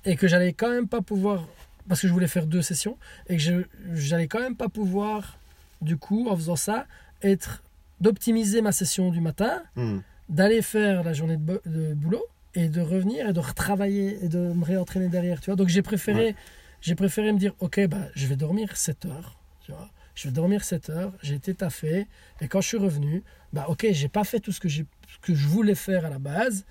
et 0.06 0.16
que 0.16 0.28
j'allais 0.28 0.54
quand 0.54 0.70
même 0.70 0.88
pas 0.88 1.02
pouvoir 1.02 1.48
parce 1.90 2.00
que 2.02 2.08
je 2.08 2.14
voulais 2.14 2.28
faire 2.28 2.46
deux 2.46 2.62
sessions 2.62 2.98
et 3.28 3.36
que 3.38 3.42
je- 3.42 3.64
j'allais 3.94 4.28
quand 4.28 4.40
même 4.40 4.56
pas 4.56 4.70
pouvoir 4.70 5.38
du 5.84 5.98
coup 5.98 6.28
en 6.30 6.36
faisant 6.36 6.56
ça 6.56 6.86
être 7.22 7.64
d'optimiser 8.02 8.62
ma 8.62 8.72
session 8.72 9.10
du 9.12 9.22
matin, 9.22 9.62
Hmm. 9.76 10.00
d'aller 10.30 10.62
faire 10.62 11.04
la 11.04 11.14
journée 11.14 11.38
de, 11.38 11.42
bo- 11.42 11.62
de 11.66 11.94
boulot 11.94 12.26
et 12.56 12.70
de 12.70 12.82
revenir 12.82 13.30
et 13.30 13.34
de 13.34 13.40
retravailler 13.40 14.24
et 14.24 14.28
de 14.28 14.40
me 14.40 14.64
réentraîner 14.66 15.08
derrière. 15.10 15.40
Tu 15.42 15.46
vois 15.48 15.56
Donc 15.56 15.68
j'ai 15.70 15.82
préféré, 15.82 16.36
j'ai 16.82 16.96
préféré 16.96 17.32
me 17.32 17.40
dire 17.40 17.54
ok, 17.60 17.88
bah, 17.88 17.98
je 18.16 18.28
vais 18.28 18.36
dormir 18.36 18.76
7 18.76 19.06
heures. 19.06 19.38
Tu 19.66 19.72
vois 19.72 19.90
je 20.16 20.28
vais 20.28 20.32
dormir 20.34 20.64
7 20.64 20.90
heures, 20.92 21.12
j'ai 21.24 21.34
été 21.34 21.56
taffé 21.56 22.06
et 22.40 22.48
quand 22.48 22.62
je 22.62 22.68
suis 22.68 22.78
revenu, 22.78 23.24
bah 23.52 23.66
ok, 23.68 23.88
j'ai 23.92 24.10
pas 24.10 24.24
fait 24.24 24.40
tout 24.40 24.52
ce 24.52 24.60
que, 24.60 24.70
j'ai, 24.70 24.86
que 25.24 25.34
je 25.34 25.48
voulais 25.48 25.74
faire 25.74 26.06
à 26.06 26.10
la 26.12 26.20
base, 26.20 26.66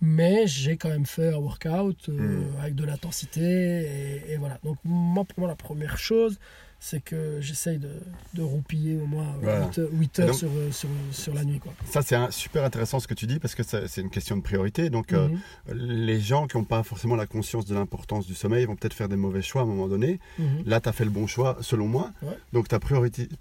mais 0.00 0.48
j'ai 0.48 0.76
quand 0.76 0.88
même 0.88 1.06
fait 1.06 1.32
un 1.32 1.36
workout 1.36 2.08
euh, 2.08 2.12
Mm. 2.40 2.60
avec 2.60 2.74
de 2.74 2.84
l'intensité 2.84 3.42
et, 4.26 4.32
et 4.32 4.36
voilà. 4.38 4.58
Donc 4.64 4.78
moi, 4.82 5.24
pour 5.24 5.38
moi, 5.38 5.48
la 5.48 5.54
première 5.54 5.98
chose, 5.98 6.40
c'est 6.82 7.00
que 7.04 7.40
j'essaye 7.42 7.76
de, 7.78 7.90
de 8.34 8.42
roupiller 8.42 8.96
au 8.96 9.04
moins 9.06 9.34
Voilà. 9.42 9.66
8, 9.66 9.78
heures, 9.78 9.88
huit 9.92 10.18
Et 10.18 10.22
heures 10.22 10.28
donc- 10.28 10.36
sur, 10.38 10.48
euh, 10.50 10.72
sur, 10.72 10.88
sur 11.12 11.34
la 11.34 11.44
nuit. 11.44 11.58
Quoi. 11.58 11.72
Ça, 11.84 12.00
c'est 12.00 12.16
super 12.32 12.64
intéressant 12.64 13.00
ce 13.00 13.06
que 13.06 13.12
tu 13.12 13.26
dis 13.26 13.38
parce 13.38 13.54
que 13.54 13.62
c'est 13.62 14.00
une 14.00 14.08
question 14.08 14.36
de 14.36 14.42
priorité. 14.42 14.88
Donc, 14.88 15.12
euh, 15.12 15.28
Mhm. 15.28 15.38
les 15.74 16.20
gens 16.20 16.46
qui 16.46 16.56
n'ont 16.56 16.64
pas 16.64 16.82
forcément 16.82 17.16
la 17.16 17.26
conscience 17.26 17.66
de 17.66 17.74
l'importance 17.74 18.26
du 18.26 18.34
sommeil 18.34 18.64
vont 18.64 18.76
peut-être 18.76 18.94
faire 18.94 19.10
des 19.10 19.16
mauvais 19.16 19.42
choix 19.42 19.60
à 19.60 19.64
un 19.64 19.68
moment 19.68 19.88
donné. 19.88 20.20
Mhm. 20.38 20.62
Là, 20.64 20.80
tu 20.80 20.88
as 20.88 20.92
fait 20.92 21.04
le 21.04 21.10
bon 21.10 21.26
choix, 21.26 21.58
selon 21.60 21.86
moi. 21.86 22.12
Ouais. 22.22 22.36
Donc, 22.54 22.68
tu 22.68 22.74
as 22.74 22.80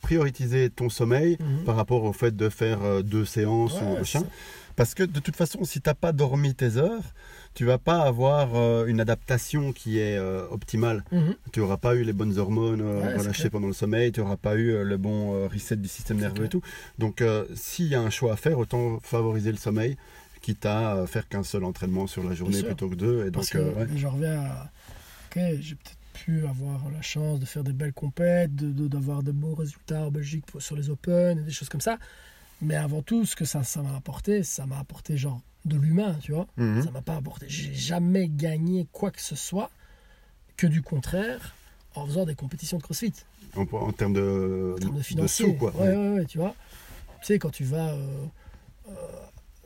prioritisé 0.02 0.70
ton 0.70 0.90
sommeil 0.90 1.38
Mhm. 1.40 1.64
par 1.64 1.76
rapport 1.76 2.04
au 2.04 2.14
fait 2.14 2.36
de 2.36 2.50
faire 2.50 2.84
euh, 2.84 3.02
deux 3.02 3.26
séances 3.26 3.74
Ouais, 3.76 3.88
ou 3.88 3.98
machin. 4.00 4.24
Parce 4.76 4.94
que 4.94 5.04
de 5.04 5.20
toute 5.20 5.36
façon, 5.36 5.64
si 5.64 5.82
tu 5.82 5.90
n'as 5.90 5.94
pas 5.94 6.12
dormi 6.14 6.56
tes 6.56 6.78
heures, 6.78 7.04
tu 7.54 7.66
vas 7.66 7.78
pas 7.78 8.02
avoir 8.02 8.56
euh, 8.56 8.86
une 8.86 9.00
adaptation 9.02 9.74
qui 9.74 10.00
est 10.00 10.18
euh, 10.18 10.46
optimale. 10.50 11.04
Mhm. 11.12 11.36
Tu 11.52 11.60
n'auras 11.60 11.78
pas 11.78 11.96
eu 11.96 12.04
les 12.04 12.14
bonnes 12.14 12.38
hormones 12.38 12.82
euh, 12.82 13.02
Ouais, 13.02 13.16
relâchées 13.18 13.50
pendant 13.50 13.68
le 13.68 13.74
sommeil, 13.74 14.12
tu 14.12 14.20
n'auras 14.22 14.38
pas 14.38 14.56
eu 14.56 14.84
le 14.84 14.98
bon 14.98 15.48
reset 15.48 15.76
du 15.78 15.88
système 15.90 16.18
nerveux 16.18 16.46
et 16.46 16.50
tout. 16.50 16.62
Donc, 16.98 17.24
s'il 17.56 17.88
y 17.88 17.96
a 17.96 18.02
un 18.02 18.10
choix 18.10 18.34
à 18.34 18.36
faire, 18.38 18.58
autant 18.60 19.00
favoriser 19.02 19.52
le 19.52 19.58
sommeil, 19.58 19.98
quitte 20.42 20.66
à 20.66 21.06
faire 21.08 21.28
qu'un 21.28 21.44
seul 21.44 21.64
entraînement 21.66 22.08
sur 22.08 22.24
la 22.24 22.34
journée 22.34 22.64
plutôt 22.64 22.88
que 22.90 22.96
deux. 22.96 23.28
Et 23.28 23.32
Parce 23.32 23.52
donc, 23.54 23.62
que 23.74 23.80
ouais. 23.80 23.88
j'en 23.98 24.12
reviens 24.12 24.40
à. 24.42 24.72
Ok, 25.36 25.42
j'ai 25.60 25.76
peut-être 25.76 25.98
pu 26.14 26.46
avoir 26.48 26.80
la 26.94 27.02
chance 27.02 27.40
de 27.40 27.46
faire 27.46 27.64
des 27.64 27.74
belles 27.74 27.94
compètes, 27.94 28.56
de- 28.56 28.72
de- 28.72 28.88
d'avoir 28.88 29.22
de, 29.22 29.32
beaux 29.32 29.54
résultats 29.56 30.02
en 30.06 30.12
Belgique 30.12 30.46
pour- 30.48 30.62
sur 30.62 30.76
les 30.76 30.90
Open 30.90 31.40
et 31.40 31.44
des 31.44 31.52
choses 31.52 31.70
comme 31.70 31.82
ça. 31.82 31.98
Mais 32.62 32.76
avant 32.76 33.02
tout, 33.02 33.26
ce 33.26 33.36
que 33.36 33.46
ça 33.46 33.64
ça 33.64 33.82
m'a 33.82 33.96
apporté, 33.96 34.44
ça 34.44 34.66
m'a 34.66 34.80
apporté 34.80 35.18
genre 35.18 35.42
de 35.66 35.78
l'humain, 35.78 36.16
tu 36.22 36.32
vois. 36.34 36.48
Mhm. 36.58 36.84
Ça 36.84 36.92
m'a 36.92 37.02
pas 37.02 37.16
apporté. 37.16 37.46
J'ai 37.50 37.74
jamais 37.74 38.28
gagné 38.28 38.88
quoi 38.92 39.12
que 39.12 39.22
ce 39.22 39.36
soit 39.36 39.70
que 40.58 40.68
du 40.68 40.82
contraire 40.82 41.56
en 41.96 42.06
faisant 42.06 42.26
des 42.26 42.36
compétitions 42.36 42.78
de 42.78 42.84
crossfit. 42.84 43.14
en, 43.56 43.62
en 43.62 43.92
termes 43.92 44.14
de, 44.14 44.74
En 44.76 44.80
termes 44.80 44.98
de 44.98 45.02
financier. 45.02 45.46
sous, 45.46 45.54
quoi. 45.54 45.74
Ouais, 45.76 45.96
ouais, 45.96 46.10
ouais, 46.20 46.26
tu 46.26 46.38
vois. 46.38 46.56
Tu 47.22 47.28
sais, 47.28 47.40
quand 47.40 47.50
tu 47.50 47.64
vas 47.64 47.94
euh, 47.94 48.26
euh, 48.90 48.92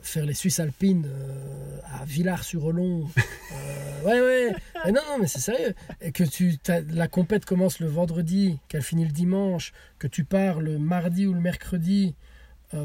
faire 0.02 0.24
les 0.26 0.34
Suisses 0.34 0.58
alpines 0.60 1.06
euh, 1.06 1.78
à 2.00 2.04
Villars-sur-Olon, 2.04 3.08
ouais, 4.04 4.20
ouais, 4.20 4.54
mais 4.84 4.92
non, 4.92 5.00
non, 5.10 5.18
mais 5.20 5.26
c'est 5.26 5.38
sérieux. 5.40 5.74
Et 6.00 6.10
que 6.12 6.24
tu, 6.24 6.58
la 6.90 7.08
compète 7.08 7.44
commence 7.44 7.78
le 7.80 7.86
vendredi, 7.88 8.58
qu'elle 8.68 8.82
finit 8.82 9.04
le 9.04 9.12
dimanche, 9.12 9.72
que 9.98 10.06
tu 10.08 10.24
pars 10.24 10.60
le 10.60 10.78
mardi 10.78 11.26
ou 11.26 11.34
le 11.34 11.40
mercredi 11.40 12.14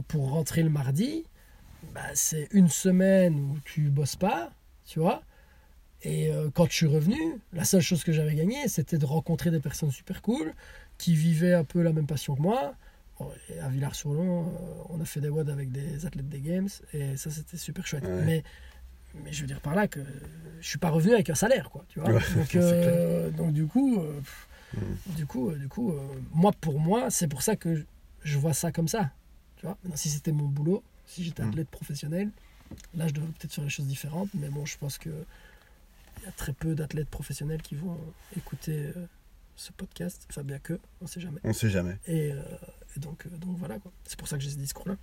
pour 0.08 0.30
rentrer 0.32 0.64
le 0.64 0.70
mardi, 0.70 1.24
bah, 1.94 2.02
c'est 2.14 2.48
une 2.52 2.70
semaine 2.70 3.36
où 3.40 3.58
tu 3.66 3.90
bosses 3.90 4.16
pas, 4.16 4.52
tu 4.86 5.00
vois. 5.00 5.24
Et 6.04 6.32
euh, 6.32 6.50
quand 6.54 6.66
je 6.70 6.74
suis 6.76 6.86
revenu, 6.86 7.18
la 7.54 7.66
seule 7.66 7.82
chose 7.82 8.04
que 8.04 8.12
j'avais 8.12 8.36
gagné, 8.36 8.68
c'était 8.68 8.98
de 8.98 9.06
rencontrer 9.06 9.52
des 9.52 9.60
personnes 9.60 9.92
super 9.92 10.22
cool 10.22 10.54
qui 10.98 11.14
vivaient 11.16 11.54
un 11.54 11.64
peu 11.64 11.82
la 11.82 11.92
même 11.92 12.08
passion 12.08 12.36
que 12.36 12.42
moi. 12.42 12.74
Bon, 13.20 13.30
et 13.50 13.60
à 13.60 13.68
Villars-sur-Lon, 13.68 14.48
euh, 14.48 14.84
on 14.90 15.02
a 15.02 15.06
fait 15.06 15.20
des 15.20 15.28
WOD 15.30 15.50
avec 15.50 15.72
des 15.72 16.06
athlètes 16.06 16.30
des 16.30 16.40
Games 16.40 16.70
et 16.94 17.18
ça 17.18 17.30
c'était 17.30 17.58
super 17.58 17.86
chouette. 17.86 18.06
Ouais. 18.06 18.24
Mais, 18.26 18.44
mais 19.24 19.34
je 19.34 19.42
veux 19.42 19.48
dire 19.48 19.60
par 19.60 19.76
là 19.76 19.88
que 19.90 20.00
je 20.62 20.68
suis 20.68 20.78
pas 20.80 20.90
revenu 20.90 21.14
avec 21.14 21.30
un 21.30 21.36
salaire, 21.36 21.70
quoi. 21.70 21.84
Tu 21.90 22.00
vois 22.00 22.12
Ouais, 22.14 22.22
donc, 22.36 22.56
euh, 22.56 23.30
du 23.52 23.66
coup, 23.66 24.00
euh, 24.00 24.20
pff, 24.20 24.46
Mhm. 24.72 25.16
du 25.16 25.26
coup, 25.26 25.50
euh, 25.50 25.56
du 25.56 25.68
coup, 25.68 25.92
euh, 25.92 26.00
moi 26.32 26.52
pour 26.62 26.80
moi, 26.80 27.10
c'est 27.10 27.28
pour 27.28 27.42
ça 27.42 27.56
que 27.56 27.84
je 28.24 28.38
vois 28.38 28.54
ça 28.54 28.72
comme 28.72 28.88
ça. 28.88 29.10
Tu 29.60 29.66
vois 29.66 29.78
Maintenant, 29.84 29.96
si 29.98 30.10
c'était 30.10 30.32
mon 30.32 30.46
boulot, 30.48 30.84
si 31.06 31.24
j'étais 31.24 31.44
Mhm. 31.44 31.50
athlète 31.50 31.70
professionnel, 31.70 32.32
là 32.96 33.08
je 33.08 33.14
devrais 33.14 33.30
peut-être 33.32 33.54
faire 33.54 33.64
les 33.64 33.70
choses 33.70 33.86
différentes. 33.88 34.30
Mais 34.34 34.50
bon, 34.50 34.66
je 34.66 34.78
pense 34.78 34.98
que 34.98 35.10
il 36.18 36.24
y 36.24 36.28
a 36.28 36.32
très 36.32 36.52
peu 36.54 36.76
d'athlètes 36.76 37.08
professionnels 37.10 37.62
qui 37.62 37.76
vont 37.76 37.98
écouter 38.36 38.88
euh, 38.96 39.06
ce 39.56 39.72
podcast. 39.72 40.26
Enfin, 40.30 40.44
bien 40.44 40.60
que, 40.60 40.80
on 41.02 41.08
sait 41.08 41.22
jamais. 41.22 41.40
On 41.44 41.54
sait 41.54 41.70
jamais. 41.70 41.98
Et, 42.08 42.32
euh, 42.34 42.42
et 42.98 43.00
donc, 43.00 43.26
euh, 43.26 43.30
donc 43.38 43.58
voilà, 43.58 43.80
quoi. 43.80 43.92
c'est 44.06 44.18
pour 44.18 44.28
ça 44.28 44.38
que 44.38 44.44
j'ai 44.44 44.50
ce 44.50 44.58
discours-là. 44.58 44.98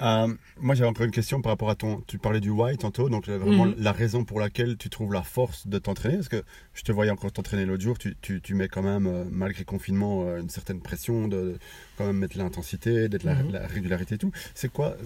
Euh, 0.00 0.34
moi, 0.58 0.74
j'avais 0.74 0.88
encore 0.88 1.04
une 1.04 1.12
question 1.12 1.42
par 1.42 1.50
rapport 1.52 1.68
à 1.70 1.74
ton. 1.74 2.00
Tu 2.06 2.18
parlais 2.18 2.40
du 2.40 2.48
why 2.50 2.76
tantôt, 2.78 3.08
donc 3.10 3.28
vraiment 3.28 3.66
Mhm. 3.66 3.74
la 3.78 3.92
raison 3.92 4.24
pour 4.24 4.40
laquelle 4.40 4.76
tu 4.78 4.88
trouves 4.88 5.12
la 5.12 5.22
force 5.22 5.66
de 5.66 5.78
t'entraîner. 5.78 6.16
Parce 6.16 6.28
que 6.30 6.42
je 6.74 6.82
te 6.82 6.92
voyais 6.92 7.10
encore 7.10 7.30
t'entraîner 7.30 7.66
l'autre 7.66 7.82
jour, 7.82 7.98
tu, 7.98 8.16
tu, 8.22 8.40
tu 8.40 8.54
mets 8.54 8.68
quand 8.68 8.82
même, 8.82 9.06
euh, 9.06 9.24
malgré 9.30 9.64
confinement, 9.64 10.24
euh, 10.24 10.40
une 10.40 10.48
certaine 10.48 10.80
pression 10.80 11.28
de, 11.28 11.58
quand 11.98 12.06
même 12.06 12.16
mettre 12.16 12.38
l'intensité, 12.38 13.08
d'être 13.08 13.24
la, 13.24 13.34
Mhm. 13.34 13.52
la 13.52 13.66
régularité 13.66 14.14
et 14.14 14.18
tout. 14.18 14.32
C'est 14.54 14.72
quoi 14.72 14.96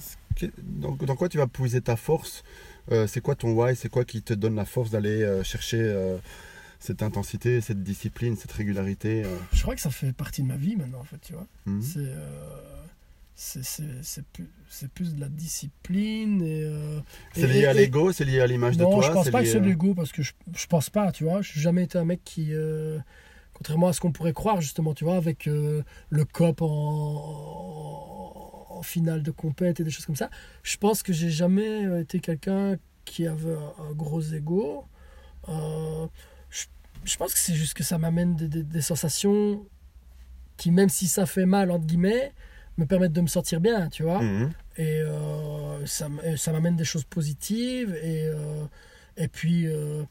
dans, 0.62 0.92
dans 0.92 1.16
quoi 1.16 1.28
tu 1.28 1.38
vas 1.38 1.46
puiser 1.46 1.80
ta 1.80 1.96
force 1.96 2.44
C'est 3.08 3.20
quoi 3.20 3.34
ton 3.34 3.52
why 3.52 3.74
C'est 3.74 3.88
quoi 3.88 4.04
qui 4.04 4.22
te 4.22 4.34
donne 4.34 4.54
la 4.54 4.64
force 4.66 4.90
d'aller 4.90 5.40
chercher 5.42 5.80
cette 6.78 7.02
intensité, 7.02 7.60
cette 7.60 7.82
discipline, 7.82 8.36
cette 8.36 8.52
régularité 8.52 9.24
Je 9.52 9.62
crois 9.62 9.74
que 9.74 9.80
ça 9.80 9.90
fait 9.90 10.12
partie 10.12 10.42
de 10.42 10.46
ma 10.46 10.56
vie 10.56 10.76
maintenant, 10.76 11.00
en 11.00 11.04
fait, 11.04 11.18
tu 11.22 11.32
vois. 11.32 11.46
mhm. 11.66 11.82
C'est, 11.82 12.12
c'est, 13.38 13.62
c'est 14.02 14.24
plus, 14.24 14.48
c'est 14.68 14.90
plus 14.90 15.14
de 15.14 15.20
la 15.20 15.28
discipline 15.28 16.40
et... 16.42 16.62
euh, 16.64 17.00
C'est 17.34 17.46
lié 17.46 17.66
à 17.66 17.74
l'ego, 17.74 18.10
c'est 18.10 18.24
lié 18.24 18.40
à 18.40 18.46
l'image 18.46 18.76
de 18.78 18.82
Non, 18.84 18.90
toi 18.90 19.02
je 19.02 19.12
pense 19.12 19.24
c'est 19.26 19.30
pas 19.30 19.40
que 19.40 19.44
lié, 19.44 19.50
c'est 19.52 19.60
de 19.60 19.66
euh, 19.66 19.68
l'ego 19.68 19.94
parce 19.94 20.10
que 20.10 20.22
je, 20.22 20.32
je 20.56 20.66
pense 20.66 20.88
pas, 20.90 21.12
tu 21.12 21.24
vois. 21.24 21.42
Je 21.42 21.54
n'ai 21.56 21.62
jamais 21.62 21.84
été 21.84 21.98
un 21.98 22.04
mec 22.06 22.22
qui, 22.24 22.54
euh, 22.54 22.98
contrairement 23.52 23.88
à 23.88 23.92
ce 23.92 24.00
qu'on 24.00 24.10
pourrait 24.12 24.32
croire, 24.32 24.60
justement, 24.62 24.94
tu 24.94 25.04
vois, 25.04 25.16
avec 25.16 25.46
euh, 25.48 25.82
le 26.08 26.24
COP 26.24 26.62
en, 26.62 26.66
en 28.70 28.82
finale 28.82 29.22
de 29.22 29.30
compète 29.30 29.80
et 29.80 29.84
des 29.84 29.90
choses 29.90 30.06
comme 30.06 30.16
ça. 30.16 30.30
Je 30.62 30.76
pense 30.78 31.02
que 31.02 31.12
j'ai 31.12 31.30
jamais 31.30 32.00
été 32.00 32.20
quelqu'un 32.20 32.76
qui 33.04 33.26
avait 33.26 33.52
un, 33.54 33.90
un 33.90 33.92
gros 33.92 34.22
ego. 34.22 34.86
Je, 35.48 36.64
je 37.04 37.16
pense 37.16 37.32
que 37.34 37.38
c'est 37.38 37.54
juste 37.54 37.74
que 37.74 37.84
ça 37.84 37.98
m'amène 37.98 38.34
des, 38.34 38.48
des- 38.48 38.62
des 38.64 38.80
sensations 38.82 39.64
qui, 40.56 40.70
même 40.70 40.88
si 40.88 41.06
ça 41.06 41.26
fait 41.26 41.46
mal, 41.46 41.70
entre 41.70 41.84
guillemets, 41.86 42.32
me 42.78 42.86
permettent 42.86 43.12
de 43.12 43.20
me 43.20 43.26
sentir 43.26 43.60
bien, 43.60 43.88
tu 43.88 44.02
vois 44.02 44.20
mhm. 44.22 44.50
et 44.76 45.00
euh, 45.00 45.86
ça, 45.86 46.08
ça 46.36 46.52
m'amène 46.52 46.76
des 46.76 46.84
choses 46.84 47.04
positives 47.04 47.94
et 48.02 48.26
euh, 48.26 48.64
et 49.16 49.28
puis 49.28 49.66
euh, 49.66 50.02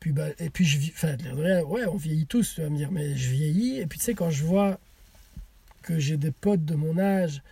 puis 0.00 0.12
bah, 0.12 0.26
et 0.38 0.50
puis 0.50 0.64
je 0.64 0.78
vis 0.78 0.92
enfin 0.94 1.16
ouais 1.34 1.86
on 1.86 1.96
vieillit 1.96 2.26
tous 2.26 2.54
tu 2.56 2.60
vas 2.62 2.68
me 2.68 2.76
dire 2.76 2.90
mais 2.92 3.16
je 3.16 3.30
vieillis 3.30 3.78
et 3.80 3.86
puis 3.86 3.98
tu 3.98 4.04
sais 4.04 4.14
quand 4.14 4.30
je 4.30 4.44
vois 4.44 4.78
que 5.82 5.98
j'ai 5.98 6.16
des 6.16 6.30
potes 6.32 6.64
de 6.64 6.74
mon 6.74 6.98
âge 6.98 7.42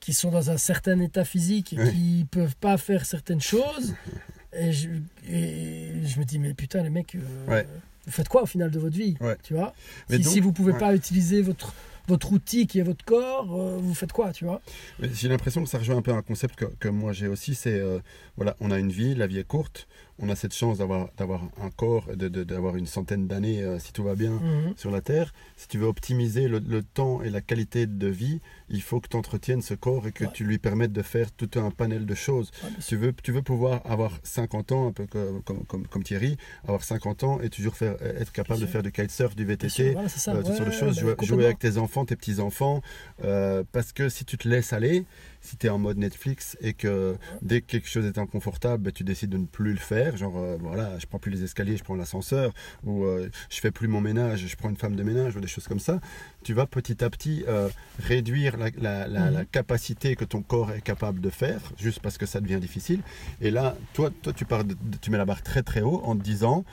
qui 0.00 0.12
sont 0.12 0.30
dans 0.30 0.50
un 0.50 0.56
certain 0.58 0.98
état 1.00 1.24
physique 1.24 1.72
et 1.72 1.78
Oui. 1.78 1.90
qui 1.92 2.26
peuvent 2.30 2.56
pas 2.56 2.76
faire 2.76 3.06
certaines 3.06 3.40
choses 3.40 3.94
et 4.52 4.72
je, 4.72 4.88
et 5.28 5.92
je 6.04 6.18
me 6.18 6.24
dis 6.24 6.38
mais 6.38 6.52
putain 6.52 6.82
les 6.82 6.90
mecs 6.90 7.16
Ouais. 7.48 7.66
vous 8.06 8.12
faites 8.12 8.28
quoi 8.28 8.42
au 8.42 8.46
final 8.46 8.70
de 8.70 8.78
votre 8.78 8.96
vie 8.96 9.16
Ouais. 9.20 9.36
tu 9.42 9.54
vois? 9.54 9.72
Mais 10.10 10.16
si, 10.18 10.22
donc- 10.24 10.32
si 10.32 10.40
vous 10.40 10.52
pouvez 10.52 10.72
ouais. 10.72 10.78
pas 10.78 10.94
utiliser 10.94 11.42
votre 11.42 11.72
votre 12.08 12.32
outil 12.32 12.66
qui 12.66 12.78
est 12.78 12.82
votre 12.82 13.04
corps 13.04 13.48
euh, 13.58 13.76
vous 13.78 13.94
faites 13.94 14.12
quoi 14.12 14.32
tu 14.32 14.44
vois? 14.44 14.60
J'ai 15.00 15.28
l'impression 15.28 15.62
que 15.62 15.68
ça 15.68 15.78
rejoint 15.78 15.96
un 15.96 16.02
peu 16.02 16.12
un 16.12 16.22
concept 16.22 16.56
que, 16.56 16.64
que 16.78 16.88
moi 16.88 17.12
j'ai 17.12 17.28
aussi, 17.28 17.54
c'est 17.54 17.78
euh, 17.80 17.98
voilà, 18.36 18.56
on 18.60 18.70
a 18.70 18.78
une 18.78 18.90
vie, 18.90 19.14
la 19.14 19.26
vie 19.26 19.38
est 19.38 19.46
courte, 19.46 19.86
on 20.18 20.28
a 20.28 20.36
cette 20.36 20.54
chance 20.54 20.78
d'avoir 20.78 21.08
d'avoir 21.16 21.42
un 21.60 21.70
corps, 21.70 22.06
d'avoir 22.16 22.76
une 22.76 22.86
centaine 22.86 23.26
d'années 23.26 23.62
euh, 23.62 23.78
si 23.78 23.92
tout 23.92 24.04
va 24.04 24.14
bien 24.14 24.32
Mhm. 24.32 24.74
sur 24.76 24.90
la 24.90 25.00
Terre. 25.00 25.32
Si 25.56 25.68
tu 25.68 25.78
veux 25.78 25.86
optimiser 25.86 26.48
le, 26.48 26.58
le 26.58 26.82
temps 26.82 27.22
et 27.22 27.30
la 27.30 27.40
qualité 27.40 27.86
de 27.86 28.06
vie, 28.08 28.40
il 28.74 28.82
faut 28.82 29.00
que 29.00 29.08
tu 29.08 29.16
entretiennes 29.16 29.62
ce 29.62 29.74
corps 29.74 30.06
et 30.06 30.12
que 30.12 30.24
Ouais. 30.24 30.30
tu 30.34 30.44
lui 30.44 30.58
permettes 30.58 30.92
de 30.92 31.02
faire 31.02 31.30
tout 31.32 31.50
un 31.56 31.70
panel 31.70 32.06
de 32.06 32.14
choses. 32.14 32.50
Ouais. 32.62 32.70
Tu 32.86 32.96
veux, 32.96 33.12
tu 33.22 33.32
veux 33.32 33.42
pouvoir 33.42 33.80
avoir 33.84 34.18
50 34.22 34.72
ans, 34.72 34.88
un 34.88 34.92
peu 34.92 35.06
comme, 35.06 35.42
comme, 35.42 35.64
comme, 35.64 35.86
comme 35.86 36.02
Thierry, 36.02 36.36
avoir 36.64 36.82
50 36.84 37.24
ans 37.24 37.40
et 37.40 37.48
toujours 37.50 37.76
faire, 37.76 37.96
être 38.02 38.32
capable 38.32 38.60
de 38.60 38.66
faire 38.66 38.82
du 38.82 38.92
kitesurf, 38.92 39.34
du 39.36 39.44
VTT, 39.44 39.92
voilà, 39.92 40.08
euh, 40.08 40.42
toutes 40.42 40.54
sortes 40.54 40.66
de 40.66 40.70
choses, 40.72 41.00
bah, 41.02 41.14
jouer 41.22 41.44
avec 41.46 41.58
tes 41.58 41.78
enfants, 41.78 42.04
tes 42.04 42.16
petits-enfants, 42.16 42.82
euh, 43.24 43.62
parce 43.72 43.92
que 43.92 44.08
si 44.08 44.24
tu 44.24 44.36
te 44.36 44.48
laisses 44.48 44.72
aller, 44.72 45.04
si 45.40 45.56
tu 45.58 45.66
es 45.66 45.70
en 45.70 45.78
mode 45.78 45.98
Netflix 45.98 46.56
et 46.62 46.72
que 46.72 47.16
dès 47.42 47.60
que 47.60 47.66
quelque 47.66 47.88
chose 47.88 48.06
est 48.06 48.16
inconfortable, 48.18 48.84
ben, 48.84 48.92
tu 48.92 49.04
décides 49.04 49.28
de 49.30 49.36
ne 49.36 49.44
plus 49.46 49.72
le 49.72 49.78
faire, 49.78 50.16
genre 50.16 50.36
euh, 50.38 50.56
voilà, 50.58 50.98
je 50.98 51.06
prends 51.06 51.18
plus 51.18 51.30
les 51.30 51.44
escaliers, 51.44 51.76
je 51.76 51.84
prends 51.84 51.96
l'ascenseur, 51.96 52.52
ou 52.82 53.04
euh, 53.04 53.28
je 53.50 53.60
fais 53.60 53.70
plus 53.70 53.86
mon 53.88 54.00
ménage, 54.00 54.46
je 54.46 54.56
prends 54.56 54.70
une 54.70 54.76
femme 54.76 54.96
de 54.96 55.02
ménage, 55.02 55.36
ou 55.36 55.40
des 55.40 55.46
choses 55.46 55.68
comme 55.68 55.80
ça, 55.80 56.00
tu 56.42 56.54
vas 56.54 56.66
petit 56.66 57.04
à 57.04 57.10
petit 57.10 57.44
euh, 57.46 57.68
réduire 57.98 58.56
la, 58.56 58.63
la- 58.80 59.06
la- 59.08 59.26
Mhm. 59.30 59.34
la 59.34 59.44
capacité 59.44 60.16
que 60.16 60.24
ton 60.24 60.42
corps 60.42 60.72
est 60.72 60.80
capable 60.80 61.20
de 61.20 61.30
faire, 61.30 61.60
juste 61.78 62.00
parce 62.00 62.18
que 62.18 62.26
ça 62.26 62.40
devient 62.40 62.60
difficile. 62.60 63.00
Et 63.40 63.50
là, 63.50 63.76
toi, 63.92 64.10
toi 64.22 64.32
tu, 64.32 64.44
pars 64.44 64.64
de- 64.64 64.76
tu 65.00 65.10
mets 65.10 65.18
la 65.18 65.24
barre 65.24 65.42
très 65.42 65.62
très 65.62 65.80
haut 65.82 66.00
en 66.04 66.16
te 66.16 66.22
disant... 66.22 66.64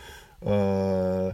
euh, 0.46 1.32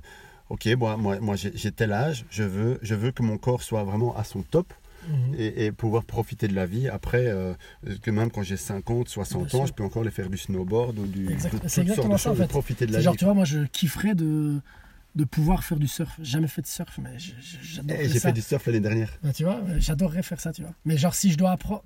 Ok, 0.50 0.66
moi, 0.78 0.96
moi, 0.96 1.20
moi 1.20 1.36
j'ai 1.36 1.72
tel 1.74 1.92
âge, 1.92 2.24
je 2.30 2.44
veux, 2.44 2.80
je 2.82 2.96
veux 2.96 3.12
que 3.12 3.22
mon 3.22 3.38
corps 3.38 3.62
soit 3.62 3.84
vraiment 3.84 4.16
à 4.16 4.24
son 4.24 4.44
top. 4.44 4.74
Mhm. 5.10 5.36
et, 5.38 5.66
et 5.68 5.72
pouvoir 5.72 6.04
profiter 6.04 6.50
de 6.50 6.56
la 6.56 6.66
vie. 6.66 6.90
Après, 6.90 7.28
euh, 7.28 7.54
que 8.02 8.12
même 8.12 8.30
quand 8.30 8.44
j'ai 8.44 8.58
50, 8.58 9.08
60 9.08 9.48
Bien 9.48 9.60
ans, 9.62 9.66
je 9.66 9.72
peux 9.72 9.84
encore 9.84 10.02
aller 10.02 10.12
faire 10.12 10.30
du 10.30 10.38
snowboard 10.38 11.00
ou 11.00 11.06
du, 11.06 11.32
Exact- 11.32 11.64
de 11.64 11.68
c'est 11.70 11.86
toutes 11.86 11.96
sortes 11.96 12.10
de 12.10 12.30
en 12.30 12.36
fait. 12.36 12.48
profiter 12.48 12.86
de 12.86 12.92
la 12.92 12.98
C'est 12.98 13.04
genre, 13.06 13.14
vie. 13.14 13.20
tu 13.20 13.24
vois, 13.24 13.34
moi, 13.34 13.46
je 13.46 13.60
kifferais 13.68 14.16
de, 14.16 14.60
de 15.18 15.24
pouvoir 15.26 15.64
faire 15.64 15.78
du 15.80 15.88
surf. 15.88 16.14
Jamais 16.22 16.48
fait 16.48 16.62
de 16.62 16.68
surf, 16.68 16.98
mais 17.02 17.18
j- 17.20 17.34
j- 17.42 17.58
Eh, 17.62 17.66
j'adorerais 17.76 18.08
J'ai 18.10 18.20
ça. 18.20 18.30
fait 18.30 18.34
du 18.34 18.42
surf 18.42 18.66
l'année 18.68 18.80
dernière. 18.80 19.12
Ben, 19.24 19.34
tu 19.34 19.44
vois, 19.44 19.56
euh, 19.68 19.76
j'adorerais 19.80 20.24
faire 20.24 20.40
ça, 20.40 20.54
tu 20.54 20.62
vois. 20.62 20.74
Mais 20.86 20.98
genre, 20.98 21.14
si 21.16 21.32
je 21.32 21.38
dois 21.38 21.52
apprendre, 21.52 21.84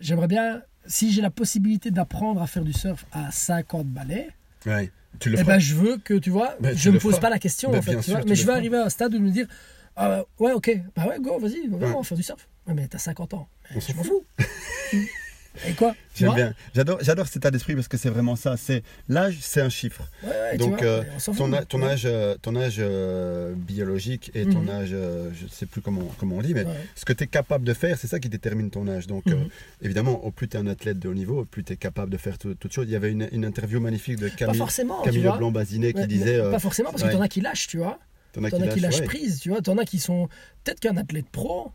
j'aimerais 0.00 0.28
bien, 0.28 0.62
si 0.86 1.10
j'ai 1.12 1.22
la 1.22 1.30
possibilité 1.30 1.90
d'apprendre 1.90 2.40
à 2.42 2.46
faire 2.46 2.62
du 2.64 2.72
surf 2.72 3.06
à 3.12 3.30
50 3.32 3.86
balais, 3.88 4.28
Ouais. 4.66 4.90
Tu 5.20 5.28
le 5.30 5.38
eh 5.38 5.44
ben, 5.44 5.58
je 5.58 5.74
veux 5.74 5.98
que, 5.98 6.14
tu 6.14 6.30
vois, 6.30 6.56
Ben, 6.60 6.72
tu 6.74 6.78
je 6.80 6.90
me 6.90 6.98
pose 6.98 7.12
feras. 7.12 7.20
pas 7.20 7.30
la 7.30 7.38
question, 7.38 7.70
Ben, 7.70 7.78
en 7.78 7.82
fait, 7.82 7.90
bien 7.92 8.00
tu 8.00 8.04
sûr, 8.06 8.14
vois. 8.14 8.22
tu 8.22 8.28
Mais 8.30 8.34
je 8.34 8.42
feras. 8.44 8.56
arriver 8.56 8.78
à 8.78 8.84
un 8.86 8.88
stade 8.88 9.14
où 9.14 9.20
me 9.20 9.30
dire, 9.30 9.46
ah, 9.94 10.22
ouais, 10.40 10.52
ok, 10.52 10.80
bah 10.96 11.06
ouais, 11.06 11.20
go, 11.20 11.38
vas-y, 11.38 11.68
on 11.70 11.76
va 11.76 11.86
Ouais. 11.96 12.02
faire 12.04 12.16
du 12.16 12.22
surf. 12.22 12.48
Ouais, 12.66 12.72
mais 12.74 12.88
t'as 12.88 12.98
50 12.98 13.34
ans. 13.34 13.46
On 13.74 13.80
s'en 13.80 13.92
Je 13.92 13.96
m'en 13.98 14.02
fous. 14.04 14.24
Et 15.68 15.72
quoi 15.72 15.94
tu 16.14 16.24
J'aime 16.24 16.34
bien. 16.34 16.54
J'adore, 16.74 16.98
j'adore 17.00 17.26
cet 17.26 17.36
état 17.36 17.50
d'esprit 17.50 17.74
parce 17.74 17.88
que 17.88 17.96
c'est 17.96 18.08
vraiment 18.10 18.36
ça. 18.36 18.56
C'est 18.56 18.82
l'âge, 19.08 19.38
c'est 19.40 19.60
un 19.60 19.68
chiffre. 19.68 20.08
Ouais, 20.22 20.28
ouais, 20.30 20.50
tu 20.52 20.58
Donc, 20.58 20.78
vois, 20.80 20.86
euh, 20.86 21.02
ton, 21.36 21.52
a- 21.52 21.64
ton 21.64 21.78
tu 21.78 21.84
âge, 21.84 22.02
euh, 22.06 22.36
ton 22.40 22.56
âge 22.56 22.76
euh, 22.78 23.54
biologique 23.56 24.30
et 24.34 24.44
ton 24.46 24.60
Mhm. 24.60 24.68
âge, 24.70 24.88
euh, 24.92 25.30
je 25.38 25.44
ne 25.44 25.48
sais 25.48 25.66
plus 25.66 25.80
comment, 25.80 26.02
comment 26.18 26.36
on 26.36 26.42
dit, 26.42 26.54
mais 26.54 26.64
Ouais. 26.64 26.72
ce 26.96 27.04
que 27.04 27.12
tu 27.12 27.24
es 27.24 27.26
capable 27.26 27.64
de 27.64 27.74
faire, 27.74 27.98
c'est 27.98 28.06
ça 28.08 28.18
qui 28.20 28.28
détermine 28.28 28.70
ton 28.70 28.86
âge. 28.88 29.06
Donc, 29.06 29.26
euh, 29.28 29.34
Mhm. 29.36 29.48
évidemment, 29.82 30.24
au 30.24 30.30
plus 30.30 30.48
tu 30.48 30.56
es 30.56 30.60
un 30.60 30.66
athlète 30.66 30.98
de 30.98 31.08
haut 31.08 31.14
niveau, 31.14 31.40
au 31.40 31.44
plus 31.44 31.62
tu 31.64 31.72
es 31.72 31.76
capable 31.76 32.10
de 32.10 32.16
faire 32.16 32.36
tout- 32.38 32.54
toutes 32.54 32.72
choses. 32.72 32.86
Il 32.88 32.92
y 32.92 32.96
avait 32.96 33.12
une, 33.12 33.28
une 33.32 33.44
interview 33.44 33.80
magnifique 33.80 34.18
de 34.18 34.28
Camille, 34.28 34.60
tu 34.60 34.86
Camille. 35.04 35.22
Leblanc-Bazinet 35.22 35.92
qui 35.92 36.06
disait. 36.06 36.40
Pas 36.50 36.58
forcément, 36.58 36.90
parce 36.90 37.02
que 37.02 37.08
ouais. 37.08 37.14
t'en 37.14 37.20
as 37.20 37.28
qui 37.28 37.40
lâchent, 37.40 37.68
tu 37.68 37.78
vois. 37.78 37.98
t'en 38.32 38.42
as 38.42 38.50
qui 38.50 38.80
lâchent 38.80 39.02
prise, 39.04 39.38
tu 39.40 39.50
vois. 39.50 39.60
T'en 39.62 39.78
as 39.78 39.84
qui 39.84 39.98
sont. 40.00 40.28
Peut-être 40.64 40.80
qu'un 40.80 40.96
athlète 40.96 41.28
pro, 41.30 41.70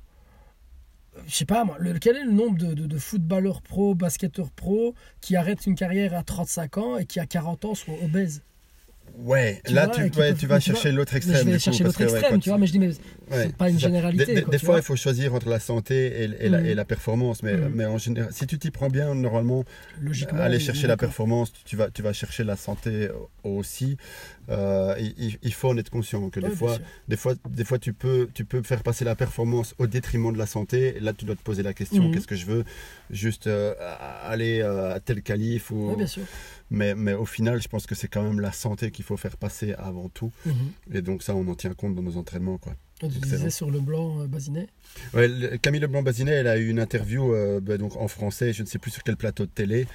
je 1.27 1.35
sais 1.35 1.45
pas 1.45 1.63
moi, 1.63 1.77
le- 1.79 1.97
quel 1.99 2.15
est 2.17 2.23
le 2.23 2.31
nombre 2.31 2.57
de, 2.57 2.73
de- 2.73 2.85
de 2.87 2.97
footballeurs 2.97 3.61
pro, 3.61 3.95
basketteurs 3.95 4.51
pro 4.51 4.93
qui 5.21 5.35
arrêtent 5.35 5.65
une 5.65 5.75
carrière 5.75 6.13
à 6.13 6.23
35 6.23 6.77
ans 6.77 6.97
et 6.97 7.05
qui 7.05 7.19
à 7.19 7.25
40 7.25 7.65
ans 7.65 7.75
sont 7.75 7.93
obèses? 8.03 8.41
Ouais, 9.17 9.59
Tu 9.65 9.73
là 9.73 9.85
vois, 9.87 9.95
tu, 9.95 10.01
ouais, 10.03 10.09
peuvent- 10.09 10.37
tu 10.37 10.47
vas 10.47 10.59
chercher 10.61 10.91
l'autre 10.91 11.15
extrême. 11.15 11.45
Je 11.45 11.49
vais 11.51 11.59
chercher 11.59 11.83
l'autre 11.83 11.99
ouais, 11.99 12.05
extrême, 12.05 12.31
quand 12.33 12.39
tu 12.39 12.49
vois, 12.49 12.57
mais 12.57 12.67
je 12.67 12.71
dis, 12.71 12.79
mais 12.79 12.87
Ouais, 12.87 13.43
c'est 13.43 13.55
pas 13.55 13.69
une 13.69 13.79
généralité. 13.79 14.33
Des, 14.33 14.41
quoi, 14.43 14.51
des 14.51 14.59
fois, 14.59 14.67
vois. 14.75 14.79
il 14.79 14.83
faut 14.83 14.95
choisir 14.95 15.33
entre 15.33 15.49
la 15.49 15.59
santé 15.59 16.23
et, 16.23 16.45
et 16.45 16.47
la, 16.49 16.59
Mhm. 16.59 16.65
et 16.67 16.75
la 16.75 16.85
performance. 16.85 17.43
Mais, 17.43 17.57
Mhm. 17.57 17.71
mais 17.73 17.85
en 17.85 17.97
général, 17.97 18.31
si 18.31 18.47
tu 18.47 18.57
t'y 18.59 18.71
prends 18.71 18.87
bien, 18.87 19.13
normalement, 19.15 19.65
aller 20.39 20.59
chercher 20.59 20.87
la 20.87 20.95
performance, 20.95 21.51
tu 21.65 21.75
vas, 21.75 21.89
tu 21.89 22.01
vas 22.01 22.13
chercher 22.13 22.43
la 22.45 22.55
santé 22.55 23.09
aussi. 23.43 23.97
Euh, 24.49 24.95
il, 24.99 25.37
il 25.41 25.53
faut 25.53 25.69
en 25.69 25.77
être 25.77 25.89
conscient 25.89 26.29
que 26.29 26.39
des 26.39 26.49
fois, 26.49 26.75
sûr. 26.75 26.83
des 27.07 27.17
fois, 27.17 27.33
des 27.49 27.63
fois, 27.63 27.77
tu 27.79 27.93
peux, 27.93 28.29
tu 28.33 28.45
peux 28.45 28.61
faire 28.63 28.81
passer 28.83 29.05
la 29.05 29.15
performance 29.15 29.75
au 29.77 29.87
détriment 29.87 30.33
de 30.33 30.37
la 30.37 30.45
santé. 30.47 30.97
Et 30.97 30.99
là, 30.99 31.13
tu 31.13 31.25
dois 31.25 31.35
te 31.35 31.43
poser 31.43 31.61
la 31.63 31.73
question 31.73 32.03
Mhm. 32.05 32.13
qu'est-ce 32.13 32.27
que 32.27 32.35
je 32.35 32.45
veux? 32.45 32.63
Juste 33.11 33.47
euh, 33.47 33.73
aller 34.23 34.61
euh, 34.61 34.95
à 34.95 34.99
tel 34.99 35.21
qualif 35.21 35.71
ou... 35.71 35.95
Bien 35.95 36.07
sûr. 36.07 36.23
mais, 36.71 36.95
mais 36.95 37.13
au 37.13 37.25
final, 37.25 37.61
je 37.61 37.67
pense 37.67 37.85
que 37.85 37.95
c'est 37.95 38.07
quand 38.07 38.23
même 38.23 38.39
la 38.39 38.51
santé 38.51 38.91
qu'il 38.91 39.05
faut 39.05 39.17
faire 39.17 39.37
passer 39.37 39.73
avant 39.73 40.09
tout. 40.09 40.31
Mhm. 40.45 40.53
Et 40.93 41.01
donc 41.01 41.23
ça, 41.23 41.35
on 41.35 41.47
en 41.47 41.55
tient 41.55 41.73
compte 41.73 41.95
dans 41.95 42.01
nos 42.03 42.17
entraînements, 42.17 42.57
quoi. 42.57 42.73
Tu 42.99 43.07
disais 43.07 43.49
sur 43.49 43.71
le 43.71 43.79
blanc 43.79 44.21
euh, 44.21 44.27
basinet. 44.27 44.67
Ouais, 45.13 45.29
Camille 45.61 45.79
Leblanc-Bazinet, 45.79 46.31
elle 46.33 46.47
a 46.47 46.57
eu 46.57 46.67
une 46.67 46.79
interview 46.79 47.33
euh, 47.33 47.59
bah, 47.61 47.77
donc 47.77 47.95
en 47.95 48.07
français, 48.09 48.51
je 48.51 48.61
ne 48.61 48.67
sais 48.67 48.77
plus 48.79 48.91
sur 48.91 49.03
quel 49.03 49.15
plateau 49.15 49.45
de 49.45 49.51
télé. 49.51 49.87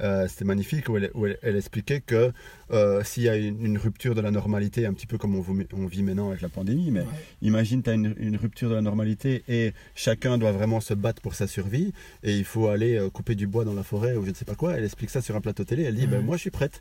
Euh, 0.00 0.28
C'était 0.28 0.44
magnifique, 0.44 0.88
où 0.88 0.96
elle, 0.96 1.10
où 1.14 1.26
elle- 1.26 1.38
elle 1.42 1.56
expliquait 1.56 2.00
que 2.00 2.32
euh, 2.70 3.02
s'il 3.02 3.24
y 3.24 3.28
a 3.28 3.36
une, 3.36 3.64
une 3.66 3.78
rupture 3.78 4.14
de 4.14 4.20
la 4.20 4.30
normalité, 4.30 4.86
un 4.86 4.92
petit 4.92 5.06
peu 5.08 5.18
comme 5.18 5.34
on, 5.34 5.40
vit- 5.40 5.66
on 5.72 5.86
vit 5.86 6.02
maintenant 6.04 6.28
avec 6.28 6.40
la 6.40 6.48
pandémie, 6.48 6.90
mais 6.92 7.00
Ouais. 7.00 7.06
imagine 7.42 7.82
tu 7.82 7.90
as 7.90 7.94
une, 7.94 8.14
une 8.18 8.36
rupture 8.36 8.70
de 8.70 8.74
la 8.76 8.82
normalité 8.82 9.42
et 9.48 9.72
chacun 9.96 10.38
doit 10.38 10.52
vraiment 10.52 10.80
se 10.80 10.94
battre 10.94 11.20
pour 11.20 11.34
sa 11.34 11.46
survie 11.48 11.92
et 12.22 12.36
il 12.36 12.44
faut 12.44 12.68
aller 12.68 13.08
couper 13.12 13.34
du 13.34 13.46
bois 13.48 13.64
dans 13.64 13.74
la 13.74 13.82
forêt 13.82 14.14
ou 14.16 14.24
je 14.24 14.30
ne 14.30 14.34
sais 14.34 14.44
pas 14.44 14.54
quoi. 14.54 14.74
Elle 14.74 14.84
explique 14.84 15.10
ça 15.10 15.20
sur 15.20 15.34
un 15.34 15.40
plateau 15.40 15.64
télé. 15.64 15.82
Elle 15.82 15.96
dit 15.96 16.02
Ouais. 16.02 16.06
ben, 16.08 16.20
Moi, 16.24 16.36
je 16.36 16.42
suis 16.42 16.50
prête. 16.50 16.80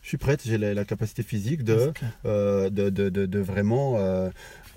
Je 0.00 0.06
suis 0.10 0.16
prête, 0.16 0.42
j'ai 0.46 0.58
la, 0.58 0.74
la 0.74 0.84
capacité 0.84 1.24
physique 1.24 1.64
de, 1.64 1.92
euh, 2.24 2.70
de, 2.70 2.88
de, 2.88 3.08
de- 3.08 3.26
de 3.26 3.38
vraiment 3.40 3.96
euh, 3.98 4.30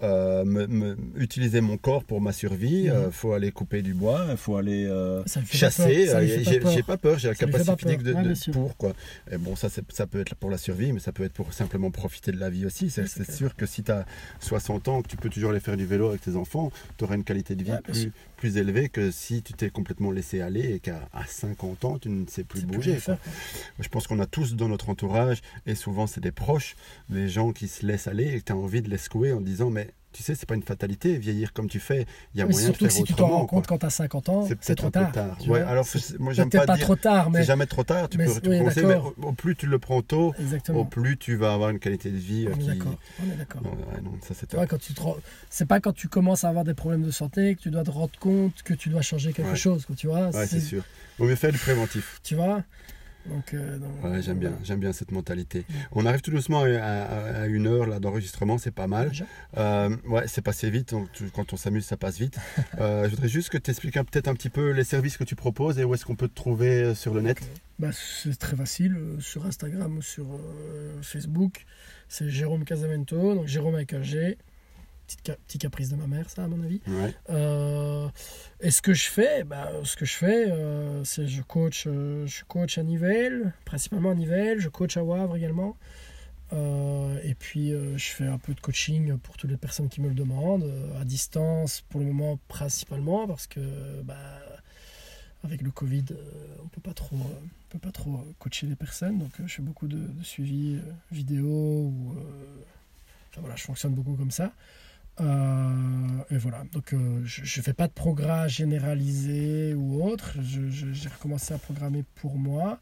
euh, 0.03 0.43
me- 0.45 0.67
me- 0.67 0.97
utiliser 1.15 1.61
mon 1.61 1.77
corps 1.77 2.03
pour 2.03 2.21
ma 2.21 2.31
survie. 2.33 2.83
Il 2.85 2.91
Mhm. 2.93 3.11
faut 3.11 3.33
aller 3.33 3.51
couper 3.51 3.81
du 3.81 3.93
bois, 3.93 4.25
il 4.31 4.37
faut 4.37 4.57
aller 4.57 4.85
euh, 4.85 5.23
chasser. 5.51 6.09
Euh, 6.09 6.43
J'ai 6.73 6.83
pas 6.83 6.97
peur, 6.97 7.19
j'ai 7.19 7.27
la 7.29 7.35
capacité 7.35 7.75
physique 7.77 8.03
de. 8.03 8.13
Ouais, 8.13 8.23
de- 8.23 8.51
pour. 8.51 8.75
Quoi. 8.77 8.93
Et 9.31 9.37
bon, 9.37 9.55
ça, 9.55 9.67
ça 9.69 10.07
peut 10.07 10.19
être 10.19 10.35
pour 10.35 10.49
la 10.49 10.57
survie, 10.57 10.91
mais 10.93 10.99
ça 10.99 11.11
peut 11.11 11.23
être 11.23 11.33
pour 11.33 11.53
simplement 11.53 11.91
profiter 11.91 12.31
de 12.31 12.39
la 12.39 12.49
vie 12.49 12.65
aussi. 12.65 12.89
C'est 12.89 13.31
sûr 13.31 13.55
que 13.55 13.65
si 13.65 13.83
tu 13.83 13.91
as 13.91 14.05
60 14.39 14.87
ans, 14.87 15.01
que 15.01 15.07
tu 15.07 15.17
peux 15.17 15.29
toujours 15.29 15.51
aller 15.51 15.59
faire 15.59 15.77
du 15.77 15.85
vélo 15.85 16.09
avec 16.09 16.21
tes 16.21 16.35
enfants, 16.35 16.71
tu 16.97 17.03
auras 17.03 17.15
une 17.15 17.23
qualité 17.23 17.55
de 17.55 17.63
vie 17.63 17.71
Ouais, 17.71 17.81
plus, 17.81 18.11
plus 18.41 18.57
élevée 18.57 18.89
que 18.89 19.11
si 19.11 19.43
tu 19.43 19.53
t'es 19.53 19.69
complètement 19.69 20.09
laissé 20.09 20.41
aller 20.41 20.73
et 20.73 20.79
qu'à 20.79 21.07
à 21.13 21.27
50 21.27 21.85
ans, 21.85 21.99
tu 21.99 22.09
ne 22.09 22.25
sais 22.25 22.43
plus 22.43 22.65
bouger. 22.65 22.97
Je 23.79 23.87
pense 23.87 24.07
qu'on 24.07 24.17
a 24.17 24.25
tous 24.25 24.55
dans 24.55 24.67
notre 24.67 24.89
entourage, 24.89 25.43
et 25.67 25.75
souvent 25.75 26.07
c'est 26.07 26.21
des 26.21 26.31
proches, 26.31 26.75
des 27.09 27.29
gens 27.29 27.51
qui 27.51 27.67
se 27.67 27.85
laissent 27.85 28.07
aller 28.07 28.33
et 28.33 28.39
que 28.39 28.45
tu 28.45 28.51
as 28.51 28.55
envie 28.55 28.81
de 28.81 28.89
les 28.89 28.97
secouer 28.97 29.31
en 29.31 29.41
disant 29.41 29.69
Mais 29.69 29.91
tu 30.13 30.23
sais, 30.23 30.35
c'est 30.35 30.45
pas 30.45 30.55
une 30.55 30.63
fatalité, 30.63 31.17
vieillir 31.17 31.53
comme 31.53 31.67
tu 31.69 31.79
fais, 31.79 32.05
il 32.35 32.39
y 32.39 32.41
a 32.41 32.45
Mais 32.45 32.51
moyen 32.51 32.67
de 32.69 32.73
surtout 32.73 32.85
faire 32.85 32.87
que 32.89 32.93
si 32.93 33.03
tu 33.03 33.13
t'en 33.13 33.23
autrement. 33.25 33.39
rends 33.39 33.45
compte 33.45 33.67
quoi. 33.67 33.77
quand 33.77 33.79
t'as 33.85 33.89
50 33.89 34.29
ans, 34.29 34.47
C'est 34.61 34.75
trop 34.75 34.89
tard. 34.89 35.11
tard. 35.11 35.37
tu 35.39 35.49
Ouais, 35.49 35.61
alors 35.61 35.85
moi 36.19 36.33
j'aime 36.33 36.49
pas 36.49 36.65
pas 36.65 36.75
dire 36.75 36.85
trop 36.85 36.95
tard, 36.95 37.29
mais 37.29 37.39
c'est 37.39 37.45
jamais 37.45 37.65
trop 37.65 37.83
tard, 37.83 38.09
tu 38.09 38.17
mais 38.17 38.25
peux 38.25 38.41
tu 38.41 38.49
oui, 38.49 38.59
mais 38.85 38.95
au, 38.95 39.15
au 39.23 39.31
plus 39.33 39.55
tu 39.55 39.67
le 39.67 39.79
prends 39.79 40.01
tôt, 40.01 40.33
au 40.37 40.41
exactement. 40.41 40.85
plus 40.85 41.17
tu 41.17 41.35
vas 41.35 41.53
avoir 41.53 41.69
une 41.69 41.79
qualité 41.79 42.11
de 42.11 42.17
vie 42.17 42.47
euh, 42.47 42.51
On 42.53 42.57
qui. 42.57 42.67
d'accord. 42.67 42.95
On 43.21 43.31
est 43.31 43.35
d'accord. 43.35 43.61
Ça 44.27 44.33
c'est 44.37 44.47
Tu 44.47 44.55
quand 44.67 44.77
tu 44.79 44.93
te 44.93 45.63
pas 45.65 45.79
quand 45.79 45.93
tu 45.93 46.07
commences 46.07 46.43
à 46.43 46.49
avoir 46.49 46.63
des 46.65 46.73
problèmes 46.73 47.03
de 47.03 47.11
santé 47.11 47.55
que 47.55 47.61
tu 47.61 47.71
dois 47.71 47.83
te 47.83 47.91
rendre 47.91 48.11
compte 48.19 48.61
que 48.63 48.73
tu 48.73 48.89
dois 48.89 49.01
changer 49.01 49.33
quelque 49.33 49.49
Ouais. 49.51 49.55
chose, 49.55 49.85
quoi, 49.85 49.95
tu 49.95 50.07
vois. 50.07 50.29
Ouais, 50.29 50.45
c'est- 50.47 50.59
sûr. 50.59 50.83
Vaut 51.17 51.25
mieux 51.25 51.35
faire 51.35 51.51
du 51.51 51.57
préventif. 51.57 52.19
Tu 52.23 52.35
vois? 52.35 52.63
Donc, 53.27 53.53
euh, 53.53 53.77
donc, 53.77 54.03
Ouais, 54.03 54.21
j'aime 54.21 54.39
bien, 54.39 54.49
voilà. 54.49 54.63
j'aime 54.65 54.79
bien 54.79 54.93
cette 54.93 55.11
mentalité. 55.11 55.65
On 55.91 56.05
arrive 56.05 56.21
tout 56.21 56.31
doucement 56.31 56.61
à, 56.63 56.67
à- 56.69 57.41
à 57.41 57.45
une 57.47 57.67
heure 57.67 57.85
là 57.85 57.99
d'enregistrement, 57.99 58.57
c'est 58.57 58.71
pas 58.71 58.87
mal. 58.87 59.11
Euh, 59.57 59.95
ouais, 60.07 60.23
c'est 60.27 60.41
passé 60.41 60.69
vite. 60.69 60.91
donc 60.91 61.11
tu- 61.11 61.29
quand 61.29 61.53
on 61.53 61.57
s'amuse, 61.57 61.85
ça 61.85 61.97
passe 61.97 62.17
vite. 62.17 62.37
Euh, 62.79 63.05
je 63.05 63.09
voudrais 63.11 63.27
juste 63.27 63.49
que 63.49 63.57
tu 63.57 63.69
expliques 63.69 63.93
peut-être 63.95 64.27
un 64.27 64.33
petit 64.33 64.49
peu 64.49 64.71
les 64.71 64.83
services 64.83 65.17
que 65.17 65.23
tu 65.23 65.35
proposes 65.35 65.77
et 65.77 65.83
où 65.83 65.93
est-ce 65.93 66.05
qu'on 66.05 66.15
peut 66.15 66.27
te 66.27 66.33
trouver 66.35 66.95
sur 66.95 67.13
le 67.13 67.21
net. 67.21 67.39
Bah, 67.79 67.89
c'est 67.91 68.35
très 68.37 68.55
facile. 68.55 68.97
sur 69.19 69.45
Instagram 69.45 69.97
ou 69.97 70.01
sur 70.01 70.25
Facebook, 71.01 71.65
c'est 72.07 72.29
Jérôme 72.29 72.63
Casamento. 72.65 73.35
Donc 73.35 73.47
Jérôme 73.47 73.75
avec 73.75 73.93
un 73.93 74.01
G. 74.03 74.37
Ca- 75.25 75.37
petit 75.47 75.57
caprice 75.57 75.89
de 75.89 75.95
ma 75.95 76.07
mère, 76.07 76.29
ça, 76.29 76.43
à 76.43 76.47
mon 76.47 76.63
avis. 76.63 76.81
Ouais. 76.87 77.13
Euh, 77.29 78.07
et 78.59 78.71
ce 78.71 78.81
que 78.81 78.93
je 78.93 79.09
fais, 79.09 79.43
bah, 79.43 79.71
ce 79.83 79.95
que 79.95 80.05
je 80.05 80.13
fais, 80.13 80.49
euh, 80.51 81.03
c'est 81.03 81.27
je 81.27 81.41
coach, 81.41 81.85
euh, 81.87 82.25
je 82.27 82.43
coach 82.45 82.77
à 82.77 82.83
Nivelles, 82.83 83.53
principalement 83.65 84.11
à 84.11 84.15
Nivelles, 84.15 84.59
je 84.59 84.69
coach 84.69 84.97
à 84.97 85.03
Wavre 85.03 85.35
également. 85.35 85.77
Et 87.23 87.33
puis 87.33 87.69
je 87.71 88.03
fais 88.03 88.27
un 88.27 88.37
peu 88.37 88.53
de 88.53 88.59
coaching 88.59 89.17
pour 89.19 89.37
toutes 89.37 89.49
les 89.51 89.57
personnes 89.57 89.87
qui 89.87 90.01
me 90.01 90.09
le 90.09 90.15
demandent, 90.15 90.69
à 90.99 91.05
distance 91.05 91.81
pour 91.89 92.01
le 92.01 92.07
moment 92.07 92.39
principalement 92.49 93.25
parce 93.25 93.47
que 93.47 93.61
bah, 94.03 94.15
avec 95.45 95.61
le 95.61 95.71
Covid, 95.71 96.03
on 96.61 96.67
peut 96.67 96.81
pas 96.81 96.93
trop, 96.93 97.15
on 97.15 97.67
peut 97.69 97.79
pas 97.79 97.91
trop 97.93 98.25
coacher 98.37 98.67
les 98.67 98.75
personnes. 98.75 99.19
Donc 99.19 99.31
je 99.45 99.53
fais 99.53 99.61
beaucoup 99.61 99.87
de, 99.87 99.95
de 99.97 100.23
suivi 100.23 100.77
vidéo 101.09 101.47
ou 101.47 102.15
euh, 102.17 102.63
enfin, 103.31 103.39
voilà, 103.39 103.55
je 103.55 103.63
fonctionne 103.63 103.93
beaucoup 103.93 104.15
comme 104.15 104.31
ça. 104.31 104.51
Euh, 105.19 106.23
et 106.31 106.37
voilà, 106.37 106.63
donc 106.71 106.93
euh, 106.93 107.21
je 107.25 107.41
ne 107.41 107.63
fais 107.63 107.73
pas 107.73 107.87
de 107.87 107.93
programme 107.93 108.47
généralisé 108.47 109.73
ou 109.73 110.03
autre. 110.03 110.35
J'ai 110.41 111.09
recommencé 111.09 111.53
à 111.53 111.57
programmer 111.57 112.03
pour 112.15 112.35
moi. 112.37 112.79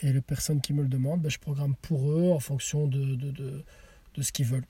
Et 0.00 0.12
les 0.12 0.20
personnes 0.22 0.60
qui 0.62 0.72
me 0.72 0.82
le 0.82 0.88
demandent, 0.88 1.20
ben, 1.20 1.30
je 1.30 1.38
programme 1.38 1.74
pour 1.82 2.10
eux 2.10 2.30
en 2.32 2.40
fonction 2.40 2.86
de, 2.86 3.14
de, 3.16 3.30
de, 3.30 3.62
de 4.14 4.22
ce 4.22 4.32
qu'ils 4.32 4.46
veulent. 4.46 4.64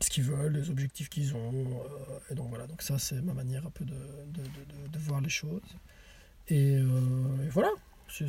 Ce 0.00 0.10
qu'ils 0.10 0.24
veulent, 0.24 0.52
les 0.52 0.68
objectifs 0.70 1.08
qu'ils 1.08 1.34
ont. 1.34 1.52
euh, 1.54 2.18
et 2.30 2.34
donc 2.34 2.48
voilà, 2.48 2.66
donc 2.66 2.82
ça 2.82 2.98
c'est 2.98 3.20
ma 3.22 3.32
manière 3.34 3.66
un 3.66 3.70
peu 3.70 3.84
de, 3.84 3.94
voir 4.98 5.20
les 5.20 5.28
choses. 5.28 5.60
Et, 6.48 6.76
euh, 6.76 7.48
voilà, 7.50 7.68
c'est- 8.08 8.26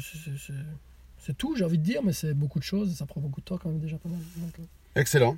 tout, 1.38 1.56
j'ai 1.56 1.64
envie 1.66 1.78
de 1.78 1.84
dire, 1.84 2.02
mais 2.04 2.14
c'est 2.14 2.34
beaucoup 2.34 2.60
de 2.60 2.64
choses 2.64 2.92
et 2.92 2.96
ça 2.96 3.06
prend 3.06 3.20
beaucoup 3.22 3.42
de 3.42 3.46
temps 3.46 3.58
quand 3.58 3.70
même 3.70 3.80
déjà 3.80 3.98
pas 3.98 4.10
mal. 4.10 4.20
Excellent. 4.96 5.38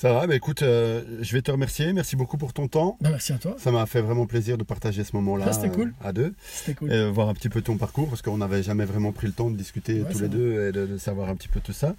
Ça 0.00 0.12
va, 0.12 0.28
bah 0.28 0.36
écoute, 0.36 0.62
euh, 0.62 1.02
je 1.22 1.32
vais 1.32 1.42
te 1.42 1.50
remercier. 1.50 1.92
Merci 1.92 2.14
beaucoup 2.14 2.36
pour 2.38 2.52
ton 2.52 2.68
temps. 2.68 2.96
ben, 3.00 3.10
merci 3.10 3.32
à 3.32 3.38
toi, 3.38 3.56
Ça 3.58 3.72
m'a 3.72 3.84
fait 3.84 4.00
vraiment 4.00 4.26
plaisir 4.26 4.56
de 4.56 4.62
partager 4.62 5.02
ce 5.02 5.16
moment-là 5.16 5.46
Ah, 5.48 5.52
c'était 5.52 5.70
cool. 5.70 5.88
euh, 6.04 6.08
à 6.08 6.12
deux. 6.12 6.34
c'était 6.52 6.74
cool. 6.74 6.92
Et 6.92 7.10
voir 7.10 7.28
un 7.28 7.34
petit 7.34 7.48
peu 7.48 7.62
ton 7.62 7.76
parcours 7.78 8.08
parce 8.08 8.22
qu'on 8.22 8.38
n'avait 8.38 8.62
jamais 8.62 8.84
vraiment 8.84 9.10
pris 9.10 9.26
le 9.26 9.32
temps 9.32 9.50
de 9.50 9.56
discuter 9.56 10.02
Ouais, 10.02 10.12
tous 10.12 10.20
les 10.20 10.28
deux 10.28 10.68
et 10.68 10.72
de, 10.72 10.86
de 10.86 10.98
savoir 10.98 11.28
un 11.28 11.34
petit 11.34 11.48
peu 11.48 11.58
tout 11.58 11.72
ça. 11.72 11.96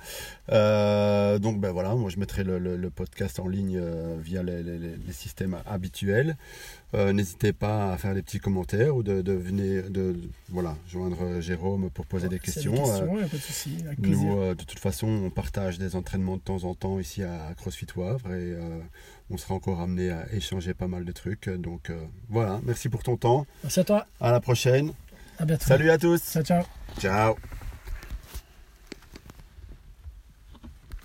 Euh, 0.50 1.40
donc 1.40 1.60
ben 1.60 1.72
voilà, 1.72 1.94
moi 1.96 2.10
je 2.10 2.18
mettrai 2.20 2.46
le, 2.46 2.58
le- 2.58 2.78
le 2.78 2.90
podcast 2.90 3.38
en 3.40 3.50
ligne 3.50 3.78
euh, 3.78 4.16
via 4.24 4.44
les, 4.44 4.64
les- 4.64 4.78
les- 4.80 4.96
les 5.06 5.14
systèmes 5.14 5.58
habituels. 5.70 6.38
Euh, 6.96 7.14
N'hésitez 7.14 7.54
pas 7.54 7.94
à 7.94 7.98
faire 7.98 8.16
des 8.16 8.24
petits 8.24 8.40
commentaires 8.40 8.96
ou 8.96 9.04
de, 9.04 9.22
de 9.22 9.34
venir 9.34 9.84
de, 9.92 10.14
de- 10.14 10.30
voilà 10.50 10.76
joindre 10.88 11.40
Jérôme 11.40 11.90
pour 11.92 12.06
poser 12.08 12.30
des 12.30 12.40
questions. 12.40 12.74
Euh, 12.74 12.78
questions, 12.78 13.20
y 13.20 13.24
a 13.24 13.28
pas 13.28 13.38
de 13.38 13.42
souci, 13.42 13.78
avec 13.86 14.02
plaisir. 14.02 14.18
nous, 14.28 14.40
euh, 14.40 14.56
de 14.56 14.64
toute 14.64 14.80
façon, 14.80 15.08
on 15.08 15.30
partage 15.30 15.78
des 15.78 15.96
entraînements 15.96 16.38
de 16.38 16.42
temps 16.42 16.64
en 16.64 16.74
temps 16.74 16.98
ici 17.00 17.22
à 17.22 17.54
CrossFit 17.58 17.86
Poivre 17.86 18.28
et 18.32 18.54
euh, 18.54 18.80
on 19.30 19.38
sera 19.38 19.54
encore 19.54 19.82
amené 19.82 20.10
à 20.10 20.26
échanger 20.34 20.74
pas 20.74 20.88
mal 20.88 21.06
de 21.06 21.12
trucs. 21.12 21.48
Donc 21.48 21.92
euh, 21.92 22.00
voilà, 22.30 22.60
merci 22.64 22.90
pour 22.90 23.04
ton 23.04 23.18
temps. 23.18 23.46
Merci 23.64 23.82
à 23.82 23.84
toi. 23.84 24.06
À 24.20 24.32
la 24.32 24.40
prochaine. 24.40 24.92
À 25.38 25.46
bientôt. 25.46 25.66
Salut 25.66 25.92
à 25.92 25.98
tous. 26.00 26.20
Ciao, 26.32 26.44
ciao. 26.44 26.64
Ciao. 27.00 27.36